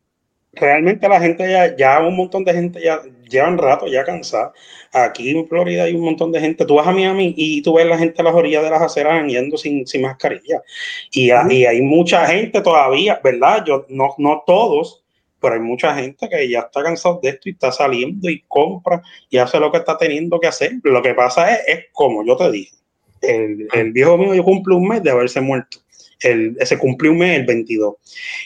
realmente 0.60 1.08
la 1.08 1.20
gente 1.20 1.50
ya, 1.50 1.76
ya 1.76 2.00
un 2.00 2.16
montón 2.16 2.44
de 2.44 2.54
gente 2.54 2.82
ya 2.82 3.02
lleva 3.30 3.48
un 3.48 3.58
rato 3.58 3.88
ya 3.88 4.04
cansada. 4.04 4.54
Aquí 4.92 5.30
en 5.30 5.48
Florida 5.48 5.84
hay 5.84 5.94
un 5.94 6.02
montón 6.02 6.32
de 6.32 6.40
gente. 6.40 6.66
Tú 6.66 6.76
vas 6.76 6.88
a 6.88 6.92
Miami 6.92 7.34
y 7.38 7.62
tú 7.62 7.74
ves 7.74 7.86
la 7.86 7.98
gente 7.98 8.22
a 8.22 8.26
las 8.26 8.34
orillas 8.34 8.64
de 8.64 8.70
las 8.70 8.82
aceras 8.82 9.26
yendo 9.28 9.58
sin, 9.58 9.86
sin 9.86 10.02
mascarilla. 10.02 10.62
Y, 11.12 11.32
hay 11.32 11.82
mucha 11.82 12.26
gente 12.28 12.62
todavía, 12.62 13.20
¿verdad? 13.24 13.64
Yo, 13.66 13.86
no, 13.90 14.16
no 14.18 14.44
todos, 14.46 15.04
pero 15.40 15.56
hay 15.56 15.60
mucha 15.60 15.94
gente 15.96 16.30
que 16.30 16.50
ya 16.50 16.60
está 16.60 16.84
cansado 16.84 17.20
de 17.22 17.30
esto 17.30 17.50
y 17.50 17.52
está 17.52 17.72
saliendo 17.72 18.30
y 18.30 18.44
compra 18.48 19.02
y 19.30 19.38
hace 19.38 19.60
lo 19.60 19.72
que 19.72 19.78
está 19.78 19.98
teniendo 19.98 20.40
que 20.40 20.48
hacer. 20.48 20.74
Lo 20.84 21.02
que 21.02 21.14
pasa 21.14 21.54
es, 21.54 21.60
es 21.68 21.86
como 21.92 22.26
yo 22.26 22.36
te 22.38 22.50
dije, 22.52 22.76
el, 23.22 23.68
el 23.74 23.92
viejo 23.92 24.18
mío 24.18 24.34
yo 24.34 24.44
cumple 24.44 24.76
un 24.76 24.88
mes 24.88 25.04
de 25.04 25.12
haberse 25.12 25.42
muerto. 25.42 25.80
El, 26.20 26.58
se 26.62 26.78
cumplió 26.78 27.12
un 27.12 27.20
mes 27.20 27.40
el 27.40 27.46
22. 27.46 27.96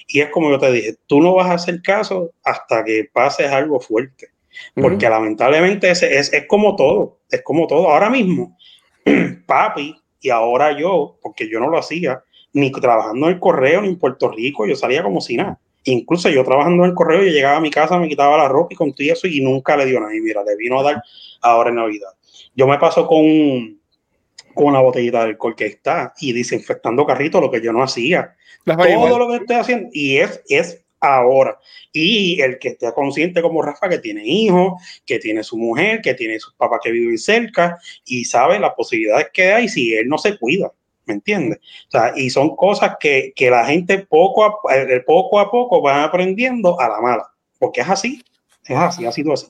Y 0.08 0.22
es 0.22 0.30
como 0.30 0.50
yo 0.50 0.60
te 0.60 0.72
dije, 0.72 0.96
tú 1.08 1.22
no 1.22 1.36
vas 1.36 1.48
a 1.48 1.54
hacer 1.54 1.82
caso 1.82 2.32
hasta 2.44 2.84
que 2.84 3.08
pases 3.12 3.50
algo 3.52 3.80
fuerte. 3.80 4.28
Porque 4.76 5.06
uh 5.06 5.10
-huh. 5.10 5.12
lamentablemente 5.12 5.90
es, 5.90 6.04
es, 6.04 6.34
es, 6.34 6.46
como 6.48 6.76
todo, 6.76 7.20
es 7.30 7.42
como 7.42 7.68
todo. 7.68 7.90
Ahora 7.90 8.10
mismo, 8.10 8.58
papi, 9.46 9.96
y 10.20 10.30
ahora 10.30 10.78
yo, 10.78 11.18
porque 11.22 11.50
yo 11.50 11.60
no 11.60 11.70
lo 11.70 11.78
hacía, 11.78 12.22
ni 12.54 12.72
trabajando 12.72 13.28
en 13.28 13.34
el 13.34 13.40
correo, 13.40 13.82
ni 13.82 13.90
en 13.90 14.00
Puerto 14.00 14.30
Rico, 14.30 14.68
yo 14.68 14.76
salía 14.76 15.04
como 15.04 15.22
si 15.22 15.38
nada. 15.38 15.60
Incluso 15.84 16.30
yo 16.30 16.44
trabajando 16.44 16.84
en 16.84 16.92
el 16.92 16.96
correo, 16.96 17.24
yo 17.24 17.32
llegaba 17.32 17.58
a 17.58 17.62
mi 17.62 17.72
casa, 17.72 17.98
me 17.98 18.08
quitaba 18.08 18.38
la 18.38 18.48
ropa 18.48 18.74
y 18.74 18.76
con 18.76 18.94
todo 18.94 19.08
eso, 19.12 19.28
y 19.28 19.42
nunca 19.42 19.76
le 19.76 19.86
dio 19.86 20.00
nada. 20.00 20.16
Y 20.16 20.22
mira, 20.22 20.44
le 20.44 20.56
vino 20.56 20.80
a 20.80 20.84
dar 20.84 21.04
ahora 21.42 21.70
en 21.70 21.78
Navidad. 21.78 22.10
Yo 22.54 22.68
me 22.68 22.78
paso 22.78 23.08
con, 23.08 23.81
con 24.54 24.68
una 24.68 24.80
botellita 24.80 25.20
de 25.20 25.32
alcohol 25.32 25.56
que 25.56 25.66
está 25.66 26.14
y 26.20 26.34
desinfectando 26.34 27.06
carritos, 27.06 27.42
lo 27.42 27.52
que 27.52 27.62
yo 27.62 27.74
no 27.74 27.84
hacía. 27.84 28.36
Todo 28.66 29.20
lo 29.20 29.30
que 29.30 29.38
estoy 29.38 29.56
haciendo, 29.56 29.90
y 29.92 30.18
es, 30.18 30.42
es 30.48 30.84
ahora. 31.02 31.58
Y 31.92 32.40
el 32.42 32.60
que 32.60 32.70
esté 32.70 32.94
consciente 32.94 33.42
como 33.42 33.62
Rafa, 33.62 33.90
que 33.90 33.98
tiene 33.98 34.24
hijos, 34.26 34.74
que 35.06 35.20
tiene 35.20 35.44
su 35.44 35.58
mujer, 35.58 36.02
que 36.02 36.14
tiene 36.14 36.40
sus 36.40 36.54
papás 36.54 36.80
que 36.84 36.92
viven 36.92 37.18
cerca 37.18 37.78
y 38.06 38.24
sabe 38.24 38.60
las 38.60 38.74
posibilidades 38.76 39.28
que 39.34 39.52
hay 39.52 39.68
si 39.68 39.94
él 39.96 40.08
no 40.08 40.18
se 40.18 40.38
cuida. 40.38 40.72
¿Me 41.06 41.16
entiendes? 41.16 41.60
O 41.88 41.92
sea, 41.92 42.14
y 42.16 42.30
son 42.30 42.56
cosas 42.56 42.96
que, 43.00 43.34
que 43.36 43.50
la 43.50 43.66
gente 43.66 44.00
poco 44.00 44.46
a, 44.46 44.56
poco 45.06 45.40
a 45.40 45.50
poco 45.50 45.82
van 45.82 46.04
aprendiendo 46.04 46.80
a 46.80 46.88
la 46.88 47.02
mala. 47.02 47.28
Porque 47.58 47.82
es 47.82 47.90
así. 47.90 48.24
Es 48.66 48.78
así, 48.78 49.06
ha 49.06 49.12
sido 49.12 49.34
así. 49.34 49.48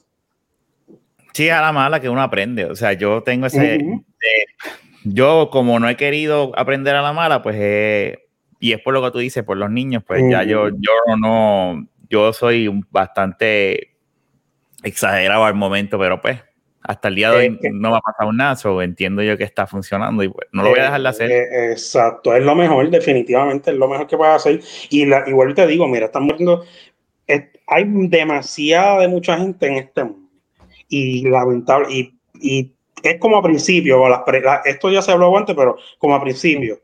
Sí, 1.34 1.50
a 1.50 1.62
la 1.62 1.72
mala 1.72 2.00
que 2.00 2.10
uno 2.10 2.22
aprende. 2.22 2.66
O 2.66 2.76
sea, 2.76 2.94
yo 2.94 3.22
tengo 3.24 3.46
ese. 3.46 3.78
Uh 3.78 3.80
-huh. 3.80 4.06
Yo, 5.04 5.50
como 5.52 5.80
no 5.80 5.90
he 5.90 5.96
querido 5.96 6.52
aprender 6.56 6.96
a 6.96 7.02
la 7.02 7.14
mala, 7.14 7.42
pues 7.42 7.56
eh, 7.60 8.20
y 8.60 8.74
es 8.74 8.82
por 8.82 8.94
lo 8.94 9.02
que 9.02 9.12
tú 9.12 9.20
dices, 9.20 9.44
por 9.44 9.58
los 9.58 9.72
niños, 9.72 10.04
pues 10.06 10.24
ya 10.30 10.44
yo, 10.44 10.70
yo 10.70 11.16
no, 11.18 11.88
yo 12.10 12.32
soy 12.32 12.70
bastante 12.92 13.96
exagerado 14.84 15.46
al 15.46 15.56
momento, 15.56 15.98
pero 15.98 16.22
pues 16.22 16.40
hasta 16.84 17.08
el 17.08 17.16
día 17.16 17.32
de 17.32 17.38
hoy 17.38 17.60
no 17.72 17.92
me 17.92 17.98
ha 17.98 18.02
pasado 18.02 18.34
nada, 18.34 18.56
so 18.56 18.82
entiendo 18.82 19.22
yo 19.22 19.38
que 19.38 19.44
está 19.44 19.68
funcionando 19.68 20.24
y 20.24 20.30
pues, 20.30 20.48
no 20.52 20.64
lo 20.64 20.70
voy 20.70 20.80
a 20.80 20.84
dejar 20.84 21.02
de 21.02 21.10
hacer. 21.10 21.32
Eh, 21.32 21.72
exacto, 21.72 22.36
es 22.36 22.44
lo 22.44 22.56
mejor, 22.56 22.90
definitivamente 22.90 23.72
es 23.72 23.78
lo 23.78 23.88
mejor 23.88 24.08
que 24.08 24.18
puedes 24.18 24.36
hacer. 24.36 24.62
Y 24.90 25.06
la, 25.06 25.24
igual 25.28 25.54
te 25.54 25.68
digo, 25.68 25.88
mira, 25.88 26.06
estamos 26.06 26.38
viendo, 26.38 26.64
es, 27.28 27.44
hay 27.68 27.86
demasiada 27.86 29.02
de 29.02 29.08
mucha 29.08 29.38
gente 29.38 29.68
en 29.68 29.74
este 29.76 30.04
mundo. 30.04 30.30
Y 30.88 31.28
lamentable, 31.30 31.88
y, 31.90 32.20
y 32.42 32.74
es 33.04 33.20
como 33.20 33.38
a 33.38 33.44
principio, 33.44 34.08
la, 34.08 34.24
la, 34.26 34.62
esto 34.66 34.90
ya 34.90 35.02
se 35.02 35.12
habló 35.12 35.36
antes, 35.38 35.56
pero 35.56 35.78
como 35.98 36.16
a 36.16 36.22
principio. 36.22 36.80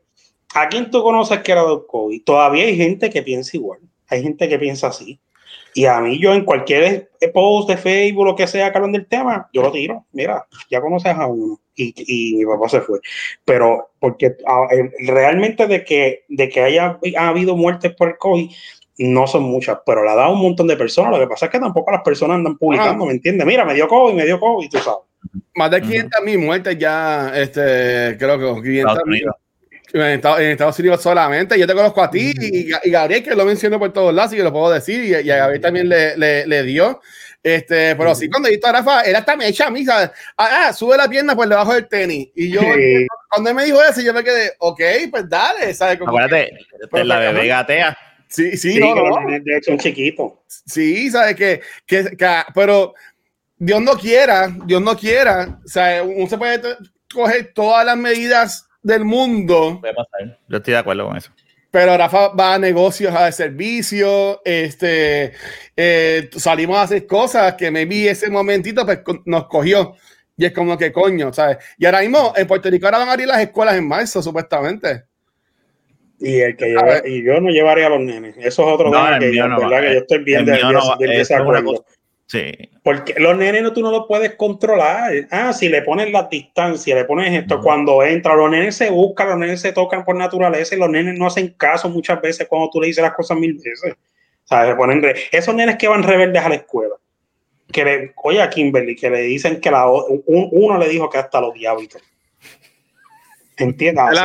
¿A 0.54 0.68
quién 0.68 0.90
tú 0.90 1.02
conoces 1.02 1.40
que 1.40 1.52
era 1.52 1.64
del 1.64 1.80
COVID? 1.86 2.22
Todavía 2.24 2.64
hay 2.64 2.76
gente 2.76 3.10
que 3.10 3.22
piensa 3.22 3.56
igual. 3.56 3.80
Hay 4.08 4.22
gente 4.22 4.48
que 4.48 4.58
piensa 4.58 4.88
así. 4.88 5.20
Y 5.74 5.84
a 5.84 6.00
mí, 6.00 6.18
yo 6.18 6.32
en 6.32 6.44
cualquier 6.44 7.10
post 7.32 7.68
de 7.68 7.76
Facebook, 7.76 8.24
lo 8.24 8.36
que 8.36 8.46
sea, 8.46 8.72
que 8.72 8.78
hablan 8.78 8.92
del 8.92 9.06
tema, 9.06 9.48
yo 9.52 9.62
lo 9.62 9.70
tiro. 9.70 10.06
Mira, 10.12 10.46
ya 10.70 10.80
conoces 10.80 11.14
a 11.14 11.26
uno. 11.26 11.60
Y, 11.76 11.94
y 11.96 12.36
mi 12.36 12.46
papá 12.46 12.68
se 12.68 12.80
fue. 12.80 12.98
Pero, 13.44 13.90
porque 14.00 14.36
realmente 15.06 15.66
de 15.66 15.84
que, 15.84 16.24
de 16.28 16.48
que 16.48 16.62
haya 16.62 16.98
ha 17.16 17.28
habido 17.28 17.54
muertes 17.54 17.94
por 17.94 18.08
el 18.08 18.16
COVID, 18.16 18.50
no 18.98 19.26
son 19.26 19.44
muchas, 19.44 19.78
pero 19.86 20.02
la 20.02 20.16
da 20.16 20.28
un 20.28 20.40
montón 20.40 20.66
de 20.66 20.76
personas. 20.76 21.12
Lo 21.12 21.18
que 21.20 21.28
pasa 21.28 21.46
es 21.46 21.52
que 21.52 21.60
tampoco 21.60 21.92
las 21.92 22.02
personas 22.02 22.36
andan 22.36 22.58
publicando, 22.58 23.04
ah. 23.04 23.06
¿me 23.06 23.12
entiendes? 23.12 23.46
Mira, 23.46 23.64
me 23.64 23.74
dio 23.74 23.86
COVID, 23.86 24.14
me 24.14 24.24
dio 24.24 24.40
COVID, 24.40 24.68
tú 24.68 24.78
sabes. 24.78 25.07
Más 25.54 25.70
de 25.70 25.80
500 25.80 26.22
mil 26.22 26.36
uh 26.36 26.40
-huh. 26.40 26.44
muertes 26.44 26.78
ya, 26.78 27.32
este, 27.34 28.16
creo 28.18 28.38
que 28.38 28.62
500 28.62 28.98
mil. 29.06 29.24
En 29.92 30.02
Estados, 30.02 30.40
en 30.40 30.50
Estados, 30.50 30.78
Unidos 30.78 31.02
solamente. 31.02 31.58
Yo 31.58 31.66
te 31.66 31.74
conozco 31.74 32.02
a 32.02 32.10
ti 32.10 32.32
y, 32.38 32.70
y, 32.70 32.90
Gabriel, 32.90 33.22
que 33.22 33.34
lo 33.34 33.46
menciono 33.46 33.78
por 33.78 33.92
todos 33.92 34.12
lados, 34.12 34.32
y 34.34 34.36
que 34.36 34.42
lo 34.42 34.52
puedo 34.52 34.70
decir, 34.70 35.02
y, 35.02 35.26
y 35.26 35.30
a 35.30 35.36
Gabriel 35.36 35.62
también 35.62 35.88
le, 35.88 36.16
le, 36.16 36.46
le 36.46 36.62
dio. 36.62 37.00
Este, 37.42 37.94
pero 37.94 38.14
sí, 38.14 38.28
cuando 38.28 38.48
he 38.48 38.52
visto 38.52 38.66
a 38.66 38.72
Rafa, 38.72 39.02
él 39.02 39.14
hasta 39.14 39.36
me 39.36 39.48
echa 39.48 39.68
a 39.68 39.70
mí, 39.70 39.84
¿sabes? 39.84 40.10
Ah, 40.36 40.66
ah, 40.66 40.72
sube 40.72 40.96
la 40.96 41.08
pierna 41.08 41.36
por 41.36 41.48
debajo 41.48 41.72
del 41.72 41.88
tenis. 41.88 42.28
Y 42.34 42.50
yo, 42.50 42.60
sí. 42.60 43.06
cuando 43.30 43.50
él 43.50 43.56
me 43.56 43.64
dijo 43.64 43.82
eso, 43.82 44.00
yo 44.00 44.12
me 44.12 44.24
quedé, 44.24 44.52
ok, 44.58 44.80
pues 45.10 45.28
dale, 45.28 45.72
¿sabes? 45.72 45.98
Como 45.98 46.10
Acuérdate, 46.10 46.50
que, 46.92 47.04
la 47.04 47.18
bebé 47.18 47.46
gatea. 47.46 47.96
Sí, 48.26 48.56
sí, 48.58 48.72
sí 48.72 48.80
no, 48.80 48.94
no. 48.94 49.20
De 49.26 49.56
hecho, 49.56 49.72
un 49.72 49.78
chiquito. 49.78 50.42
Sí, 50.46 51.10
¿sabes? 51.10 51.34
Que, 51.36 51.62
que, 51.86 52.16
que, 52.16 52.42
pero 52.54 52.94
Dios 53.58 53.82
no 53.82 53.94
quiera, 53.94 54.54
Dios 54.66 54.80
no 54.80 54.96
quiera, 54.96 55.60
o 55.64 55.68
sea, 55.68 56.02
uno 56.02 56.28
se 56.28 56.38
puede 56.38 56.60
coger 57.12 57.52
todas 57.52 57.84
las 57.84 57.96
medidas 57.96 58.68
del 58.82 59.04
mundo. 59.04 59.80
Yo 60.48 60.56
estoy 60.56 60.72
de 60.72 60.78
acuerdo 60.78 61.08
con 61.08 61.16
eso. 61.16 61.30
pero 61.70 61.96
Rafa 61.96 62.28
va 62.28 62.54
a 62.54 62.58
negocios, 62.58 63.14
a 63.14 63.30
servicio, 63.32 64.40
este, 64.44 65.32
eh, 65.76 66.30
salimos 66.36 66.76
a 66.78 66.82
hacer 66.82 67.06
cosas 67.06 67.54
que 67.54 67.70
me 67.70 67.84
vi 67.84 68.06
ese 68.06 68.30
momentito, 68.30 68.84
pues 68.84 69.00
nos 69.24 69.46
cogió. 69.48 69.94
Y 70.36 70.44
es 70.44 70.52
como 70.52 70.78
que 70.78 70.92
coño, 70.92 71.32
¿sabes? 71.32 71.58
Y 71.78 71.84
ahora 71.84 72.00
mismo 72.00 72.32
en 72.36 72.46
Puerto 72.46 72.70
Rico 72.70 72.86
ahora 72.86 72.98
van 72.98 73.08
a 73.08 73.12
abrir 73.12 73.26
las 73.26 73.40
escuelas 73.40 73.76
en 73.76 73.88
marzo, 73.88 74.22
supuestamente. 74.22 75.02
Y, 76.20 76.38
el 76.40 76.56
que 76.56 76.76
y 77.06 77.24
yo 77.24 77.40
no 77.40 77.50
llevaría 77.50 77.86
a 77.86 77.90
los 77.90 78.00
nenes. 78.00 78.36
Eso 78.38 78.66
es 78.66 78.74
otro 78.74 78.90
tema 78.90 79.18
que, 79.18 79.34
yo, 79.34 79.48
¿verdad? 79.48 79.80
que 79.80 79.94
yo 79.94 80.00
estoy 80.00 80.22
bien, 80.22 80.44
de. 80.44 80.60
Sí. 82.28 82.52
Porque 82.82 83.14
los 83.18 83.36
nenes 83.38 83.62
no, 83.62 83.72
tú 83.72 83.80
no 83.80 83.90
los 83.90 84.06
puedes 84.06 84.34
controlar. 84.34 85.10
Ah, 85.30 85.52
si 85.54 85.70
le 85.70 85.80
pones 85.80 86.12
la 86.12 86.24
distancia, 86.24 86.94
le 86.94 87.06
pones 87.06 87.32
esto, 87.32 87.58
cuando 87.60 88.02
entra, 88.02 88.36
los 88.36 88.50
nenes 88.50 88.76
se 88.76 88.90
buscan, 88.90 89.30
los 89.30 89.38
nenes 89.38 89.62
se 89.62 89.72
tocan 89.72 90.04
por 90.04 90.14
naturaleza 90.14 90.74
y 90.74 90.78
los 90.78 90.90
nenes 90.90 91.18
no 91.18 91.26
hacen 91.26 91.54
caso 91.56 91.88
muchas 91.88 92.20
veces 92.20 92.46
cuando 92.46 92.68
tú 92.68 92.82
le 92.82 92.88
dices 92.88 93.02
las 93.02 93.14
cosas 93.14 93.38
mil 93.38 93.54
veces. 93.54 93.96
Ponen 94.76 95.02
Esos 95.32 95.54
nenes 95.54 95.76
que 95.76 95.88
van 95.88 96.02
rebeldes 96.02 96.42
a 96.42 96.48
la 96.50 96.54
escuela, 96.56 96.94
que 97.72 97.84
le, 97.84 98.12
oye 98.16 98.42
a 98.42 98.50
Kimberly, 98.50 98.94
que 98.94 99.10
le 99.10 99.20
dicen 99.22 99.60
que 99.60 99.70
la, 99.70 99.86
uno 99.88 100.78
le 100.78 100.88
dijo 100.88 101.08
que 101.08 101.18
hasta 101.18 101.40
los 101.40 101.54
diablos. 101.54 101.88
Entiendas. 103.58 104.16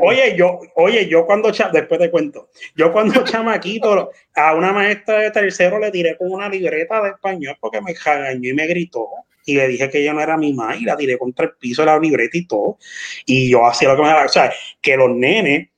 oye, 0.00 0.36
yo, 0.36 0.60
oye, 0.76 1.08
yo 1.08 1.24
cuando, 1.26 1.50
después 1.50 2.00
te 2.00 2.10
cuento, 2.10 2.50
yo 2.76 2.92
cuando 2.92 3.24
chamaquito 3.24 4.10
a 4.34 4.54
una 4.54 4.72
maestra 4.72 5.20
de 5.20 5.30
tercero 5.30 5.78
le 5.78 5.90
tiré 5.90 6.16
con 6.16 6.30
una 6.30 6.48
libreta 6.48 7.02
de 7.02 7.10
español 7.10 7.56
porque 7.60 7.80
me 7.80 7.94
jagañó 7.94 8.50
y 8.50 8.52
me 8.52 8.66
gritó. 8.66 9.08
Y 9.46 9.56
le 9.56 9.68
dije 9.68 9.90
que 9.90 9.98
ella 10.00 10.14
no 10.14 10.22
era 10.22 10.38
mi 10.38 10.54
madre 10.54 10.78
y 10.80 10.84
la 10.84 10.96
tiré 10.96 11.18
contra 11.18 11.44
el 11.44 11.52
piso 11.60 11.82
de 11.82 11.86
la 11.86 11.98
libreta 11.98 12.36
y 12.36 12.46
todo. 12.46 12.78
Y 13.26 13.50
yo 13.50 13.66
hacía 13.66 13.88
lo 13.88 13.96
que 13.96 14.02
me 14.02 14.08
daba. 14.08 14.24
O 14.24 14.28
sea, 14.28 14.50
que 14.80 14.96
los 14.96 15.10
nenes, 15.10 15.68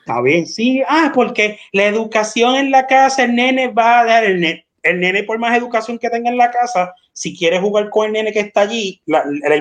está 0.00 0.20
bien, 0.20 0.46
sí, 0.46 0.82
ah, 0.86 1.10
porque 1.12 1.58
la 1.72 1.86
educación 1.86 2.54
en 2.54 2.70
la 2.70 2.86
casa, 2.86 3.24
el 3.24 3.34
nene 3.34 3.68
va 3.68 4.00
a 4.00 4.04
dar 4.04 4.24
el 4.24 4.40
nene. 4.40 4.66
El 4.84 5.00
nene, 5.00 5.24
por 5.24 5.38
más 5.38 5.56
educación 5.56 5.98
que 5.98 6.08
tenga 6.08 6.30
en 6.30 6.36
la 6.36 6.52
casa, 6.52 6.94
si 7.18 7.36
quiere 7.36 7.58
jugar 7.58 7.90
con 7.90 8.06
el 8.06 8.12
nene 8.12 8.32
que 8.32 8.38
está 8.38 8.60
allí, 8.60 9.02
la, 9.06 9.24
la, 9.26 9.56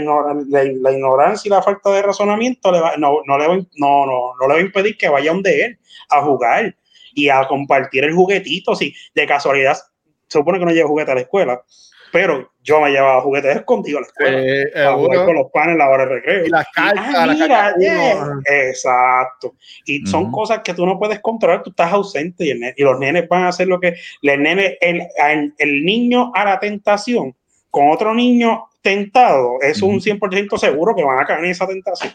ignorancia 0.94 1.50
y 1.50 1.52
la 1.52 1.64
falta 1.64 1.90
de 1.90 2.04
razonamiento 2.04 2.72
le 2.72 2.80
va, 2.80 2.98
no, 2.98 3.22
no, 3.26 3.36
le 3.36 3.48
va, 3.48 3.56
no, 3.56 4.06
no, 4.06 4.34
no 4.40 4.48
le 4.48 4.54
va 4.54 4.60
a 4.60 4.62
impedir 4.62 4.96
que 4.96 5.10
vaya 5.10 5.32
donde 5.32 5.66
él 5.66 5.80
a 6.10 6.22
jugar 6.22 6.76
y 7.16 7.30
a 7.30 7.48
compartir 7.48 8.04
el 8.04 8.14
juguetito. 8.14 8.76
Si 8.76 8.94
de 9.16 9.26
casualidad 9.26 9.74
se 9.74 10.38
supone 10.38 10.60
que 10.60 10.66
no 10.66 10.72
lleva 10.72 10.88
juguete 10.88 11.12
a 11.14 11.16
la 11.16 11.22
escuela, 11.22 11.64
pero 12.12 12.52
yo 12.62 12.80
me 12.80 12.92
llevaba 12.92 13.22
juguetes 13.22 13.56
escondidos 13.56 14.02
a 14.02 14.02
la 14.02 14.08
escuela 14.08 14.40
eh, 14.40 14.72
eh 14.76 14.94
jugar 14.94 15.26
con 15.26 15.36
los 15.38 15.52
panes 15.52 15.72
en 15.72 15.78
la 15.80 15.90
hora 15.90 16.06
de 16.06 16.14
recreo. 16.14 16.46
Y 16.46 16.50
las 16.50 16.68
cartas, 16.76 17.06
ah, 17.10 17.74
exacto. 18.46 19.56
Y 19.84 20.06
son 20.06 20.32
cosas 20.32 20.62
que 20.64 20.76
tú 20.76 20.86
no 20.86 21.00
puedes 21.00 21.22
controlar, 21.22 21.64
tú 21.64 21.72
estás 21.72 21.92
ausente 21.92 22.46
y, 22.46 22.52
y, 22.52 22.84
los 22.84 23.00
nenes 23.00 23.28
van 23.28 23.46
a 23.46 23.48
hacer 23.48 23.68
lo 23.68 23.80
que 23.80 23.96
el 24.22 24.44
nene, 24.44 24.78
el, 24.80 25.08
el 25.58 25.84
niño 25.84 26.32
a 26.36 26.46
la 26.46 26.60
tentación 26.60 27.34
con 27.78 27.92
otro 27.92 28.12
niño 28.16 28.70
tentado, 28.82 29.62
es 29.62 29.84
un 29.84 30.00
100% 30.02 30.58
seguro 30.58 30.96
que 30.96 31.04
van 31.04 31.20
a 31.20 31.26
caer 31.26 31.46
en 31.46 31.52
esa 31.52 31.68
tentación. 31.68 32.12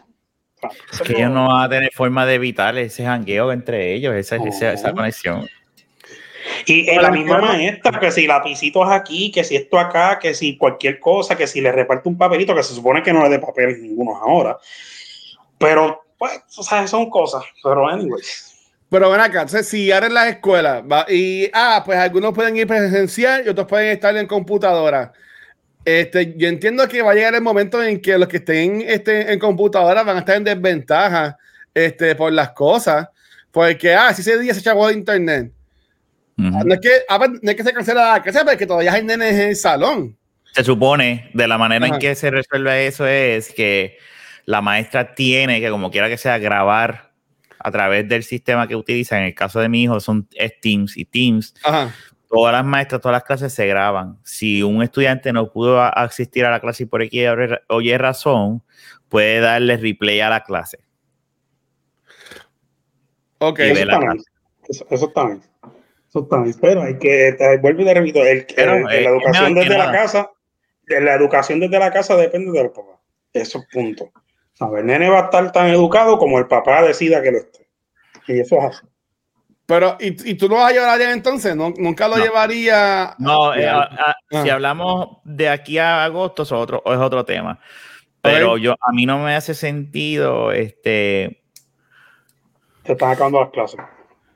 es 0.92 1.00
que 1.02 1.12
ellos 1.12 1.30
no 1.30 1.46
van 1.46 1.62
a 1.62 1.68
tener 1.68 1.92
forma 1.92 2.26
de 2.26 2.34
evitar 2.34 2.76
ese 2.76 3.04
jangueo 3.04 3.52
entre 3.52 3.94
ellos, 3.94 4.12
esa, 4.12 4.38
esa, 4.72 4.92
conexión. 4.92 5.46
Y 6.66 6.90
en 6.90 7.00
la 7.00 7.12
misma 7.12 7.38
maestra, 7.38 8.00
que 8.00 8.10
si 8.10 8.26
lapicitos 8.26 8.90
aquí, 8.90 9.30
que 9.30 9.44
si 9.44 9.54
esto 9.54 9.78
acá, 9.78 10.18
que 10.18 10.34
si 10.34 10.58
cualquier 10.58 10.98
cosa, 10.98 11.36
que 11.36 11.46
si 11.46 11.60
le 11.60 11.70
reparte 11.70 12.08
un 12.08 12.18
papelito, 12.18 12.56
que 12.56 12.64
se 12.64 12.74
supone 12.74 13.00
que 13.00 13.12
no 13.12 13.22
le 13.22 13.28
dé 13.28 13.38
papel 13.38 13.80
ninguno 13.80 14.16
ahora. 14.16 14.58
Pero, 15.58 16.02
pues, 16.18 16.42
o 16.56 16.64
sea, 16.64 16.88
son 16.88 17.08
cosas. 17.08 17.44
Pero, 17.62 17.86
anyways. 17.86 18.48
Pero 18.90 19.10
ven 19.10 19.20
acá, 19.20 19.42
entonces 19.42 19.68
si 19.68 19.92
ahora 19.92 20.08
en 20.08 20.14
las 20.14 20.26
escuelas, 20.26 20.82
va, 20.82 21.06
y, 21.08 21.48
ah, 21.54 21.82
pues 21.86 21.98
algunos 21.98 22.34
pueden 22.34 22.56
ir 22.56 22.66
presencial 22.66 23.46
y 23.46 23.48
otros 23.48 23.68
pueden 23.68 23.90
estar 23.90 24.16
en 24.16 24.26
computadora. 24.26 25.12
Este, 25.85 26.35
yo 26.37 26.49
entiendo 26.49 26.87
que 26.87 27.03
va 27.03 27.11
a 27.11 27.14
llegar 27.14 27.35
el 27.35 27.43
momento 27.43 27.83
en 27.83 28.01
que 28.01 28.16
los 28.16 28.28
que 28.28 28.37
estén 28.37 28.83
este, 28.83 29.33
en 29.33 29.39
computadora 29.39 30.03
van 30.05 30.16
a 30.16 30.20
estar 30.20 30.37
en 30.37 30.45
desventaja 30.45 31.37
este, 31.74 32.14
por 32.14 32.33
las 32.33 32.53
cosas, 32.53 33.09
porque, 33.51 33.95
ah, 33.95 34.14
si 34.14 34.22
ese 34.22 34.39
día 34.39 34.55
se 34.55 34.61
echó 34.61 34.87
de 34.87 34.95
internet. 34.95 35.53
no, 36.37 36.74
es 36.74 36.80
que, 36.80 36.91
ah, 37.09 37.18
no 37.18 37.51
es 37.51 37.57
que 37.57 37.64
se 37.64 37.72
cancela 37.72 38.12
la 38.12 38.22
clase, 38.22 38.45
porque 38.45 38.66
todavía 38.66 38.93
hay 38.93 39.03
nenes 39.03 39.35
en 39.35 39.49
el 39.49 39.57
salón. 39.57 40.16
Se 40.53 40.62
supone, 40.62 41.30
de 41.35 41.49
la 41.49 41.59
manera 41.59 41.87
en 41.87 41.99
que 41.99 42.14
se 42.14 42.30
resuelve 42.30 42.87
eso, 42.87 43.07
es 43.07 43.53
que 43.53 43.99
la 44.45 44.61
maestra 44.61 45.14
tiene 45.14 45.61
que, 45.61 45.70
como 45.70 45.91
quiera 45.91 46.09
que 46.09 46.18
sea, 46.18 46.39
grabar 46.39 47.11
a 47.59 47.70
través 47.70 48.09
del 48.09 48.22
sistema 48.22 48.68
que 48.68 48.76
utiliza. 48.76 49.18
En 49.18 49.24
el 49.24 49.35
caso 49.35 49.61
de 49.61 49.68
mi 49.68 49.83
hijo, 49.83 49.99
son 49.99 50.28
Teams 50.61 50.97
y 50.97 51.05
Teams. 51.05 51.55
Ajá 51.64 51.93
todas 52.33 52.53
las 52.55 52.64
maestras, 52.64 53.03
todas 53.03 53.16
las 53.16 53.24
clases 53.24 53.53
se 53.53 53.66
graban. 53.66 54.18
Si 54.24 54.62
un 54.62 54.83
estudiante 54.83 55.35
no 55.35 55.53
pudo 55.53 55.78
asistir 55.83 56.47
a 56.47 56.51
la 56.51 56.61
clase 56.61 56.85
y 56.85 56.87
por 56.87 57.03
aquí 57.03 57.22
oye 57.68 57.99
razón, 57.99 58.62
puede 59.11 59.41
darle 59.41 59.76
replay 59.76 60.20
a 60.20 60.30
la 60.30 60.43
clase. 60.43 60.78
Ok, 63.39 63.59
eso 63.61 63.83
está, 63.83 63.99
bien. 63.99 64.22
Eso, 64.66 64.85
está 65.07 65.26
bien. 65.26 65.43
Eso 66.09 66.20
está 66.20 66.43
bien. 66.43 66.57
Pero 66.59 66.83
hay 66.83 66.99
que, 66.99 67.28
eh, 67.28 67.59
vuelvo 67.61 67.83
y 67.83 67.85
te 67.85 67.95
repito, 67.95 68.24
el, 68.24 68.47
la 68.57 68.95
educación 68.95 69.55
desde 69.55 69.76
la 69.76 69.93
casa, 69.93 70.30
la 70.87 71.14
educación 71.14 71.61
desde 71.61 71.78
la 71.78 71.91
casa 71.91 72.16
depende 72.16 72.51
del 72.59 72.70
papá. 72.70 72.99
Eso 73.35 73.59
es 73.59 73.66
punto. 73.70 74.11
A 74.61 74.70
ver, 74.70 74.80
el 74.80 74.87
nene 74.87 75.11
va 75.11 75.20
a 75.20 75.24
estar 75.24 75.53
tan 75.53 75.68
educado 75.68 76.16
como 76.16 76.39
el 76.39 76.47
papá 76.47 76.83
decida 76.83 77.22
que 77.22 77.33
lo 77.33 77.39
esté. 77.39 77.68
Y 78.26 78.41
eso 78.41 78.57
es 78.57 78.64
así. 78.64 78.87
Pero, 79.73 79.97
¿y, 79.99 80.33
¿y, 80.33 80.35
tú 80.35 80.51
lo 80.51 80.57
vas 80.57 80.70
a 80.70 80.75
llevar 80.75 80.91
allá 80.91 81.12
entonces? 81.12 81.57
¿Nunca 81.57 82.07
lo 82.07 82.18
llevaría? 82.18 83.14
No, 83.18 83.55
eh, 83.55 83.66
si 84.31 84.51
ah. 84.51 84.53
hablamos 84.53 85.16
de 85.25 85.49
aquí 85.49 85.79
a 85.79 86.05
agosto, 86.05 86.43
es 86.43 86.53
otro, 86.53 86.83
es 86.85 86.99
otro 86.99 87.25
tema. 87.25 87.59
Pero 88.20 88.59
yo, 88.59 88.75
a 88.79 88.93
mí 88.93 89.07
no 89.07 89.18
me 89.20 89.35
hace 89.35 89.55
sentido, 89.55 90.53
este... 90.53 91.43
Te 92.83 92.93
están 92.93 93.12
acabando 93.12 93.41
las 93.41 93.49
clases. 93.49 93.81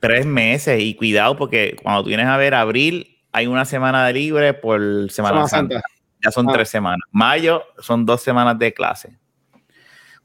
Tres 0.01 0.25
meses, 0.25 0.81
y 0.81 0.95
cuidado, 0.95 1.37
porque 1.37 1.77
cuando 1.83 2.03
tú 2.03 2.09
vienes 2.09 2.29
a 2.29 2.39
ver 2.39 2.55
abril, 2.55 3.19
hay 3.31 3.47
una 3.47 3.67
semana 3.67 4.07
de 4.07 4.15
libre 4.15 4.55
por 4.55 4.81
Semana, 5.11 5.47
Santa. 5.49 5.83
Ya 6.25 6.31
son 6.31 6.49
ah. 6.49 6.53
tres 6.55 6.71
semanas. 6.71 7.07
Mayo 7.11 7.63
son 7.79 8.07
dos 8.07 8.23
semanas 8.23 8.59
de 8.59 8.73
clase. 8.73 9.19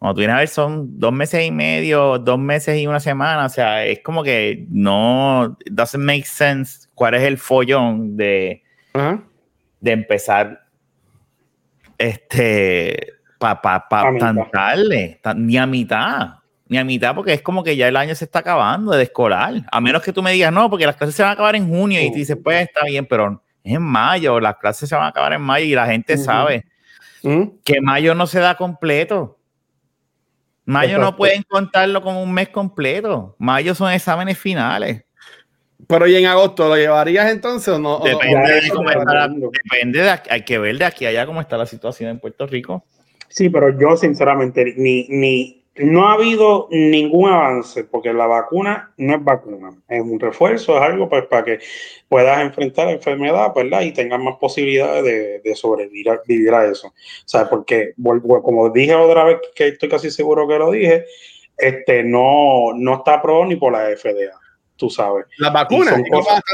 Cuando 0.02 0.16
tú 0.16 0.20
vienes 0.22 0.36
a 0.36 0.40
ver, 0.40 0.48
son 0.48 0.98
dos 0.98 1.14
meses 1.14 1.46
y 1.46 1.52
medio, 1.52 2.18
dos 2.18 2.40
meses 2.40 2.76
y 2.80 2.88
una 2.88 3.00
semana. 3.00 3.46
O 3.46 3.50
sea, 3.50 3.86
es 3.86 4.00
como 4.00 4.24
que 4.24 4.66
no 4.72 5.56
doesn't 5.70 6.04
make 6.04 6.26
sense 6.26 6.88
cuál 6.96 7.14
es 7.14 7.22
el 7.22 7.38
follón 7.38 8.18
de, 8.18 8.64
de 9.80 9.92
empezar 9.92 10.66
este 12.00 13.14
para 13.38 13.62
pa, 13.62 13.88
pa, 13.88 14.06
tan 14.18 14.50
tarde, 14.50 15.22
ni 15.36 15.60
a 15.60 15.68
mitad, 15.68 16.30
ni 16.68 16.80
a 16.80 16.84
mitad, 16.84 17.14
porque 17.14 17.34
es 17.34 17.44
como 17.44 17.64
que 17.64 17.76
ya 17.76 17.88
el 17.88 17.96
año 17.96 18.16
se 18.16 18.26
está 18.26 18.40
acabando 18.40 18.94
de 18.94 19.04
escolar. 19.04 19.54
A 19.72 19.80
menos 19.82 20.02
que 20.02 20.12
tú 20.12 20.24
me 20.24 20.32
digas, 20.32 20.52
no, 20.52 20.68
porque 20.68 20.88
las 20.88 20.96
clases 20.96 21.14
se 21.14 21.22
van 21.22 21.30
a 21.30 21.34
acabar 21.34 21.56
en 21.56 21.70
junio 21.70 22.02
y 22.02 22.10
tú 22.10 22.16
dices, 22.16 22.40
pues 22.44 22.64
está 22.64 22.86
bien, 22.86 23.06
pero 23.06 23.44
es 23.64 23.76
en 23.76 23.84
mayo, 23.84 24.40
las 24.40 24.58
clases 24.58 24.90
se 24.90 24.96
van 24.96 25.04
a 25.04 25.10
acabar 25.10 25.34
en 25.34 25.42
mayo 25.42 25.64
y 25.64 25.76
la 25.76 25.86
gente 25.86 26.18
sabe 26.18 26.66
que 27.22 27.82
mayo 27.82 28.16
no 28.16 28.26
se 28.26 28.40
da 28.40 28.56
completo. 28.56 29.38
Mayo 30.66 30.98
no 31.00 31.16
pueden 31.16 31.44
contarlo 31.44 32.02
como 32.02 32.22
un 32.22 32.34
mes 32.34 32.50
completo. 32.50 33.36
Mayo 33.40 33.76
son 33.76 33.92
exámenes 33.92 34.38
finales. 34.38 35.04
Pero 35.88 36.08
¿y 36.08 36.16
en 36.16 36.26
agosto 36.26 36.68
lo 36.68 36.76
llevarías 36.76 37.32
entonces 37.32 37.74
o 37.74 37.80
no? 37.80 38.00
Depende, 38.00 38.62
de 38.62 38.70
cómo 38.70 38.90
depende 38.90 40.02
de, 40.02 40.20
hay 40.30 40.44
que 40.44 40.60
ver 40.60 40.78
de 40.78 40.86
aquí 40.86 41.06
a 41.06 41.10
allá 41.10 41.26
cómo 41.26 41.42
está 41.42 41.58
la 41.58 41.66
situación 41.66 42.12
en 42.12 42.20
Puerto 42.20 42.46
Rico. 42.46 42.86
Sí, 43.28 43.50
pero 43.50 43.78
yo 43.78 43.98
sinceramente 43.98 44.74
ni, 44.78 45.08
ni 45.10 45.61
no 45.76 46.08
ha 46.08 46.14
habido 46.14 46.68
ningún 46.70 47.30
avance 47.30 47.86
porque 47.86 48.12
la 48.14 48.28
vacuna 48.28 48.92
no 48.98 49.16
es 49.16 49.24
vacuna, 49.24 49.74
es 49.88 50.02
un 50.02 50.20
refuerzo, 50.20 50.76
es 50.76 50.82
algo 50.82 51.08
pues, 51.08 51.26
para 51.28 51.46
que 51.46 51.60
puedas 52.10 52.42
enfrentar 52.42 52.88
la 52.88 52.94
enfermedad 52.94 53.54
¿verdad? 53.56 53.82
y 53.82 53.94
tengas 53.94 54.20
más 54.20 54.36
posibilidades 54.36 55.04
de, 55.44 55.56
sobrevivir 55.56 56.10
a, 56.10 56.22
vivir 56.28 56.54
a 56.54 56.66
eso. 56.66 56.88
O 56.88 56.94
sea, 57.26 57.50
porque 57.50 57.94
como 58.44 58.70
dije 58.70 58.96
otra 58.96 59.24
vez, 59.24 59.38
que 59.56 59.70
estoy 59.70 59.88
casi 59.88 60.12
seguro 60.12 60.48
que 60.48 60.60
lo 60.60 60.72
dije, 60.72 61.06
este, 61.58 62.04
no, 62.04 62.74
no 62.76 62.96
está 62.96 63.16
aprobado 63.16 63.46
ni 63.46 63.56
por 63.56 63.72
la 63.72 63.96
FDA, 63.96 64.38
tú 64.76 64.90
sabes. 64.90 65.26
Las 65.38 65.54
vacunas, 65.54 66.02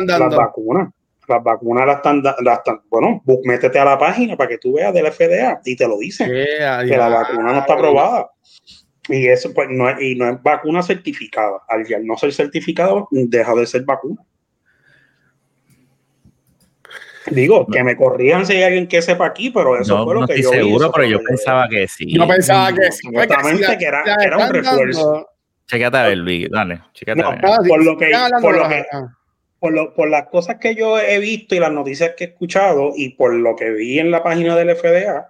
Las 0.06 0.36
vacunas. 0.36 0.90
Las 1.28 1.44
vacunas 1.44 1.86
las 1.86 1.98
están, 1.98 2.24
las 2.24 2.60
están, 2.60 2.82
bueno, 2.90 3.22
métete 3.44 3.78
a 3.78 3.84
la 3.84 4.00
página 4.00 4.38
para 4.38 4.48
que 4.48 4.60
tú 4.60 4.76
veas 4.76 4.94
de 4.94 5.02
la 5.02 5.12
FDA 5.12 5.60
y 5.66 5.76
te 5.76 5.86
lo 5.86 5.98
dicen. 5.98 6.30
que 6.30 6.98
la 6.98 7.10
vacuna 7.10 7.52
no 7.52 7.60
está 7.60 7.74
aprobada. 7.74 8.32
Y 9.10 9.28
eso 9.28 9.54
pues 9.54 9.70
no 9.72 9.90
es, 9.90 10.02
y 10.02 10.16
no 10.16 10.30
es 10.30 10.42
vacuna 10.44 10.82
certificada. 10.84 11.62
Al, 11.68 11.86
no 12.06 12.18
ser 12.18 12.34
certificado, 12.34 13.08
deja 13.12 13.56
de 13.56 13.66
ser 13.66 13.84
vacuna. 13.84 14.22
Digo, 17.30 17.68
que 17.68 17.84
me 17.84 17.98
corrían 17.98 18.46
si 18.46 18.54
hay 18.54 18.64
alguien 18.64 18.88
que 18.88 19.02
sepa 19.02 19.26
aquí, 19.26 19.50
pero 19.50 19.80
eso 19.80 19.96
fue 20.06 20.14
lo 20.16 20.26
que 20.26 20.42
yo 20.42 20.50
seguro, 20.50 20.92
pero 20.94 21.08
yo 21.08 21.20
pensaba 21.24 21.68
que 21.68 21.88
sí. 21.88 22.06
Yo 22.10 22.26
pensaba 22.28 22.74
que 22.74 22.92
sí. 22.92 23.08
Exactamente, 23.12 23.78
que 23.78 23.86
era, 23.86 24.04
era 24.24 24.38
un 24.38 24.54
refuerzo. 24.54 25.28
Chécate 25.66 25.98
a 25.98 26.08
ver, 26.08 26.18
Luis, 26.20 26.48
dale, 26.50 26.82
chécate 26.94 27.22
No, 27.22 27.28
a 27.28 27.32
ver. 27.32 27.42
Ah, 27.44 27.58
por 27.68 27.84
lo 27.84 27.98
que- 27.98 28.12
por 28.42 28.56
lo 28.56 28.70
que- 28.70 28.86
por, 29.60 29.74
lo- 29.74 29.94
por 29.94 30.10
las 30.10 30.28
cosas 30.30 30.58
que 30.62 30.74
yo 30.76 30.98
he 31.00 31.20
visto 31.20 31.54
y 31.56 31.60
las 31.60 31.72
noticias 31.74 32.14
que 32.16 32.24
he 32.24 32.28
escuchado 32.28 32.92
y 32.96 33.10
por 33.16 33.34
lo 33.34 33.56
que 33.58 33.72
vi 33.72 34.00
en 34.00 34.10
la 34.12 34.24
página 34.24 34.56
del 34.56 34.70
FDA, 34.70 35.30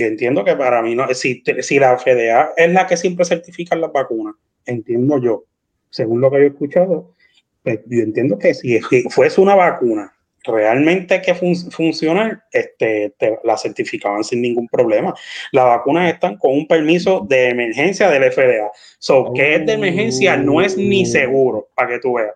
yo 0.00 0.06
entiendo 0.06 0.44
que 0.44 0.56
para 0.56 0.82
mí 0.82 0.94
no, 0.94 1.06
si, 1.14 1.42
si 1.60 1.78
la 1.78 1.96
FDA 1.98 2.52
es 2.56 2.72
la 2.72 2.86
que 2.86 2.96
siempre 2.96 3.24
certifica 3.24 3.76
las 3.76 3.92
vacunas, 3.92 4.34
entiendo 4.66 5.18
yo, 5.18 5.44
según 5.90 6.20
lo 6.20 6.30
que 6.30 6.38
yo 6.38 6.42
he 6.44 6.46
escuchado, 6.48 7.14
pues 7.62 7.80
yo 7.86 8.00
entiendo 8.02 8.38
que 8.38 8.54
si 8.54 8.80
fuese 9.10 9.40
una 9.40 9.54
vacuna 9.54 10.12
realmente 10.44 11.20
que 11.20 11.34
fun- 11.34 11.70
funciona, 11.70 12.42
este, 12.50 13.12
te- 13.18 13.38
la 13.44 13.58
certificaban 13.58 14.24
sin 14.24 14.40
ningún 14.40 14.66
problema. 14.68 15.12
Las 15.52 15.66
vacunas 15.66 16.10
están 16.12 16.38
con 16.38 16.52
un 16.52 16.66
permiso 16.66 17.26
de 17.28 17.50
emergencia 17.50 18.08
del 18.08 18.24
FDA. 18.32 18.70
So, 18.98 19.32
que 19.34 19.56
es 19.56 19.66
de 19.66 19.72
emergencia 19.74 20.36
no 20.38 20.62
es 20.62 20.76
ni 20.78 21.04
seguro, 21.04 21.68
para 21.74 21.88
que 21.90 21.98
tú 21.98 22.14
veas. 22.14 22.32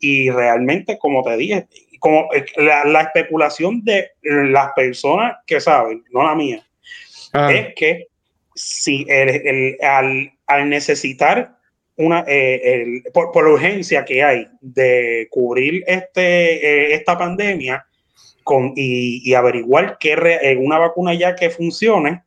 Y 0.00 0.30
realmente, 0.30 0.98
como 0.98 1.22
te 1.22 1.36
dije, 1.36 1.68
como 2.00 2.28
eh, 2.34 2.44
la, 2.56 2.84
la 2.84 3.02
especulación 3.02 3.84
de 3.84 4.08
las 4.22 4.72
personas 4.74 5.36
que 5.46 5.60
saben, 5.60 6.02
no 6.12 6.24
la 6.24 6.34
mía, 6.34 6.66
Ah. 7.34 7.52
es 7.52 7.74
que 7.74 8.06
si 8.54 9.04
el, 9.08 9.28
el- 9.46 9.76
al, 9.84 10.32
al 10.46 10.68
necesitar 10.68 11.58
una 11.96 12.24
eh, 12.26 12.60
el- 12.64 13.02
por, 13.12 13.32
por 13.32 13.44
la 13.46 13.54
urgencia 13.54 14.04
que 14.04 14.22
hay 14.22 14.46
de 14.60 15.26
cubrir 15.30 15.82
este 15.86 16.54
eh, 16.92 16.94
esta 16.94 17.18
pandemia 17.18 17.84
con 18.44 18.72
y, 18.76 19.28
y 19.28 19.34
averiguar 19.34 19.98
que 19.98 20.56
una 20.60 20.78
vacuna 20.78 21.14
ya 21.14 21.34
que 21.34 21.50
funcione, 21.50 22.22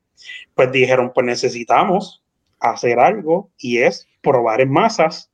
pues 0.56 0.72
dijeron 0.72 1.12
pues 1.14 1.26
necesitamos 1.26 2.24
hacer 2.60 3.00
algo 3.00 3.50
y 3.58 3.78
es 3.80 4.08
probar 4.22 4.62
en 4.62 4.72
masas 4.72 5.30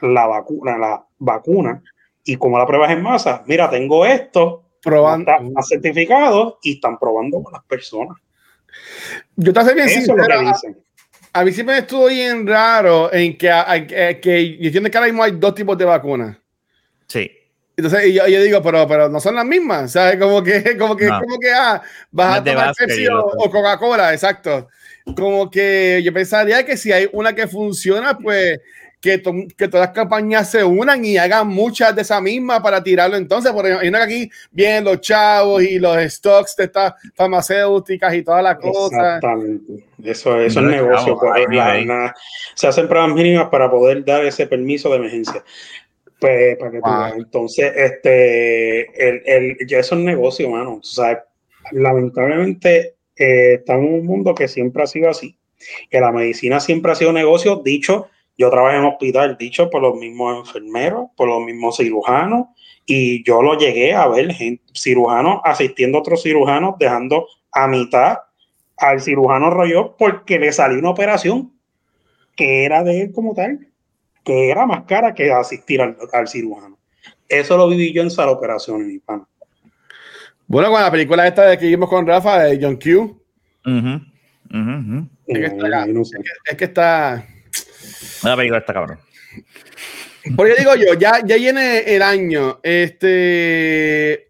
la 0.00 0.26
vacuna, 0.26 0.78
la 0.78 1.04
vacuna 1.18 1.82
y 2.24 2.36
como 2.36 2.56
la 2.58 2.66
pruebas 2.66 2.90
en 2.92 3.02
masa, 3.02 3.42
mira 3.46 3.68
tengo 3.68 4.06
esto, 4.06 4.64
Probando. 4.82 5.30
está 5.32 5.62
certificado 5.62 6.58
y 6.62 6.74
están 6.74 6.98
probando 6.98 7.42
con 7.42 7.52
las 7.52 7.64
personas. 7.64 8.16
Yo 9.36 9.52
te 9.52 9.60
hace 9.60 9.74
bien 9.74 9.88
Eso 9.88 10.14
lo 10.14 10.24
sincero, 10.24 10.26
que 10.26 10.32
a, 10.48 10.52
dicen. 10.52 10.78
a 11.32 11.44
mí 11.44 11.52
siempre 11.52 11.74
me 11.76 11.80
estuvo 11.80 12.06
bien 12.06 12.46
raro 12.46 13.12
en 13.12 13.36
que, 13.38 13.50
hay- 13.50 13.86
que, 13.86 14.20
que 14.20 14.56
yo 14.58 14.66
entiendo 14.66 14.90
que 14.90 14.98
ahora 14.98 15.08
mismo 15.08 15.22
hay 15.22 15.32
dos 15.32 15.54
tipos 15.54 15.76
de 15.78 15.84
vacunas. 15.84 16.36
Sí. 17.06 17.30
Entonces, 17.76 18.06
y 18.08 18.12
yo, 18.12 18.26
yo 18.28 18.42
digo, 18.42 18.62
pero, 18.62 18.86
pero 18.86 19.08
no 19.08 19.20
son 19.20 19.36
las 19.36 19.44
mismas, 19.46 19.92
¿sabes? 19.92 20.18
Como 20.18 20.42
que, 20.42 20.76
como 20.78 20.96
que, 20.96 21.06
No. 21.06 21.20
como 21.20 21.38
que, 21.38 21.50
ah, 21.50 21.80
vas 22.10 22.38
a 22.38 22.44
tomar 22.44 22.74
Pepsi 22.76 23.06
o, 23.08 23.20
o 23.24 23.50
Coca-Cola, 23.50 24.12
exacto. 24.12 24.68
Como 25.16 25.50
que 25.50 26.02
yo 26.04 26.12
pensaría 26.12 26.64
que 26.64 26.76
si 26.76 26.92
hay 26.92 27.08
una 27.12 27.34
que 27.34 27.46
funciona, 27.48 28.18
pues 28.18 28.58
que, 29.00 29.16
to- 29.18 29.32
que 29.56 29.66
todas 29.68 29.86
las 29.88 29.94
campañas 29.94 30.50
se 30.50 30.62
unan 30.62 31.02
y 31.04 31.16
hagan 31.16 31.48
muchas 31.48 31.96
de 31.96 32.02
esa 32.02 32.20
misma 32.20 32.62
para 32.62 32.82
tirarlo 32.82 33.16
entonces, 33.16 33.50
porque 33.52 33.72
hay 33.72 33.88
una 33.88 33.98
que 33.98 34.04
aquí 34.04 34.30
vienen 34.50 34.84
los 34.84 35.00
chavos 35.00 35.62
y 35.62 35.78
los 35.78 35.96
stocks 36.12 36.54
de 36.56 36.64
estas 36.64 36.92
farmacéuticas 37.14 38.12
y 38.14 38.22
todas 38.22 38.42
las 38.44 38.58
cosas. 38.58 39.16
Exactamente. 39.16 39.84
Eso, 40.04 40.38
eso 40.40 40.60
No, 40.60 40.70
es 40.70 40.76
negocio. 40.76 40.98
estamos, 41.14 41.20
pues, 41.20 41.32
ahí, 41.34 41.56
la- 41.56 41.72
ahí. 41.72 41.84
la- 41.86 42.14
se 42.54 42.66
hacen 42.68 42.88
pruebas 42.88 43.10
mínimas 43.14 43.48
para 43.48 43.70
poder 43.70 44.04
dar 44.04 44.24
ese 44.24 44.46
permiso 44.46 44.90
de 44.90 44.96
emergencia. 44.96 45.42
Pues, 46.18 46.58
para 46.58 46.70
que 46.70 46.80
Wow. 46.80 47.14
Entonces, 47.16 47.72
este, 47.74 49.08
el, 49.08 49.22
el, 49.24 49.66
ya 49.66 49.78
eso 49.78 49.94
es 49.94 50.02
negocio, 50.02 50.50
mano. 50.50 50.74
O 50.74 50.82
sea, 50.82 51.24
lamentablemente 51.72 52.94
eh, 53.16 53.54
estamos 53.54 53.86
en 53.86 53.94
un 54.00 54.06
mundo 54.06 54.34
que 54.34 54.48
siempre 54.48 54.82
ha 54.82 54.86
sido 54.86 55.08
así. 55.10 55.36
Que 55.90 56.00
la 56.00 56.12
medicina 56.12 56.60
siempre 56.60 56.92
ha 56.92 56.94
sido 56.94 57.12
negocio, 57.12 57.56
dicho, 57.64 58.08
yo 58.40 58.48
trabajé 58.48 58.78
en 58.78 58.86
hospital, 58.86 59.36
dicho 59.38 59.68
por 59.68 59.82
los 59.82 59.96
mismos 59.96 60.46
enfermeros, 60.46 61.10
por 61.14 61.28
los 61.28 61.44
mismos 61.44 61.76
cirujanos, 61.76 62.46
y 62.86 63.22
yo 63.22 63.42
lo 63.42 63.58
llegué 63.58 63.92
a 63.92 64.08
ver, 64.08 64.32
gente, 64.32 64.64
cirujanos 64.74 65.42
asistiendo 65.44 65.98
a 65.98 66.00
otros 66.00 66.22
cirujanos, 66.22 66.76
dejando 66.78 67.26
a 67.52 67.68
mitad 67.68 68.16
al 68.78 69.02
cirujano 69.02 69.50
rollo 69.50 69.94
porque 69.98 70.38
le 70.38 70.52
salió 70.52 70.78
una 70.78 70.88
operación 70.88 71.52
que 72.34 72.64
era 72.64 72.82
de 72.82 73.02
él 73.02 73.12
como 73.12 73.34
tal, 73.34 73.68
que 74.24 74.48
era 74.48 74.64
más 74.64 74.84
cara 74.84 75.12
que 75.12 75.30
asistir 75.30 75.82
al, 75.82 75.98
al 76.10 76.26
cirujano. 76.26 76.78
Eso 77.28 77.58
lo 77.58 77.68
viví 77.68 77.92
yo 77.92 78.00
en 78.00 78.10
sala 78.10 78.32
operaciones, 78.32 78.86
mi 78.86 78.98
pana. 79.00 79.28
Bueno, 80.46 80.70
con 80.70 80.80
la 80.80 80.90
película 80.90 81.28
esta 81.28 81.44
de 81.44 81.58
que 81.58 81.66
vimos 81.66 81.90
con 81.90 82.06
Rafa, 82.06 82.44
de 82.44 82.58
John 82.60 82.76
Q, 82.76 83.20
Ujú, 83.66 84.00
ujú, 84.50 84.74
ujú. 84.80 85.08
Es 85.26 85.38
que 85.38 85.44
está 85.44 85.66
acá. 85.66 85.86
No 85.86 86.04
sé. 86.06 86.18
es 86.46 86.56
que 86.56 86.64
está... 86.64 87.26
La 88.22 88.36
película 88.36 88.58
está 88.60 88.72
cabrón. 88.72 88.98
Porque 90.36 90.54
digo 90.58 90.74
yo, 90.74 90.94
ya, 90.94 91.20
ya 91.24 91.36
viene 91.36 91.78
el 91.94 92.02
año. 92.02 92.60
Este. 92.62 94.26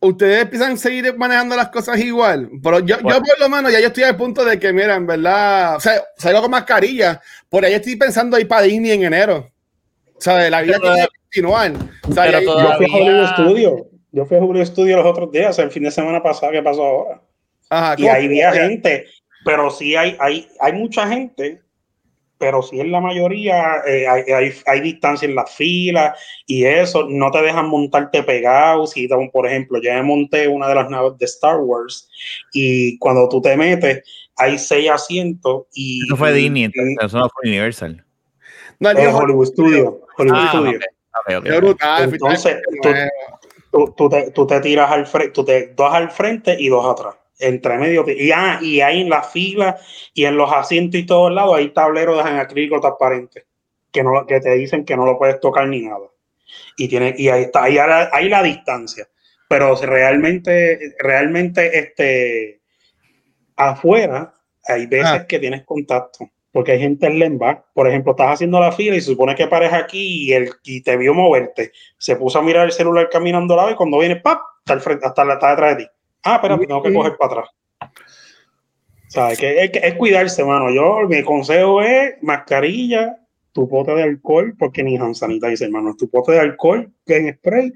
Ustedes 0.00 0.42
empiezan 0.42 0.72
a 0.72 0.76
seguir 0.76 1.16
manejando 1.16 1.56
las 1.56 1.70
cosas 1.70 1.98
igual. 1.98 2.48
Pero 2.62 2.78
yo, 2.80 2.98
yo 2.98 3.02
por 3.20 3.40
lo 3.40 3.48
menos 3.48 3.72
ya 3.72 3.80
yo 3.80 3.88
estoy 3.88 4.04
al 4.04 4.16
punto 4.16 4.44
de 4.44 4.56
que, 4.58 4.72
mira, 4.72 4.94
en 4.94 5.06
verdad, 5.08 5.74
o 5.76 5.80
sea, 5.80 6.00
salgo 6.16 6.42
con 6.42 6.52
mascarilla. 6.52 7.20
Por 7.48 7.64
ahí 7.64 7.74
estoy 7.74 7.96
pensando 7.96 8.38
ir 8.38 8.46
para 8.46 8.62
Disney 8.62 8.92
en 8.92 9.02
enero. 9.04 9.50
O 10.14 10.20
sea, 10.20 10.48
la 10.48 10.62
vida 10.62 10.78
Pero- 10.80 10.94
tiene 10.94 11.08
que 11.08 11.18
continuar. 11.24 11.72
O 12.08 12.12
sea, 12.12 12.24
pero 12.24 12.40
ya- 12.40 12.44
Yo 12.62 12.76
fui 12.76 12.86
a 12.86 12.94
Hollywood 12.96 13.28
Studio. 13.32 13.86
Yo 14.12 14.24
fui 14.26 14.36
a 14.36 14.40
Hollywood 14.40 14.66
Studio 14.66 14.96
los 14.98 15.06
otros 15.06 15.32
días, 15.32 15.58
el 15.58 15.70
fin 15.72 15.82
de 15.82 15.90
semana 15.90 16.22
pasado, 16.22 16.52
¿qué 16.52 16.62
pasó 16.62 16.82
ahora? 16.84 17.20
ajá, 17.70 17.94
Y 17.98 18.02
¿cómo- 18.02 18.14
ahí 18.14 18.24
había 18.26 18.52
gente, 18.52 19.04
pero 19.44 19.68
sí 19.70 19.94
hay, 19.96 20.16
hay, 20.20 20.48
hay 20.60 20.72
mucha 20.72 21.06
gente, 21.08 21.60
pero 22.38 22.62
sí 22.62 22.80
en 22.80 22.92
la 22.92 23.00
mayoría 23.00 23.82
eh, 23.86 24.06
hay, 24.06 24.22
hay, 24.32 24.52
hay 24.66 24.80
distancia 24.80 25.26
en 25.26 25.34
las 25.34 25.54
filas 25.54 26.18
y 26.46 26.64
eso, 26.64 27.06
no 27.08 27.30
te 27.30 27.42
dejan 27.42 27.68
montarte 27.68 28.22
pegado. 28.22 28.86
Si, 28.86 29.08
por 29.32 29.46
ejemplo, 29.46 29.80
yo 29.82 29.92
me 29.92 30.02
monté 30.02 30.48
una 30.48 30.68
de 30.68 30.74
las 30.76 30.88
naves 30.88 31.18
de 31.18 31.26
Star 31.26 31.58
Wars 31.58 32.08
y 32.52 32.98
cuando 32.98 33.28
tú 33.28 33.40
te 33.42 33.56
metes 33.56 34.02
hay 34.36 34.56
seis 34.58 34.88
asientos 34.88 35.66
y... 35.72 36.04
Eso 36.04 36.16
fue 36.16 36.32
Disney, 36.32 36.64
entonces, 36.64 36.96
eso 37.00 37.18
no 37.18 37.28
fue 37.28 37.48
Universal. 37.50 38.04
No, 38.78 38.90
es 38.90 38.96
digo, 38.96 39.18
Hollywood 39.18 39.46
Studio. 39.46 40.00
Hollywood 40.16 40.38
Ah, 40.38 40.48
Studio. 40.48 40.78
Entonces, 42.12 42.56
tú, 43.72 43.94
tú 43.96 44.08
te, 44.08 44.30
tú 44.30 44.46
te 44.46 44.60
tiras 44.60 44.90
al 44.90 45.06
frente, 45.06 45.32
tú 45.32 45.44
te, 45.44 45.74
dos 45.74 45.92
al 45.92 46.10
frente 46.10 46.56
y 46.58 46.68
dos 46.68 46.86
atrás. 46.86 47.16
Entre 47.38 47.78
medio. 47.78 48.04
Y, 48.08 48.30
ah, 48.32 48.58
y 48.60 48.80
ahí 48.80 49.00
en 49.02 49.10
la 49.10 49.22
fila 49.22 49.78
y 50.14 50.24
en 50.24 50.36
los 50.36 50.52
asientos 50.52 50.98
y 51.00 51.06
todos 51.06 51.32
lados 51.32 51.56
hay 51.56 51.68
tableros 51.70 52.20
en 52.26 52.36
acrílico 52.36 52.80
transparente 52.80 53.46
que, 53.92 54.02
no, 54.02 54.26
que 54.26 54.40
te 54.40 54.50
dicen 54.54 54.84
que 54.84 54.96
no 54.96 55.04
lo 55.06 55.16
puedes 55.18 55.38
tocar 55.40 55.68
ni 55.68 55.82
nada. 55.82 56.06
Y, 56.76 56.88
tiene, 56.88 57.14
y 57.16 57.28
ahí 57.28 57.42
está, 57.44 57.64
ahí, 57.64 57.74
la- 57.74 58.10
ahí 58.12 58.28
la 58.28 58.42
distancia. 58.42 59.06
Pero 59.48 59.74
realmente, 59.76 60.78
realmente, 60.98 61.78
este, 61.78 62.60
afuera 63.56 64.34
hay 64.66 64.86
veces 64.86 65.06
Ah. 65.06 65.26
que 65.26 65.38
tienes 65.38 65.64
contacto. 65.64 66.28
Porque 66.50 66.72
hay 66.72 66.80
gente 66.80 67.06
en 67.06 67.18
Lemba, 67.18 67.64
por 67.74 67.86
ejemplo, 67.88 68.12
estás 68.12 68.32
haciendo 68.32 68.58
la 68.58 68.72
fila 68.72 68.96
y 68.96 69.00
se 69.00 69.10
supone 69.10 69.34
que 69.34 69.46
pares 69.46 69.72
aquí 69.72 70.26
y, 70.28 70.32
el, 70.32 70.50
y 70.64 70.82
te 70.82 70.96
vio 70.96 71.14
moverte. 71.14 71.72
Se 71.98 72.16
puso 72.16 72.38
a 72.38 72.42
mirar 72.42 72.64
el 72.66 72.72
celular 72.72 73.08
caminando 73.10 73.54
al 73.54 73.58
lado 73.58 73.70
y 73.70 73.74
cuando 73.76 73.98
viene, 73.98 74.16
¡pap! 74.16 74.40
Está, 74.60 74.72
al 74.72 74.80
frente, 74.80 75.06
hasta 75.06 75.24
la, 75.24 75.34
está 75.34 75.50
detrás 75.50 75.76
de 75.76 75.84
ti. 75.84 75.90
Ah, 76.24 76.36
espera, 76.36 76.58
tengo 76.58 76.82
que 76.82 76.92
coger 76.92 77.16
para 77.16 77.32
atrás. 77.32 77.50
O 77.80 79.10
sea, 79.10 79.32
es, 79.32 79.38
que, 79.38 79.70
es, 79.72 79.94
cuidarse, 79.94 80.44
mano. 80.44 80.70
Yo, 80.70 81.08
mi 81.08 81.22
consejo 81.22 81.80
es 81.80 82.22
mascarilla, 82.22 83.16
tu 83.52 83.66
pote 83.68 83.94
de 83.94 84.02
alcohol, 84.02 84.54
porque 84.58 84.82
ni 84.82 84.96
hand 84.96 85.14
sanitizer, 85.14 85.68
hermano, 85.68 85.96
tu 85.96 86.10
pote 86.10 86.32
de 86.32 86.40
alcohol 86.40 86.92
en 87.06 87.34
spray 87.34 87.72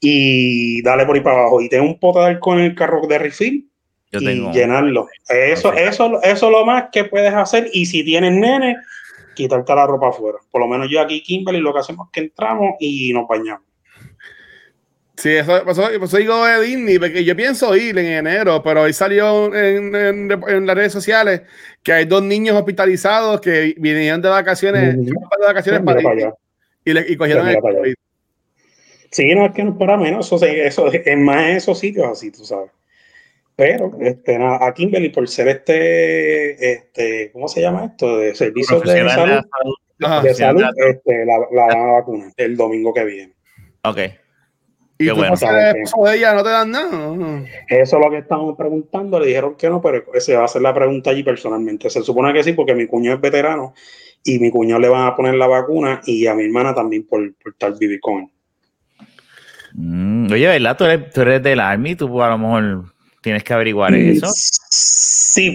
y 0.00 0.82
dale 0.82 1.04
por 1.04 1.16
ahí 1.16 1.20
para 1.20 1.40
abajo. 1.40 1.60
Y 1.60 1.68
ten 1.68 1.82
un 1.82 1.98
pote 1.98 2.20
de 2.20 2.26
alcohol 2.26 2.60
en 2.60 2.64
el 2.64 2.74
carro 2.74 3.06
de 3.06 3.18
refill 3.18 3.68
Yo 4.10 4.20
y 4.20 4.24
tengo. 4.24 4.52
llenarlo. 4.52 5.06
Eso, 5.28 5.72
eso, 5.74 6.22
eso 6.22 6.46
es 6.46 6.52
lo 6.52 6.64
más 6.64 6.86
que 6.90 7.04
puedes 7.04 7.34
hacer. 7.34 7.68
Y 7.74 7.84
si 7.84 8.02
tienes 8.02 8.32
nene, 8.32 8.76
quitarte 9.34 9.74
la 9.74 9.86
ropa 9.86 10.08
afuera. 10.08 10.38
Por 10.50 10.62
lo 10.62 10.66
menos 10.66 10.88
yo 10.90 11.00
aquí, 11.00 11.22
Kimberly, 11.22 11.60
lo 11.60 11.74
que 11.74 11.80
hacemos 11.80 12.08
es 12.08 12.12
que 12.12 12.20
entramos 12.20 12.74
y 12.80 13.12
nos 13.12 13.28
bañamos. 13.28 13.69
Sí, 15.20 15.30
eso, 15.36 15.56
eso, 15.58 15.82
por 15.98 16.04
eso 16.04 16.16
digo 16.16 16.44
de 16.46 16.62
Disney, 16.62 16.98
porque 16.98 17.22
yo 17.24 17.36
pienso 17.36 17.76
ir 17.76 17.98
en 17.98 18.06
enero, 18.06 18.62
pero 18.62 18.82
hoy 18.82 18.92
salió 18.92 19.54
en, 19.54 19.94
en- 19.94 20.30
en 20.48 20.66
las 20.66 20.76
redes 20.76 20.92
sociales 20.92 21.42
que 21.82 21.92
hay 21.92 22.04
dos 22.06 22.22
niños 22.22 22.56
hospitalizados 22.56 23.40
que 23.40 23.74
vinieron 23.76 24.22
de 24.22 24.28
vacaciones, 24.30 24.94
Ujú. 24.96 25.04
de 25.04 25.46
vacaciones 25.46 25.82
para 25.82 26.00
para 26.00 26.14
Disney 26.14 26.24
allá. 26.30 26.34
y, 26.84 26.92
le, 26.92 27.12
y 27.12 27.16
cogieron 27.16 27.48
el. 27.48 27.58
COVID. 27.58 27.94
Sí, 29.10 29.34
no 29.34 29.46
es 29.46 29.52
que 29.52 29.64
no 29.64 29.72
es 29.72 29.76
para 29.76 29.96
menos, 29.96 30.26
eso, 30.32 30.44
eso 30.46 30.86
es 30.92 31.18
más 31.18 31.42
en 31.50 31.56
esos 31.56 31.78
sitios 31.78 32.06
así, 32.08 32.30
tú 32.30 32.44
sabes. 32.44 32.70
Pero 33.56 33.92
este, 34.00 34.38
a 34.40 34.72
Kimberly, 34.74 35.10
por 35.10 35.28
ser 35.28 35.48
este, 35.48 36.72
este, 36.72 37.30
¿cómo 37.32 37.46
se 37.48 37.60
llama 37.60 37.86
esto? 37.86 38.16
De 38.18 38.34
servicios 38.34 38.80
de 38.82 38.86
salud, 38.86 38.98
de 38.98 39.04
la 39.04 39.14
salud. 40.34 40.60
La 40.62 40.70
este, 40.88 41.26
la, 41.26 41.38
la 41.52 41.66
van 41.66 41.78
a 41.78 41.92
vacunar 41.92 42.32
el 42.38 42.56
domingo 42.56 42.94
que 42.94 43.04
viene. 43.04 43.32
Ok. 43.84 43.98
Y 45.00 45.04
Qué 45.04 45.10
tú 45.12 45.16
bueno. 45.16 45.30
por 45.30 45.38
ser 45.38 45.56
el 45.56 45.82
esposo 45.82 46.10
de 46.10 46.18
ella 46.18 46.34
no 46.34 46.42
te 46.42 46.50
dan 46.50 46.70
nada. 46.70 46.90
No. 46.90 47.44
Eso 47.68 47.96
es 47.96 48.04
lo 48.04 48.10
que 48.10 48.18
estamos 48.18 48.54
preguntando. 48.54 49.18
Le 49.18 49.28
dijeron 49.28 49.54
que 49.56 49.70
no, 49.70 49.80
pero 49.80 50.04
se 50.20 50.36
va 50.36 50.42
a 50.42 50.44
hacer 50.44 50.60
la 50.60 50.74
pregunta 50.74 51.08
allí 51.08 51.22
personalmente. 51.22 51.88
Se 51.88 52.02
supone 52.02 52.34
que 52.34 52.44
sí, 52.44 52.52
porque 52.52 52.74
mi 52.74 52.86
cuñado 52.86 53.16
es 53.16 53.22
veterano 53.22 53.72
y 54.22 54.38
mi 54.38 54.50
cuñado 54.50 54.78
le 54.78 54.90
van 54.90 55.06
a 55.06 55.16
poner 55.16 55.36
la 55.36 55.46
vacuna 55.46 56.02
y 56.04 56.26
a 56.26 56.34
mi 56.34 56.44
hermana 56.44 56.74
también 56.74 57.06
por, 57.06 57.34
por 57.42 57.52
estar 57.52 57.78
vivir 57.78 57.98
con 57.98 58.24
él. 58.24 58.28
Mm, 59.72 60.30
oye, 60.32 60.46
¿verdad? 60.48 60.76
Tú 60.76 60.84
eres, 60.84 61.10
tú 61.14 61.22
eres 61.22 61.42
del 61.42 61.60
Army, 61.60 61.94
tú 61.94 62.22
a 62.22 62.28
lo 62.28 62.36
mejor 62.36 62.92
tienes 63.22 63.42
que 63.42 63.54
averiguar 63.54 63.94
eso. 63.94 64.26
Sí, 64.34 64.58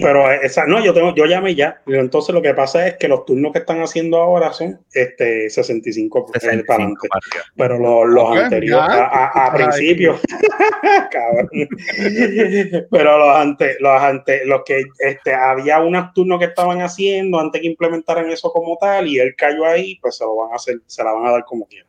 pero 0.00 0.30
esa, 0.30 0.66
no, 0.66 0.82
yo 0.82 0.94
tengo, 0.94 1.14
yo 1.14 1.26
llamé 1.26 1.54
ya. 1.54 1.82
Entonces 1.86 2.34
lo 2.34 2.40
que 2.40 2.54
pasa 2.54 2.86
es 2.86 2.96
que 2.96 3.08
los 3.08 3.24
turnos 3.24 3.52
que 3.52 3.58
están 3.58 3.82
haciendo 3.82 4.18
ahora 4.18 4.52
son 4.52 4.80
este 4.92 5.50
65, 5.50 6.28
65 6.32 6.64
para 6.66 6.76
adelante. 6.76 7.08
Pero 7.56 7.78
los, 7.78 8.08
los 8.08 8.36
anteriores, 8.36 8.88
a, 8.88 9.46
a, 9.46 9.54
principio, 9.54 10.18
pero 12.90 13.18
los 13.18 13.36
antes, 13.36 13.76
los 13.80 14.00
antes, 14.00 14.46
los 14.46 14.62
que 14.64 14.84
este, 14.98 15.34
había 15.34 15.80
unos 15.80 16.12
turnos 16.12 16.38
que 16.38 16.46
estaban 16.46 16.80
haciendo 16.80 17.40
antes 17.40 17.60
que 17.60 17.66
implementaran 17.66 18.30
eso 18.30 18.50
como 18.52 18.78
tal, 18.80 19.08
y 19.08 19.18
él 19.18 19.34
cayó 19.36 19.66
ahí, 19.66 19.98
pues 20.00 20.16
se 20.16 20.24
lo 20.24 20.36
van 20.36 20.52
a 20.52 20.56
hacer, 20.56 20.80
se 20.86 21.04
la 21.04 21.12
van 21.12 21.26
a 21.26 21.32
dar 21.32 21.44
como 21.44 21.66
quieran. 21.66 21.88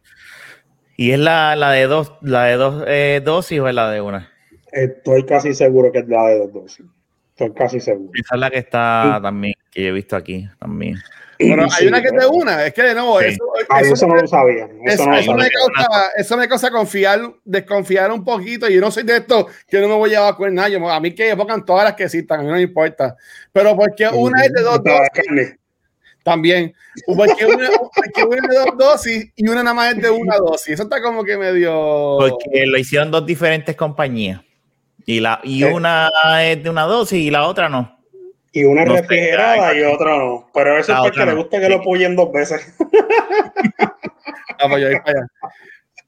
¿Y 0.98 1.12
es 1.12 1.20
la, 1.20 1.56
la 1.56 1.72
de 1.72 1.86
dos, 1.86 2.14
la 2.22 2.46
de 2.46 2.56
dos 2.56 2.84
eh, 2.88 3.22
dosis 3.24 3.60
o 3.60 3.68
es 3.68 3.76
la 3.76 3.92
de 3.92 4.02
una? 4.02 4.32
Estoy 4.72 5.26
casi 5.26 5.54
seguro 5.54 5.92
que 5.92 6.00
es 6.00 6.08
la 6.08 6.28
de 6.28 6.40
dos 6.40 6.54
dosis. 6.54 6.86
Estoy 7.38 7.54
casi 7.54 7.80
seguro. 7.80 8.10
Esa 8.16 8.34
es 8.34 8.42
la 8.42 8.50
que 8.50 8.58
está 8.58 9.20
también, 9.22 9.54
que 9.70 9.84
yo 9.84 9.90
he 9.90 9.92
visto 9.92 10.16
aquí 10.16 10.50
también. 10.58 10.98
Pero 11.38 11.68
hay 11.72 11.86
una 11.86 12.02
que 12.02 12.10
te 12.10 12.26
una, 12.26 12.66
es 12.66 12.74
que 12.74 12.82
de 12.82 12.96
nuevo, 12.96 13.22
eso, 13.22 13.38
eso, 13.80 14.08
no 14.08 14.16
lo 14.16 14.28
sabía. 14.28 14.68
Eso, 14.86 15.06
no 15.06 15.16
eso, 15.16 15.34
me 15.36 15.48
causa, 15.48 16.10
eso, 16.18 16.36
me 16.36 16.48
causa, 16.48 16.72
confiar, 16.72 17.20
desconfiar 17.46 18.12
un 18.12 18.24
poquito. 18.24 18.68
Yo 18.68 18.82
no 18.82 18.90
soy 18.90 19.04
de 19.04 19.18
esto 19.18 19.48
que 19.68 19.80
no 19.80 19.88
me 19.88 19.94
voy 19.94 20.10
a 20.10 20.14
llevar 20.14 20.36
con 20.36 20.52
nadie. 20.52 20.80
A 20.84 21.00
mí 21.00 21.14
que 21.14 21.36
pongan 21.36 21.64
todas 21.64 21.84
las 21.84 21.94
que 21.94 22.06
existan, 22.06 22.40
a 22.40 22.42
mí 22.42 22.50
no 22.50 22.56
me 22.56 22.62
importa. 22.64 23.16
Pero 23.52 23.76
porque 23.76 24.08
una 24.08 24.42
es 24.44 24.52
de 24.52 24.62
dos 24.64 24.82
dosis, 24.84 25.56
también. 26.24 26.74
Porque 27.06 27.46
una, 27.46 27.70
porque 27.96 28.24
una 28.24 28.38
es 28.38 28.50
de 28.50 28.56
dos 28.56 28.78
dosis 28.80 29.32
y 29.36 29.48
una 29.48 29.62
nada 29.62 29.76
más 29.76 29.94
es 29.94 30.02
de 30.02 30.10
una 30.10 30.38
dosis. 30.38 30.70
Eso 30.70 30.84
está 30.84 31.04
como 31.04 31.24
que 31.24 31.38
medio. 31.38 32.18
Porque 32.18 32.66
lo 32.66 32.80
hicieron 32.80 33.12
dos 33.12 33.28
diferentes 33.28 33.76
compañías. 33.76 34.42
Y, 35.10 35.22
la, 35.22 35.40
y 35.42 35.64
eh. 35.64 35.72
una 35.72 36.10
es 36.44 36.62
de 36.62 36.70
una 36.70 36.84
dosis 36.84 37.18
y 37.18 37.32
la 37.32 37.48
otra 37.48 37.70
no. 37.70 37.98
Y 38.52 38.66
una 38.66 38.84
es 38.84 38.90
refrigerada 38.90 39.74
y 39.74 39.82
otra 39.84 40.18
no. 40.18 40.50
Pero 40.54 40.78
eso 40.78 40.92
es 40.92 41.00
porque 41.00 41.26
le 41.26 41.34
gusta 41.34 41.62
que 41.62 41.70
lo 41.70 41.78
apoyen 41.78 42.14
dos 42.14 42.30
veces. 42.34 42.76
Vamos, 44.60 44.82
yo 44.82 44.90
para 45.04 45.20
allá. 45.20 45.28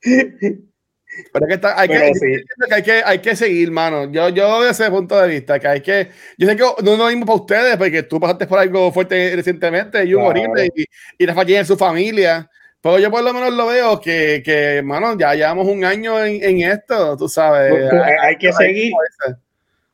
Pero 0.02 1.48
que, 1.48 1.54
está, 1.54 1.80
hay, 1.80 1.88
que, 1.88 2.14
sí. 2.14 2.44
que, 2.68 2.76
hay, 2.76 2.84
que, 2.84 3.02
hay 3.06 3.20
que 3.20 3.36
seguir, 3.38 3.72
mano. 3.72 4.12
Yo, 4.12 4.28
yo 4.30 4.64
desde 4.64 4.84
ese 4.84 4.92
punto 4.92 5.18
de 5.18 5.30
vista, 5.30 5.60
que 5.60 5.68
hay 5.68 5.82
que. 5.82 6.10
Yo 6.38 6.46
sé 6.46 6.58
que 6.58 6.64
no 6.84 6.92
es 6.94 7.00
lo 7.00 7.08
mismo 7.08 7.26
para 7.26 7.40
ustedes, 7.40 7.78
porque 7.78 8.04
tú 8.04 8.20
pasaste 8.20 8.48
por 8.48 8.60
algo 8.60 8.92
fuerte 8.92 9.32
recientemente 9.34 10.04
y 10.04 10.14
un 10.14 10.24
claro. 10.26 10.42
horrible, 10.42 10.70
y, 10.76 10.86
y 11.18 11.26
la 11.26 11.34
fallida 11.34 11.60
en 11.60 11.66
su 11.66 11.78
familia. 11.78 12.50
Pero 12.82 12.98
yo 12.98 13.12
por 13.12 13.24
lo 13.24 13.34
menos 13.34 13.54
lo 13.54 13.68
veo 13.68 14.00
que, 14.00 14.42
que 14.44 14.82
mano, 14.84 15.18
ya 15.18 15.34
llevamos 15.34 15.68
un 15.68 15.84
año 15.84 16.24
en, 16.24 16.42
en 16.42 16.72
esto, 16.72 17.18
tú 17.18 17.28
sabes. 17.28 17.74
hay, 17.92 18.14
hay, 18.22 18.38
que 18.38 18.54
seguir. 18.54 18.94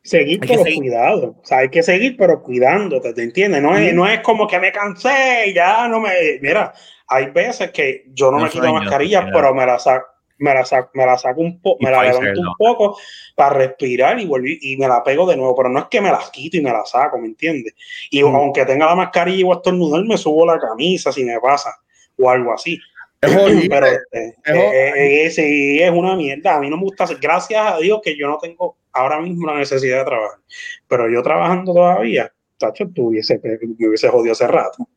Seguir, 0.03 0.39
hay 0.43 0.47
pero 0.47 0.63
seguir. 0.63 0.79
cuidado. 0.79 1.35
O 1.41 1.45
sea, 1.45 1.59
hay 1.59 1.69
que 1.69 1.81
seguir, 1.81 2.15
pero 2.15 2.43
cuidándote, 2.43 3.13
¿te 3.13 3.23
entiendes? 3.23 3.63
No 3.63 3.75
es, 3.75 3.91
no 3.91 4.07
es 4.07 4.19
como 4.19 4.47
que 4.47 4.59
me 4.59 4.71
cansé 4.71 5.47
y 5.47 5.53
ya 5.55 5.87
no 5.87 5.99
me. 5.99 6.11
Mira, 6.41 6.73
hay 7.07 7.31
veces 7.31 7.71
que 7.71 8.05
yo 8.13 8.29
no, 8.29 8.37
no 8.37 8.43
me 8.43 8.49
quito 8.51 8.71
mascarilla, 8.71 9.29
pero 9.33 9.53
me 9.53 9.65
la 9.65 9.79
saco. 9.79 10.07
Me 10.37 10.53
la, 10.53 10.65
saco, 10.65 10.91
me 10.95 11.05
la 11.05 11.17
saco 11.17 11.39
un 11.39 11.61
poco, 11.61 11.77
me 11.81 11.89
la 11.89 12.03
levanto 12.03 12.41
un 12.41 12.55
poco 12.57 12.97
para 13.35 13.55
respirar 13.55 14.19
y 14.19 14.25
volví 14.25 14.59
y 14.61 14.75
me 14.75 14.85
la 14.85 15.01
pego 15.01 15.25
de 15.25 15.37
nuevo, 15.37 15.55
pero 15.55 15.69
no 15.69 15.79
es 15.79 15.85
que 15.85 16.01
me 16.01 16.11
las 16.11 16.29
quito 16.29 16.57
y 16.57 16.61
me 16.61 16.71
la 16.71 16.83
saco, 16.83 17.17
¿me 17.17 17.27
entiendes? 17.27 17.73
Y 18.11 18.21
mm. 18.21 18.35
aunque 18.35 18.65
tenga 18.65 18.85
la 18.85 18.95
mascarilla 18.95 19.39
y 19.39 19.43
voy 19.43 19.53
a 19.53 19.55
estornudar, 19.59 20.03
me 20.03 20.17
subo 20.17 20.45
la 20.45 20.59
camisa 20.59 21.13
si 21.13 21.23
me 21.23 21.39
pasa 21.39 21.73
o 22.17 22.29
algo 22.29 22.53
así. 22.53 22.79
Es 23.21 23.35
horrible. 23.35 23.69
Pero 23.69 23.85
este, 23.87 24.27
es, 24.45 25.37
eh, 25.37 25.77
eh, 25.77 25.85
es, 25.85 25.91
una 25.91 26.15
mierda. 26.15 26.55
A 26.55 26.59
mí 26.59 26.69
no 26.69 26.77
me 26.77 26.83
gusta. 26.83 27.05
Gracias 27.21 27.61
a 27.61 27.77
Dios 27.77 27.99
que 28.03 28.17
yo 28.17 28.27
no 28.27 28.37
tengo 28.37 28.77
ahora 28.91 29.19
mismo 29.21 29.47
la 29.47 29.57
necesidad 29.57 29.99
de 29.99 30.05
trabajar. 30.05 30.39
Pero 30.87 31.09
yo 31.09 31.21
trabajando 31.21 31.73
todavía, 31.73 32.31
tacho, 32.57 32.87
tú 32.93 33.07
hubiese, 33.07 33.39
me 33.43 33.87
hubiese 33.87 34.09
jodido 34.09 34.33
hace 34.33 34.47
rato. 34.47 34.87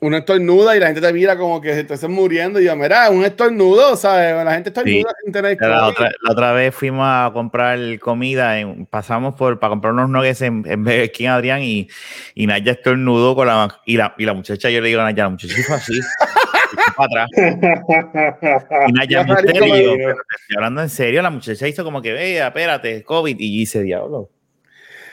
Uno 0.00 0.16
estornuda 0.16 0.76
y 0.76 0.80
la 0.80 0.86
gente 0.86 1.00
te 1.00 1.12
mira 1.12 1.38
como 1.38 1.60
que 1.60 1.74
se 1.74 1.80
está 1.94 2.08
muriendo. 2.08 2.60
Y 2.60 2.64
yo, 2.64 2.74
mira, 2.74 3.08
un 3.08 3.24
estornudo, 3.24 3.94
¿sabes? 3.94 4.44
La 4.44 4.54
gente 4.54 4.70
estornuda 4.70 5.10
sí. 5.10 5.16
sin 5.22 5.32
tener 5.32 5.56
la 5.60 5.86
otra, 5.86 6.10
la 6.22 6.32
otra, 6.32 6.52
vez 6.54 6.74
fuimos 6.74 7.04
a 7.06 7.30
comprar 7.32 7.78
comida, 8.00 8.58
en, 8.58 8.84
pasamos 8.86 9.36
por 9.36 9.60
para 9.60 9.70
comprar 9.70 9.92
unos 9.92 10.10
nuggets 10.10 10.42
en, 10.42 10.64
en 10.66 10.82
Burger 10.82 11.12
King, 11.12 11.28
Adrián, 11.28 11.62
y, 11.62 11.86
y 12.34 12.48
Naya 12.48 12.72
estornudó 12.72 13.36
con 13.36 13.46
la, 13.46 13.80
y 13.86 13.96
la, 13.96 14.12
y 14.18 14.24
la 14.24 14.34
muchacha, 14.34 14.70
yo 14.70 14.80
le 14.80 14.88
digo 14.88 15.00
a 15.00 15.04
Naya, 15.04 15.22
la 15.22 15.30
muchacha 15.30 15.54
fue 15.64 15.76
así. 15.76 16.00
para 16.96 17.24
atrás. 17.24 17.30
Y 18.88 18.92
Naya 18.92 19.24
Misterio, 19.24 19.92
estoy 19.94 20.56
hablando 20.56 20.82
en 20.82 20.88
serio, 20.88 21.22
la 21.22 21.30
muchacha 21.30 21.68
hizo 21.68 21.84
como 21.84 22.02
que, 22.02 22.12
vea, 22.12 22.48
espérate, 22.48 23.02
COVID, 23.04 23.36
y 23.38 23.58
dice, 23.58 23.82
diablo. 23.82 24.30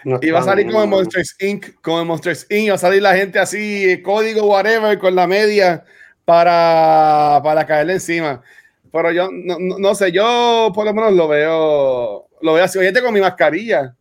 No 0.05 0.19
y 0.21 0.31
va 0.31 0.39
a 0.39 0.43
salir 0.43 0.67
como 0.67 0.83
en 0.83 0.89
Monsters 0.89 1.35
Inc., 1.39 1.81
como 1.81 2.01
en 2.01 2.07
Monsters 2.07 2.47
Inc., 2.49 2.69
va 2.71 2.75
a 2.75 2.77
salir 2.77 3.01
la 3.01 3.15
gente 3.15 3.39
así, 3.39 4.01
código, 4.01 4.45
whatever, 4.45 4.97
con 4.97 5.13
la 5.15 5.27
media 5.27 5.83
para, 6.25 7.41
para 7.43 7.65
caerle 7.65 7.93
encima. 7.93 8.41
Pero 8.91 9.11
yo 9.11 9.29
no, 9.31 9.57
no, 9.59 9.77
no, 9.77 9.95
sé, 9.95 10.11
yo 10.11 10.71
por 10.73 10.85
lo 10.85 10.93
menos 10.93 11.13
lo 11.13 11.27
veo, 11.27 12.27
lo 12.41 12.53
veo 12.53 12.63
así. 12.63 12.79
Oyente 12.79 13.01
con 13.01 13.13
mi 13.13 13.21
mascarilla. 13.21 13.95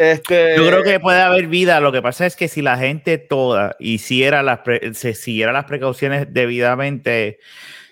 Este... 0.00 0.56
Yo 0.56 0.66
creo 0.66 0.82
que 0.82 0.98
puede 0.98 1.20
haber 1.20 1.46
vida. 1.46 1.78
Lo 1.78 1.92
que 1.92 2.00
pasa 2.00 2.24
es 2.24 2.34
que 2.34 2.48
si 2.48 2.62
la 2.62 2.78
gente 2.78 3.18
toda 3.18 3.76
hiciera 3.78 4.42
las, 4.42 4.60
se 4.94 5.12
siguiera 5.12 5.52
las 5.52 5.66
precauciones 5.66 6.32
debidamente, 6.32 7.38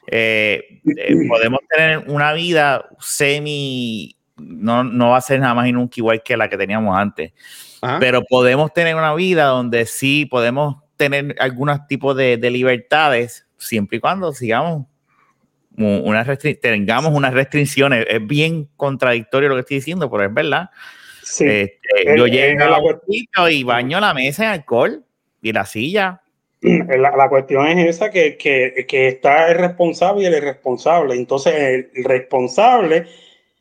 eh, 0.06 0.80
eh, 0.96 1.14
podemos 1.28 1.60
tener 1.68 1.98
una 2.06 2.32
vida 2.32 2.88
semi 2.98 4.16
no, 4.38 4.84
no 4.84 5.10
va 5.10 5.18
a 5.18 5.20
ser 5.20 5.38
nada 5.40 5.52
más 5.52 5.68
y 5.68 5.72
nunca 5.72 5.96
igual 5.98 6.22
que 6.22 6.38
la 6.38 6.48
que 6.48 6.56
teníamos 6.56 6.96
antes. 6.96 7.34
Ajá. 7.82 7.98
Pero 8.00 8.22
podemos 8.24 8.72
tener 8.72 8.94
una 8.94 9.14
vida 9.14 9.44
donde 9.44 9.84
sí 9.84 10.24
podemos 10.24 10.76
tener 10.96 11.36
algunos 11.40 11.86
tipos 11.88 12.16
de, 12.16 12.38
de 12.38 12.50
libertades, 12.50 13.46
siempre 13.58 13.98
y 13.98 14.00
cuando 14.00 14.32
sigamos 14.32 14.86
tengamos 15.76 17.12
unas 17.12 17.34
restricciones. 17.34 18.06
Es 18.08 18.26
bien 18.26 18.70
contradictorio 18.76 19.50
lo 19.50 19.56
que 19.56 19.60
estoy 19.60 19.76
diciendo, 19.76 20.10
pero 20.10 20.24
es 20.24 20.32
verdad. 20.32 20.70
Sí. 21.28 21.44
Este, 21.46 22.12
el, 22.12 22.18
yo 22.18 22.26
llego 22.26 22.58
la 22.58 23.50
y 23.50 23.62
baño 23.64 24.00
la 24.00 24.14
mesa 24.14 24.44
en 24.44 24.50
alcohol 24.50 25.04
y 25.42 25.52
la 25.52 25.66
silla. 25.66 26.22
La, 26.60 27.16
la 27.16 27.28
cuestión 27.28 27.68
es 27.68 27.96
esa 27.96 28.10
que, 28.10 28.36
que, 28.36 28.84
que, 28.88 29.08
está 29.08 29.48
el 29.48 29.58
responsable 29.58 30.24
y 30.24 30.26
el 30.26 30.34
irresponsable. 30.34 31.14
Entonces, 31.14 31.54
el, 31.94 32.04
responsable 32.04 33.06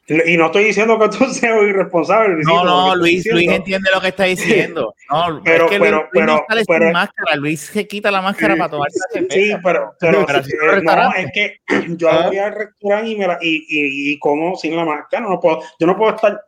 y 0.10 0.38
no 0.38 0.46
estoy 0.46 0.64
diciendo 0.64 0.98
que 0.98 1.10
tú 1.10 1.26
seas 1.34 1.62
irresponsable. 1.64 2.36
Luis, 2.36 2.48
no, 2.48 2.64
no, 2.64 2.96
Luis, 2.96 3.26
Luis 3.30 3.50
entiende 3.50 3.90
lo 3.94 4.00
que 4.02 4.08
está 4.10 4.24
diciendo. 4.24 4.94
No, 5.10 5.42
pero, 5.42 5.66
es 5.66 5.72
que 5.72 5.80
pero, 5.80 5.98
Luis, 5.98 6.10
pero, 6.12 6.26
Luis 6.26 6.38
no 6.38 6.46
sale 6.50 6.64
pero, 6.68 6.86
sin 6.86 6.94
máscara. 6.94 7.36
Luis 7.38 7.62
se 7.62 7.88
quita 7.88 8.12
la 8.12 8.22
máscara 8.22 8.58
para 8.58 8.70
tomar 8.70 8.90
Sí, 9.30 9.54
pero, 9.64 9.94
pero, 10.00 10.26
pero 10.26 10.44
si 10.44 10.52
eh, 10.52 10.82
no, 10.84 11.14
es 11.14 11.32
que 11.34 11.58
yo 11.96 12.10
¿Ah? 12.10 12.28
voy 12.28 12.38
al 12.38 12.56
restaurante 12.56 13.10
y, 13.10 13.16
me 13.16 13.28
la, 13.28 13.38
y, 13.42 13.56
y, 13.56 14.12
y, 14.12 14.20
como 14.20 14.58
sin 14.58 14.76
la 14.76 14.84
máscara. 14.84 15.26
No 15.28 15.40
puedo, 15.40 15.62
yo 15.80 15.88
no 15.88 15.96
puedo 15.96 16.16
estar. 16.16 16.42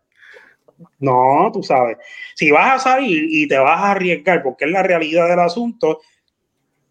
No, 0.99 1.49
tú 1.53 1.63
sabes. 1.63 1.97
Si 2.35 2.51
vas 2.51 2.75
a 2.75 2.91
salir 2.91 3.25
y 3.29 3.47
te 3.47 3.57
vas 3.57 3.79
a 3.79 3.91
arriesgar, 3.91 4.43
porque 4.43 4.65
es 4.65 4.71
la 4.71 4.83
realidad 4.83 5.27
del 5.27 5.39
asunto, 5.39 6.01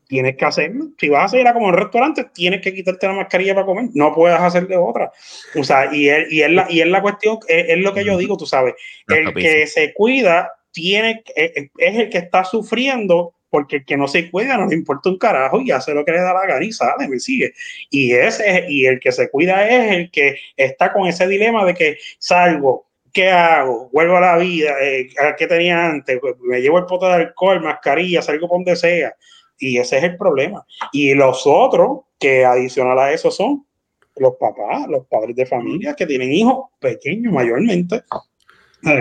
tienes 0.07 0.36
que 0.36 0.45
hacerlo. 0.45 0.89
Si 0.99 1.09
vas 1.09 1.26
a 1.26 1.28
salir 1.28 1.47
a 1.47 1.53
como 1.55 1.66
un 1.66 1.74
restaurante, 1.74 2.26
tienes 2.32 2.61
que 2.61 2.74
quitarte 2.74 3.07
la 3.07 3.14
mascarilla 3.14 3.55
para 3.55 3.66
comer. 3.66 3.91
No 3.95 4.14
puedes 4.14 4.39
hacer 4.39 4.66
de 4.66 4.76
otra. 4.76 5.12
O 5.55 5.64
sea, 5.64 5.95
y 5.95 6.09
es, 6.09 6.32
y 6.32 6.43
es, 6.43 6.51
la, 6.51 6.66
y 6.70 6.80
es 6.80 6.89
la 6.89 7.03
cuestión, 7.03 7.39
es, 7.47 7.66
es 7.68 7.78
lo 7.78 7.95
que 7.95 8.05
yo 8.05 8.16
digo, 8.16 8.36
tú 8.36 8.47
sabes. 8.47 8.74
El 9.07 9.34
que 9.34 9.66
se 9.66 9.93
cuida 9.95 10.53
tiene, 10.72 11.22
es, 11.34 11.53
es 11.76 11.97
el 11.97 12.11
que 12.11 12.18
está 12.18 12.45
sufriendo 12.45 13.34
porque 13.51 13.76
el 13.76 13.84
que 13.84 13.97
no 13.97 14.09
se 14.09 14.30
cuida 14.30 14.57
no 14.57 14.66
le 14.66 14.74
importa 14.74 15.09
un 15.09 15.18
carajo 15.18 15.61
y 15.61 15.70
hace 15.70 15.95
lo 15.95 16.05
que 16.05 16.12
le 16.12 16.20
da 16.20 16.34
la 16.34 16.47
gana 16.47 16.64
y 16.64 16.72
sale, 16.72 17.09
me 17.09 17.18
sigue. 17.18 17.53
Y, 17.91 18.12
ese, 18.12 18.66
y 18.68 18.86
el 18.86 19.01
que 19.01 19.12
se 19.12 19.30
cuida 19.30 19.68
es 19.68 19.97
el 19.97 20.11
que 20.11 20.39
está 20.57 20.93
con 20.93 21.07
ese 21.07 21.26
dilema 21.26 21.64
de 21.64 21.74
que 21.74 21.99
salgo, 22.18 22.88
¿qué 23.13 23.31
hago? 23.31 23.89
Vuelvo 23.93 24.17
a 24.17 24.21
la 24.21 24.37
vida, 24.37 24.73
eh, 24.81 25.09
¿qué 25.37 25.47
tenía 25.47 25.87
antes? 25.87 26.19
Me 26.41 26.61
llevo 26.61 26.79
el 26.79 26.87
pote 26.87 27.07
de 27.07 27.13
alcohol, 27.13 27.63
mascarilla, 27.63 28.23
salgo 28.23 28.49
por 28.49 28.59
donde 28.59 28.77
sea. 28.77 29.15
Y 29.59 29.79
ese 29.79 29.99
es 29.99 30.05
el 30.05 30.17
problema. 30.17 30.65
Y 30.93 31.15
los 31.15 31.47
otros, 31.47 32.01
que 32.19 32.45
adicional 32.45 32.99
a 32.99 33.13
eso 33.13 33.31
son 33.31 33.67
los 34.17 34.35
papás, 34.37 34.87
los 34.89 35.07
padres 35.07 35.37
de 35.37 35.47
familia 35.47 35.95
que 35.95 36.07
tienen 36.07 36.33
hijos 36.33 36.71
pequeños 36.81 37.33
mayormente, 37.33 38.03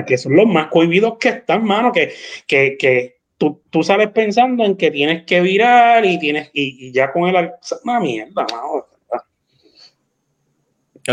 que 0.05 0.17
son 0.17 0.35
los 0.35 0.47
más 0.47 0.67
cohibidos 0.67 1.17
que 1.19 1.29
están, 1.29 1.63
mano, 1.63 1.91
que, 1.91 2.13
que, 2.45 2.77
que 2.77 3.17
tú, 3.37 3.61
tú, 3.69 3.83
sales 3.83 4.09
pensando 4.09 4.63
en 4.63 4.75
que 4.75 4.91
tienes 4.91 5.25
que 5.25 5.41
virar 5.41 6.05
y 6.05 6.19
tienes, 6.19 6.49
y, 6.53 6.87
y 6.87 6.91
ya 6.91 7.11
con 7.11 7.27
el 7.27 7.51
una 7.83 7.99
mierda, 7.99 8.45
mano. 8.51 8.85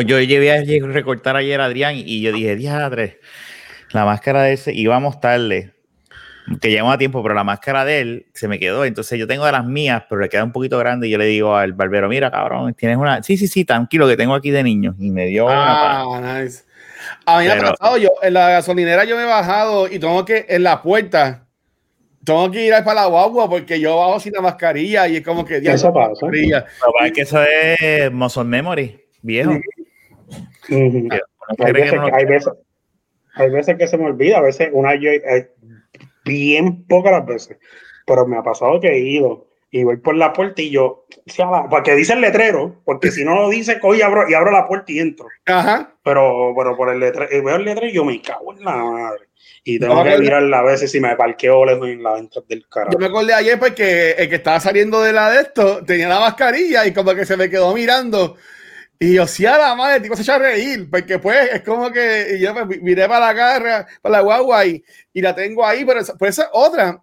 Yo 0.02 0.20
llevé 0.20 0.50
a 0.52 0.62
recortar 0.86 1.36
ayer 1.36 1.60
a 1.60 1.66
Adrián 1.66 1.94
y 1.96 2.20
yo 2.20 2.32
dije, 2.32 2.56
diadre, 2.56 3.20
la 3.92 4.04
máscara 4.04 4.42
de 4.42 4.54
ese, 4.54 4.72
íbamos 4.72 5.20
tarde. 5.20 5.72
que 6.60 6.70
lleva 6.70 6.92
a 6.92 6.98
tiempo, 6.98 7.22
pero 7.22 7.34
la 7.34 7.44
máscara 7.44 7.84
de 7.84 8.00
él 8.00 8.26
se 8.34 8.48
me 8.48 8.58
quedó. 8.58 8.84
Entonces 8.84 9.18
yo 9.18 9.28
tengo 9.28 9.46
de 9.46 9.52
las 9.52 9.64
mías, 9.64 10.02
pero 10.08 10.20
le 10.20 10.28
queda 10.28 10.42
un 10.42 10.50
poquito 10.50 10.78
grande. 10.78 11.06
Y 11.06 11.10
yo 11.10 11.18
le 11.18 11.26
digo 11.26 11.54
al 11.56 11.74
barbero, 11.74 12.08
mira, 12.08 12.30
cabrón, 12.30 12.74
tienes 12.74 12.96
una. 12.96 13.22
Sí, 13.22 13.36
sí, 13.36 13.46
sí, 13.46 13.64
tranquilo, 13.64 14.08
que 14.08 14.16
tengo 14.16 14.34
aquí 14.34 14.50
de 14.50 14.64
niño. 14.64 14.96
Y 14.98 15.12
me 15.12 15.26
dio 15.26 15.46
ah, 15.48 16.20
nice. 16.20 16.64
A 17.24 17.38
mí 17.38 17.46
me 17.46 17.52
ha 17.52 17.60
pasado, 17.60 17.96
yo 17.98 18.10
en 18.22 18.34
la 18.34 18.50
gasolinera 18.50 19.04
yo 19.04 19.16
me 19.16 19.22
he 19.22 19.26
bajado 19.26 19.86
y 19.86 19.98
tengo 19.98 20.24
que, 20.24 20.46
en 20.48 20.62
la 20.62 20.82
puerta, 20.82 21.46
tengo 22.24 22.50
que 22.50 22.66
ir 22.66 22.72
para 22.84 23.02
la 23.02 23.06
guagua 23.06 23.48
porque 23.48 23.78
yo 23.78 23.98
bajo 23.98 24.18
sin 24.18 24.32
la 24.32 24.40
mascarilla 24.40 25.06
y 25.06 25.16
es 25.16 25.22
como 25.22 25.44
que. 25.44 25.58
Eso 25.58 25.92
pasa. 25.92 26.26
es 27.04 27.12
que 27.12 27.20
eso 27.20 27.42
es 27.42 28.10
Muscle 28.10 28.44
Memory, 28.44 29.00
viejo. 29.22 29.52
Hay, 30.68 31.72
veces, 31.72 32.00
hay, 33.34 33.50
veces, 33.50 33.76
que 33.76 33.86
se 33.86 33.98
me 33.98 34.06
olvida, 34.06 34.38
a 34.38 34.42
veces 34.42 34.70
una 34.72 34.94
yo, 34.94 35.10
eh, 35.10 35.50
bien 36.24 36.84
pocas 36.86 37.12
las 37.12 37.26
veces, 37.26 37.58
pero 38.06 38.26
me 38.26 38.38
ha 38.38 38.42
pasado 38.42 38.80
que 38.80 38.88
he 38.88 38.98
ido 38.98 39.48
y 39.70 39.82
voy 39.82 39.96
por 39.96 40.14
la 40.14 40.32
puerta 40.32 40.62
y 40.62 40.70
yo, 40.70 41.04
porque 41.68 41.96
dice 41.96 42.12
el 42.12 42.20
letrero, 42.20 42.80
porque 42.84 43.10
si 43.10 43.24
no 43.24 43.34
lo 43.34 43.48
dice, 43.48 43.80
cojo 43.80 43.96
y 43.96 44.02
abro, 44.02 44.30
y 44.30 44.34
abro 44.34 44.52
la 44.52 44.68
puerta 44.68 44.92
y 44.92 45.00
entro. 45.00 45.26
Ajá. 45.46 45.96
Pero, 46.04 46.54
pero 46.56 46.76
por 46.76 46.90
el 46.90 47.00
letrero, 47.00 47.44
veo 47.44 47.56
el 47.56 47.64
letrero 47.64 47.88
y 47.88 47.92
yo 47.92 48.04
me 48.04 48.22
cago 48.22 48.52
en 48.52 48.64
la 48.64 48.76
madre. 48.76 49.24
Y 49.64 49.80
tengo 49.80 50.04
que 50.04 50.18
mirar 50.18 50.44
a 50.54 50.62
veces 50.62 50.92
si 50.92 51.00
me 51.00 51.16
parqueo 51.16 51.64
lejos 51.64 51.88
en 51.88 52.02
la 52.04 52.12
venta 52.12 52.40
del 52.48 52.68
carro. 52.68 52.92
Yo 52.92 52.98
me 52.98 53.06
acordé 53.06 53.34
ayer 53.34 53.58
porque 53.58 54.12
el 54.12 54.28
que 54.28 54.36
estaba 54.36 54.60
saliendo 54.60 55.02
de 55.02 55.12
la 55.12 55.30
de 55.30 55.40
esto 55.40 55.84
tenía 55.84 56.06
la 56.06 56.20
mascarilla 56.20 56.86
y 56.86 56.92
como 56.92 57.12
que 57.14 57.26
se 57.26 57.36
me 57.36 57.50
quedó 57.50 57.74
mirando. 57.74 58.36
Y 58.98 59.14
yo, 59.14 59.26
sí, 59.26 59.44
a 59.44 59.58
la 59.58 59.74
madre, 59.74 60.00
tipo 60.00 60.16
se 60.16 60.22
echa 60.22 60.36
a 60.36 60.38
reír, 60.38 60.88
porque 60.88 61.18
pues 61.18 61.50
es 61.52 61.62
como 61.62 61.90
que 61.90 62.38
yo 62.40 62.54
me 62.54 62.64
miré 62.78 63.08
para 63.08 63.26
la 63.26 63.34
carra, 63.34 63.86
para 64.00 64.16
la 64.16 64.20
guagua 64.22 64.64
y, 64.66 64.84
y 65.12 65.20
la 65.20 65.34
tengo 65.34 65.66
ahí, 65.66 65.84
pero 65.84 66.00
pues 66.18 66.38
esa 66.38 66.48
otra. 66.52 67.02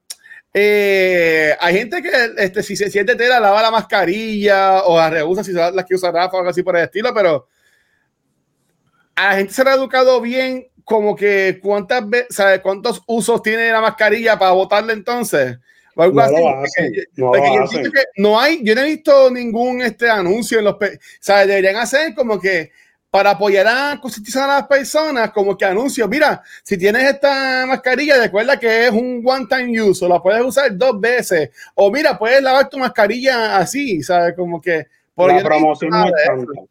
Eh, 0.54 1.56
hay 1.60 1.78
gente 1.78 2.02
que 2.02 2.12
este, 2.38 2.62
si 2.64 2.76
se 2.76 2.90
siente 2.90 3.16
tela 3.16 3.40
lava 3.40 3.62
la 3.62 3.72
mascarilla 3.72 4.84
o 4.84 4.98
la 4.98 5.10
rehúsa 5.10 5.46
si 5.46 5.54
son 5.54 5.74
las 5.74 5.86
que 5.86 5.96
usa 5.96 6.12
Rafa 6.12 6.36
o 6.36 6.40
algo 6.40 6.50
así 6.50 6.62
por 6.62 6.76
el 6.76 6.84
estilo, 6.84 7.14
pero 7.14 7.48
a 9.16 9.30
la 9.30 9.36
gente 9.38 9.54
se 9.54 9.62
ha 9.62 9.74
educado 9.74 10.20
bien 10.20 10.68
como 10.84 11.16
que 11.16 11.60
cuántas 11.62 12.10
veces, 12.10 12.60
cuántos 12.62 13.02
usos 13.08 13.42
tiene 13.42 13.72
la 13.72 13.82
mascarilla 13.82 14.38
para 14.38 14.52
botarle 14.52 14.94
entonces. 14.94 15.58
No, 17.16 17.34
no, 18.18 18.40
hay, 18.40 18.64
yo 18.64 18.76
no 18.76 18.82
he 18.82 18.86
visto 18.86 19.30
ningún 19.30 19.82
este 19.82 20.10
anuncio 20.10 20.60
en 20.60 20.66
los, 20.66 20.76
o 20.76 20.80
sea, 21.20 21.46
deberían 21.46 21.76
hacer 21.76 22.14
como 22.16 22.40
que 22.40 22.72
para 23.10 23.32
apoyar 23.32 23.68
a 23.68 24.00
concientizar 24.00 24.50
a 24.50 24.60
las 24.60 24.68
personas, 24.68 25.32
como 25.32 25.58
que 25.58 25.66
anuncio, 25.66 26.08
mira, 26.08 26.42
si 26.64 26.78
tienes 26.78 27.04
esta 27.04 27.66
mascarilla, 27.68 28.18
recuerda 28.18 28.58
que 28.58 28.88
es 28.88 28.92
un 28.92 29.22
one 29.26 29.48
time 29.50 29.82
use, 29.82 30.06
o 30.06 30.08
la 30.08 30.22
puedes 30.22 30.42
usar 30.42 30.76
dos 30.78 31.00
veces, 31.00 31.50
o 31.76 31.92
mira, 31.92 32.18
puedes 32.18 32.42
lavar 32.42 32.70
tu 32.70 32.78
mascarilla 32.78 33.58
así, 33.58 34.02
¿sabes? 34.02 34.34
Como 34.34 34.62
que 34.62 34.88
por 35.14 35.34
la 35.34 35.44
promoción 35.44 35.92
no 35.92 36.06
es 36.06 36.14
tanta. 36.26 36.62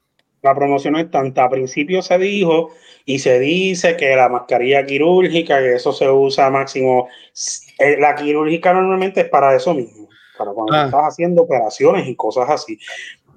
La 0.43 0.55
promoción 0.55 0.95
no 0.95 1.01
es 1.01 1.11
tanta. 1.11 1.45
A 1.45 1.51
principio 1.51 2.01
se 2.01 2.16
dijo 2.16 2.71
y 3.05 3.18
se 3.18 3.39
dice 3.39 3.97
que 3.97 4.16
la 4.16 4.31
mascarilla 4.31 4.87
quirúrgica, 4.87 5.59
que 5.59 5.75
eso 5.75 5.93
se 5.93 6.09
usa 6.09 6.49
máximo. 6.49 7.09
Eh, 7.81 7.97
la 7.99 8.14
quirúrgica 8.14 8.74
normalmente 8.74 9.22
es 9.22 9.28
para 9.28 9.57
eso 9.57 9.72
mismo, 9.74 10.09
para 10.37 10.53
cuando 10.53 10.74
ah. 10.74 10.85
estás 10.85 11.03
haciendo 11.03 11.43
operaciones 11.43 12.07
y 12.07 12.14
cosas 12.14 12.49
así. 12.51 12.78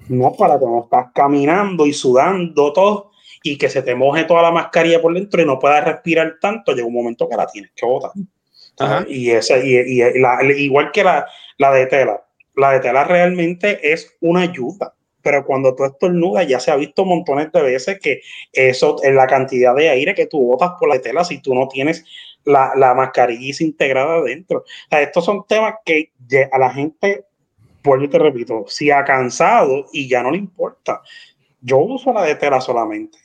No 0.09 0.33
para 0.33 0.59
cuando 0.59 0.83
estás 0.83 1.07
caminando 1.13 1.85
y 1.85 1.93
sudando 1.93 2.73
todo 2.73 3.11
y 3.41 3.57
que 3.57 3.69
se 3.69 3.81
te 3.81 3.95
moje 3.95 4.25
toda 4.25 4.41
la 4.41 4.51
mascarilla 4.51 5.01
por 5.01 5.13
dentro 5.13 5.41
y 5.41 5.45
no 5.45 5.59
puedas 5.59 5.83
respirar 5.85 6.37
tanto, 6.41 6.73
llega 6.73 6.87
un 6.87 6.93
momento 6.93 7.29
que 7.29 7.37
la 7.37 7.47
tienes 7.47 7.71
que 7.73 7.85
botar. 7.85 8.11
Y, 9.07 9.29
esa, 9.29 9.57
y, 9.59 10.01
igual 10.57 10.91
que 10.91 11.03
la, 11.03 11.25
la 11.57 11.71
de 11.71 11.85
tela, 11.85 12.25
la 12.55 12.71
de 12.71 12.79
tela 12.81 13.05
realmente 13.05 13.93
es 13.93 14.15
una 14.19 14.41
ayuda 14.41 14.93
pero 15.23 15.45
cuando 15.45 15.73
tú 15.73 15.85
estornudas 15.85 16.45
ya 16.47 16.59
se 16.59 16.69
ha 16.69 16.75
visto 16.75 17.05
montones 17.05 17.51
de 17.51 17.61
veces 17.61 17.97
que 17.99 18.21
eso 18.51 18.97
es 19.01 19.13
la 19.15 19.25
cantidad 19.25 19.73
de 19.73 19.89
aire 19.89 20.13
que 20.13 20.27
tú 20.27 20.45
botas 20.45 20.71
por 20.77 20.89
la 20.89 20.99
tela 20.99 21.23
si 21.23 21.41
tú 21.41 21.55
no 21.55 21.67
tienes 21.67 22.05
la, 22.45 22.73
la 22.75 22.93
mascarilla 22.93 23.55
integrada 23.63 24.15
adentro. 24.15 24.63
Estos 24.89 25.25
son 25.25 25.45
temas 25.47 25.75
que 25.85 26.11
a 26.51 26.57
la 26.57 26.69
gente, 26.71 27.25
vuelvo 27.83 28.05
y 28.05 28.09
te 28.09 28.19
repito, 28.19 28.65
si 28.67 28.91
ha 28.91 29.03
cansado 29.03 29.85
y 29.91 30.07
ya 30.07 30.23
no 30.23 30.31
le 30.31 30.37
importa. 30.37 31.01
Yo 31.61 31.77
uso 31.77 32.11
la 32.11 32.23
de 32.23 32.35
tela 32.35 32.59
solamente, 32.59 33.17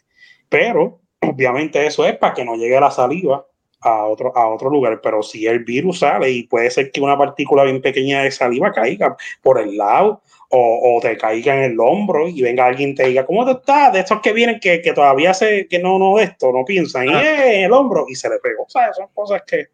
pero 0.48 1.00
obviamente 1.20 1.84
eso 1.86 2.06
es 2.06 2.16
para 2.16 2.34
que 2.34 2.44
no 2.44 2.56
llegue 2.56 2.78
la 2.80 2.90
saliva 2.90 3.44
a 3.80 4.04
otro, 4.06 4.36
a 4.36 4.48
otro 4.48 4.70
lugar, 4.70 5.00
pero 5.00 5.22
si 5.22 5.46
el 5.46 5.64
virus 5.64 6.00
sale 6.00 6.30
y 6.30 6.42
puede 6.44 6.70
ser 6.70 6.90
que 6.90 7.00
una 7.00 7.16
partícula 7.16 7.64
bien 7.64 7.80
pequeña 7.80 8.22
de 8.22 8.30
saliva 8.30 8.72
caiga 8.72 9.16
por 9.42 9.60
el 9.60 9.76
lado 9.76 10.22
o, 10.50 10.96
o, 10.96 11.00
te 11.00 11.16
caiga 11.16 11.56
en 11.56 11.72
el 11.72 11.80
hombro 11.80 12.28
y 12.28 12.40
venga 12.40 12.66
alguien 12.66 12.94
te 12.94 13.06
diga, 13.06 13.26
¿cómo 13.26 13.44
te 13.44 13.52
estás? 13.52 13.92
De 13.92 14.00
estos 14.00 14.20
que 14.20 14.32
vienen 14.32 14.58
que, 14.60 14.80
que 14.80 14.92
todavía 14.92 15.34
se, 15.34 15.66
que 15.68 15.78
no, 15.78 15.98
no 15.98 16.18
esto, 16.18 16.52
no 16.52 16.64
piensan, 16.64 17.06
y 17.06 17.14
ah. 17.14 17.54
en 17.54 17.64
el 17.64 17.72
hombro 17.72 18.06
y 18.08 18.14
se 18.14 18.28
le 18.28 18.38
pegó. 18.38 18.62
O 18.64 18.70
sea, 18.70 18.92
son 18.94 19.08
cosas 19.12 19.42
que, 19.46 19.66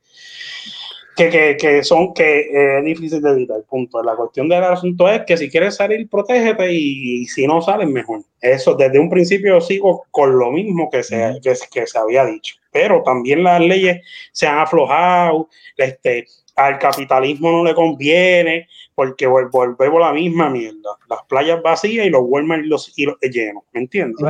que, 1.16 1.30
que, 1.30 1.56
que 1.56 1.84
son 1.84 2.12
que 2.12 2.78
es 2.78 2.84
difícil 2.84 3.22
de 3.22 3.30
evitar. 3.30 3.62
Punto. 3.68 4.02
La 4.02 4.16
cuestión 4.16 4.48
del 4.48 4.64
asunto 4.64 5.08
es 5.08 5.22
que 5.26 5.36
si 5.36 5.48
quieres 5.48 5.76
salir, 5.76 6.08
protégete 6.08 6.72
y, 6.72 7.24
si 7.26 7.46
no 7.46 7.62
sales, 7.62 7.88
mejor. 7.88 8.22
Eso 8.40 8.74
desde 8.74 8.98
un 8.98 9.08
principio 9.08 9.60
sigo 9.60 10.06
con 10.10 10.36
lo 10.38 10.50
mismo 10.50 10.90
que 10.90 11.02
se, 11.02 11.38
que, 11.42 11.54
que 11.72 11.86
se 11.86 11.98
había 11.98 12.24
dicho. 12.24 12.56
Pero 12.74 13.04
también 13.04 13.44
las 13.44 13.60
leyes 13.60 14.04
se 14.32 14.48
han 14.48 14.58
aflojado, 14.58 15.48
este, 15.76 16.26
al 16.56 16.76
capitalismo 16.80 17.52
no 17.52 17.64
le 17.64 17.72
conviene 17.72 18.66
porque 18.96 19.28
volvemos 19.28 20.02
a 20.02 20.06
la 20.08 20.12
misma 20.12 20.50
mierda. 20.50 20.90
Las 21.08 21.22
playas 21.28 21.62
vacías 21.62 22.04
y 22.04 22.10
los 22.10 22.22
Walmart 22.24 22.64
y 22.64 22.66
los, 22.66 22.92
y 22.98 23.06
llenos, 23.30 23.62
¿me 23.72 23.80
entiendes? 23.82 24.26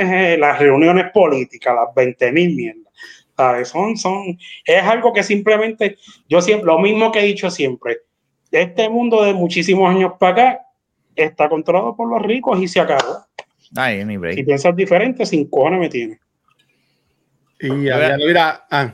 Eh, 0.00 0.36
las 0.38 0.58
reuniones 0.58 1.06
políticas, 1.14 1.74
las 1.74 1.94
20 1.94 2.32
mil 2.32 2.54
mierdas. 2.54 3.68
Son, 3.68 3.96
son, 3.96 4.38
es 4.66 4.82
algo 4.82 5.14
que 5.14 5.22
simplemente, 5.22 5.96
yo 6.28 6.42
siempre, 6.42 6.66
lo 6.66 6.78
mismo 6.80 7.10
que 7.10 7.20
he 7.20 7.24
dicho 7.24 7.50
siempre, 7.50 7.98
este 8.50 8.90
mundo 8.90 9.24
de 9.24 9.32
muchísimos 9.32 9.88
años 9.88 10.12
para 10.18 10.32
acá 10.32 10.60
está 11.16 11.48
controlado 11.48 11.96
por 11.96 12.10
los 12.10 12.20
ricos 12.20 12.60
y 12.60 12.68
se 12.68 12.80
acabó. 12.80 13.24
Si 14.34 14.42
piensas 14.42 14.76
diferente, 14.76 15.24
sin 15.24 15.48
cojones 15.48 15.80
me 15.80 15.88
tiene. 15.88 16.18
Y 17.60 17.84
ya, 17.84 18.16
mira, 18.16 18.66
ah. 18.70 18.92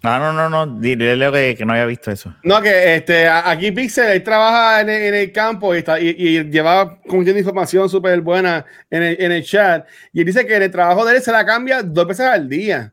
No, 0.00 0.18
no, 0.20 0.32
no, 0.32 0.48
no, 0.48 0.80
dile 0.80 1.18
que, 1.32 1.56
que 1.56 1.66
no 1.66 1.72
había 1.72 1.86
visto 1.86 2.12
eso. 2.12 2.32
No, 2.44 2.62
que 2.62 2.94
este, 2.94 3.26
aquí 3.28 3.72
Pixel 3.72 4.12
él 4.12 4.22
trabaja 4.22 4.80
en 4.80 4.88
el, 4.88 5.32
campo 5.32 5.74
y, 5.74 5.78
está, 5.78 5.98
y, 5.98 6.14
y 6.16 6.44
lleva 6.44 7.00
cogiendo 7.00 7.36
información 7.36 7.88
súper 7.88 8.20
buena 8.20 8.64
en 8.90 9.02
el, 9.02 9.20
en 9.20 9.32
el, 9.32 9.42
chat. 9.42 9.88
Y 10.12 10.20
él 10.20 10.26
dice 10.26 10.46
que 10.46 10.56
el 10.56 10.70
trabajo 10.70 11.04
de 11.04 11.16
él 11.16 11.22
se 11.22 11.32
la 11.32 11.44
cambia 11.44 11.82
dos 11.82 12.06
veces 12.06 12.26
al 12.26 12.48
día. 12.48 12.92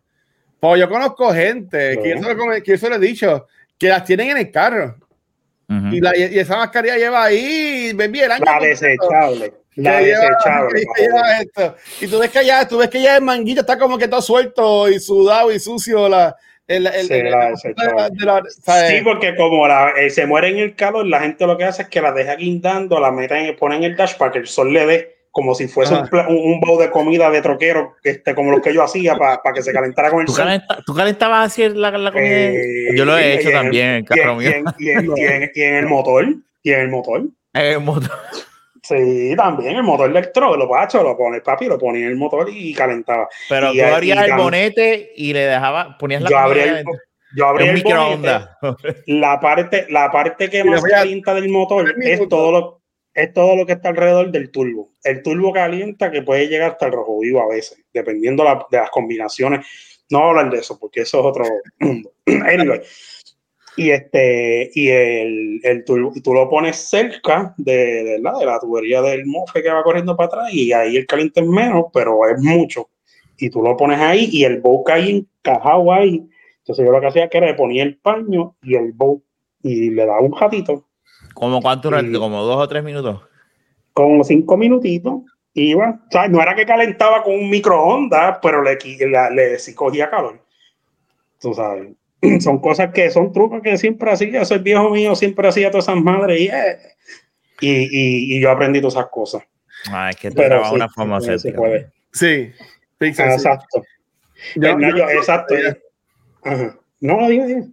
Pues 0.59 0.79
yo 0.79 0.89
conozco 0.89 1.31
gente, 1.31 1.99
que, 2.01 2.13
eso 2.13 2.33
lo, 2.33 2.63
que 2.63 2.73
eso 2.73 2.89
lo 2.89 2.95
he 2.95 2.99
dicho, 2.99 3.45
que 3.77 3.89
las 3.89 4.03
tienen 4.03 4.31
en 4.31 4.37
el 4.37 4.51
carro. 4.51 4.97
y, 5.69 6.01
la, 6.01 6.17
y, 6.17 6.39
esa 6.39 6.57
mascarilla 6.57 6.97
lleva 6.97 7.23
ahí, 7.23 7.91
ven 7.93 8.11
bien, 8.11 8.29
La 8.29 8.59
desechable. 8.59 9.53
La 9.75 9.99
desechable. 9.99 10.83
y 12.01 12.07
tú 12.07 12.19
ves 12.19 12.31
que 12.31 12.45
ya, 12.45 12.67
tú 12.67 12.77
ves 12.77 12.89
que 12.89 13.01
ya 13.01 13.17
el 13.17 13.23
manguito 13.23 13.61
está 13.61 13.77
como 13.77 13.97
que 13.97 14.07
todo 14.07 14.21
suelto 14.21 14.89
y 14.89 14.99
sudado 14.99 15.51
y 15.51 15.59
sucio 15.59 16.07
la 16.07 16.35
sí, 16.67 16.83
porque 19.03 19.35
como 19.35 19.67
la, 19.67 19.91
eh, 19.91 20.09
se 20.09 20.25
muere 20.25 20.49
en 20.49 20.57
el 20.57 20.75
calor, 20.75 21.05
la 21.05 21.19
gente 21.19 21.45
lo 21.45 21.57
que 21.57 21.65
hace 21.65 21.83
es 21.83 21.89
que 21.89 22.01
la 22.01 22.11
deja 22.11 22.35
guindando, 22.35 22.99
la 22.99 23.11
meten, 23.11 23.55
ponen 23.55 23.83
en 23.83 23.91
el 23.91 23.97
dash 23.97 24.15
para 24.17 24.31
que 24.31 24.39
el 24.39 24.47
sol 24.47 24.73
le 24.73 24.85
dé 24.85 25.15
como 25.29 25.53
si 25.53 25.67
fuese 25.67 25.93
un, 25.93 26.07
un, 26.29 26.59
bowl 26.61 26.79
de 26.79 26.89
comida 26.89 27.29
de 27.29 27.41
troquero, 27.41 27.97
este, 28.03 28.33
como 28.33 28.51
los 28.51 28.61
que 28.61 28.73
yo 28.73 28.81
hacía 28.81 29.17
para 29.17 29.41
que 29.53 29.61
se 29.61 29.73
calentara 29.73 30.09
con 30.09 30.21
el 30.21 30.27
¿Tú 30.27 30.31
sol. 30.31 30.47
¿Tú 30.85 30.95
calentabas 30.95 31.51
así 31.51 31.67
la, 31.67 31.91
la 31.91 32.11
comida? 32.13 32.29
Eh, 32.29 32.95
yo 32.95 33.03
lo 33.03 33.17
he 33.17 33.33
hecho 33.35 33.51
también 33.51 33.87
en 33.87 33.95
el 33.95 34.05
carro 34.05 34.35
mío. 34.35 34.49
Y 34.79 34.89
en, 34.91 35.75
el 35.75 35.87
motor. 35.87 36.25
Y 36.63 36.71
en 36.71 36.79
el 36.79 36.89
motor. 36.89 37.23
En 37.53 37.65
el 37.65 37.79
motor. 37.81 38.11
Sí, 38.85 39.33
también 39.35 39.77
el 39.77 39.83
motor 39.83 40.11
electro, 40.11 40.55
lo 40.55 40.69
pacho, 40.69 41.01
lo 41.01 41.17
pones 41.17 41.41
papi, 41.41 41.65
lo 41.65 41.79
ponía 41.79 42.05
en 42.05 42.11
el 42.11 42.17
motor 42.17 42.47
y 42.51 42.71
calentaba. 42.71 43.27
Pero 43.49 43.71
tú 43.73 43.83
abrías 43.83 44.27
el 44.27 44.33
bonete 44.35 45.11
y 45.15 45.33
le 45.33 45.39
dejaba, 45.39 45.97
ponías 45.97 46.21
la 46.21 46.29
yo 46.29 46.37
abría 46.37 46.79
el, 46.79 46.85
yo 47.35 47.47
abría 47.47 47.71
el 47.71 47.81
bonete, 47.81 48.45
la 49.07 49.39
parte, 49.39 49.87
la 49.89 50.11
parte 50.11 50.51
que 50.51 50.63
más 50.63 50.83
calienta 50.83 51.33
del 51.33 51.49
motor 51.49 51.95
es 51.99 52.29
todo 52.29 52.51
lo 52.51 52.81
es 53.15 53.33
todo 53.33 53.55
lo 53.55 53.65
que 53.65 53.71
está 53.71 53.89
alrededor 53.89 54.29
del 54.29 54.51
turbo. 54.51 54.91
El 55.03 55.23
turbo 55.23 55.51
calienta 55.53 56.11
que 56.11 56.21
puede 56.21 56.47
llegar 56.47 56.71
hasta 56.71 56.87
el 56.87 56.91
rojo 56.91 57.19
vivo 57.21 57.41
a 57.41 57.47
veces, 57.47 57.81
dependiendo 57.93 58.43
de 58.69 58.77
las 58.77 58.89
combinaciones. 58.91 59.65
No 60.11 60.29
hablar 60.29 60.51
de 60.51 60.59
eso, 60.59 60.77
porque 60.77 61.01
eso 61.01 61.21
es 61.21 61.25
otro 61.25 61.45
mundo. 61.79 62.11
anyway, 62.27 62.81
y 63.77 63.89
este 63.91 64.71
y 64.73 64.87
el, 64.89 65.59
el 65.63 65.83
tú, 65.85 66.11
tú, 66.23 66.33
lo 66.33 66.49
pones 66.49 66.77
cerca 66.77 67.53
de, 67.57 68.03
de, 68.03 68.19
la, 68.19 68.37
de 68.37 68.45
la 68.45 68.59
tubería 68.59 69.01
del 69.01 69.25
mofe 69.25 69.61
que 69.61 69.69
va 69.69 69.83
corriendo 69.83 70.15
para 70.15 70.27
atrás 70.27 70.53
y 70.53 70.71
ahí 70.71 70.95
el 70.97 71.05
caliente 71.05 71.41
es 71.41 71.47
menos, 71.47 71.85
pero 71.93 72.27
es 72.27 72.41
mucho. 72.41 72.89
Y 73.37 73.49
tú 73.49 73.61
lo 73.61 73.75
pones 73.75 73.99
ahí 73.99 74.29
y 74.31 74.45
el 74.45 74.61
boca 74.61 74.93
ahí 74.95 75.27
encajado 75.43 75.91
ahí 75.91 76.27
Entonces 76.59 76.85
yo 76.85 76.91
lo 76.91 77.01
que 77.01 77.07
hacía 77.07 77.29
que 77.29 77.37
era 77.37 77.47
le 77.47 77.53
ponía 77.55 77.83
el 77.83 77.97
paño 77.97 78.55
y 78.61 78.75
el 78.75 78.93
bowl 78.93 79.21
y 79.61 79.89
le 79.89 80.05
daba 80.05 80.21
un 80.21 80.35
ratito. 80.37 80.85
¿Como 81.33 81.61
cuánto 81.61 81.89
ratito? 81.91 82.19
¿Como 82.19 82.43
dos 82.43 82.57
o 82.57 82.67
tres 82.67 82.83
minutos? 82.83 83.21
Como 83.93 84.23
cinco 84.23 84.57
minutitos. 84.57 85.21
Iba, 85.53 86.01
o 86.07 86.11
sea, 86.11 86.27
no 86.27 86.41
era 86.41 86.53
que 86.55 86.65
calentaba 86.65 87.23
con 87.23 87.33
un 87.35 87.49
microondas, 87.49 88.39
pero 88.41 88.61
le, 88.61 88.77
la- 89.09 89.29
le 89.29 89.57
sí 89.57 89.73
cogía 89.73 90.09
calor. 90.09 90.39
Tú 91.39 91.53
sabes. 91.53 91.95
Son 92.41 92.59
cosas 92.59 92.91
que 92.93 93.09
son 93.11 93.31
trucos 93.31 93.61
que 93.61 93.77
siempre 93.77 94.11
hacía. 94.11 94.41
Ese 94.41 94.57
viejo 94.57 94.89
mío 94.89 95.15
siempre 95.15 95.47
hacía 95.47 95.69
todas 95.71 95.85
esas 95.85 96.01
madres 96.01 96.39
y, 96.39 96.47
eh, 96.47 96.77
y, 97.61 97.69
y- 97.71 98.37
y 98.37 98.41
yo 98.41 98.51
aprendí 98.51 98.79
todas 98.81 98.95
esas 98.95 99.07
cosas. 99.11 99.43
Ah, 99.91 100.09
es 100.09 100.15
que 100.15 100.29
tú 100.29 100.35
Pero 100.37 100.63
sí, 100.67 100.75
una 100.75 100.89
farmacéutica. 100.89 101.61
Sí. 102.11 102.51
Ah, 102.53 102.63
sí. 102.99 103.11
Exacto. 103.21 103.83
Yo- 104.55 104.69
Eh, 104.69 104.75
no, 104.75 104.89
yo- 104.89 104.97
yo- 104.97 105.09
exacto. 105.09 105.55
Ajá. 106.43 106.77
No, 107.01 107.27
dime. 107.29 107.67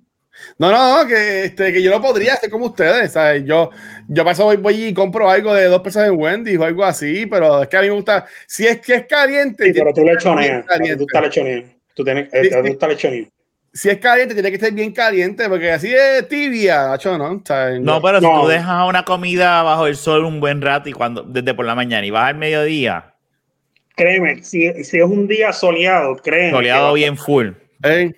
No, 0.59 0.71
no, 0.73 1.03
no, 1.03 1.07
que, 1.09 1.45
este, 1.45 1.73
que 1.73 1.83
yo 1.83 1.91
no 1.91 2.01
podría 2.01 2.35
hacer 2.35 2.49
como 2.51 2.67
ustedes, 2.67 3.13
¿sabes? 3.13 3.45
Yo, 3.45 3.71
yo 4.09 4.25
paso, 4.25 4.45
voy, 4.45 4.57
voy 4.57 4.87
y 4.87 4.95
compro 4.95 5.29
algo 5.31 5.55
de 5.55 5.67
dos 5.67 5.83
pesos 5.83 6.05
en 6.05 6.19
Wendy's 6.19 6.59
o 6.59 6.65
algo 6.65 6.85
así, 6.85 7.27
pero 7.27 7.63
es 7.63 7.69
que 7.69 7.77
a 7.77 7.83
mí 7.83 7.89
me 7.89 7.95
gusta, 7.95 8.27
si 8.47 8.67
es 8.67 8.81
que 8.81 8.95
es 8.95 9.07
caliente, 9.07 9.67
Sí, 9.67 9.73
pero 9.75 9.91
tú 9.93 9.97
tiene 9.97 10.11
le 10.11 10.17
que 10.17 10.19
estar 10.19 10.37
bien 10.39 10.51
choneas. 10.51 10.67
caliente. 10.67 10.97
Tú 10.97 11.05
estás 11.07 11.23
lechoneando. 11.23 11.69
Tú 11.95 12.05
tienes, 12.05 12.29
eh, 12.33 12.45
Sí, 12.45 12.51
tú 12.51 12.65
sí. 12.65 12.71
estás 12.73 12.89
lechoneando. 12.89 13.31
Si 13.75 13.89
es 13.89 13.99
caliente, 13.99 14.35
tiene 14.35 14.51
que 14.51 14.57
estar 14.57 14.73
bien 14.73 14.93
caliente, 14.93 15.49
porque 15.49 15.73
así 15.73 15.93
es 15.93 16.29
tibia, 16.29 16.89
macho, 16.89 17.17
¿no? 17.17 17.43
No, 17.81 18.03
pero 18.03 18.21
si 18.21 18.27
tú 18.27 18.47
dejas 18.47 18.87
una 18.87 19.05
comida 19.05 19.63
bajo 19.63 19.87
el 19.87 19.97
sol 19.97 20.25
un 20.25 20.41
buen 20.41 20.61
rato 20.61 20.91
y 20.91 20.93
cuando 20.93 21.23
desde 21.23 21.55
por 21.55 21.65
la 21.65 21.75
mañana 21.75 22.05
y 22.07 22.11
vas 22.11 22.29
al 22.29 22.37
mediodía, 22.37 23.13
Créeme, 23.95 24.43
si, 24.43 24.73
si 24.85 24.99
es 24.99 25.05
un 25.05 25.27
día 25.27 25.53
soleado, 25.53 26.17
créeme. 26.17 26.51
soleado 26.51 26.95
bien 26.95 27.17
full, 27.17 27.51
¿Eh? 27.85 28.13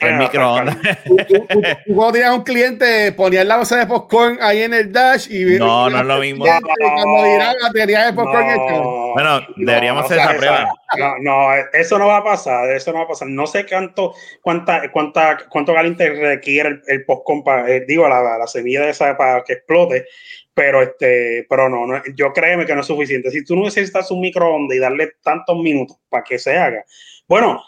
el 0.00 0.16
microondas. 0.16 0.78
Tú, 1.04 1.16
tú- 1.16 1.46
tú- 1.46 1.60
tú 1.86 1.94
cuando 1.94 2.12
tenías 2.12 2.32
un 2.34 2.42
cliente, 2.42 3.12
ponías 3.12 3.44
la 3.44 3.58
bolsa 3.58 3.76
de 3.76 3.86
popcorn 3.86 4.38
ahí 4.40 4.62
en 4.62 4.72
el 4.72 4.90
dash 4.90 5.28
y 5.30 5.58
No, 5.58 5.90
no 5.90 5.98
es 6.00 6.06
lo 6.06 6.18
mismo. 6.18 6.46
Y 6.46 6.48
cuando 6.78 7.24
dirán 7.24 7.54
la 7.60 7.70
teoría 7.70 8.06
de 8.06 8.12
popcorn. 8.14 8.46
No, 8.56 9.12
Bueno, 9.12 9.40
deberíamos 9.56 10.04
hacer 10.06 10.18
esa 10.18 10.34
prueba. 10.36 10.68
No, 10.98 11.14
no, 11.20 11.48
eso 11.74 11.98
no 11.98 12.06
va 12.06 12.16
a 12.18 12.24
pasar, 12.24 12.70
eso 12.72 12.92
no 12.92 12.98
va 13.00 13.04
a 13.04 13.08
pasar. 13.08 13.28
No 13.28 13.46
sé 13.46 13.66
cuánto, 13.66 14.14
cuánta, 14.40 14.90
cuánta, 14.90 15.38
cuánto 15.50 15.74
caliente 15.74 16.08
requiere 16.08 16.70
el, 16.70 16.82
el 16.86 17.04
popcorn 17.04 17.44
para, 17.44 17.68
eh, 17.70 17.84
digo, 17.86 18.08
la, 18.08 18.38
la 18.38 18.46
semilla 18.46 18.80
de 18.82 18.90
esa 18.90 19.16
para 19.18 19.44
que 19.44 19.52
explote, 19.52 20.06
pero 20.54 20.82
este, 20.82 21.46
pero 21.48 21.68
no, 21.68 21.86
no, 21.86 22.02
yo 22.14 22.32
créeme 22.32 22.64
que 22.64 22.74
no 22.74 22.80
es 22.80 22.86
suficiente. 22.86 23.30
Si 23.30 23.44
tú 23.44 23.54
no 23.54 23.64
necesitas 23.64 24.10
un 24.10 24.20
microondas 24.22 24.74
y 24.76 24.80
darle 24.80 25.12
tantos 25.22 25.58
minutos 25.58 25.98
para 26.08 26.24
que 26.24 26.38
se 26.38 26.56
haga. 26.56 26.84
Bueno, 27.28 27.62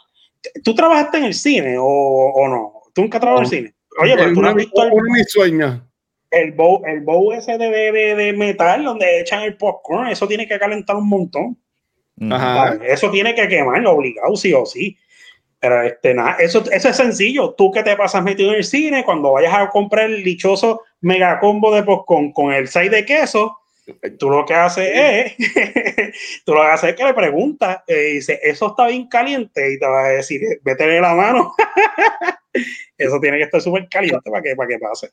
¿tú 0.64 0.74
trabajaste 0.74 1.18
en 1.18 1.24
el 1.24 1.34
cine 1.34 1.76
o, 1.78 1.84
o 1.86 2.48
no? 2.48 2.72
¿Tú 2.94 3.02
nunca 3.02 3.20
trabajas 3.20 3.52
en 3.52 3.58
el 3.58 3.64
cine? 3.64 3.74
Oye, 4.00 4.14
pero 4.16 4.32
tú 4.32 4.42
no 4.42 4.48
has 4.48 4.54
visto 4.54 4.82
el, 4.82 5.24
sueños. 5.28 5.80
el 6.30 6.52
bowl, 6.52 6.80
el 6.86 7.00
bowl 7.02 7.34
ese 7.34 7.58
de, 7.58 7.70
de, 7.70 8.14
de- 8.14 8.32
metal 8.32 8.84
donde 8.84 9.20
echan 9.20 9.42
el 9.42 9.56
popcorn, 9.56 10.08
eso 10.08 10.26
tiene 10.26 10.46
que 10.48 10.58
calentar 10.58 10.96
un 10.96 11.08
montón. 11.08 11.58
Ajá. 12.30 12.68
¿sabes? 12.68 12.80
Eso 12.90 13.10
tiene 13.10 13.34
que 13.34 13.48
quemarlo 13.48 13.92
obligado, 13.92 14.34
sí 14.36 14.52
o 14.52 14.64
sí. 14.64 14.96
Pero 15.60 15.82
este, 15.82 16.12
nada, 16.14 16.36
eso, 16.40 16.64
eso 16.72 16.88
es 16.88 16.96
sencillo. 16.96 17.54
Tú 17.54 17.70
que 17.70 17.82
te 17.82 17.96
pasas 17.96 18.22
metido 18.24 18.50
en 18.50 18.56
el 18.56 18.64
cine, 18.64 19.04
cuando 19.04 19.32
vayas 19.32 19.54
a 19.54 19.68
comprar 19.68 20.06
el 20.10 20.24
dichoso 20.24 20.82
mega 21.00 21.38
combo 21.38 21.72
de 21.74 21.82
popcorn 21.84 22.32
con 22.32 22.52
el 22.52 22.66
6 22.68 22.90
de 22.90 23.04
queso, 23.04 23.58
tú 24.18 24.30
lo 24.30 24.44
que 24.44 24.54
haces 24.54 24.90
es, 24.92 25.36
tú 26.44 26.54
lo 26.54 26.62
que 26.62 26.68
haces 26.68 26.90
es 26.90 26.96
que 26.96 27.04
le 27.04 27.14
preguntas, 27.14 27.78
eh, 27.86 28.10
y 28.10 28.14
dice, 28.14 28.38
eso 28.42 28.68
está 28.68 28.86
bien 28.86 29.08
caliente, 29.08 29.72
y 29.72 29.78
te 29.78 29.86
va 29.86 30.04
a 30.06 30.08
decir, 30.08 30.40
métele 30.64 31.00
la 31.00 31.14
mano. 31.14 31.54
eso 32.98 33.20
tiene 33.20 33.38
que 33.38 33.44
estar 33.44 33.60
súper 33.60 33.88
caliente 33.88 34.30
para 34.30 34.42
que, 34.42 34.54
para 34.56 34.68
que 34.68 34.78
pase. 34.78 35.10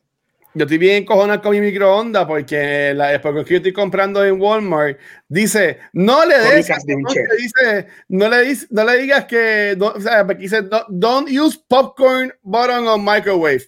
Yo 0.55 0.63
estoy 0.65 0.79
bien 0.79 1.05
cojonado 1.05 1.43
con 1.43 1.51
mi 1.51 1.61
microondas 1.61 2.25
porque 2.25 2.91
la 2.95 3.11
popcorn 3.21 3.45
que 3.45 3.51
yo 3.51 3.57
estoy 3.57 3.71
comprando 3.71 4.25
en 4.25 4.41
Walmart 4.41 4.97
dice 5.27 5.77
no 5.93 6.25
le 6.25 6.39
des 6.39 6.67
dice 7.37 7.87
no 8.07 8.27
le 8.27 8.37
dis- 8.47 8.67
no 8.71 8.83
le 8.83 8.97
digas 8.97 9.25
que 9.25 9.75
no, 9.77 9.89
o 9.89 10.01
sea, 10.01 10.23
dice 10.23 10.63
"No- 10.63 10.85
don't 10.89 11.29
use 11.29 11.55
popcorn 11.67 12.33
button 12.41 12.87
on 12.87 13.05
microwave 13.05 13.61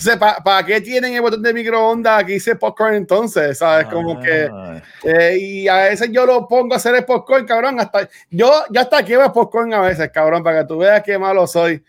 entonces 0.00 0.16
¿para 0.16 0.64
qué 0.66 0.80
tienen 0.80 1.14
el 1.14 1.20
botón 1.20 1.42
de 1.42 1.52
microondas 1.52 2.24
que 2.24 2.32
dice 2.32 2.56
popcorn 2.56 2.94
entonces 2.94 3.58
sabes 3.58 3.86
como 3.86 4.18
que 4.20 4.48
Ah. 4.50 4.82
eh, 5.04 5.36
y 5.38 5.68
a 5.68 5.76
veces 5.76 6.10
yo 6.10 6.24
lo 6.26 6.48
pongo 6.48 6.74
a 6.74 6.76
hacer 6.78 6.94
el 6.94 7.04
popcorn 7.04 7.46
cabrón 7.46 7.78
hasta 7.78 8.08
yo 8.30 8.50
yo 8.70 8.80
hasta 8.80 9.02
quiero 9.04 9.30
popcorn 9.32 9.74
a 9.74 9.80
veces 9.80 10.10
cabrón 10.10 10.42
para 10.42 10.62
que 10.62 10.68
tú 10.68 10.78
veas 10.78 11.02
qué 11.02 11.18
malo 11.18 11.46
soy 11.46 11.82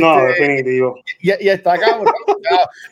No, 0.00 0.26
Este, 0.26 0.42
definitivo. 0.42 1.00
y, 1.20 1.44
y 1.44 1.48
está 1.50 1.78
cabrón. 1.78 2.12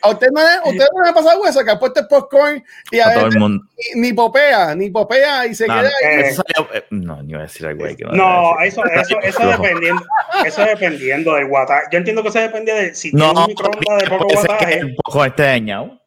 a 0.01 0.09
usted 0.09 0.27
no, 0.31 0.41
le- 0.41 0.69
usted 0.71 0.85
no 0.95 1.03
le 1.03 1.09
ha 1.09 1.13
pasado 1.13 1.45
eso, 1.45 1.63
que 1.65 1.71
ha 1.71 1.77
puesto 1.77 1.99
el 1.99 2.07
popcorn 2.07 2.63
y 2.91 2.99
a 2.99 3.07
A 3.09 3.13
todo 3.13 3.23
veces 3.25 3.35
el 3.35 3.39
mundo. 3.41 3.65
ni, 3.95 4.01
ni 4.01 4.13
popea, 4.13 4.73
ni 4.73 4.89
popea 4.89 5.45
y 5.47 5.53
se 5.53 5.67
No, 5.67 5.73
queda 5.73 5.89
ahí. 5.89 6.19
eso 6.21 6.43
salió- 6.55 6.73
eh, 6.73 6.85
no, 6.91 7.21
yo 7.23 7.29
iba 7.31 7.39
a 7.39 7.43
decir 7.43 7.67
algo 7.67 7.83
ahí 7.85 7.95
que 7.97 8.05
no. 8.05 8.11
Decir. 8.11 8.67
eso, 8.67 8.85
eso, 8.85 9.19
eso 9.21 9.47
dependiendo, 9.49 10.01
eso 10.45 10.61
dependiendo 10.63 11.33
del 11.35 11.47
guataje. 11.47 11.87
Yo 11.91 11.97
entiendo 11.97 12.23
que 12.23 12.29
eso 12.29 12.39
depende 12.39 12.73
de 12.73 12.95
si 12.95 13.11
No, 13.11 13.25
tiene 13.25 13.39
un 13.41 13.47
microondas 13.47 14.03
de 14.03 14.09
poco 14.09 14.27
guataje. 14.33 14.85
un 14.85 14.95
poco 14.95 15.25
esté 15.25 15.43
dañado. 15.43 15.99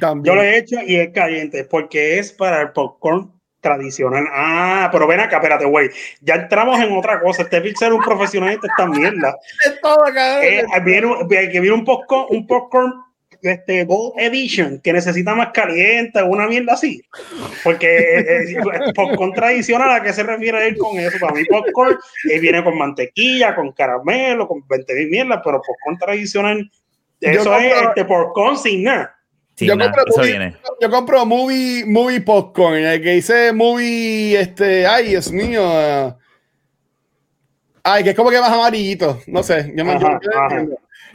También. 0.00 0.24
Yo 0.34 0.34
lo 0.34 0.42
he 0.42 0.56
hecho 0.56 0.76
y 0.84 0.96
es 0.96 1.10
caliente 1.12 1.64
porque 1.64 2.18
es 2.18 2.32
para 2.32 2.62
el 2.62 2.70
popcorn 2.72 3.30
tradicional. 3.64 4.26
Ah, 4.30 4.88
pero 4.92 5.06
ven 5.06 5.20
acá, 5.20 5.36
espérate, 5.36 5.64
güey. 5.64 5.88
Ya 6.20 6.34
entramos 6.34 6.78
en 6.78 6.92
otra 6.92 7.18
cosa. 7.20 7.42
Este 7.42 7.60
Pixel 7.62 7.88
es 7.88 7.94
un 7.94 8.04
profesional 8.04 8.50
en 8.50 8.60
esta 8.62 8.86
mierda. 8.86 9.36
Es 9.66 9.80
todo, 9.80 9.96
cabrón. 10.14 10.44
Eh, 10.44 10.64
viene, 10.84 11.06
un- 11.06 11.28
que 11.28 11.60
viene 11.60 11.72
un 11.72 11.84
popcorn, 11.84 12.26
un 12.28 12.46
popcorn 12.46 12.92
este, 13.40 13.84
Gold 13.84 14.18
Edition 14.18 14.80
que 14.80 14.92
necesita 14.92 15.34
más 15.34 15.48
caliente, 15.52 16.22
una 16.22 16.46
mierda 16.46 16.74
así. 16.74 17.02
Porque 17.62 17.86
eh, 17.86 18.52
eh, 18.52 18.92
popcorn 18.94 19.32
tradicional, 19.32 19.90
¿a 19.90 20.02
qué 20.02 20.12
se 20.12 20.22
refiere 20.22 20.66
él 20.66 20.76
con 20.76 20.98
eso? 20.98 21.18
Para 21.18 21.34
mí, 21.34 21.44
popcorn 21.46 21.96
eh, 22.30 22.38
viene 22.38 22.62
con 22.62 22.76
mantequilla, 22.76 23.54
con 23.54 23.72
caramelo, 23.72 24.46
con 24.46 24.62
20 24.68 24.94
mil 24.94 25.08
mierdas, 25.08 25.40
pero 25.44 25.60
popcorn 25.62 25.98
tradicional, 25.98 26.70
eso 27.20 27.56
es 27.58 27.74
este 27.82 28.04
popcorn 28.04 28.56
sin 28.58 28.82
nada. 28.84 29.14
Sí, 29.56 29.66
yo, 29.66 29.78
compro 29.78 30.02
eso 30.06 30.18
movie, 30.18 30.30
viene. 30.30 30.56
yo 30.80 30.90
compro 30.90 31.24
movie, 31.26 31.84
movie 31.86 32.20
popcorn, 32.20 32.74
el 32.78 33.00
que 33.00 33.10
dice 33.12 33.52
movie, 33.52 34.38
este, 34.40 34.86
ay, 34.86 35.08
Dios 35.10 35.30
mío. 35.30 35.62
ah. 35.64 36.16
Ay, 37.84 38.02
que 38.02 38.10
es 38.10 38.16
como 38.16 38.30
que 38.30 38.40
más 38.40 38.50
amarillito, 38.50 39.20
no 39.26 39.42
sé. 39.42 39.72
Yo 39.76 39.84
me 39.84 39.92
Ajá, 39.92 40.18
yo- 40.22 40.30
ajá. 40.40 40.64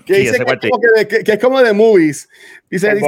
Que 0.06 0.16
Sí, 0.16 0.22
dice 0.22 0.38
que, 0.38 0.52
es 0.54 0.60
como 0.70 0.82
que, 0.82 0.88
de- 1.00 1.08
que- 1.08 1.24
que 1.24 1.32
es 1.34 1.40
como 1.40 1.62
de 1.62 1.74
movies. 1.74 2.30
Dice, 2.70 2.90
El 2.92 3.02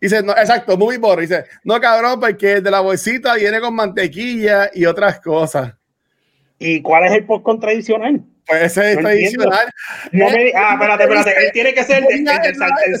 dice, 0.00 0.22
no, 0.22 0.32
exacto, 0.32 0.76
movie 0.76 0.98
butter. 0.98 1.20
Dice, 1.20 1.44
no, 1.64 1.80
cabrón, 1.80 2.18
porque 2.20 2.60
de 2.60 2.70
la 2.70 2.80
bolsita 2.80 3.34
viene 3.34 3.60
con 3.60 3.74
mantequilla 3.74 4.70
y 4.74 4.84
otras 4.86 5.20
cosas. 5.20 5.74
¿Y 6.58 6.80
cuál 6.82 7.04
es 7.04 7.12
el 7.12 7.24
popcorn 7.24 7.60
tradicional? 7.60 8.24
Pues 8.46 8.62
ese 8.62 8.90
es 8.92 8.96
No 8.96 9.02
tradicional. 9.02 9.66
No 10.12 10.30
me, 10.30 10.52
ah, 10.54 10.72
espérate, 10.74 11.02
espérate. 11.04 11.44
Él 11.46 11.52
tiene 11.52 11.74
que 11.74 11.84
ser 11.84 11.98
el, 11.98 12.04
el 12.04 12.18
El 12.18 12.24
del 12.24 13.00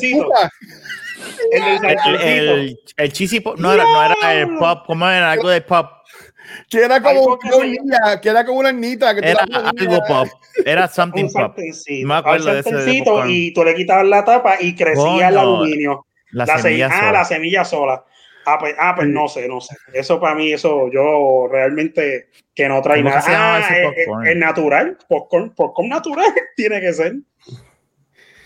El, 1.52 2.20
el, 2.22 2.80
el 2.96 3.12
cheesy 3.12 3.40
pop, 3.40 3.56
no 3.58 3.72
era, 3.72 3.84
no 3.84 4.04
era 4.04 4.34
el 4.34 4.56
pop, 4.58 4.84
¿cómo 4.86 5.08
era? 5.08 5.32
Algo 5.32 5.48
de 5.48 5.60
pop. 5.62 5.86
Que 6.70 6.84
era 6.84 7.02
como 7.02 7.22
una 7.24 7.56
hornilla, 7.56 8.20
que 8.22 8.28
era 8.28 8.44
como 8.46 8.60
una 8.60 8.68
hornita. 8.70 9.14
Que 9.14 9.28
Era 9.30 9.44
algo 9.52 9.98
pop. 10.06 10.28
Era 10.64 10.88
something 10.88 11.24
un 11.24 11.32
pop. 11.32 11.56
Me 12.04 12.14
acuerdo 12.14 12.52
de 12.54 12.60
ese 12.60 13.02
y 13.28 13.52
tú 13.52 13.64
le 13.64 13.74
quitabas 13.74 14.06
la 14.06 14.24
tapa 14.24 14.56
y 14.60 14.74
crecía 14.74 15.28
el 15.28 15.38
aluminio. 15.38 16.06
La, 16.30 16.44
La 16.44 16.58
semilla 16.58 16.88
semilla, 16.88 16.88
ah, 16.88 17.00
sola. 17.00 17.12
la 17.12 17.24
semilla 17.24 17.64
sola. 17.64 18.04
Ah, 18.48 18.58
pues, 18.60 18.74
ah, 18.78 18.94
pues 18.94 19.08
no 19.08 19.26
sé, 19.28 19.48
no 19.48 19.60
sé. 19.60 19.76
Eso 19.92 20.20
para 20.20 20.34
mí, 20.36 20.52
eso 20.52 20.88
yo 20.92 21.48
realmente 21.50 22.28
que 22.54 22.68
no 22.68 22.80
trae 22.82 23.02
¿Cómo 23.02 23.10
que 23.10 23.30
nada. 23.32 23.56
Ah, 23.56 23.60
es- 23.60 23.86
popcorn? 23.86 24.24
es- 24.26 24.32
es 24.32 24.36
natural, 24.36 24.98
popcorn, 25.08 25.54
popcorn 25.54 25.88
natural 25.88 26.26
tiene 26.56 26.80
que 26.80 26.92
ser. 26.92 27.14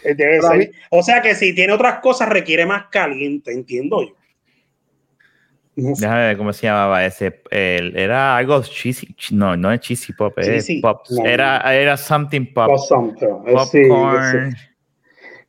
Eh, 0.04 0.14
Debe 0.14 0.36
Pero 0.38 0.46
a 0.46 0.50
ser. 0.50 0.58
mí- 0.58 0.70
O 0.90 1.02
sea 1.02 1.22
que 1.22 1.34
si 1.34 1.54
tiene 1.54 1.72
otras 1.72 2.00
cosas 2.00 2.28
requiere 2.28 2.66
más 2.66 2.86
caliente, 2.90 3.52
entiendo 3.52 4.02
yo. 4.02 4.14
No 5.76 5.94
sé. 5.94 6.02
Déjame 6.02 6.26
ver 6.26 6.36
cómo 6.36 6.52
se 6.52 6.66
llamaba 6.66 7.04
ese. 7.06 7.40
el- 7.50 7.96
era 7.96 8.36
algo 8.36 8.60
cheesy. 8.62 9.06
ch- 9.14 9.32
No, 9.32 9.56
no 9.56 9.72
es 9.72 9.80
cheesy 9.80 10.12
pop. 10.12 10.36
Es 10.38 10.46
Cheesy, 10.46 10.80
pop. 10.80 11.02
no. 11.10 11.24
Era, 11.24 11.74
era 11.74 11.96
something 11.96 12.52
pop. 12.52 12.76
Something. 12.76 13.26
Eh, 13.46 13.54
sí, 13.70 13.82
Popcorn. 13.88 14.52
sí. 14.52 14.56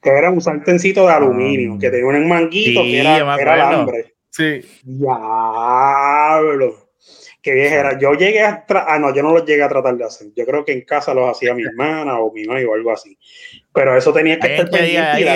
que 0.03 0.09
era 0.09 0.31
un 0.31 0.41
sartencito 0.41 1.05
de 1.05 1.13
aluminio, 1.13 1.73
Um, 1.73 1.79
que 1.79 1.91
tenía 1.91 2.07
un 2.07 2.27
manguito 2.27 2.81
sí, 2.81 2.91
que 2.91 2.99
era, 3.01 3.17
era 3.39 3.53
alambre. 3.53 4.15
Sí. 4.31 4.61
Diablo. 4.83 6.75
Qué 7.41 7.53
vieja 7.53 7.75
era. 7.79 7.99
Yo 7.99 8.13
llegué 8.13 8.41
a 8.41 8.65
tra- 8.65 8.85
ah, 8.87 8.99
no, 8.99 9.13
yo 9.13 9.23
no 9.23 9.33
los 9.33 9.45
llegué 9.45 9.63
a 9.63 9.69
tratar 9.69 9.95
de 9.97 10.03
hacer. 10.05 10.27
Yo 10.35 10.45
creo 10.45 10.63
que 10.65 10.73
en 10.73 10.81
casa 10.81 11.13
los 11.13 11.29
hacía 11.29 11.53
mi 11.53 11.63
hermana 11.67 12.19
o 12.19 12.31
mi 12.31 12.45
mamá 12.45 12.59
o 12.67 12.73
algo 12.73 12.91
así. 12.91 13.17
Pero 13.73 13.97
eso 13.97 14.11
tenía 14.13 14.37
que 14.39 14.47
estar 14.55 14.69
pendiente 14.69 15.21
y. 15.21 15.27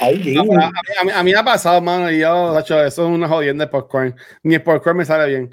Ay, 0.00 0.22
pero 0.24 0.40
a, 0.40 0.44
mí, 0.44 0.52
a 1.00 1.04
mí- 1.04 1.10
a 1.14 1.22
mí 1.22 1.32
me 1.32 1.38
ha 1.38 1.44
pasado, 1.44 1.80
mano, 1.82 2.10
y 2.10 2.18
yo, 2.20 2.52
tacho, 2.54 2.82
eso 2.82 3.06
es 3.06 3.10
una 3.14 3.28
jodienda 3.28 3.66
de 3.66 3.70
popcorn. 3.70 4.14
Ni 4.42 4.54
el 4.54 4.62
popcorn 4.62 4.96
me 4.96 5.04
sale 5.04 5.28
bien. 5.28 5.50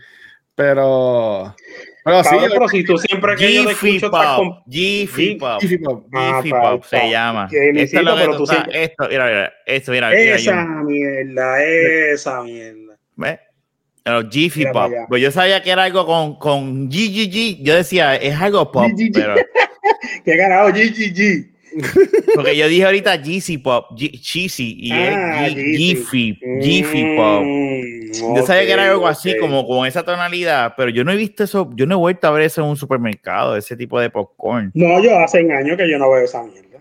Pero 0.56 1.54
Pero 2.06 2.24
sí, 2.24 2.30
Cabrón, 2.30 2.50
pero 2.54 2.68
si 2.70 2.84
tú 2.86 2.98
siempre 2.98 3.36
que 3.36 3.54
yo 3.54 3.64
te 3.64 3.70
Jiffy 3.74 3.88
escucho 3.98 4.06
estás 4.16 4.36
Pop. 4.36 4.38
con- 4.64 4.72
Jiffy 4.72 5.36
Pop. 5.36 5.60
Jiffy 5.62 5.78
Pop. 5.80 6.06
Ah, 6.14 6.42
Pop 6.50 6.84
se 6.86 6.98
pa- 6.98 7.06
llama. 7.08 7.48
Esto 7.52 7.98
es 8.00 8.04
lo 8.06 8.16
que 8.16 8.22
pero 8.22 8.32
tú 8.34 8.38
tú 8.40 8.46
sabes. 8.46 8.62
siempre- 8.64 8.84
Esto, 8.84 9.08
mira, 9.10 9.26
mira, 9.26 9.54
esto, 9.66 9.92
mira, 9.92 10.10
mira, 10.10 10.36
Esa 10.36 10.52
yo- 10.52 10.84
mierda, 10.86 11.64
esa 11.64 12.44
mierda. 12.44 12.98
¿ves? 13.16 13.40
Los 14.06 14.26
Jiffy 14.30 14.66
Pop. 14.68 14.92
Pues 15.10 15.22
yo 15.22 15.32
sabía 15.32 15.62
que 15.64 15.72
era 15.72 15.84
algo 15.84 16.06
con, 16.06 16.38
con 16.38 16.90
GGG. 16.90 17.64
Yo 17.64 17.76
decía, 17.76 18.16
es 18.16 18.40
algo 18.40 18.72
pop, 18.72 18.86
pero 19.14 19.36
¿Qué 20.26 20.38
carajo? 20.38 20.70
GGG. 20.70 21.52
porque 22.36 22.56
yo 22.56 22.68
dije 22.68 22.86
ahorita 22.86 23.16
Jeezy 23.22 23.58
Pop, 23.58 23.92
G- 23.98 24.20
Cheesy, 24.22 24.76
y 24.80 24.92
Ah, 24.92 25.48
es. 25.48 25.56
Jiffy, 25.56 26.40
Jiffy 26.62 27.16
Pop. 27.18 27.44
Yo 28.38 28.46
sabía 28.46 28.66
que 28.68 28.72
era 28.74 28.92
algo 28.92 29.08
así, 29.08 29.36
como 29.38 29.66
con 29.66 29.88
esa 29.88 30.04
tonalidad, 30.04 30.76
pero 30.78 30.90
yo 30.92 31.04
no 31.04 31.12
he 31.12 31.16
visto 31.16 31.44
eso, 31.44 31.70
yo 31.74 31.88
no 31.88 31.96
he 31.96 31.98
vuelto 31.98 32.28
a 32.28 32.32
ver 32.32 32.44
eso 32.44 32.62
en 32.62 32.68
un 32.68 32.78
supermercado, 32.78 33.58
ese 33.58 33.76
tipo 33.76 34.00
de 34.00 34.12
popcorn. 34.12 34.70
No, 34.76 35.02
yo 35.02 35.18
hace 35.18 35.40
años 35.40 35.76
que 35.76 35.90
yo 35.90 35.98
no 35.98 36.12
veo 36.12 36.24
esa 36.24 36.44
mierda. 36.44 36.78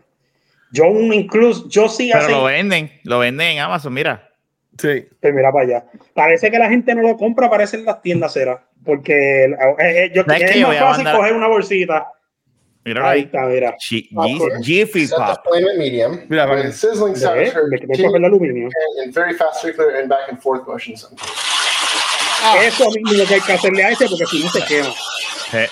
Yo 0.73 0.85
un 0.89 1.13
incluso, 1.15 1.69
yo 1.71 1.89
sí 1.89 2.11
Pero 2.13 2.25
hace. 2.25 2.33
lo 2.33 2.45
venden, 2.45 2.91
lo 3.05 3.19
venden 3.19 3.49
en 3.49 3.59
Amazon, 3.61 3.95
mira. 3.95 4.29
Sí. 4.79 5.07
Pues 5.21 5.35
mira 5.35 5.51
para 5.53 5.65
allá. 5.65 5.85
Parece 6.15 6.51
que 6.51 6.59
la 6.59 6.69
gente 6.69 6.95
no 6.95 7.01
lo 7.03 7.17
compra, 7.17 7.49
parece 7.49 7.77
en 7.79 7.85
las 7.87 8.01
tiendas 8.03 8.33
cera. 8.35 8.63
Porque 8.85 9.45
eh, 9.45 9.57
eh, 9.79 10.13
yo, 10.15 10.23
¿Sabes 10.25 10.43
es 10.43 10.51
qué? 10.51 10.61
Yo 10.61 10.69
más 10.69 10.77
a 10.77 10.81
fácil 10.81 11.05
mandar- 11.05 11.17
coger 11.17 11.33
una 11.35 11.47
bolsita. 11.49 12.09
Mira 12.85 13.09
Ahí 13.11 13.21
ahí. 13.21 13.25
está, 13.27 13.41
mira. 13.43 13.77
Popcorn. 14.15 14.63
Ji- 14.63 14.75
Jiffy 14.87 15.07
Pop. 15.09 15.39
medium. 15.79 16.21
Mira, 16.29 16.47
para 16.49 16.63
que- 16.63 16.73
sizzling 16.73 17.15
her 17.15 17.53
Le 17.71 17.79
quité 17.79 18.05
el 18.07 18.25
aluminio. 18.25 18.69
in 19.05 19.13
very 19.13 19.35
fast 19.35 19.61
circular 19.63 19.97
and 19.97 20.09
back 20.09 20.29
and 20.29 20.41
forth 20.41 20.67
motions. 20.67 21.09
Eso 22.61 22.91
mismo 22.91 23.13
lo 23.13 23.25
que 23.27 23.35
hay 23.35 23.41
que 23.41 23.53
hacerle 23.53 23.85
a 23.85 23.91
ese 23.91 24.09
porque 24.09 24.27
si 24.27 24.43
no 24.43 24.51
se 24.51 24.65
quema. 24.65 24.93
Eh. 25.53 25.69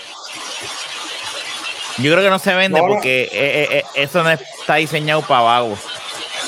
Yo 1.99 2.13
creo 2.13 2.23
que 2.25 2.31
no 2.31 2.39
se 2.39 2.55
vende 2.55 2.81
No, 2.81 2.87
porque 2.87 3.25
eh, 3.25 3.29
eh, 3.33 3.69
eh, 3.79 3.85
eso 3.97 4.23
no 4.23 4.31
está 4.31 4.77
diseñado 4.77 5.23
para 5.23 5.43
vagos. 5.43 5.81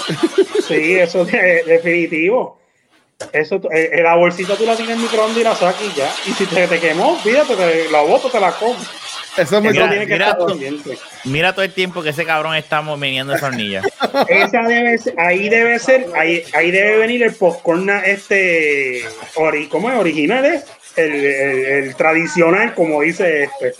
Sí, 0.69 0.95
eso 0.95 1.23
es 1.31 1.67
definitivo. 1.67 2.59
Eso, 3.33 3.57
eh, 3.73 3.91
eh, 3.95 4.03
la 4.03 4.15
bolsita 4.15 4.55
tú 4.55 4.65
la 4.65 4.77
tienes 4.77 4.95
en 4.95 4.99
el 5.01 5.03
microondas 5.03 5.37
y 5.39 5.43
la 5.45 5.55
sacas 5.57 5.83
y 5.83 5.99
ya. 5.99 6.09
Y 6.27 6.31
si 6.33 6.47
te, 6.47 6.67
te 6.69 6.79
quemó, 6.81 7.17
fíjate, 7.19 7.57
te, 7.57 7.91
la 7.91 8.01
boto, 8.03 8.31
te 8.31 8.39
la 8.41 8.53
comes. 8.53 8.79
Eso 9.37 9.57
es 9.57 9.63
muy 9.63 9.73
Mira, 9.73 9.85
Eso 9.85 9.91
tiene 9.91 10.07
que 10.07 10.13
mira 10.13 10.27
estar 10.27 10.39
tú. 10.41 10.47
pendiente. 10.47 10.99
Mira 11.25 11.53
todo 11.55 11.65
el 11.65 11.73
tiempo 11.73 12.03
que 12.03 12.11
ese 12.11 12.25
cabrón 12.27 12.55
está 12.55 12.83
meneando 12.83 13.35
esa 13.35 13.47
hornilla. 13.47 13.83
Esa 14.29 14.63
debe 14.63 14.99
ser, 14.99 15.15
ahí 15.19 15.49
debe 15.49 15.79
ser, 15.79 16.07
ahí, 16.15 16.43
ahí 16.55 16.71
debe 16.71 16.99
venir 16.99 17.23
el 17.23 17.35
popcorn 17.35 17.89
este, 18.05 19.03
ori, 19.37 19.69
¿cómo 19.69 19.91
es? 19.91 19.97
Original, 19.97 20.45
¿eh? 20.45 20.63
el, 20.97 21.13
el- 21.15 21.65
el 21.85 21.95
tradicional, 21.97 22.75
como 22.75 23.01
dice 23.01 23.45
este. 23.61 23.73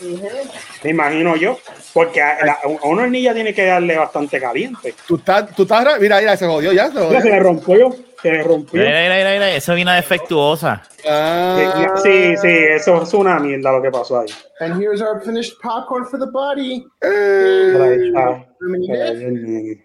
Me 0.83 0.89
imagino 0.89 1.35
yo. 1.35 1.59
Porque 1.93 2.19
a, 2.21 2.43
la- 2.43 2.57
a 2.63 2.87
una 2.87 3.03
hornilla 3.03 3.35
tiene 3.35 3.53
que 3.53 3.65
darle 3.65 3.95
bastante 3.95 4.39
caliente. 4.39 4.95
Tú 5.07 5.17
estás, 5.17 5.53
tú 5.55 5.61
estás, 5.63 5.99
mira, 5.99 6.19
mira, 6.19 6.35
se 6.35 6.47
jodió 6.47 6.71
ya. 6.73 6.87
Se 6.87 6.93
Mira, 6.93 7.05
jodió. 7.05 7.21
se 7.21 7.29
le 7.29 7.39
rompió, 7.39 7.95
se 8.23 8.41
rompió. 8.43 8.81
Mira, 8.81 9.01
mira, 9.01 9.15
mira, 9.15 9.31
mira, 9.33 9.51
eso 9.51 9.75
vino 9.75 9.91
defectuosa. 9.91 10.81
Ah, 11.07 11.93
Sí, 12.01 12.35
sí, 12.37 12.47
eso 12.47 13.03
es 13.03 13.13
una 13.13 13.37
mierda 13.39 13.71
lo 13.71 13.81
que 13.81 13.91
pasó 13.91 14.19
ahí. 14.21 14.27
And 14.59 14.81
here's 14.81 15.01
our 15.01 15.21
finished 15.23 15.53
popcorn 15.61 16.05
for 16.05 16.17
the 16.19 16.25
body. 16.31 16.85
eh, 17.01 17.97
dip. 17.99 19.79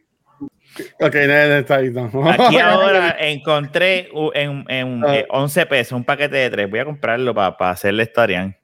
ok, 1.01 1.15
nene, 1.15 1.59
está 1.59 1.77
ahí. 1.77 1.91
No. 1.91 2.09
Aquí 2.31 2.59
ahora 2.61 3.17
encontré 3.19 4.09
en, 4.35 4.65
en, 4.69 5.05
Ah. 5.05 5.17
eh, 5.17 5.27
11 5.31 5.67
pesos 5.67 5.93
un 5.93 6.05
paquete 6.05 6.37
de 6.37 6.51
tres. 6.51 6.71
Voy 6.71 6.81
a 6.81 6.85
comprarlo 6.85 7.35
para 7.35 7.71
hacerle 7.71 8.05
historian. 8.05 8.57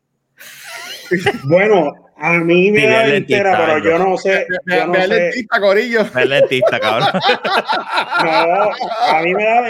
Bueno, 1.44 1.92
a 2.26 2.32
mí 2.32 2.70
me 2.70 2.80
Sí, 2.80 2.86
da 2.86 3.02
ve 3.02 3.16
entera, 3.16 3.56
pero 3.66 3.78
yo 3.78 3.98
no 3.98 4.16
sé, 4.16 4.46
Ve- 4.48 4.76
yo 4.78 4.86
no 4.86 4.92
ve 4.92 5.02
sé. 5.06 5.14
dentista, 5.14 5.60
Corillo. 5.60 6.00
El 6.16 6.28
dentista, 6.30 6.80
cabrón. 6.80 7.08
No, 8.24 8.70
a 9.16 9.22
mí 9.22 9.34
me 9.34 9.44
da. 9.44 9.60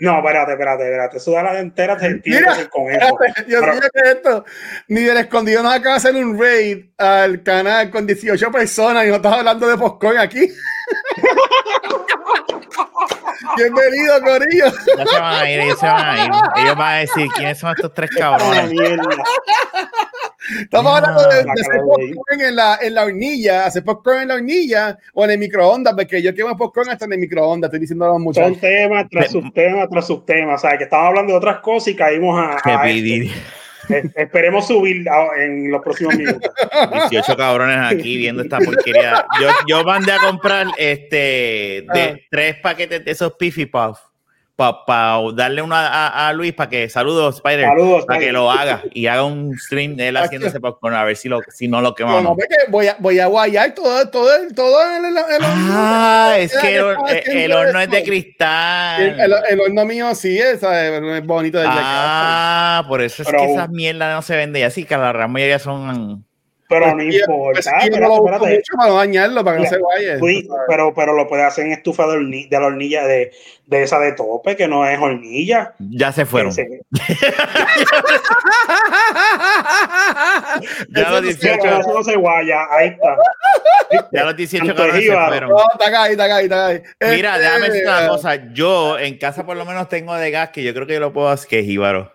No, 0.00 0.18
espérate, 0.18 0.52
espérate, 0.52 0.84
espérate. 0.84 1.16
Eso 1.18 1.32
da 1.32 1.42
la 1.42 1.58
entera, 1.58 1.96
te 1.98 2.20
que 2.22 2.36
hacer 2.38 2.68
con 2.70 2.90
eso. 2.90 3.06
espérate, 3.06 3.44
Dios 3.44 3.60
Pero- 3.60 3.72
mío, 3.74 3.82
¿qué 3.92 4.00
es 4.00 4.14
esto? 4.16 4.44
Ni 4.88 5.00
del 5.02 5.16
escondido 5.18 5.62
nos 5.62 5.74
acaba 5.74 5.94
de 5.94 5.96
hacer 5.98 6.14
un 6.16 6.40
raid 6.40 6.86
al 6.96 7.42
canal 7.42 7.90
con 7.90 8.06
18 8.06 8.50
personas 8.50 9.04
y 9.04 9.08
no 9.08 9.16
estás 9.16 9.32
hablando 9.34 9.68
de 9.68 9.76
Postcoin 9.76 10.18
aquí. 10.18 10.48
Bienvenido, 13.56 14.20
Corillo. 14.22 14.66
Ya 14.98 15.06
se 15.06 15.18
van 15.20 15.34
a 15.42 15.50
ir, 15.50 15.60
ellos 15.60 15.78
se 15.78 15.86
van 15.86 16.04
a 16.06 16.24
ir. 16.24 16.30
Ellos 16.64 16.76
van 16.76 16.94
a 16.94 16.98
decir 16.98 17.28
quiénes 17.36 17.58
son 17.58 17.70
estos 17.74 17.92
tres 17.94 18.10
cabrones. 18.10 18.70
Estamos 20.62 20.96
hablando 20.96 21.28
de, 21.28 21.44
de 21.44 21.50
hacer 21.50 21.80
popcorn 21.84 22.40
en 22.40 22.56
la, 22.56 22.78
en 22.80 22.94
la 22.94 23.04
hornilla, 23.04 23.66
hacer 23.66 23.84
popcorn 23.84 24.22
en 24.22 24.28
la 24.28 24.34
hornilla 24.34 24.98
o 25.12 25.24
en 25.24 25.32
el 25.32 25.38
microondas, 25.38 25.94
porque 25.94 26.22
yo 26.22 26.34
quemo 26.34 26.56
popcorn 26.56 26.88
hasta 26.88 27.04
en 27.04 27.12
el 27.12 27.18
microondas, 27.18 27.68
estoy 27.68 27.80
diciendo 27.80 28.06
a 28.06 28.08
los 28.08 28.14
Son 28.16 28.22
muchachos. 28.24 28.60
temas 28.60 29.06
tras 29.10 29.30
subtemas 29.30 29.88
tras 29.90 30.06
subtemas. 30.06 30.62
¿sabes? 30.62 30.78
Que 30.78 30.84
estamos 30.84 31.08
hablando 31.08 31.32
de 31.32 31.38
otras 31.38 31.58
cosas 31.60 31.88
y 31.88 31.96
caímos 31.96 32.38
a. 32.40 32.56
A 32.64 32.82
Esperemos 34.14 34.66
subir 34.66 35.04
en 35.38 35.70
los 35.70 35.82
próximos 35.82 36.14
minutos. 36.14 36.50
18 37.10 37.36
cabrones 37.36 37.78
aquí 37.78 38.16
viendo 38.16 38.42
esta 38.42 38.58
porquería. 38.58 39.26
Yo, 39.40 39.48
yo 39.66 39.84
mandé 39.84 40.12
a 40.12 40.18
comprar 40.18 40.66
este 40.76 41.86
de 41.92 42.26
tres 42.30 42.56
paquetes 42.56 43.04
de 43.04 43.10
esos 43.10 43.34
Piffy 43.34 43.66
Puff 43.66 43.98
para 44.58 45.20
darle 45.34 45.62
uno 45.62 45.76
a, 45.76 46.28
a- 46.28 46.32
Luis 46.32 46.52
para 46.52 46.68
que 46.68 46.88
saludos 46.88 47.36
Spider 47.36 47.66
Saludos, 47.66 48.04
para 48.06 48.18
que 48.18 48.32
lo 48.32 48.50
haga 48.50 48.82
y 48.92 49.06
haga 49.06 49.22
un 49.22 49.56
stream 49.56 49.94
de 49.94 50.08
él 50.08 50.16
haciendo 50.16 50.48
ese 50.48 50.58
popcorn 50.58 50.96
a 50.96 51.04
ver 51.04 51.16
si 51.16 51.28
lo 51.28 51.38
si 51.48 51.68
no 51.68 51.80
lo 51.80 51.90
No, 51.90 51.94
quemamos. 51.94 52.22
no, 52.24 52.30
porque 52.30 52.56
voy 52.68 52.88
a, 52.88 52.96
voy 52.98 53.20
a 53.20 53.26
guayar 53.26 53.72
todo, 53.72 54.08
todo, 54.10 54.34
el- 54.34 54.52
todo 54.52 54.82
el, 54.82 55.04
el, 55.04 55.16
el- 55.16 55.42
Ah, 55.42 56.34
es 56.38 56.56
que 56.58 56.74
el, 57.44 57.52
horno 57.52 57.80
es 57.80 57.88
de 57.88 58.02
cristal. 58.02 59.20
el, 59.48 59.60
horno 59.60 59.84
mío 59.84 60.12
sí 60.16 60.36
es, 60.40 60.60
bonito 61.24 61.58
de 61.58 61.66
Ah, 61.70 62.84
por 62.88 63.00
eso 63.00 63.22
es 63.22 63.28
Pero- 63.28 63.38
que 63.44 63.52
esas 63.52 63.68
mierdas 63.70 64.12
no 64.12 64.22
se 64.22 64.34
venden 64.36 64.64
así, 64.64 64.84
que 64.84 64.96
la 64.96 65.12
gran 65.12 65.30
mayoría 65.30 65.60
son. 65.60 66.26
Pero 66.68 66.86
no 66.88 66.94
Pues, 66.96 67.14
importa. 67.14 67.24
yo 67.24 67.32
no 67.32 67.50
Espérate, 67.80 68.00
lo 68.00 68.16
espérate. 68.16 68.54
mucho 68.56 68.72
para 68.76 68.88
no 68.90 68.96
dañarlo, 68.96 69.44
para 69.44 69.56
que 69.56 69.62
no 69.62 69.68
se 69.70 69.78
guaye. 69.78 70.18
Luis, 70.18 70.46
pero, 70.68 70.92
pero 70.94 71.14
lo 71.14 71.26
puedes 71.26 71.46
hacer 71.46 71.66
en 71.66 71.72
estufa 71.72 72.06
de, 72.06 72.18
horni- 72.18 72.48
de 72.48 72.60
la 72.60 72.66
hornilla 72.66 73.06
de, 73.06 73.32
de 73.66 73.82
esa 73.82 73.98
de 73.98 74.12
tope, 74.12 74.56
que 74.56 74.68
no 74.68 74.86
es 74.86 74.98
hornilla. 75.00 75.72
Ya 75.78 76.12
se 76.12 76.26
fueron. 76.26 76.50
Ese- 76.50 76.82
Ya 80.90 81.10
los 81.10 81.24
Eso 81.24 81.38
18, 81.40 81.80
eso 81.80 81.94
no 81.94 82.02
se 82.02 82.16
guaya, 82.16 82.66
ahí 82.70 82.88
está. 82.88 83.16
ya 84.12 84.24
los 84.24 84.36
18 84.36 84.66
Tanto 84.66 84.82
cabrones 84.82 85.04
se 85.06 85.12
fueron. 85.12 85.50
No, 85.50 85.56
está 85.72 85.86
acá, 85.88 86.02
ahí, 86.04 86.12
está 86.12 86.24
acá, 86.24 86.40
está 86.40 86.68
acá. 86.68 86.82
Mira, 87.12 87.34
Este, 87.36 87.42
déjame 87.44 87.68
decir 87.70 87.82
una 87.86 88.08
cosa. 88.08 88.34
Yo 88.52 88.98
en 88.98 89.18
casa 89.18 89.46
por 89.46 89.56
lo 89.56 89.64
menos 89.64 89.88
tengo 89.88 90.14
de 90.14 90.30
gas 90.30 90.50
que 90.50 90.62
yo 90.62 90.74
creo 90.74 90.86
que 90.86 90.94
yo 90.94 91.00
lo 91.00 91.12
puedo 91.12 91.28
hacer 91.28 91.48
que 91.48 91.58
es 91.60 91.66
jíbaro. 91.66 92.12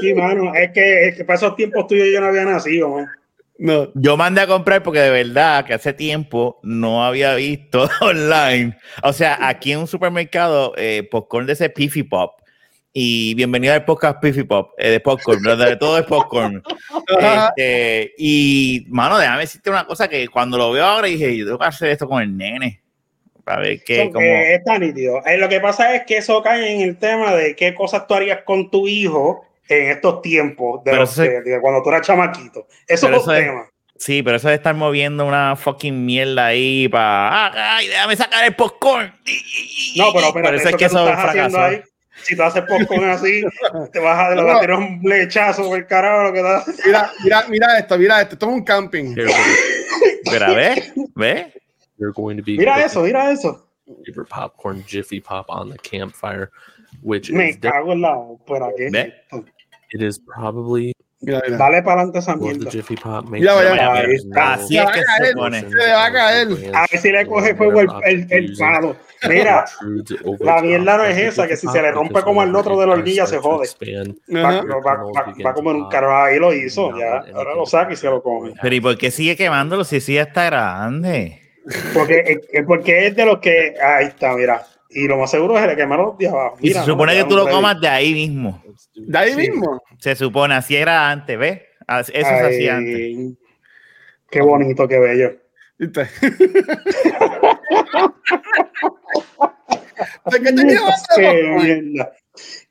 Sí, 0.00 0.14
mano, 0.14 0.54
es 0.54 0.70
que, 0.72 1.08
es 1.08 1.16
que 1.16 1.24
para 1.24 1.36
esos 1.36 1.56
tiempos 1.56 1.86
tuyos 1.88 2.08
yo 2.12 2.20
no 2.20 2.28
había 2.28 2.44
nacido, 2.44 2.88
man. 2.90 3.08
No, 3.60 3.92
Yo 3.94 4.16
mandé 4.16 4.40
a 4.40 4.46
comprar 4.46 4.82
porque 4.82 5.00
de 5.00 5.10
verdad 5.10 5.66
que 5.66 5.74
hace 5.74 5.92
tiempo 5.92 6.58
no 6.62 7.04
había 7.04 7.34
visto 7.34 7.90
online. 8.00 8.74
O 9.02 9.12
sea, 9.12 9.36
aquí 9.46 9.72
en 9.72 9.80
un 9.80 9.86
supermercado, 9.86 10.72
eh, 10.78 11.06
popcorn 11.10 11.46
de 11.46 11.52
ese 11.52 11.68
Piffy 11.68 12.02
Pop. 12.02 12.40
Y 12.94 13.34
bienvenido 13.34 13.74
al 13.74 13.84
podcast 13.84 14.18
Piffy 14.18 14.44
Pop, 14.44 14.70
eh, 14.78 14.88
de 14.88 15.00
popcorn, 15.00 15.42
pero 15.42 15.56
de 15.56 15.76
todo 15.76 15.98
es 15.98 16.06
popcorn. 16.06 16.62
Este, 17.20 18.14
y, 18.16 18.86
mano, 18.88 19.18
déjame 19.18 19.40
decirte 19.40 19.68
una 19.68 19.84
cosa 19.84 20.08
que 20.08 20.26
cuando 20.28 20.56
lo 20.56 20.72
veo 20.72 20.84
ahora 20.84 21.08
dije, 21.08 21.36
yo 21.36 21.44
tengo 21.44 21.58
que 21.58 21.66
hacer 21.66 21.90
esto 21.90 22.08
con 22.08 22.22
el 22.22 22.34
nene. 22.34 22.80
Para 23.44 23.60
ver 23.60 23.82
qué, 23.84 24.10
como... 24.10 24.24
está 24.24 24.78
nítido. 24.78 25.20
Eh, 25.26 25.36
lo 25.36 25.50
que 25.50 25.60
pasa 25.60 25.94
es 25.94 26.06
que 26.06 26.16
eso 26.16 26.42
cae 26.42 26.72
en 26.72 26.80
el 26.80 26.96
tema 26.96 27.34
de 27.34 27.54
qué 27.54 27.74
cosas 27.74 28.06
tú 28.06 28.14
harías 28.14 28.40
con 28.42 28.70
tu 28.70 28.88
hijo 28.88 29.44
en 29.70 29.90
estos 29.90 30.20
tiempos, 30.22 30.82
de, 30.84 30.90
Pero 30.90 31.02
los 31.02 31.14
que- 31.14 31.40
de 31.42 31.60
cuando 31.60 31.82
tú 31.82 31.88
eras 31.90 32.06
chamaquito. 32.06 32.66
Eso 32.86 33.06
Pero 33.06 33.18
es 33.20 33.26
un 33.26 33.34
tema. 33.34 33.66
Sí, 33.96 34.22
pero 34.22 34.38
eso 34.38 34.48
de 34.48 34.54
estar 34.54 34.74
moviendo 34.74 35.26
una 35.26 35.56
fucking 35.56 36.06
mierda 36.06 36.46
ahí 36.46 36.88
para. 36.88 37.76
¡Ay, 37.76 37.88
déjame 37.88 38.16
sacar 38.16 38.44
el 38.46 38.54
popcorn! 38.56 39.12
No, 39.96 40.12
pero 40.14 40.28
espérate, 40.28 40.56
eso 40.56 40.68
es 40.70 40.76
que 40.76 40.84
eso 40.86 41.06
estás 41.08 41.24
haciendo 41.28 41.60
ahí, 41.60 41.82
si 42.22 42.34
tú 42.36 42.42
haces 42.42 42.62
popcorn 42.62 43.04
así, 43.10 43.42
te 43.92 43.98
vas 43.98 44.18
a, 44.18 44.28
a 44.56 44.60
tirar 44.60 44.78
un 44.78 45.00
lechazo 45.02 45.64
por 45.68 45.78
el 45.78 45.86
carajo 45.86 46.24
lo 46.24 46.32
que 46.32 46.42
das. 46.42 46.66
mira, 46.86 47.10
mira, 47.22 47.44
mira 47.48 47.78
esto, 47.78 47.98
mira 47.98 48.20
esto, 48.22 48.34
esto 48.36 48.46
es 48.46 48.52
un 48.52 48.64
camping. 48.64 49.14
Mira, 49.14 50.48
to 50.54 50.54
be 51.14 52.42
Mira 52.46 52.84
eso, 52.84 53.02
mira 53.02 53.30
eso. 53.30 53.66
popcorn 54.30 54.82
Jiffy 54.86 55.20
Pop 55.20 55.46
on 55.50 55.70
the 55.70 55.78
campfire, 55.78 56.50
which 57.02 57.30
Me 57.30 57.50
is 57.50 57.60
de- 57.60 57.70
cago 57.70 57.92
en 57.92 58.00
la 58.00 58.16
ópera. 58.16 58.68
¿qué 58.76 58.88
Ve. 58.90 59.14
It 59.90 60.02
is 60.02 60.18
probably 60.20 60.92
Mira, 61.22 61.42
mira. 61.44 61.58
Dale 61.58 61.82
para 61.82 61.96
adelante 62.00 62.18
esa 62.20 62.34
mierda. 62.34 62.70
Vaya. 63.34 63.92
Ahí 63.92 64.14
está. 64.14 64.54
Así 64.54 64.78
es 64.78 64.86
que 64.86 65.00
se 65.00 65.04
caer, 65.04 65.34
pone. 65.34 65.60
se 65.60 65.68
le 65.68 65.92
va 65.92 66.06
a 66.06 66.12
caer. 66.12 66.48
A 66.74 66.86
ver 66.90 67.00
si 67.00 67.12
le 67.12 67.26
coge 67.26 67.54
fuego 67.54 67.80
el, 67.80 67.88
el, 68.04 68.26
el 68.32 68.56
palo. 68.56 68.96
Mira, 69.28 69.66
la 70.40 70.62
mierda 70.62 70.96
no 70.96 71.04
es 71.04 71.18
esa, 71.18 71.46
que 71.46 71.58
si 71.58 71.66
se 71.68 71.82
le 71.82 71.92
rompe 71.92 72.22
como 72.22 72.40
al 72.40 72.56
otro 72.56 72.80
de 72.80 72.86
la 72.86 72.92
hornilla, 72.94 73.26
se 73.26 73.36
jode. 73.36 73.68
va, 74.34 74.64
va, 74.64 74.80
va- 74.80 75.04
va 75.44 75.50
a 75.50 75.52
comer 75.54 75.74
un 75.74 75.88
caro. 75.90 76.16
Ahí 76.16 76.38
lo 76.38 76.54
hizo, 76.54 76.98
ya. 76.98 77.22
Ahora 77.34 77.54
lo 77.54 77.66
saca 77.66 77.92
y 77.92 77.96
se 77.96 78.06
lo 78.06 78.22
come. 78.22 78.54
Pero 78.62 78.74
¿y 78.74 78.80
por 78.80 78.96
qué 78.96 79.10
sigue 79.10 79.36
quemándolo 79.36 79.84
si 79.84 80.00
sí 80.00 80.16
está 80.16 80.46
grande? 80.46 81.38
Porque, 81.92 82.20
es- 82.26 82.48
es 82.50 82.64
porque 82.64 83.08
es 83.08 83.14
de 83.16 83.26
los 83.26 83.40
que. 83.40 83.74
Ahí 83.82 84.06
está, 84.06 84.34
mira. 84.34 84.62
Y 84.90 85.06
lo 85.06 85.16
más 85.18 85.30
seguro 85.30 85.56
es 85.56 85.62
que 85.62 85.68
le 85.68 85.76
quemaron 85.76 86.06
los 86.06 86.18
de 86.18 86.28
abajo. 86.28 86.56
Y 86.60 86.68
Mira, 86.68 86.80
se 86.82 86.86
no, 86.88 86.92
supone 86.94 87.14
que 87.16 87.24
tú 87.24 87.36
lo 87.36 87.48
comas 87.48 87.80
de 87.80 87.88
ahí 87.88 88.12
mismo. 88.12 88.62
De 88.94 89.18
ahí 89.18 89.30
Sí. 89.32 89.36
mismo. 89.36 89.80
Se 89.98 90.16
supone, 90.16 90.54
así 90.54 90.74
era 90.76 91.10
antes, 91.10 91.38
¿ves? 91.38 91.60
Así- 91.86 92.12
Eso 92.14 92.28
Ay, 92.28 92.46
hacía 92.54 92.76
antes. 92.76 93.16
Qué 94.30 94.40
bonito, 94.42 94.86
qué 94.88 94.98
bello. 94.98 95.32
¿De 100.30 100.40
qué 100.42 100.52
te 100.52 100.64
llevas? 100.64 101.06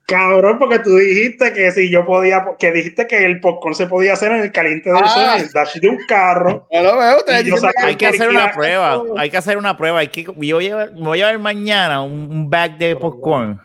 Cabrón, 0.10 0.58
porque 0.60 0.80
tú 0.80 0.96
dijiste 0.98 1.54
que 1.54 1.72
si 1.72 1.90
yo 1.90 2.06
podía, 2.06 2.46
que 2.58 2.72
dijiste 2.72 3.06
que 3.08 3.26
el 3.26 3.40
popcorn 3.40 3.76
se 3.76 3.88
podía 3.88 4.14
hacer 4.14 4.32
en 4.32 4.42
el 4.42 4.52
caliente 4.52 4.90
del 4.92 5.04
Ah. 5.04 5.08
sol, 5.08 5.24
en 5.38 5.42
el 5.46 5.52
dash 5.52 5.76
de 5.76 5.88
un 5.90 6.00
carro. 6.08 6.68
Veo. 6.72 7.18
Yo 7.46 7.56
Hay 7.84 7.96
que 7.96 8.08
hacer 8.08 8.30
una 8.30 8.52
prueba. 8.52 9.04
Hay 9.18 9.30
que 9.30 9.38
hacer 9.38 9.58
una 9.58 9.78
prueba. 9.78 10.00
Hay 10.00 10.08
que, 10.08 10.24
yo 10.24 10.34
voy 10.34 10.52
a 10.52 10.70
llevar, 10.70 10.94
me 10.94 11.02
voy 11.02 11.22
a 11.22 11.28
llevar 11.28 11.40
mañana 11.40 12.02
un, 12.02 12.12
un 12.32 12.50
bag 12.50 12.78
de 12.78 12.96
popcorn 12.96 13.62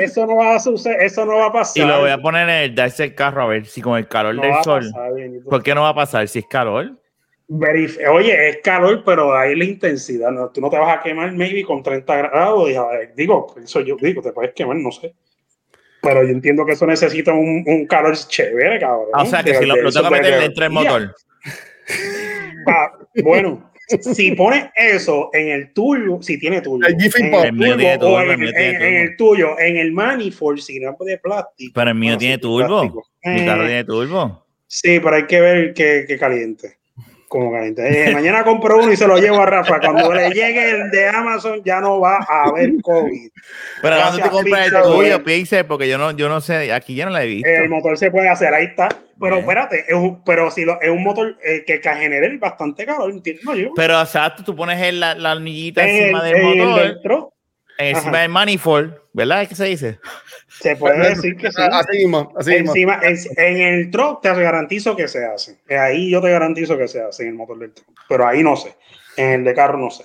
Eso 0.00 0.26
no 0.26 0.36
va 0.36 0.54
a 0.54 0.60
suceder, 0.60 1.02
eso 1.02 1.26
no 1.26 1.36
va 1.36 1.46
a 1.46 1.52
pasar. 1.52 1.82
y 1.82 1.86
lo 1.86 2.00
voy 2.00 2.10
a 2.10 2.18
poner 2.18 2.48
en 2.48 2.54
el 2.56 2.74
dash 2.74 2.96
del 2.96 3.14
carro 3.14 3.42
a 3.42 3.46
ver 3.46 3.66
si 3.66 3.82
con 3.82 3.98
el 3.98 4.08
calor 4.08 4.34
No 4.36 4.42
del 4.42 4.54
sol. 4.64 4.80
pasar. 4.92 5.10
¿Por 5.48 5.62
qué 5.62 5.74
no 5.74 5.82
va 5.82 5.90
a 5.90 5.94
pasar 5.94 6.26
si 6.28 6.38
es 6.38 6.46
calor? 6.48 6.92
Verif- 7.48 7.98
Oye, 8.08 8.48
es 8.48 8.58
calor, 8.62 9.02
pero 9.04 9.36
ahí 9.36 9.56
la 9.56 9.64
intensidad. 9.64 10.30
¿no? 10.30 10.48
Tú 10.50 10.60
no 10.60 10.70
te 10.70 10.78
vas 10.78 10.96
a 10.96 11.02
quemar, 11.02 11.32
maybe 11.32 11.64
con 11.64 11.82
30 11.82 12.16
grados. 12.16 12.70
y, 12.70 12.74
ver, 12.74 13.12
digo, 13.16 13.54
eso 13.62 13.80
yo 13.80 13.96
digo, 14.00 14.22
te 14.22 14.32
puedes 14.32 14.52
quemar, 14.54 14.76
no 14.76 14.92
sé. 14.92 15.12
Pero 16.02 16.22
yo 16.24 16.30
entiendo 16.30 16.64
que 16.64 16.72
eso 16.72 16.86
necesita 16.86 17.32
un, 17.32 17.62
un 17.66 17.86
calor 17.86 18.16
chévere, 18.16 18.78
cabrón. 18.78 19.08
Ah, 19.12 19.22
o 19.22 19.26
sea 19.26 19.42
que 19.42 19.54
si 19.54 19.66
lo, 19.66 19.76
lo 19.76 19.90
tengo 19.92 20.08
que 20.08 20.14
meter 20.14 20.34
de- 20.34 20.40
dentro 20.40 20.62
del 20.64 20.72
motor. 20.72 21.14
Ah, 22.66 22.92
bueno, 23.22 23.70
si 24.00 24.32
pones 24.32 24.66
eso 24.76 25.30
en 25.32 25.48
el 25.48 25.72
tuyo, 25.72 26.22
si 26.22 26.38
tiene 26.38 26.60
tuyo, 26.60 26.86
El 26.86 26.94
en 26.94 27.30
Pop. 27.30 27.44
El 27.44 27.52
mío 27.52 27.66
turbo, 27.72 27.78
tiene 27.78 27.98
turbo, 27.98 28.14
o 28.14 28.20
el 28.20 28.30
en, 28.30 28.40
mío 28.40 28.50
tiene 28.52 28.68
en- 28.68 28.74
en 28.74 28.80
turbo. 28.80 29.00
el 29.10 29.16
tuyo, 29.16 29.58
en 29.58 29.76
el 29.76 29.92
manifold, 29.92 30.60
si 30.60 30.80
no 30.80 30.90
es 30.98 31.06
de 31.06 31.18
plástico. 31.18 31.72
Pero 31.74 31.90
el 31.90 31.96
mío 31.96 32.16
tiene 32.18 32.38
turbo. 32.38 32.66
plástico. 32.66 33.06
Mi 33.24 33.40
Eh, 33.40 33.44
carro 33.46 33.64
tiene 33.66 33.84
turbo. 33.84 34.46
Sí, 34.66 35.00
pero 35.00 35.16
hay 35.16 35.26
que 35.26 35.40
ver 35.40 35.74
que, 35.74 36.04
que 36.06 36.18
caliente. 36.18 36.78
Como 37.30 37.52
caliente. 37.52 38.08
Eh, 38.10 38.12
mañana 38.12 38.42
compro 38.42 38.78
uno 38.78 38.90
y 38.92 38.96
se 38.96 39.06
lo 39.06 39.16
llevo 39.16 39.40
a 39.40 39.46
Rafa. 39.46 39.78
Cuando 39.78 40.12
le 40.12 40.30
llegue 40.30 40.68
el 40.70 40.90
de 40.90 41.06
Amazon, 41.06 41.62
ya 41.64 41.80
no 41.80 42.00
va 42.00 42.16
a 42.28 42.48
haber 42.48 42.72
COVID. 42.82 43.30
Pero 43.80 43.96
cuando 43.96 44.18
tú 44.24 44.30
compras 44.30 44.66
el 44.72 44.82
tuyo, 44.82 45.22
Pixel, 45.22 45.64
porque 45.64 45.88
yo 45.88 45.96
no, 45.96 46.10
yo 46.10 46.28
no 46.28 46.40
sé, 46.40 46.72
aquí 46.72 46.96
yo 46.96 47.04
no 47.04 47.12
la 47.12 47.22
he 47.22 47.28
visto. 47.28 47.48
El 47.48 47.68
motor 47.68 47.96
se 47.96 48.10
puede 48.10 48.28
hacer, 48.28 48.52
ahí 48.52 48.64
está. 48.64 48.88
Pero 49.20 49.36
Bien. 49.36 49.38
espérate, 49.48 49.84
es 49.86 49.94
un- 49.94 50.24
pero 50.24 50.50
si 50.50 50.64
lo- 50.64 50.80
es 50.80 50.90
un 50.90 51.04
motor 51.04 51.36
eh, 51.44 51.62
que, 51.64 51.80
que 51.80 51.88
genere 51.90 52.36
bastante 52.38 52.84
calor, 52.84 53.12
entiendo 53.12 53.54
yo. 53.54 53.68
Pero 53.76 54.00
exacto, 54.00 54.42
tú 54.42 54.56
pones 54.56 54.82
el- 54.82 54.98
la, 54.98 55.14
la 55.14 55.34
encima 55.34 55.82
el- 55.84 56.34
del 56.34 56.36
el 56.36 56.56
motor, 56.66 56.82
dentro, 56.82 57.32
encima 57.88 58.10
Ajá. 58.12 58.20
del 58.22 58.30
manifold, 58.30 58.94
¿verdad? 59.12 59.48
¿Qué 59.48 59.54
se 59.54 59.64
dice? 59.64 59.98
se 60.60 60.76
puede 60.76 61.08
decir 61.08 61.36
que 61.36 61.50
sí. 61.50 61.62
Así 61.62 61.96
mismo, 61.98 62.32
así 62.36 62.50
mismo. 62.50 62.70
Encima, 62.74 63.00
en, 63.02 63.16
en 63.36 63.56
el 63.62 63.90
truck 63.90 64.20
te 64.22 64.28
garantizo 64.34 64.94
que 64.96 65.08
se 65.08 65.24
hace. 65.24 65.58
Eh, 65.68 65.78
Ahí 65.78 66.10
yo 66.10 66.20
te 66.20 66.30
garantizo 66.30 66.76
que 66.76 66.88
se 66.88 67.02
hace 67.02 67.22
en 67.22 67.30
el 67.30 67.34
motor 67.34 67.58
del 67.58 67.72
truck. 67.72 67.88
Pero 68.08 68.26
ahí 68.26 68.42
no 68.42 68.56
sé. 68.56 68.76
En 69.16 69.30
el 69.40 69.44
de 69.44 69.54
carro 69.54 69.78
no 69.78 69.90
sé. 69.90 70.04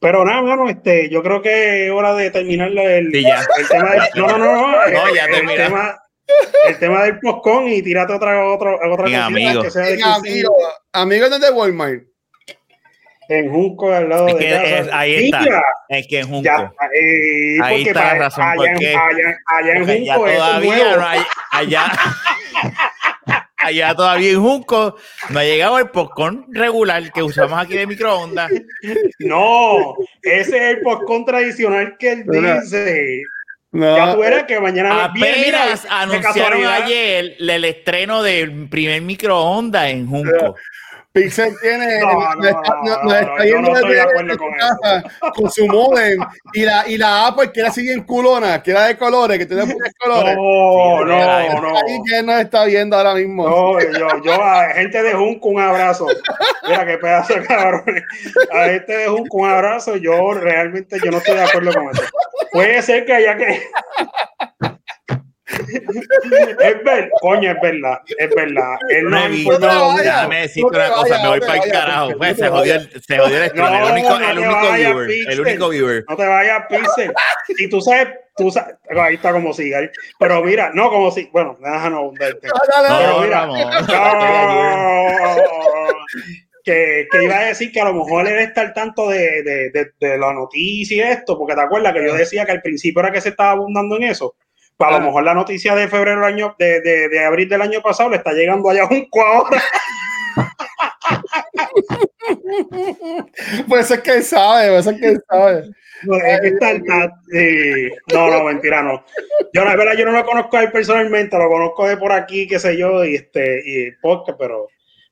Pero 0.00 0.24
nada, 0.24 0.42
mano, 0.42 0.68
este, 0.68 1.08
yo 1.10 1.22
creo 1.22 1.40
que 1.40 1.86
es 1.86 1.92
hora 1.92 2.14
de 2.16 2.30
terminar 2.32 2.70
el, 2.70 3.12
Sí, 3.12 3.24
el 3.24 3.68
tema 3.68 3.90
del, 3.92 4.02
no, 4.16 4.26
no, 4.26 4.38
no, 4.38 4.52
no, 4.54 4.70
No, 4.72 4.84
el, 4.86 5.14
ya 5.14 5.24
el 5.26 5.46
tema, 5.56 5.96
el 6.66 6.78
tema 6.80 7.04
del 7.04 7.20
postcon 7.20 7.68
y 7.68 7.82
tírate 7.82 8.12
otra, 8.12 8.44
otra, 8.52 8.74
otra 8.74 9.04
Mi 9.06 9.12
cosita 9.12 9.26
amigo. 9.26 9.62
que 9.62 9.70
sea 9.70 9.82
de 9.82 9.92
Venga, 9.92 10.14
15 10.16 10.28
amigo, 10.30 10.56
amigo 10.92 11.38
de 11.38 11.50
Walmart. 11.52 12.02
En 13.38 13.50
Junco 13.50 13.92
al 13.92 14.08
lado 14.08 14.28
Es 14.28 14.34
de 14.34 14.40
que 14.40 14.50
casa. 14.50 14.64
es- 14.78 14.88
ahí 14.92 15.24
está. 15.30 15.62
Es 15.88 16.06
que 16.06 16.18
en 16.20 16.28
Junco. 16.28 16.42
ya, 16.44 16.72
eh, 16.94 17.58
Ahí 17.62 17.82
está 17.82 18.04
la 18.04 18.14
razón, 18.14 18.44
allá, 18.44 18.64
en- 18.66 18.72
porque- 18.74 18.88
allá, 18.96 19.38
allá 19.46 19.72
en 19.72 19.78
Porque 19.78 19.92
allá 19.92 20.14
Junco 20.14 20.26
es 20.28 20.36
todavía 20.38 20.74
nuevo. 20.76 20.96
no 21.00 21.06
hay, 21.06 21.20
allá, 21.52 21.92
allá 23.56 23.94
todavía 23.94 24.30
en 24.32 24.40
Junco 24.42 24.96
no 25.30 25.38
ha 25.38 25.44
llegado 25.44 25.78
el 25.78 25.88
popcorn 25.90 26.46
regular 26.50 27.12
que 27.12 27.22
usamos 27.22 27.60
aquí 27.60 27.74
de 27.76 27.86
microondas. 27.86 28.50
No, 29.20 29.94
ese 30.22 30.56
es 30.56 30.76
el 30.76 30.80
postcon 30.80 31.24
tradicional 31.24 31.96
que 31.98 32.12
él 32.12 32.24
Mira. 32.26 32.60
dice. 32.60 33.22
No, 33.74 33.96
Ya 33.96 34.12
tú 34.12 34.20
verás 34.20 34.42
que 34.44 34.60
mañana 34.60 35.10
mira, 35.14 35.30
Apenas 35.64 35.86
anunciaron 35.88 36.66
ayer 36.66 37.36
el 37.38 37.64
estreno 37.64 38.22
del 38.22 38.68
primer 38.68 39.00
microondas 39.00 39.88
en 39.88 40.06
Junco. 40.06 40.56
Pixel 41.12 41.54
tiene. 41.60 42.00
No, 42.00 42.12
no, 42.12 42.34
nos 42.36 42.46
está- 42.46 42.80
no, 43.02 43.14
está 43.14 43.44
yendo 43.44 43.74
de 43.74 44.38
casa 44.58 45.02
Con 45.34 45.50
su 45.50 45.66
modem. 45.66 46.18
Y 46.54 46.62
la, 46.64 46.88
y 46.88 46.96
la 46.96 47.26
Apple 47.26 47.52
que 47.52 47.60
era 47.60 47.68
así 47.68 47.86
en 47.90 48.02
culona, 48.04 48.62
que 48.62 48.70
era 48.70 48.86
de 48.86 48.96
colores, 48.96 49.38
que 49.38 49.44
tiene 49.46 49.64
muchos 49.66 49.92
colores. 49.98 50.34
No, 50.36 50.98
Sí, 51.02 51.04
no, 51.54 51.60
no. 51.60 51.76
Ahí 51.76 51.98
que 52.08 52.22
nos 52.22 52.40
está 52.40 52.64
viendo 52.64 52.96
ahora 52.96 53.14
mismo. 53.14 53.46
No, 53.46 53.78
yo, 53.80 54.22
yo 54.24 54.32
a 54.42 54.70
gente 54.70 55.02
de 55.02 55.12
Junco 55.12 55.50
un 55.50 55.60
abrazo. 55.60 56.06
Mira 56.66 56.86
qué 56.86 56.96
pedazo 56.96 57.34
de 57.34 57.42
cabrones. 57.46 58.04
A 58.50 58.64
gente 58.64 58.92
de 58.96 59.06
Junco 59.08 59.36
un 59.36 59.50
abrazo. 59.50 59.96
Yo 59.96 60.32
realmente 60.32 60.96
yo 61.04 61.10
no 61.10 61.18
estoy 61.18 61.36
de 61.36 61.42
acuerdo 61.42 61.72
con 61.74 61.90
eso. 61.90 62.02
Puede 62.52 62.80
ser 62.80 63.04
que 63.04 63.12
haya 63.14 63.36
que. 63.36 63.60
Es 66.62 66.84
verdad, 66.84 67.08
coño, 67.20 67.50
es 67.52 67.56
verdad, 67.60 67.98
es 68.18 68.34
verdad. 68.34 68.74
Él 68.88 69.04
no 69.04 69.28
No 69.28 69.28
mucho. 69.28 70.02
déjame 70.02 70.40
decirte 70.42 70.62
No 70.62 70.70
te 70.70 70.76
una 70.78 70.90
cosa, 70.94 71.22
me 71.22 71.28
voy 71.28 71.40
no 71.40 71.46
para 71.46 71.64
el 71.64 71.72
carajo. 71.72 72.10
Pues, 72.18 72.38
no 72.38 72.44
se 72.44 72.50
jodió 72.50 72.74
el, 72.74 73.02
se 73.02 73.18
jodió 73.18 73.42
el 73.44 73.52
No, 73.54 73.68
el 73.68 73.92
único, 73.92 74.18
no 74.18 74.30
el 74.30 74.38
único 74.38 74.72
viewer, 74.72 75.10
el 75.28 75.40
único 75.40 75.68
viewer. 75.68 76.04
No 76.08 76.16
te 76.16 76.26
vayas, 76.26 76.62
Pixel. 76.68 77.12
Si 77.56 77.68
tú 77.68 77.80
sabes, 77.80 78.08
tú 78.36 78.50
sabes, 78.50 78.76
ahí 78.98 79.14
está 79.16 79.32
como 79.32 79.52
sigue. 79.52 79.76
ahí. 79.76 79.88
Pero 80.18 80.42
mira, 80.42 80.70
no 80.74 80.90
como 80.90 81.10
si, 81.10 81.28
bueno, 81.32 81.56
déjanos 81.60 82.02
hundir 82.10 82.22
el 82.28 82.40
tema. 82.40 82.54
Dale, 82.68 82.88
dale, 82.88 83.04
Pero 83.04 83.12
No, 83.12 83.22
mira, 83.22 83.46
no, 83.46 83.54
que, 86.64 87.08
que 87.10 87.24
iba 87.24 87.38
a 87.38 87.44
decir 87.46 87.72
que 87.72 87.80
a 87.80 87.86
lo 87.86 87.94
mejor 87.94 88.26
él 88.28 88.38
está 88.38 88.60
al 88.60 88.72
tanto 88.72 89.08
de, 89.08 89.42
de, 89.42 89.70
de, 89.70 89.90
de 90.00 90.16
la 90.18 90.32
noticia 90.32 90.96
y 90.96 91.00
esto, 91.12 91.36
porque 91.36 91.54
te 91.56 91.60
acuerdas 91.60 91.92
que 91.92 92.04
yo 92.06 92.14
decía 92.14 92.44
que 92.46 92.52
al 92.52 92.62
principio 92.62 93.00
era 93.00 93.10
que 93.10 93.20
se 93.20 93.30
estaba 93.30 93.50
abundando 93.52 93.96
en 93.96 94.04
eso. 94.04 94.36
Pues 94.88 94.96
a 94.96 94.98
lo 94.98 95.04
mejor 95.06 95.24
la 95.24 95.34
noticia 95.34 95.74
de 95.74 95.88
febrero 95.88 96.20
del 96.20 96.32
año, 96.34 96.54
de, 96.58 96.80
de, 96.80 97.08
de 97.08 97.24
abril 97.24 97.48
del 97.48 97.62
año 97.62 97.80
pasado 97.82 98.10
le 98.10 98.16
está 98.16 98.32
llegando 98.32 98.68
allá 98.70 98.84
un 98.86 99.06
ahora. 99.14 99.62
Por 103.68 103.78
eso 103.78 103.94
es 103.94 104.00
que 104.00 104.12
él 104.16 104.22
sabe, 104.22 104.68
por 104.70 104.78
eso 104.78 104.90
es 104.90 105.00
que 105.00 105.06
él 105.08 105.22
sabe. 105.28 105.64
No, 106.04 106.16
es 106.16 106.40
que 106.40 106.48
está- 106.48 106.70
está- 106.72 107.12
sí. 107.30 107.90
no, 108.12 108.28
no, 108.30 108.44
mentira, 108.44 108.82
no. 108.82 109.04
Yo 109.52 109.64
la 109.64 109.76
verdad, 109.76 109.94
yo 109.96 110.04
no 110.04 110.12
lo 110.12 110.24
conozco 110.24 110.56
a 110.56 110.62
él 110.62 110.72
personalmente, 110.72 111.36
lo 111.38 111.48
conozco 111.48 111.86
de 111.88 111.96
por 111.96 112.12
aquí, 112.12 112.46
qué 112.48 112.58
sé 112.58 112.76
yo, 112.76 113.04
y 113.04 113.16
este, 113.16 113.60
y 113.64 113.90
podcast, 114.00 114.38
pero, 114.38 114.68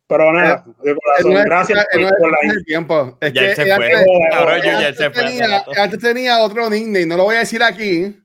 pero 0.07 0.33
nada, 0.33 0.65
de 0.83 0.95
corazón, 0.97 1.33
no 1.35 1.39
es- 1.41 1.45
gracias 1.45 1.87
él 1.93 2.03
no 2.03 2.07
es- 2.09 2.15
por 2.19 2.31
la 2.31 2.39
el 2.53 2.65
tiempo. 2.65 3.19
Es 3.21 3.33
Ya 3.33 3.43
él 3.43 3.49
que 3.51 3.57
se 3.57 3.75
fue. 3.77 3.93
antes- 3.93 4.65
yo 4.65 4.81
ya 4.81 4.89
él 4.89 4.97
se 4.97 5.11
fue. 5.11 5.23
tenía- 5.25 5.49
rato. 5.49 5.73
Antes 5.77 6.01
tenía 6.01 6.39
otro 6.41 6.71
nickname, 6.71 7.07
no 7.07 7.17
lo 7.17 7.25
voy 7.25 7.37
a 7.37 7.41
decir 7.41 7.63
aquí, 7.63 8.17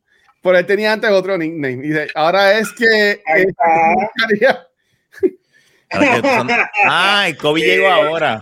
pero 0.46 0.60
él 0.60 0.66
tenía 0.68 0.94
antes 0.94 1.10
otro 1.10 1.36
nickname. 1.40 1.84
Y 1.84 1.88
dice, 1.90 2.08
ahora 2.14 2.54
es 2.60 2.72
que 2.72 3.20
Ahí 3.26 3.46
está. 3.48 4.68
Ah, 6.88 7.26
el 7.28 7.36
COVID 7.38 7.64
llegó 7.64 7.88
ahora. 7.88 8.42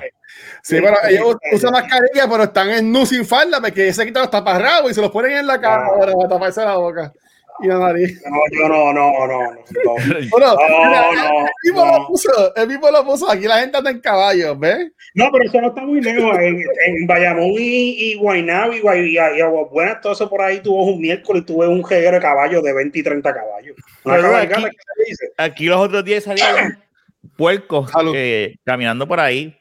Sí, 0.61 0.77
pero 0.81 0.97
ellos 1.07 1.37
usan 1.53 1.71
mascarilla, 1.71 2.27
pero 2.29 2.43
están 2.43 2.69
en 2.71 2.91
nu 2.91 3.05
sin 3.05 3.25
falda 3.25 3.61
porque 3.61 3.93
se 3.93 4.05
quitan 4.05 4.23
los 4.23 4.31
taparrabos 4.31 4.91
y 4.91 4.93
se 4.93 5.01
los 5.01 5.11
ponen 5.11 5.31
en 5.31 5.47
la 5.47 5.61
cara 5.61 5.83
Ah. 5.83 5.87
ahora 5.87 6.13
para 6.13 6.29
taparse 6.29 6.65
la 6.65 6.75
boca 6.75 7.13
y 7.61 7.67
la 7.67 7.77
nariz. 7.79 8.21
No, 8.29 8.37
yo 8.51 8.67
no, 8.67 8.93
no, 8.93 9.11
no, 9.11 9.27
no. 9.27 9.51
no. 9.51 9.91
Bueno, 10.31 10.55
No, 10.55 10.85
mira, 10.85 11.11
no, 11.13 11.39
el 11.39 11.45
mismo 11.63 11.85
no. 11.85 11.97
lo 11.99 12.07
puso, 12.07 12.55
el 12.55 12.67
mismo 12.67 12.91
lo 12.91 13.05
puso. 13.05 13.29
Aquí 13.31 13.43
la 13.45 13.59
gente 13.59 13.77
anda 13.77 13.91
en 13.91 13.99
caballos, 13.99 14.59
¿ves? 14.59 14.91
No, 15.13 15.29
pero 15.31 15.45
eso 15.45 15.61
no 15.61 15.67
está 15.67 15.81
muy 15.81 16.01
lejos. 16.01 16.37
En, 16.39 16.57
en 16.87 17.07
Bayamón 17.07 17.51
y, 17.57 18.11
y 18.11 18.15
Guaynabo 18.15 18.73
y, 18.73 18.77
y, 18.77 19.13
y 19.13 19.17
Aguabuena, 19.41 20.01
todo 20.01 20.13
eso 20.13 20.29
por 20.29 20.41
ahí 20.41 20.59
tuvo 20.61 20.83
un 20.85 20.99
miércoles 21.01 21.43
y 21.43 21.45
tuve 21.45 21.67
un 21.67 21.83
jeguero 21.85 22.15
de 22.17 22.21
caballos 22.21 22.63
de 22.63 22.73
20 22.73 22.99
y 22.99 23.03
30 23.03 23.33
caballos. 23.33 23.75
Una 24.03 24.15
Pero 24.15 24.27
cabalgata 24.29 24.69
aquí- 25.37 25.65
los 25.67 25.77
otros 25.77 26.03
días 26.03 26.23
salían 26.23 26.83
puercos 27.37 27.91
eh, 28.15 28.55
caminando 28.65 29.07
por 29.07 29.19
ahí. 29.19 29.55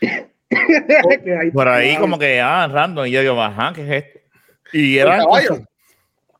Por 1.54 1.66
ahí 1.68 1.96
como 1.96 2.18
que, 2.18 2.40
ah, 2.40 2.68
random. 2.70 3.06
Y 3.06 3.10
yo 3.12 3.20
digo, 3.22 3.40
ajá, 3.40 3.72
¿qué 3.74 3.82
es 3.82 4.04
esto? 4.04 4.18
Y 4.72 4.98
¿Con 4.98 5.06
eran 5.08 5.20
caballos? 5.20 5.60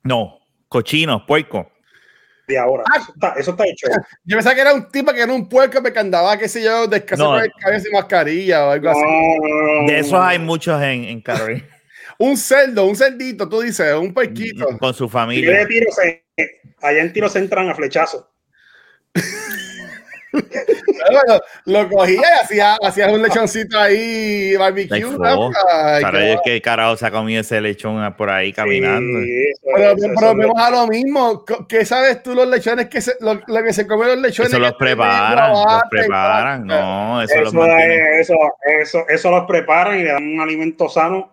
No, 0.04 0.38
cochinos, 0.68 1.22
puercos. 1.26 1.66
de 2.48 2.58
ahora. 2.58 2.82
Ah. 2.92 2.98
Eso 2.98 3.12
está, 3.14 3.32
eso 3.38 3.50
está 3.52 3.64
hecho. 3.66 3.86
Yo 4.24 4.36
pensaba 4.36 4.54
que 4.54 4.60
era 4.60 4.74
un 4.74 4.90
tipo 4.90 5.12
que 5.12 5.22
era 5.22 5.32
un 5.32 5.48
puerco 5.48 5.82
que 5.82 5.98
andaba, 5.98 6.36
qué 6.36 6.48
sé 6.48 6.62
yo, 6.62 6.86
No. 6.86 7.26
con 7.26 7.40
el 7.44 7.52
cabeza 7.58 7.88
y 7.88 7.92
mascarilla 7.92 8.66
o 8.66 8.70
algo 8.72 8.86
No, 8.86 8.90
así. 8.90 9.00
no, 9.00 9.86
De 9.86 9.98
esos 10.00 10.14
hay 10.20 10.38
muchos 10.38 10.80
en, 10.82 11.04
en 11.04 11.20
Carolina. 11.22 11.64
Un 12.18 12.36
cerdo, 12.36 12.84
un 12.86 12.94
cerdito, 12.94 13.48
tú 13.48 13.62
dices, 13.62 13.94
un 13.94 14.12
puerquito. 14.12 14.76
Con 14.78 14.92
su 14.94 15.04
Y 15.04 15.06
de 15.06 15.12
familia. 15.12 15.66
tiro 15.66 15.90
se- 15.90 16.24
allá 16.82 17.00
en 17.00 17.12
tiro 17.12 17.28
se 17.28 17.38
entran 17.40 17.68
a 17.68 17.74
flechazo. 17.74 18.30
Bueno, 20.32 21.40
lo 21.66 21.88
cogía 21.88 22.20
y 22.20 22.44
hacía, 22.44 22.76
hacía 22.82 23.08
un 23.08 23.22
lechoncito 23.22 23.78
ahí, 23.78 24.56
barbecue. 24.56 25.00
¿no? 25.00 25.50
Ay, 25.70 26.04
ellos 26.22 26.40
que 26.44 26.60
carajo 26.62 26.96
se 26.96 27.06
ha 27.06 27.10
comido 27.10 27.40
ese 27.40 27.60
lechón 27.60 28.14
por 28.16 28.30
ahí 28.30 28.52
caminando. 28.52 29.20
Sí, 29.20 29.44
Pero, 29.74 29.94
vamos 30.20 30.52
a 30.56 30.70
lo 30.70 30.86
mismo. 30.86 31.44
¿Qué 31.68 31.84
sabes 31.84 32.22
tú 32.22 32.34
los 32.34 32.46
lechones 32.48 32.88
que 32.88 33.00
se, 33.00 33.14
lo, 33.20 33.34
lo 33.46 33.62
que 33.62 33.72
se 33.72 33.86
comen 33.86 34.08
los 34.08 34.18
lechones? 34.18 34.52
Eso 34.52 34.60
los 34.60 34.74
preparan, 34.74 35.50
los 35.52 35.82
preparan. 35.90 36.66
No, 36.66 37.22
eso, 37.22 37.38
los 37.40 37.48
Eso, 37.48 37.58
mantienen. 37.58 37.90
es- 38.14 38.30
eso, 38.30 38.34
eso, 38.80 39.04
eso 39.08 39.30
los 39.30 39.44
preparan 39.46 39.98
y 39.98 40.04
le 40.04 40.12
dan 40.12 40.24
un 40.24 40.40
alimento 40.40 40.88
sano. 40.88 41.30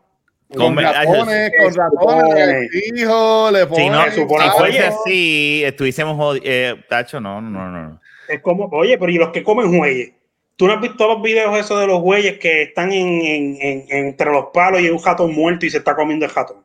Con 0.52 0.74
Come- 0.74 0.82
ratones, 0.82 1.52
con 1.62 1.76
ratones, 1.76 2.48
le 2.48 2.70
hijo, 3.00 3.52
le 3.52 3.60
Si 3.60 3.66
ponen. 3.68 3.92
no, 3.92 4.04
se 4.06 4.12
supone 4.14 4.44
si 4.46 4.50
fuese 4.58 4.80
así, 4.88 5.64
estuviésemos 5.64 6.18
jodidos. 6.18 6.44
Eh, 6.50 6.76
tacho, 6.90 7.20
no, 7.22 7.40
no, 7.40 7.50
no, 7.70 7.70
no. 7.70 8.02
Es 8.30 8.42
como, 8.42 8.66
oye, 8.72 8.98
pero 8.98 9.12
¿y 9.12 9.16
los 9.18 9.32
que 9.32 9.44
comen 9.44 9.78
jueyes? 9.78 10.12
¿Tú 10.56 10.68
no 10.68 10.74
has 10.74 10.82
visto 10.82 11.08
los 11.08 11.22
videos 11.22 11.58
esos 11.58 11.80
de 11.80 11.88
los 11.88 12.00
jueyes 12.02 12.38
que 12.38 12.64
están 12.64 12.92
en, 12.92 13.22
en- 13.22 13.58
en- 13.62 13.86
entre 14.08 14.32
los 14.32 14.48
palos 14.54 14.82
y 14.82 14.86
hay 14.86 14.90
un 14.92 15.04
ratón 15.04 15.34
muerto 15.34 15.66
y 15.66 15.70
se 15.70 15.78
está 15.80 15.96
comiendo 15.96 16.26
el? 16.26 16.64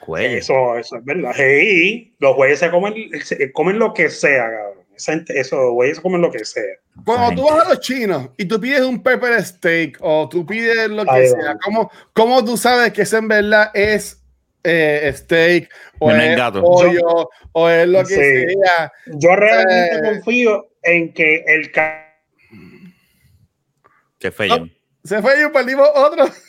Cuello. 0.00 0.38
Eso, 0.38 0.76
eso 0.76 0.96
es 0.96 1.04
verdad. 1.04 1.32
Sí, 1.36 2.14
los 2.18 2.34
jueyes 2.34 2.58
se 2.58 2.70
comen, 2.70 2.94
se 3.22 3.52
comen 3.52 3.78
lo 3.78 3.92
que 3.94 4.08
sea, 4.10 4.50
cabrón. 4.50 4.80
Esa 4.96 5.12
gente- 5.12 5.38
Eso, 5.38 5.56
los 5.56 5.72
jueyes 5.72 5.96
se 5.98 6.02
comen 6.02 6.20
lo 6.20 6.30
que 6.30 6.44
sea. 6.44 6.64
Cuando 7.04 7.40
tú 7.40 7.48
vas 7.48 7.64
a 7.66 7.68
los 7.70 7.80
chinos 7.80 8.30
y 8.36 8.44
tú 8.44 8.60
pides 8.60 8.80
un 8.82 9.02
pepper 9.02 9.42
steak 9.44 9.98
o 10.00 10.28
tú 10.28 10.44
pides 10.44 10.88
lo 10.88 11.04
que 11.04 11.10
Ahí 11.10 11.26
sea, 11.28 11.56
¿cómo, 11.62 11.90
¿cómo 12.12 12.44
tú 12.44 12.56
sabes 12.56 12.92
que 12.92 13.02
eso 13.02 13.16
en 13.18 13.28
verdad 13.28 13.70
es 13.72 14.19
eh, 14.64 15.12
steak 15.16 15.70
o 15.98 16.10
es 16.10 16.36
gato. 16.36 16.60
pollo 16.62 17.30
o 17.52 17.68
es 17.68 17.88
lo 17.88 18.00
que 18.04 18.14
Sí. 18.48 18.54
sea? 18.64 18.92
Yo 19.06 19.34
realmente 19.36 19.96
Eh. 19.96 20.00
confío 20.14 20.68
en 20.82 21.12
que 21.12 21.44
el 21.46 21.70
ca- 21.72 22.06
Qué 24.18 24.30
feo. 24.30 24.68
Se 25.02 25.22
fue 25.22 25.32
y 25.42 25.48
perdimos 25.50 25.88
otro. 25.94 26.26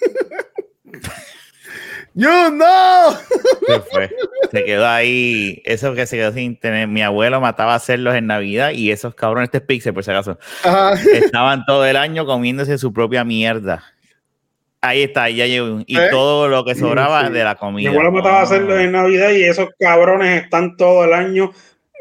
¡You 2.14 2.28
no! 2.52 3.12
Se 3.66 3.80
fue. 3.90 4.10
Se 4.52 4.66
quedó 4.66 4.86
ahí. 4.86 5.62
Eso 5.64 5.94
que 5.96 6.06
se 6.06 6.18
quedó 6.18 6.34
sin 6.34 6.60
tener. 6.60 6.90
Mi 6.90 7.02
abuelo 7.02 7.40
mataba 7.40 7.72
a 7.72 7.78
hacerlos 7.78 8.16
en 8.16 8.28
Navidad 8.28 8.72
y 8.72 8.92
esos 8.92 9.16
cabrones, 9.16 9.48
este 9.48 9.60
es 9.60 9.64
Pixel, 9.64 9.94
por 9.94 10.04
si 10.04 10.12
acaso, 10.12 10.38
Ajá. 10.66 10.94
estaban 11.14 11.64
todo 11.66 11.86
el 11.86 11.96
año 11.96 12.26
comiéndose 12.26 12.78
su 12.78 12.92
propia 12.92 13.24
mierda. 13.24 13.86
Ahí 14.82 15.04
está, 15.04 15.30
ya 15.30 15.46
llegó. 15.46 15.82
Y 15.86 15.98
¿Eh? 15.98 16.08
todo 16.10 16.48
lo 16.48 16.66
que 16.66 16.74
sobraba 16.76 17.28
Sí. 17.28 17.34
de 17.34 17.44
la 17.44 17.54
mi 17.54 17.58
comida. 17.60 17.90
abuelo 17.92 18.12
mataba 18.12 18.38
a 18.38 18.40
No. 18.40 18.46
hacerlo 18.46 18.80
en 18.80 18.92
Navidad 18.92 19.30
y 19.32 19.44
esos 19.44 19.70
cabrones 19.80 20.44
están 20.44 20.76
todo 20.76 21.06
el 21.06 21.14
año 21.14 21.52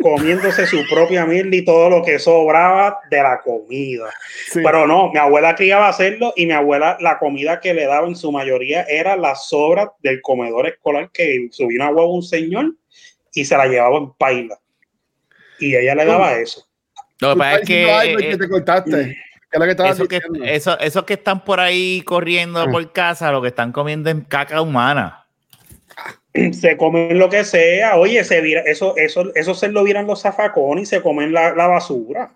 comiéndose 0.03 0.67
su 0.67 0.83
propia 0.91 1.27
mierda 1.27 1.55
y 1.55 1.63
todo 1.63 1.91
lo 1.91 2.03
que 2.03 2.19
sobraba 2.19 2.99
de 3.11 3.23
la 3.23 3.39
comida. 3.43 4.11
Sí. 4.51 4.61
Pero 4.65 4.87
no, 4.87 5.11
mi 5.13 5.19
abuela 5.19 5.55
criaba 5.55 5.87
a 5.87 5.91
hacerlo 5.91 6.33
y 6.37 6.47
mi 6.47 6.53
abuela 6.53 6.97
la 7.01 7.19
comida 7.19 7.61
que 7.61 7.75
le 7.75 7.85
daba 7.85 8.07
en 8.09 8.17
su 8.17 8.33
mayoría 8.33 8.85
era 8.85 9.15
la 9.15 9.35
sobra 9.35 9.93
del 10.03 10.23
comedor 10.23 10.67
escolar 10.67 11.11
que 11.13 11.49
subía 11.51 11.83
una 11.85 11.91
huevo 11.91 12.15
un 12.15 12.23
señor 12.23 12.73
y 13.35 13.45
se 13.45 13.57
la 13.59 13.67
llevaba 13.67 13.99
en 13.99 14.11
paila. 14.15 14.59
Y 15.59 15.77
ella 15.77 15.95
le 15.95 16.07
daba 16.07 16.33
eso. 16.39 16.67
Lo 17.21 17.29
que 17.29 17.33
Tú 17.35 17.39
pasa 17.39 17.55
es 17.57 17.67
que. 17.69 18.17
que 18.31 18.37
te 18.39 18.49
cortaste. 18.49 19.17
¿Qué 19.51 19.57
es 19.57 19.59
lo 19.61 19.65
que 19.65 19.71
estabas 19.73 19.93
Eso 19.99 20.07
que, 20.09 20.17
diciendo? 20.17 20.45
eso, 20.45 20.79
esos 20.79 21.05
que 21.05 21.15
están 21.15 21.45
por 21.45 21.59
ahí 21.61 22.03
corriendo 22.03 22.61
Ah. 22.61 22.69
por 22.71 22.93
casa, 22.93 23.33
lo 23.33 23.43
que 23.43 23.49
están 23.49 23.73
comiendo 23.73 24.09
es 24.11 24.17
caca 24.29 24.61
humana. 24.63 25.27
Se 26.53 26.77
comen 26.77 27.19
lo 27.19 27.29
que 27.29 27.43
sea. 27.45 27.97
Oye, 27.97 28.23
se 28.23 28.41
vira, 28.41 28.61
eso, 28.65 28.97
eso, 28.97 29.35
eso 29.35 29.55
se 29.55 29.69
lo 29.69 29.83
viran 29.83 30.07
los 30.07 30.23
zafacones 30.23 30.85
y 30.85 30.87
se 30.87 31.03
comen 31.03 31.33
la, 31.33 31.53
la 31.55 31.67
basura. 31.67 32.31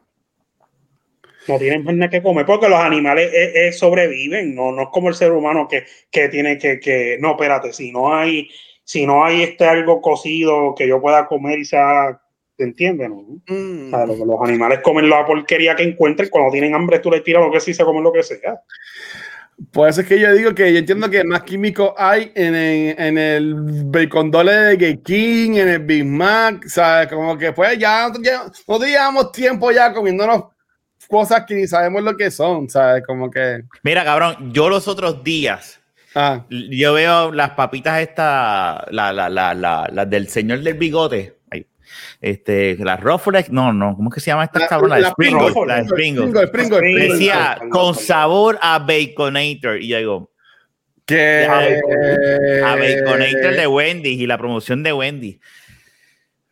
No 1.46 1.58
tienen 1.58 1.84
más 1.84 1.94
nada 1.94 2.10
que 2.10 2.22
comer 2.22 2.44
porque 2.46 2.68
los 2.68 2.80
animales 2.80 3.30
eh, 3.32 3.68
eh, 3.68 3.72
sobreviven. 3.72 4.54
No, 4.54 4.72
no 4.72 4.82
es 4.82 4.88
como 4.92 5.08
el 5.10 5.14
ser 5.14 5.30
humano 5.30 5.68
que, 5.68 5.84
que 6.10 6.28
tiene 6.28 6.58
que, 6.58 6.80
que. 6.80 7.18
No, 7.20 7.32
espérate, 7.32 7.72
si 7.72 7.92
no 7.92 8.12
hay, 8.14 8.50
si 8.82 9.06
no 9.06 9.24
hay 9.24 9.42
este 9.42 9.66
algo 9.66 10.00
cocido 10.00 10.74
que 10.74 10.88
yo 10.88 11.00
pueda 11.00 11.26
comer 11.26 11.58
y 11.60 11.64
sea. 11.64 12.20
¿Te 12.56 12.64
entiendes? 12.64 13.08
No? 13.08 13.40
Mm. 13.48 13.86
O 13.86 13.90
sea, 13.90 14.06
los 14.06 14.40
animales 14.42 14.80
comen 14.82 15.08
la 15.08 15.26
porquería 15.26 15.74
que 15.74 15.82
encuentren. 15.82 16.28
Cuando 16.28 16.52
tienen 16.52 16.74
hambre, 16.74 17.00
tú 17.00 17.10
les 17.10 17.24
tiras 17.24 17.42
lo 17.42 17.50
que 17.50 17.60
sí 17.60 17.74
se 17.74 17.84
comen 17.84 18.02
lo 18.02 18.12
que 18.12 18.22
sea. 18.22 18.60
Por 19.72 19.88
eso 19.88 20.00
es 20.00 20.06
que 20.06 20.18
yo 20.18 20.32
digo 20.32 20.54
que 20.54 20.72
yo 20.72 20.78
entiendo 20.80 21.08
que 21.08 21.22
más 21.22 21.44
químicos 21.44 21.92
hay 21.96 22.32
en 22.34 22.54
el, 22.54 22.96
en 22.98 23.18
el 23.18 23.54
bacon 23.84 24.30
dole 24.30 24.52
de 24.52 24.76
Gay 24.76 24.96
King, 24.98 25.54
en 25.54 25.68
el 25.68 25.78
Big 25.78 26.04
Mac, 26.04 26.66
¿sabes? 26.66 27.06
Como 27.08 27.38
que 27.38 27.52
pues 27.52 27.78
ya, 27.78 28.10
ya 28.20 28.46
no 28.66 28.78
llevamos 28.78 29.30
tiempo 29.30 29.70
ya 29.70 29.92
comiéndonos 29.92 30.46
cosas 31.06 31.44
que 31.46 31.54
ni 31.54 31.68
sabemos 31.68 32.02
lo 32.02 32.16
que 32.16 32.32
son, 32.32 32.68
¿sabes? 32.68 33.04
Como 33.06 33.30
que... 33.30 33.62
Mira, 33.84 34.04
cabrón, 34.04 34.52
yo 34.52 34.68
los 34.68 34.88
otros 34.88 35.22
días, 35.22 35.80
Ah, 36.16 36.46
yo 36.48 36.94
veo 36.94 37.32
las 37.32 37.50
papitas 37.50 38.00
estas, 38.00 38.84
la, 38.90 39.12
la, 39.12 39.28
la, 39.28 39.52
la, 39.52 39.88
las 39.92 40.08
del 40.08 40.28
señor 40.28 40.60
del 40.60 40.74
bigote. 40.74 41.33
Este, 42.20 42.76
las 42.78 43.00
Ruffles, 43.00 43.50
no, 43.50 43.72
no, 43.72 43.94
¿cómo 43.96 44.10
es 44.10 44.14
que 44.14 44.20
se 44.20 44.26
llama 44.30 44.44
estas 44.44 44.62
La- 44.62 44.68
cabronas? 44.68 45.00
la 45.00 45.08
Ruffles. 45.10 45.32
las 45.32 45.92
Pringles. 45.92 45.92
Pringles, 45.92 46.50
Pringles, 46.50 46.78
Pringles. 46.80 47.12
Decía, 47.12 47.58
con 47.70 47.94
sabor 47.94 48.58
a 48.62 48.78
Baconator. 48.78 49.80
Y 49.80 49.88
yo 49.88 49.98
digo, 49.98 50.30
que... 51.06 51.46
a 52.64 52.74
Baconator 52.76 53.54
de 53.54 53.66
Wendy 53.66 54.10
y 54.10 54.26
la 54.26 54.38
promoción 54.38 54.82
de 54.82 54.92
Wendy. 54.92 55.40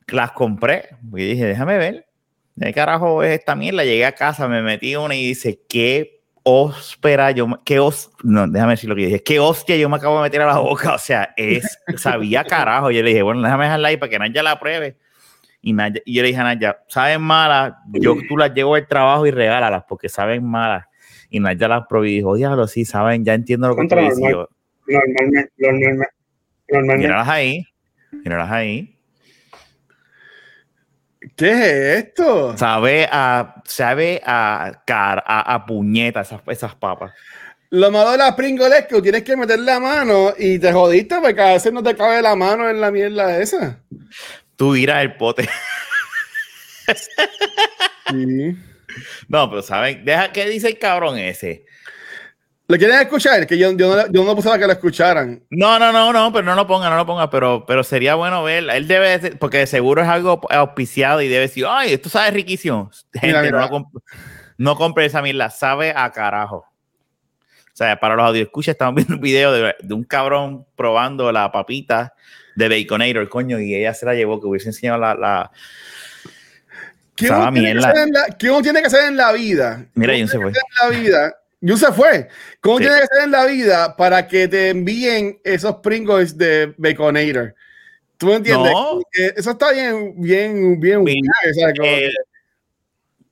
Las 0.09 0.33
compré. 0.33 0.91
Y 1.15 1.25
dije, 1.25 1.47
déjame 1.47 1.79
ver. 1.79 2.07
¿De 2.55 2.73
carajo 2.75 3.23
es 3.23 3.39
esta 3.39 3.55
mierda? 3.57 3.83
Llegué 3.83 4.05
a 4.05 4.13
casa, 4.13 4.47
me 4.47 4.61
metí 4.61 4.95
una 4.95 5.15
y 5.15 5.27
dice, 5.27 5.61
qué 5.69 6.21
óspera, 6.43 7.31
yo, 7.31 7.47
qué 7.65 7.79
os, 7.79 8.11
no, 8.25 8.47
déjame 8.49 8.73
decir 8.73 8.89
lo 8.91 8.97
que 8.97 9.07
dije, 9.07 9.23
qué 9.23 9.39
hostia 9.39 9.77
yo 9.77 9.89
me 9.89 9.97
acabo 9.97 10.17
de 10.17 10.25
meter 10.25 10.43
a 10.43 10.47
la 10.47 10.59
boca, 10.59 10.95
o 10.95 10.99
sea, 10.99 11.33
es, 11.37 11.79
sabía 11.97 12.45
carajo, 12.45 12.91
yo 12.91 13.01
le 13.03 13.11
dije, 13.11 13.23
bueno, 13.23 13.41
déjame 13.43 13.65
dejarla 13.65 13.89
ahí 13.89 13.97
para 13.97 14.11
que 14.11 14.19
Naya 14.19 14.43
la 14.43 14.59
pruebe, 14.59 14.97
y, 15.63 15.73
Naya- 15.73 16.03
y 16.05 16.15
yo 16.15 16.23
le 16.23 16.29
dije 16.29 16.41
a 16.41 16.45
Naya, 16.45 16.79
saben 16.89 17.23
malas, 17.23 17.75
yo 17.93 18.17
tú 18.29 18.37
las 18.37 18.53
llevo 18.53 18.75
al 18.75 18.87
trabajo 18.87 19.27
y 19.27 19.31
regálalas, 19.31 19.85
porque 19.89 20.09
saben 20.09 20.45
malas, 20.45 20.87
y 21.31 21.41
Naya 21.41 21.69
las 21.69 21.87
probó 21.89 22.05
y 22.05 22.17
dijo, 22.17 22.35
diablo, 22.35 22.67
sí, 22.67 22.85
saben, 22.85 23.25
ya 23.25 23.35
entiendo 23.35 23.69
lo 23.69 23.75
que 23.77 23.83
tú 23.83 23.89
Contra 23.89 24.03
dices, 24.03 24.19
Normalmente, 24.87 25.53
normalmente, 25.57 26.07
normalmente 26.69 27.07
míralas 27.07 27.29
ahí, 27.29 27.65
míralas 28.11 28.51
ahí, 28.51 28.99
¿Qué 31.37 31.51
es 31.51 32.05
esto? 32.05 32.57
sabe 32.59 33.09
a, 33.11 33.63
sabe 33.65 34.21
a, 34.27 34.83
car, 34.85 35.23
a, 35.25 35.55
a 35.55 35.65
puñeta 35.67 36.23
esas, 36.23 36.41
esas 36.49 36.75
papas. 36.75 37.13
Lo 37.71 37.91
malo 37.91 38.11
de 38.11 38.19
las 38.19 38.35
Pringles 38.35 38.71
es 38.73 38.87
que 38.87 38.97
tú 38.97 39.03
tienes 39.03 39.23
que 39.23 39.37
meter 39.37 39.59
la 39.61 39.81
mano 39.81 40.33
y 40.37 40.59
te 40.59 40.73
jodiste 40.73 41.17
porque 41.23 41.41
a 41.41 41.53
veces 41.55 41.73
no 41.73 41.83
te 41.83 41.95
cabe 41.97 42.21
la 42.21 42.35
mano 42.37 42.69
en 42.69 42.81
la 42.81 42.91
mierda 42.91 43.39
esa. 43.39 43.79
Tú 44.63 44.77
irás 44.77 45.03
el 45.03 45.17
pote. 45.17 45.49
Sí. 48.11 48.57
No, 49.27 49.51
pero 49.51 49.61
saben, 49.61 50.05
deja 50.05 50.31
que 50.31 50.49
dice 50.49 50.69
el 50.69 50.79
cabrón 50.79 51.19
ese. 51.19 51.65
¿Le 52.69 52.79
quieren 52.79 53.01
escuchar? 53.01 53.45
Que 53.45 53.59
yo, 53.59 53.73
yo, 53.73 53.97
no, 53.97 54.07
yo 54.13 54.23
no 54.25 54.37
puse 54.37 54.49
a 54.53 54.59
que 54.61 54.67
lo 54.67 54.73
escucharan. 54.73 55.43
No, 55.51 55.81
no, 55.81 55.91
no, 55.91 56.13
no, 56.13 56.33
pero 56.33 56.45
no 56.45 56.55
lo 56.55 56.65
ponga, 56.69 56.89
no 56.91 56.97
lo 56.97 57.05
ponga, 57.05 57.29
pero, 57.29 57.67
pero 57.67 57.83
sería 57.83 58.15
bueno 58.15 58.45
ver. 58.45 58.71
Él 58.71 58.87
debe, 58.87 59.19
de- 59.19 59.33
porque 59.35 59.59
de 59.59 59.67
seguro 59.67 60.01
es 60.01 60.07
algo 60.09 60.41
auspiciado 60.49 61.21
y 61.23 61.27
debe 61.27 61.41
decir, 61.41 61.65
ay, 61.69 61.95
esto 61.95 62.09
sabe 62.09 62.31
riquísimo. 62.31 62.89
Gente, 63.15 63.27
Mira, 63.27 63.43
mira. 63.43 63.61
No, 63.63 63.69
comp- 63.69 64.03
no 64.59 64.77
compre 64.77 65.07
esa 65.07 65.23
mierda, 65.23 65.51
sabe 65.51 65.93
a 65.97 66.09
carajo. 66.13 66.59
O 66.59 67.75
sea, 67.75 67.99
para 67.99 68.15
los 68.15 68.27
audioscuchas 68.27 68.75
estamos 68.75 68.95
viendo 68.95 69.15
un 69.17 69.21
video 69.21 69.51
de, 69.53 69.75
de 69.81 69.93
un 69.95 70.05
cabrón 70.05 70.65
probando 70.77 71.33
la 71.33 71.51
papita 71.51 72.15
de 72.57 72.69
Baconator, 72.69 73.29
coño, 73.29 73.61
y 73.61 73.75
ella 73.75 73.95
se 73.95 74.07
la 74.07 74.15
llevó, 74.15 74.41
que 74.41 74.47
hubiese 74.47 74.69
enseñado 74.69 74.99
la... 74.99 75.15
la... 75.15 75.51
¿Qué 77.15 77.29
uno, 77.29 77.53
tiene 77.53 77.69
que 77.69 77.75
mierda. 77.75 77.89
hacer 77.91 78.03
en 78.09 78.13
la, 78.15 78.27
qué 78.39 78.51
uno 78.51 78.63
tiene 78.63 78.81
que 78.81 78.87
hacer 78.87 79.05
en 79.09 79.17
la 79.17 79.33
vida? 79.33 79.87
Mira, 79.95 80.13
¿Qué 80.15 80.21
Jun 80.21 80.29
se 80.29 80.39
fue. 80.39 80.49
en 80.49 80.55
la 80.83 80.99
vida. 80.99 81.35
Jun 81.61 81.79
se 81.79 81.93
fue. 81.93 82.29
¿Cómo 82.61 82.79
Sí. 82.79 82.85
tiene 82.85 82.99
que 82.99 83.05
hacer 83.05 83.25
en 83.25 83.31
la 83.31 83.45
vida 83.47 83.97
para 83.97 84.27
que 84.27 84.49
te 84.49 84.71
envíen 84.71 85.39
esos 85.45 85.77
Pringles 85.77 86.37
de 86.37 86.75
Baconator? 86.79 87.55
¿Tú 88.17 88.27
me 88.29 88.37
entiendes? 88.37 88.73
No. 88.73 89.01
Eso 89.37 89.51
está 89.51 89.73
bien, 89.73 90.15
bien, 90.17 90.81
bien. 90.81 90.99
Como 91.01 91.09
Eh, 91.85 92.11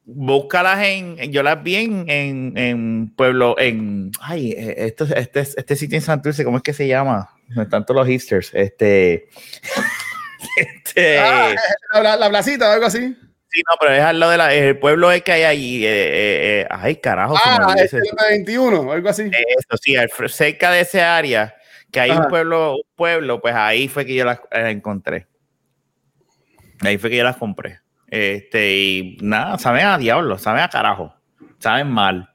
búscalas 0.05 0.85
en, 0.85 1.17
yo 1.33 1.43
las 1.43 1.63
vi 1.63 1.77
en, 1.77 2.05
en, 2.09 2.53
en 2.59 3.13
Pueblo, 3.17 3.57
en, 3.59 4.11
ay, 4.21 4.53
eh, 4.53 4.75
esto, 4.79 5.05
este, 5.15 5.41
este 5.41 5.77
sitio 5.77 5.97
en 5.97 6.03
Santurce, 6.03 6.45
¿cómo 6.45 6.57
es 6.57 6.63
que 6.63 6.73
se 6.73 6.89
llama? 6.89 7.31
Están 7.57 7.85
todos 7.85 8.01
los 8.01 8.07
hipsters, 8.09 8.51
este, 8.55 9.29
Este, 10.57 11.19
Ah, 11.19 11.55
la, 12.03 12.17
la 12.17 12.29
placita 12.31 12.69
o 12.71 12.73
algo 12.73 12.87
así. 12.87 12.99
sí, 13.51 13.63
no, 13.69 13.77
pero 13.81 13.93
es 13.95 14.01
al 14.03 14.19
lado 14.19 14.33
del 14.49 14.79
pueblo 14.79 15.11
es 15.13 15.23
que 15.23 15.33
hay 15.33 15.43
allí. 15.45 15.85
eh, 15.85 15.91
eh, 15.91 16.61
eh, 16.63 16.67
ay, 16.71 16.97
carajo. 16.97 17.35
Ah, 17.45 17.75
es 17.79 17.93
el 17.93 18.03
21 18.31 18.81
o 18.81 18.93
algo 18.93 19.09
así. 19.09 19.25
Eso 19.25 19.77
sí, 19.81 19.97
al 19.97 20.11
cerca 20.29 20.71
de 20.71 20.81
ese 20.81 21.03
área, 21.03 21.55
que 21.91 22.01
hay 22.01 22.11
Ajá. 22.11 22.23
un 22.23 22.29
pueblo, 22.29 22.75
un 22.77 22.83
pueblo, 22.97 23.41
pues 23.41 23.55
ahí 23.55 23.89
fue 23.89 24.07
que 24.07 24.15
yo 24.15 24.25
las 24.25 24.39
eh, 24.51 24.71
encontré. 24.71 25.27
Ahí 26.83 26.97
fue 26.97 27.11
que 27.11 27.17
yo 27.17 27.25
las 27.25 27.37
compré. 27.37 27.81
Este, 28.09 28.73
y 28.73 29.19
nada, 29.21 29.59
saben 29.59 29.85
a 29.87 29.99
diablo, 29.99 30.39
saben 30.39 30.63
a 30.63 30.69
carajo, 30.69 31.15
saben 31.59 31.89
mal. 31.89 32.30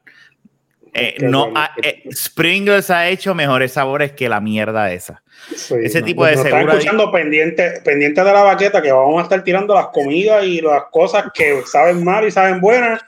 Eh, 0.98 1.16
no, 1.20 1.52
ha- 1.54 1.72
eh, 1.82 2.02
Springles 2.10 2.90
ha 2.90 3.08
hecho 3.08 3.34
mejores 3.34 3.72
sabores 3.72 4.12
que 4.12 4.28
la 4.28 4.40
mierda 4.40 4.92
esa. 4.92 5.22
Sí, 5.54 5.74
Ese 5.82 6.00
no, 6.00 6.06
tipo 6.06 6.24
de 6.24 6.32
nos 6.32 6.44
están 6.44 6.58
seguro 6.60 6.72
ahí- 6.72 6.78
escuchando 6.78 7.12
pendiente, 7.12 7.80
pendiente 7.84 8.24
de 8.24 8.32
la 8.32 8.42
baqueta 8.42 8.80
que 8.82 8.90
vamos 8.92 9.20
a 9.20 9.22
estar 9.24 9.44
tirando 9.44 9.74
las 9.74 9.88
comidas 9.88 10.44
y 10.44 10.60
las 10.60 10.84
cosas 10.90 11.26
que 11.34 11.62
saben 11.66 12.02
mal 12.04 12.26
y 12.26 12.30
saben 12.30 12.60
buenas 12.60 13.02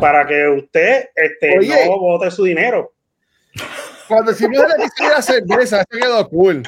para 0.00 0.26
que 0.26 0.48
usted 0.48 1.08
este, 1.16 1.58
Oye. 1.58 1.86
no 1.86 1.98
bote 1.98 2.30
su 2.30 2.44
dinero. 2.44 2.92
Cuando 4.08 4.30
el 4.30 4.36
episodio 4.36 4.68
de 4.68 5.14
la 5.14 5.22
cerveza, 5.22 5.80
eso 5.80 5.86
quedó 6.00 6.28
cool. 6.28 6.62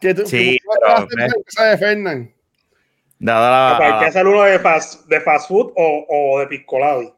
Que 0.00 0.14
tú, 0.14 0.26
Sí, 0.26 0.58
cerveza 1.08 1.64
de 1.64 1.76
Hay 3.84 3.98
que 3.98 4.06
hacer 4.06 4.26
uno 4.26 4.42
de 4.44 4.58
fast, 4.60 5.06
de 5.08 5.20
fast 5.20 5.48
food 5.48 5.72
o, 5.76 6.06
o 6.08 6.38
de 6.40 6.46
piscolado. 6.46 7.17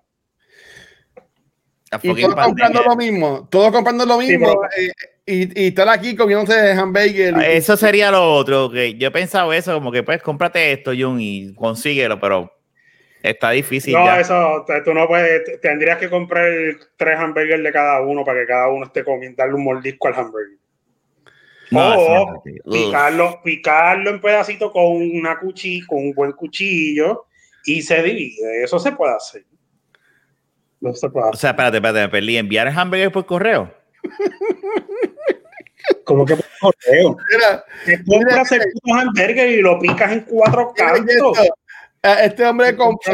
Todos 1.99 2.35
comprando 2.35 2.83
lo 2.83 2.97
mismo. 2.97 3.49
Todos 3.51 3.73
comprando 3.73 4.07
lo 4.07 4.21
Sí, 4.21 4.29
mismo. 4.29 4.47
pero- 4.47 4.87
eh, 4.87 4.93
y, 5.27 5.65
y 5.65 5.67
estar 5.69 5.89
aquí 5.89 6.15
comiéndose 6.17 6.73
hamburger. 6.73 7.35
y- 7.39 7.45
Eso 7.57 7.77
sería 7.77 8.11
lo 8.11 8.33
otro, 8.35 8.71
que 8.71 8.95
yo 8.95 9.09
he 9.09 9.11
pensado 9.11 9.53
eso, 9.53 9.75
como 9.75 9.91
que 9.93 10.03
pues 10.03 10.23
cómprate 10.23 10.73
esto, 10.73 10.93
Jun, 10.97 11.19
y 11.21 11.55
consíguelo, 11.55 12.19
pero 12.21 12.53
está 13.23 13.51
difícil 13.51 13.93
no, 13.93 14.05
ya. 14.07 14.21
eso 14.21 14.65
tú 14.85 14.95
no 14.95 15.07
puedes. 15.07 15.45
te- 15.45 15.59
Tendrías 15.59 15.99
que 15.99 16.09
comprar 16.09 16.49
tres 16.97 17.19
hamburgers 17.19 17.63
de 17.63 17.73
cada 17.73 18.01
uno 18.03 18.25
para 18.25 18.41
que 18.41 18.47
cada 18.47 18.69
uno 18.69 18.87
esté 18.87 19.05
comiendo, 19.05 19.37
darle 19.37 19.55
un 19.57 19.65
mordisco 19.65 20.09
al 20.09 20.15
hamburger. 20.15 20.59
No, 21.73 21.95
o 21.97 22.43
picarlo, 22.69 23.41
picarlo 23.45 24.11
en 24.11 24.21
pedacitos 24.21 24.73
con 24.73 24.83
una 24.97 25.39
cuchilla, 25.39 25.87
con 25.87 25.99
un 26.01 26.13
buen 26.13 26.33
cuchillo 26.33 27.27
y 27.65 27.83
se 27.83 28.03
divide. 28.03 28.65
Eso 28.65 28.81
se 28.81 28.91
puede 28.91 29.15
hacer. 29.15 29.45
No 30.81 30.95
se 30.95 31.11
puede 31.11 31.29
O 31.31 31.35
sea, 31.35 31.51
espérate, 31.51 31.77
espérate, 31.77 32.01
me 32.01 32.09
perdí. 32.09 32.37
¿Enviar 32.39 32.67
el 32.69 32.79
hamburger 32.79 33.13
por 33.13 33.27
correo? 33.27 33.71
Como 36.05 36.25
que 36.25 36.37
por 36.37 36.45
correo. 36.61 37.17
Mira, 37.31 37.65
Te 37.85 38.05
compras 38.05 38.53
el 38.53 38.63
puto 38.73 38.95
hamburger 38.95 39.49
y 39.51 39.61
lo 39.61 39.79
picas 39.79 40.13
en 40.13 40.21
cuatro 40.21 40.73
mira 40.77 40.93
cantos. 40.93 41.39
Eh, 42.03 42.17
Este 42.25 42.45
hombre 42.47 42.75
compró 42.77 43.13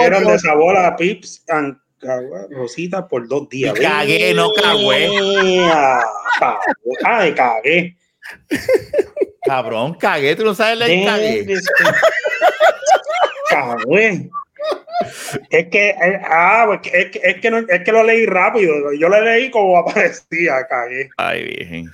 eran 0.00 0.24
de 0.26 0.38
sabor 0.38 0.76
a 0.76 0.94
Pips 0.96 1.44
and 1.48 1.76
Cagua- 2.00 2.46
Rosita 2.50 3.06
por 3.08 3.26
dos 3.28 3.48
días. 3.48 3.74
Y 3.76 3.80
cagué, 3.82 4.34
no 4.34 4.50
cagüé. 4.52 5.08
Ay, 7.04 7.34
cagué. 7.34 7.96
Cabrón, 9.44 9.94
cagué, 9.94 10.36
tú 10.36 10.44
no 10.44 10.54
sabes 10.54 10.78
la 10.78 10.86
cagué. 10.86 11.46
Cagué. 13.50 14.30
Es 15.50 15.66
que, 15.68 15.90
eh, 15.90 16.20
ah, 16.24 16.64
pues 16.66 16.80
es 16.94 17.10
que, 17.10 17.20
es, 17.22 17.36
que 17.40 17.50
no- 17.50 17.58
es 17.68 17.80
que 17.84 17.92
lo 17.92 18.02
leí 18.02 18.26
rápido. 18.26 18.74
Yo 18.98 19.08
lo 19.08 19.20
leí 19.22 19.50
como 19.50 19.78
aparecía, 19.78 20.66
cagué. 20.68 21.10
Ay, 21.16 21.44
virgen. 21.44 21.90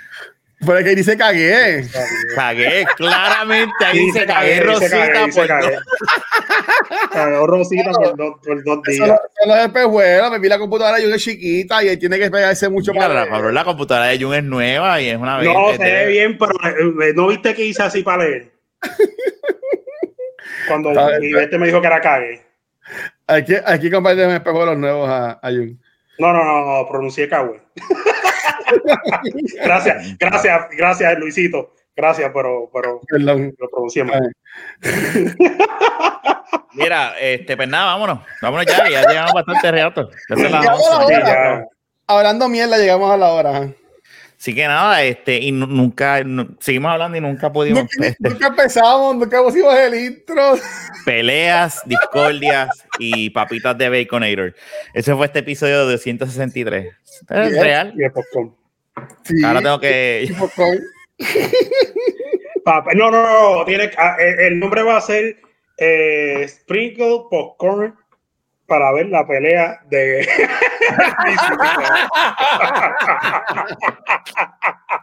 Pero 0.61 0.79
es 0.79 0.85
que 0.85 0.95
dice 0.97 1.17
cagué. 1.17 1.85
Cagué, 2.35 2.85
claramente. 2.97 3.73
Ahí 3.87 3.99
dice 4.07 4.27
cagué, 4.27 4.61
Rosita. 4.61 4.91
cagué, 5.13 5.27
dice 5.27 5.47
cagué. 5.47 5.77
Cagó 7.13 7.47
Rosita 7.47 7.93
por 7.93 8.17
dos, 8.17 8.35
por 8.45 8.65
dos 8.65 8.83
días. 8.83 9.09
eso. 9.09 10.31
Me 10.33 10.39
vi 10.41 10.49
la 10.49 10.59
computadora 10.59 11.01
y 11.01 11.05
una 11.05 11.17
chiquita 11.17 11.85
y 11.85 11.91
ahí 11.91 11.97
tiene 11.97 12.19
que 12.19 12.29
pegarse 12.29 12.69
mucho 12.69 12.93
para 12.93 13.15
la, 13.15 13.53
la 13.53 13.65
computadora 13.65 14.07
de 14.07 14.19
Jun 14.21 14.35
es 14.35 14.43
nueva 14.43 15.01
y 15.01 15.11
es 15.11 15.17
una 15.17 15.41
No, 15.43 15.73
se 15.77 15.79
ve 15.79 16.07
bien, 16.09 16.37
pero 16.37 16.53
eh, 17.03 17.13
¿no 17.15 17.29
viste 17.29 17.55
que 17.55 17.65
hice 17.65 17.85
así 17.85 18.03
para 18.03 18.25
leer? 18.25 18.51
Cuando 20.67 20.91
mi 21.21 21.39
este 21.39 21.57
me 21.57 21.67
dijo 21.67 21.81
que 21.81 21.87
era 21.87 22.01
cague. 22.01 22.41
Hay 23.29 23.45
que, 23.45 23.63
hay 23.65 23.79
que 23.79 23.91
comprarle 23.91 24.27
un 24.27 24.33
espejuelos 24.33 24.79
nuevos 24.79 25.09
a, 25.09 25.39
a 25.43 25.51
Jun. 25.51 25.79
No, 26.19 26.33
no, 26.33 26.45
no, 26.45 26.65
no, 26.65 26.89
pronuncié 26.89 27.29
cagüe. 27.29 27.61
gracias, 29.63 30.19
gracias, 30.19 30.67
gracias, 30.77 31.19
Luisito. 31.19 31.75
Gracias, 31.95 32.31
pero, 32.33 32.71
pero 32.73 33.01
Perdón. 33.07 33.55
lo 33.59 33.69
pronuncié 33.69 34.05
mal. 34.05 34.33
Mira, 36.73 37.19
este, 37.21 37.57
pues 37.57 37.69
nada, 37.69 37.87
vámonos. 37.87 38.21
Vámonos 38.41 38.67
ya, 38.67 38.89
ya 38.89 39.07
llegamos 39.07 39.33
bastante 39.33 39.73
rato. 39.73 40.09
Ya 40.29 40.49
la 40.49 40.61
11. 40.61 40.85
Sí, 40.85 41.15
hora. 41.15 41.27
ya. 41.27 41.67
Hablando 42.07 42.49
mierda, 42.49 42.79
llegamos 42.79 43.11
a 43.11 43.17
la 43.17 43.33
hora. 43.33 43.69
Así 44.39 44.55
que 44.55 44.67
nada, 44.69 45.03
este, 45.03 45.39
y 45.39 45.51
nu- 45.51 45.67
nunca, 45.67 46.23
nu- 46.23 46.57
seguimos 46.61 46.93
hablando 46.93 47.19
y 47.19 47.21
nunca 47.21 47.53
pudimos, 47.53 47.83
Nunca, 47.83 48.07
este, 48.07 48.29
nunca 48.29 48.47
empezamos, 48.47 49.17
nunca 49.17 49.43
pusimos 49.43 49.75
el 49.77 49.95
intro. 49.97 50.55
peleas, 51.05 51.83
discordias 51.85 52.69
y 53.01 53.31
papitas 53.31 53.77
de 53.77 53.89
Baconator. 53.89 54.55
Ese 54.95 55.15
fue 55.17 55.27
este 55.27 55.41
episodio 55.41 55.85
263. 55.87 56.87
¿Es 57.31 57.51
Bien. 57.51 57.63
real? 57.65 57.93
Y 57.97 58.05
el 58.05 58.13
popcorn. 58.13 58.55
Sí, 59.25 59.45
Ahora 59.45 59.61
tengo 59.61 59.81
que... 59.81 60.33
No, 62.95 63.11
no, 63.11 63.23
no, 63.59 63.65
tiene, 63.65 63.91
ah, 63.97 64.17
el, 64.19 64.41
el 64.53 64.59
nombre 64.59 64.83
va 64.83 64.99
a 64.99 65.01
ser 65.01 65.39
eh, 65.79 66.45
Sprinkle 66.47 67.23
Popcorn 67.31 67.95
para 68.69 68.93
ver 68.93 69.07
la 69.07 69.27
pelea 69.27 69.81
de. 69.89 70.29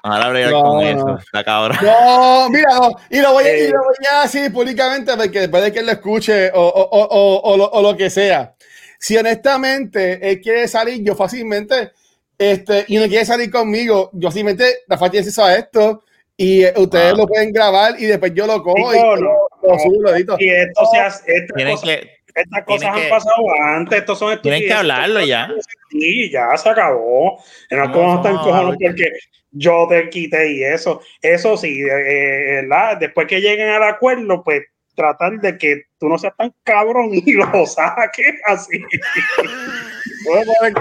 Ahora 0.03 0.29
bregar 0.29 0.51
No, 0.51 0.61
con 0.63 0.77
no. 0.77 0.81
eso, 0.89 1.19
la 1.33 1.43
cabra. 1.43 1.79
No, 1.81 2.49
mira, 2.49 2.67
no. 2.75 2.91
Y 3.09 3.19
lo 3.19 3.33
voy, 3.33 3.43
a- 3.45 3.57
y 3.57 3.61
Eh. 3.63 3.69
lo 3.69 3.79
voy 3.83 3.95
a 4.11 4.21
decir 4.23 4.53
públicamente 4.53 5.11
porque 5.17 5.41
después 5.41 5.63
de 5.63 5.71
que 5.73 5.79
él 5.79 5.85
lo 5.87 5.91
escuche 5.93 6.51
o, 6.53 6.61
o, 6.61 6.81
o, 6.81 7.03
o, 7.09 7.41
o 7.53 7.57
lo, 7.57 7.65
o 7.69 7.81
lo 7.81 7.97
que 7.97 8.09
sea. 8.09 8.53
Si 8.99 9.17
honestamente 9.17 10.19
él 10.29 10.39
quiere 10.41 10.67
salir, 10.67 11.03
yo 11.03 11.15
fácilmente, 11.15 11.91
este, 12.37 12.85
y 12.87 12.97
no 12.97 13.07
quiere 13.07 13.25
salir 13.25 13.51
conmigo, 13.51 14.09
yo 14.13 14.29
fácilmente, 14.29 14.65
la 14.87 14.97
falta 14.97 15.17
acceso 15.17 15.43
a 15.43 15.55
esto 15.55 16.03
y 16.37 16.63
eh, 16.63 16.73
ustedes 16.77 17.13
Ah. 17.13 17.17
lo 17.17 17.27
pueden 17.27 17.51
grabar 17.51 17.95
y 17.99 18.05
después 18.05 18.31
yo 18.33 18.45
lo 18.47 18.61
cojo 18.63 18.93
y 18.93 18.97
Chico, 18.97 19.15
lo, 19.15 19.21
no, 19.21 19.37
lo 19.63 19.79
subo, 19.79 20.01
lo 20.01 20.15
edito. 20.15 20.35
y 20.39 20.49
esto 20.49 20.85
se 20.91 20.99
hace, 20.99 21.47
cosas, 21.47 21.81
que, 21.81 22.14
estas 22.35 22.63
cosas 22.65 22.89
han 22.93 23.01
que- 23.01 23.09
pasado 23.09 23.35
antes, 23.63 23.99
estos 23.99 24.19
son 24.19 24.41
tienen 24.41 24.63
que 24.67 24.73
hablarlo 24.73 25.21
ya. 25.25 25.49
Sí, 25.89 26.29
ya 26.29 26.55
se 26.57 26.69
acabó. 26.69 27.41
No 27.71 27.85
No, 27.87 27.91
podemos 27.93 28.15
estar 28.17 28.33
no, 28.33 28.41
cojones 28.41 28.77
porque 28.81 29.11
yo 29.51 29.87
te 29.89 30.09
quité 30.09 30.51
y 30.51 30.63
eso. 30.63 31.01
Eso 31.21 31.55
sí, 31.57 31.81
eh, 31.81 32.61
¿verdad? 32.67 32.97
después 32.99 33.25
que 33.27 33.39
lleguen 33.41 33.69
al 33.69 33.83
acuerdo, 33.83 34.43
pues 34.43 34.63
tratar 34.95 35.39
de 35.39 35.57
que 35.57 35.83
tú 35.99 36.07
no 36.09 36.17
seas 36.17 36.35
tan 36.37 36.53
cabrón 36.63 37.09
y 37.13 37.31
lo 37.33 37.65
saques 37.65 38.35
así. 38.45 38.79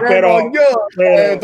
Pero- 0.08 0.38
eh, 0.40 1.38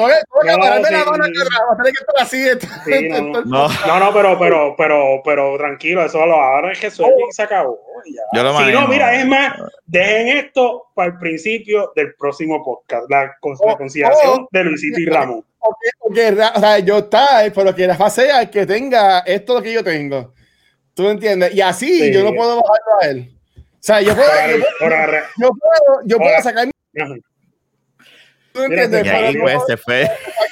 no, 3.45 3.45
no. 3.45 4.13
pero, 4.13 4.39
pero, 4.39 4.75
pero, 4.77 5.23
pero 5.25 5.57
tranquilo, 5.59 6.05
eso 6.05 6.25
lo 6.27 6.35
ahora 6.35 6.73
es 6.73 6.79
que 6.81 6.91
suelta 6.91 7.17
y 7.29 7.33
se 7.33 7.43
acabó. 7.43 7.79
ya. 8.07 8.23
Yo 8.33 8.43
lo 8.43 8.59
Si 8.59 8.73
no, 8.73 8.89
mira, 8.89 9.15
es 9.15 9.27
más, 9.27 9.55
dejen 9.87 10.29
esto 10.39 10.87
para 10.95 11.13
el 11.13 11.19
principio 11.19 11.93
del 11.97 12.15
próximo 12.15 12.63
podcast, 12.65 13.11
la, 13.11 13.25
la 13.25 13.33
Oh, 13.43 13.77
consideración 13.77 14.41
oh. 14.43 14.49
de 14.51 14.65
Luisito 14.65 15.01
y 15.01 15.07
Ramón. 15.07 15.45
Ok, 15.63 15.77
ok, 15.99 16.17
ra- 16.39 16.53
o 16.57 16.61
sea, 16.61 16.79
yo 16.79 16.99
está, 17.01 17.43
pero 17.55 17.75
que 17.75 17.87
la 17.87 17.95
fase 17.95 18.25
sea 18.25 18.41
el 18.41 18.49
que 18.49 18.65
tenga 18.65 19.19
esto 19.21 19.53
lo 19.53 19.63
que 19.63 19.75
yo 19.75 19.85
tengo. 19.85 20.33
¿Tú 20.95 21.03
me 21.03 21.11
entiendes? 21.11 21.55
Y 21.55 21.61
así 21.61 22.01
Sí. 22.01 22.13
yo 22.15 22.25
no 22.25 22.33
puedo 22.33 22.63
bajarlo 22.63 23.01
a 23.03 23.07
él. 23.09 23.31
O 23.59 23.63
sea, 23.79 24.01
yo 24.01 24.15
puedo, 24.17 24.27
yo 24.31 24.57
puedo, 24.79 24.97
yo 25.39 25.49
puedo, 25.51 26.01
yo 26.07 26.17
puedo 26.17 26.43
sacar 26.43 26.67
mi. 26.67 26.73
¿Tú 28.53 28.61
Mira, 28.69 28.85
entiendes? 28.85 29.01
y 29.07 29.09
Pero 29.11 29.27
ahí 29.27 29.37
pues 29.39 29.59
se 29.67 29.77
fue. 29.77 30.11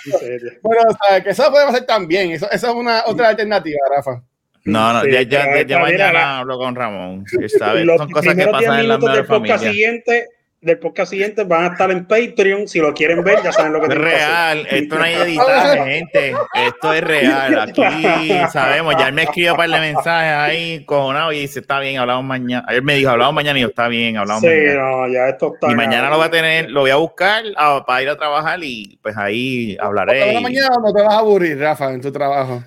Pero, 0.21 0.81
o 0.89 1.07
sea, 1.09 1.23
que 1.23 1.31
eso 1.31 1.43
lo 1.45 1.51
podemos 1.51 1.75
hacer 1.75 1.87
también. 1.87 2.31
Eso, 2.33 2.51
eso 2.51 2.69
es 2.69 2.75
una 2.75 3.03
otra 3.07 3.29
alternativa, 3.29 3.79
Rafa. 3.95 4.23
No, 4.65 4.93
no, 4.93 5.03
Sí, 5.03 5.11
ya, 5.13 5.23
ya, 5.23 5.45
ya, 5.47 5.55
esta, 5.61 5.79
mañana 5.79 5.91
mira, 5.91 6.13
la- 6.13 6.39
hablo 6.39 6.59
con 6.59 6.75
Ramón. 6.75 7.25
¿sabes? 7.59 7.85
Los 7.85 7.97
Son 7.99 8.11
cosas 8.11 8.35
que 8.35 8.43
primeros 8.43 8.59
10 8.61 8.69
pasan 8.71 8.81
en 8.85 8.89
podcast 9.27 9.29
familias. 9.29 9.61
siguiente 9.63 10.29
del 10.61 10.79
podcast 10.81 11.11
siguiente 11.11 11.45
van 11.45 11.65
a 11.65 11.67
estar 11.69 11.91
en 11.93 12.05
Patreon. 12.07 12.67
Si 12.67 12.81
lo 12.81 12.93
quieren 12.93 13.23
ver, 13.23 13.41
ya 13.45 13.53
saben 13.53 13.73
lo 13.73 13.81
que 13.81 13.87
Es 13.87 13.91
tienen 13.93 14.09
que 14.09 14.15
hacer. 14.17 14.29
real, 14.29 14.67
esto 14.71 14.97
no 14.99 15.03
hay 15.05 15.15
editaje, 15.15 15.85
gente. 15.95 16.35
Esto 16.67 16.93
es 16.95 17.05
real. 17.05 17.59
Aquí 17.61 18.31
sabemos, 18.53 18.95
ya 18.99 19.09
él 19.09 19.15
me 19.15 19.23
escribió 19.23 19.53
un 19.53 19.57
par 19.57 19.71
de 19.71 19.79
mensajes 19.81 20.33
ahí, 20.33 20.85
cojonado, 20.85 21.33
y 21.33 21.41
dice, 21.41 21.61
está 21.61 21.79
bien, 21.79 21.99
hablamos 21.99 22.25
mañana. 22.25 22.65
Ayer 22.69 22.83
me 22.83 22.95
dijo, 22.97 23.11
hablamos 23.11 23.35
mañana, 23.35 23.59
y 23.59 23.63
yo, 23.63 23.69
está 23.69 23.87
bien, 23.89 24.17
hablamos 24.17 24.43
Sí, 24.43 24.49
mañana. 24.49 24.81
no, 24.81 25.09
ya 25.09 25.29
esto 25.29 25.55
está. 25.55 25.71
Y 25.71 25.75
mañana 25.77 26.11
lo 26.11 26.17
voy 26.17 26.27
a 26.27 26.31
tener, 26.31 26.71
lo 26.71 26.81
voy 26.81 26.91
a 26.91 26.97
buscar 26.97 27.45
para 27.87 28.03
ir 28.03 28.09
a 28.09 28.17
trabajar 28.17 28.59
y 28.63 28.99
pues 29.03 29.17
ahí 29.17 29.77
hablaré. 29.81 30.33
y- 30.35 30.43
mañana 30.43 30.71
no 30.83 30.93
te 30.93 31.03
vas 31.03 31.15
a 31.15 31.19
aburrir, 31.19 31.59
Rafa, 31.59 31.93
en 31.93 32.01
tu 32.01 32.11
trabajo. 32.11 32.63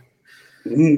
Mm, 0.64 0.98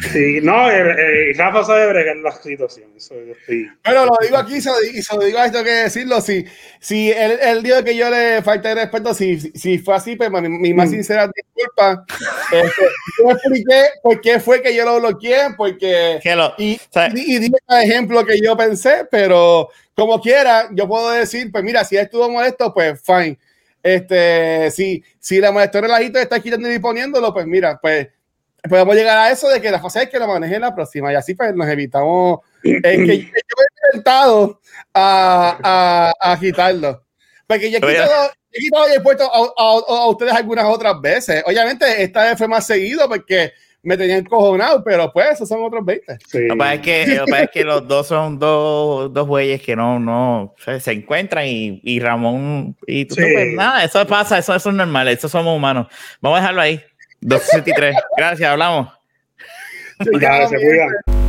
Sí, 0.12 0.38
no, 0.42 0.70
eh, 0.70 1.30
eh, 1.30 1.34
Rafa 1.36 1.64
sabe 1.64 1.88
bregar 1.88 2.16
la 2.18 2.30
situación. 2.32 2.90
Eso 2.96 3.14
yo 3.14 3.32
estoy. 3.32 3.68
Pero 3.82 4.06
lo 4.06 4.12
digo 4.22 4.36
aquí 4.36 4.54
di- 4.54 4.98
y 4.98 5.02
se 5.02 5.16
lo 5.16 5.22
digo 5.24 5.38
a 5.38 5.46
esto 5.46 5.64
que 5.64 5.70
decirlo. 5.70 6.20
Si, 6.20 6.44
si 6.80 7.10
el, 7.10 7.32
el 7.40 7.62
día 7.62 7.82
que 7.82 7.96
yo 7.96 8.08
le 8.08 8.40
falté 8.42 8.68
de 8.68 8.74
respeto, 8.76 9.12
si, 9.12 9.40
si 9.40 9.78
fue 9.78 9.96
así, 9.96 10.14
pues 10.16 10.30
mi, 10.30 10.48
mi 10.48 10.72
más 10.74 10.90
sincera 10.90 11.28
disculpa. 11.34 12.04
Este, 12.52 12.82
yo 13.18 13.30
expliqué 13.30 13.82
por 14.02 14.20
qué 14.20 14.38
fue 14.38 14.62
que 14.62 14.74
yo 14.74 14.84
lo 14.84 15.00
bloqueé, 15.00 15.40
porque. 15.56 16.20
Que 16.22 16.36
lo- 16.36 16.54
Y, 16.58 16.80
y, 17.14 17.34
y 17.36 17.38
dije 17.40 17.56
el 17.68 17.90
ejemplo 17.90 18.24
que 18.24 18.40
yo 18.40 18.56
pensé, 18.56 19.06
pero 19.10 19.70
como 19.96 20.20
quiera, 20.20 20.68
yo 20.72 20.86
puedo 20.86 21.10
decir, 21.10 21.50
pues 21.50 21.64
mira, 21.64 21.84
si 21.84 21.96
estuvo 21.96 22.30
molesto, 22.30 22.72
pues 22.72 23.00
fine. 23.04 23.38
Este, 23.82 24.70
si, 24.70 25.02
si 25.18 25.40
la 25.40 25.52
molestó 25.52 25.78
el 25.78 25.84
relajito 25.84 26.18
está 26.18 26.40
quitando 26.40 26.72
y 26.72 26.78
poniéndolo, 26.78 27.34
pues 27.34 27.46
mira, 27.46 27.78
pues 27.82 28.08
podemos 28.68 28.94
llegar 28.94 29.16
a 29.18 29.30
eso 29.30 29.48
de 29.48 29.60
que 29.60 29.70
la 29.70 29.80
fase 29.80 30.04
es 30.04 30.08
que 30.08 30.18
lo 30.18 30.26
maneje 30.26 30.58
la 30.58 30.74
próxima 30.74 31.12
y 31.12 31.16
así 31.16 31.34
pues 31.34 31.54
nos 31.54 31.68
evitamos. 31.68 32.40
Es 32.62 32.80
que 32.82 33.18
yo 33.18 33.24
he 33.26 33.86
intentado 33.92 34.60
a, 34.92 36.12
a, 36.22 36.32
a 36.32 36.40
quitarlo. 36.40 37.02
Porque 37.46 37.70
yo 37.70 37.78
he 37.78 37.80
quitado, 37.80 38.30
he 38.52 38.58
quitado 38.60 38.88
y 38.88 38.96
he 38.96 39.00
puesto 39.00 39.24
a, 39.24 39.38
a- 39.38 40.04
a 40.04 40.08
ustedes 40.08 40.32
algunas 40.32 40.64
otras 40.64 41.00
veces. 41.00 41.42
Obviamente, 41.46 42.02
esta 42.02 42.24
vez 42.24 42.38
fue 42.38 42.48
más 42.48 42.66
seguido 42.66 43.06
porque 43.08 43.52
me 43.82 43.98
tenían 43.98 44.24
cojonado, 44.24 44.82
pero 44.82 45.12
pues 45.12 45.32
esos 45.32 45.46
son 45.46 45.62
otros 45.62 45.84
20. 45.84 46.16
Sí. 46.26 46.46
Lo 46.46 46.54
que 46.54 46.58
pasa 46.58 46.74
es 46.74 46.80
que, 46.80 47.06
lo 47.16 47.24
que 47.26 47.30
pasa 47.30 47.42
es 47.44 47.50
que 47.50 47.64
los 47.64 47.86
dos 47.86 48.06
son 48.06 48.38
dos, 48.38 49.12
dos 49.12 49.28
güeyes 49.28 49.60
que 49.60 49.76
no, 49.76 50.00
no 50.00 50.54
se, 50.64 50.80
se 50.80 50.92
encuentran 50.92 51.44
y, 51.46 51.80
y 51.84 52.00
Ramón 52.00 52.74
y 52.86 53.04
tú, 53.04 53.16
Sí. 53.16 53.22
pues, 53.30 53.52
nada, 53.52 53.84
eso 53.84 54.06
pasa, 54.06 54.38
eso, 54.38 54.54
eso 54.54 54.70
es 54.70 54.74
normal, 54.74 55.08
eso 55.08 55.28
somos 55.28 55.54
humanos. 55.54 55.88
Vamos 56.22 56.38
a 56.38 56.40
dejarlo 56.40 56.62
ahí. 56.62 56.82
263. 57.24 57.96
Gracias, 58.18 58.50
hablamos. 58.50 58.88
Ya, 60.20 60.46
se 60.46 60.56
cuidan. 60.56 61.23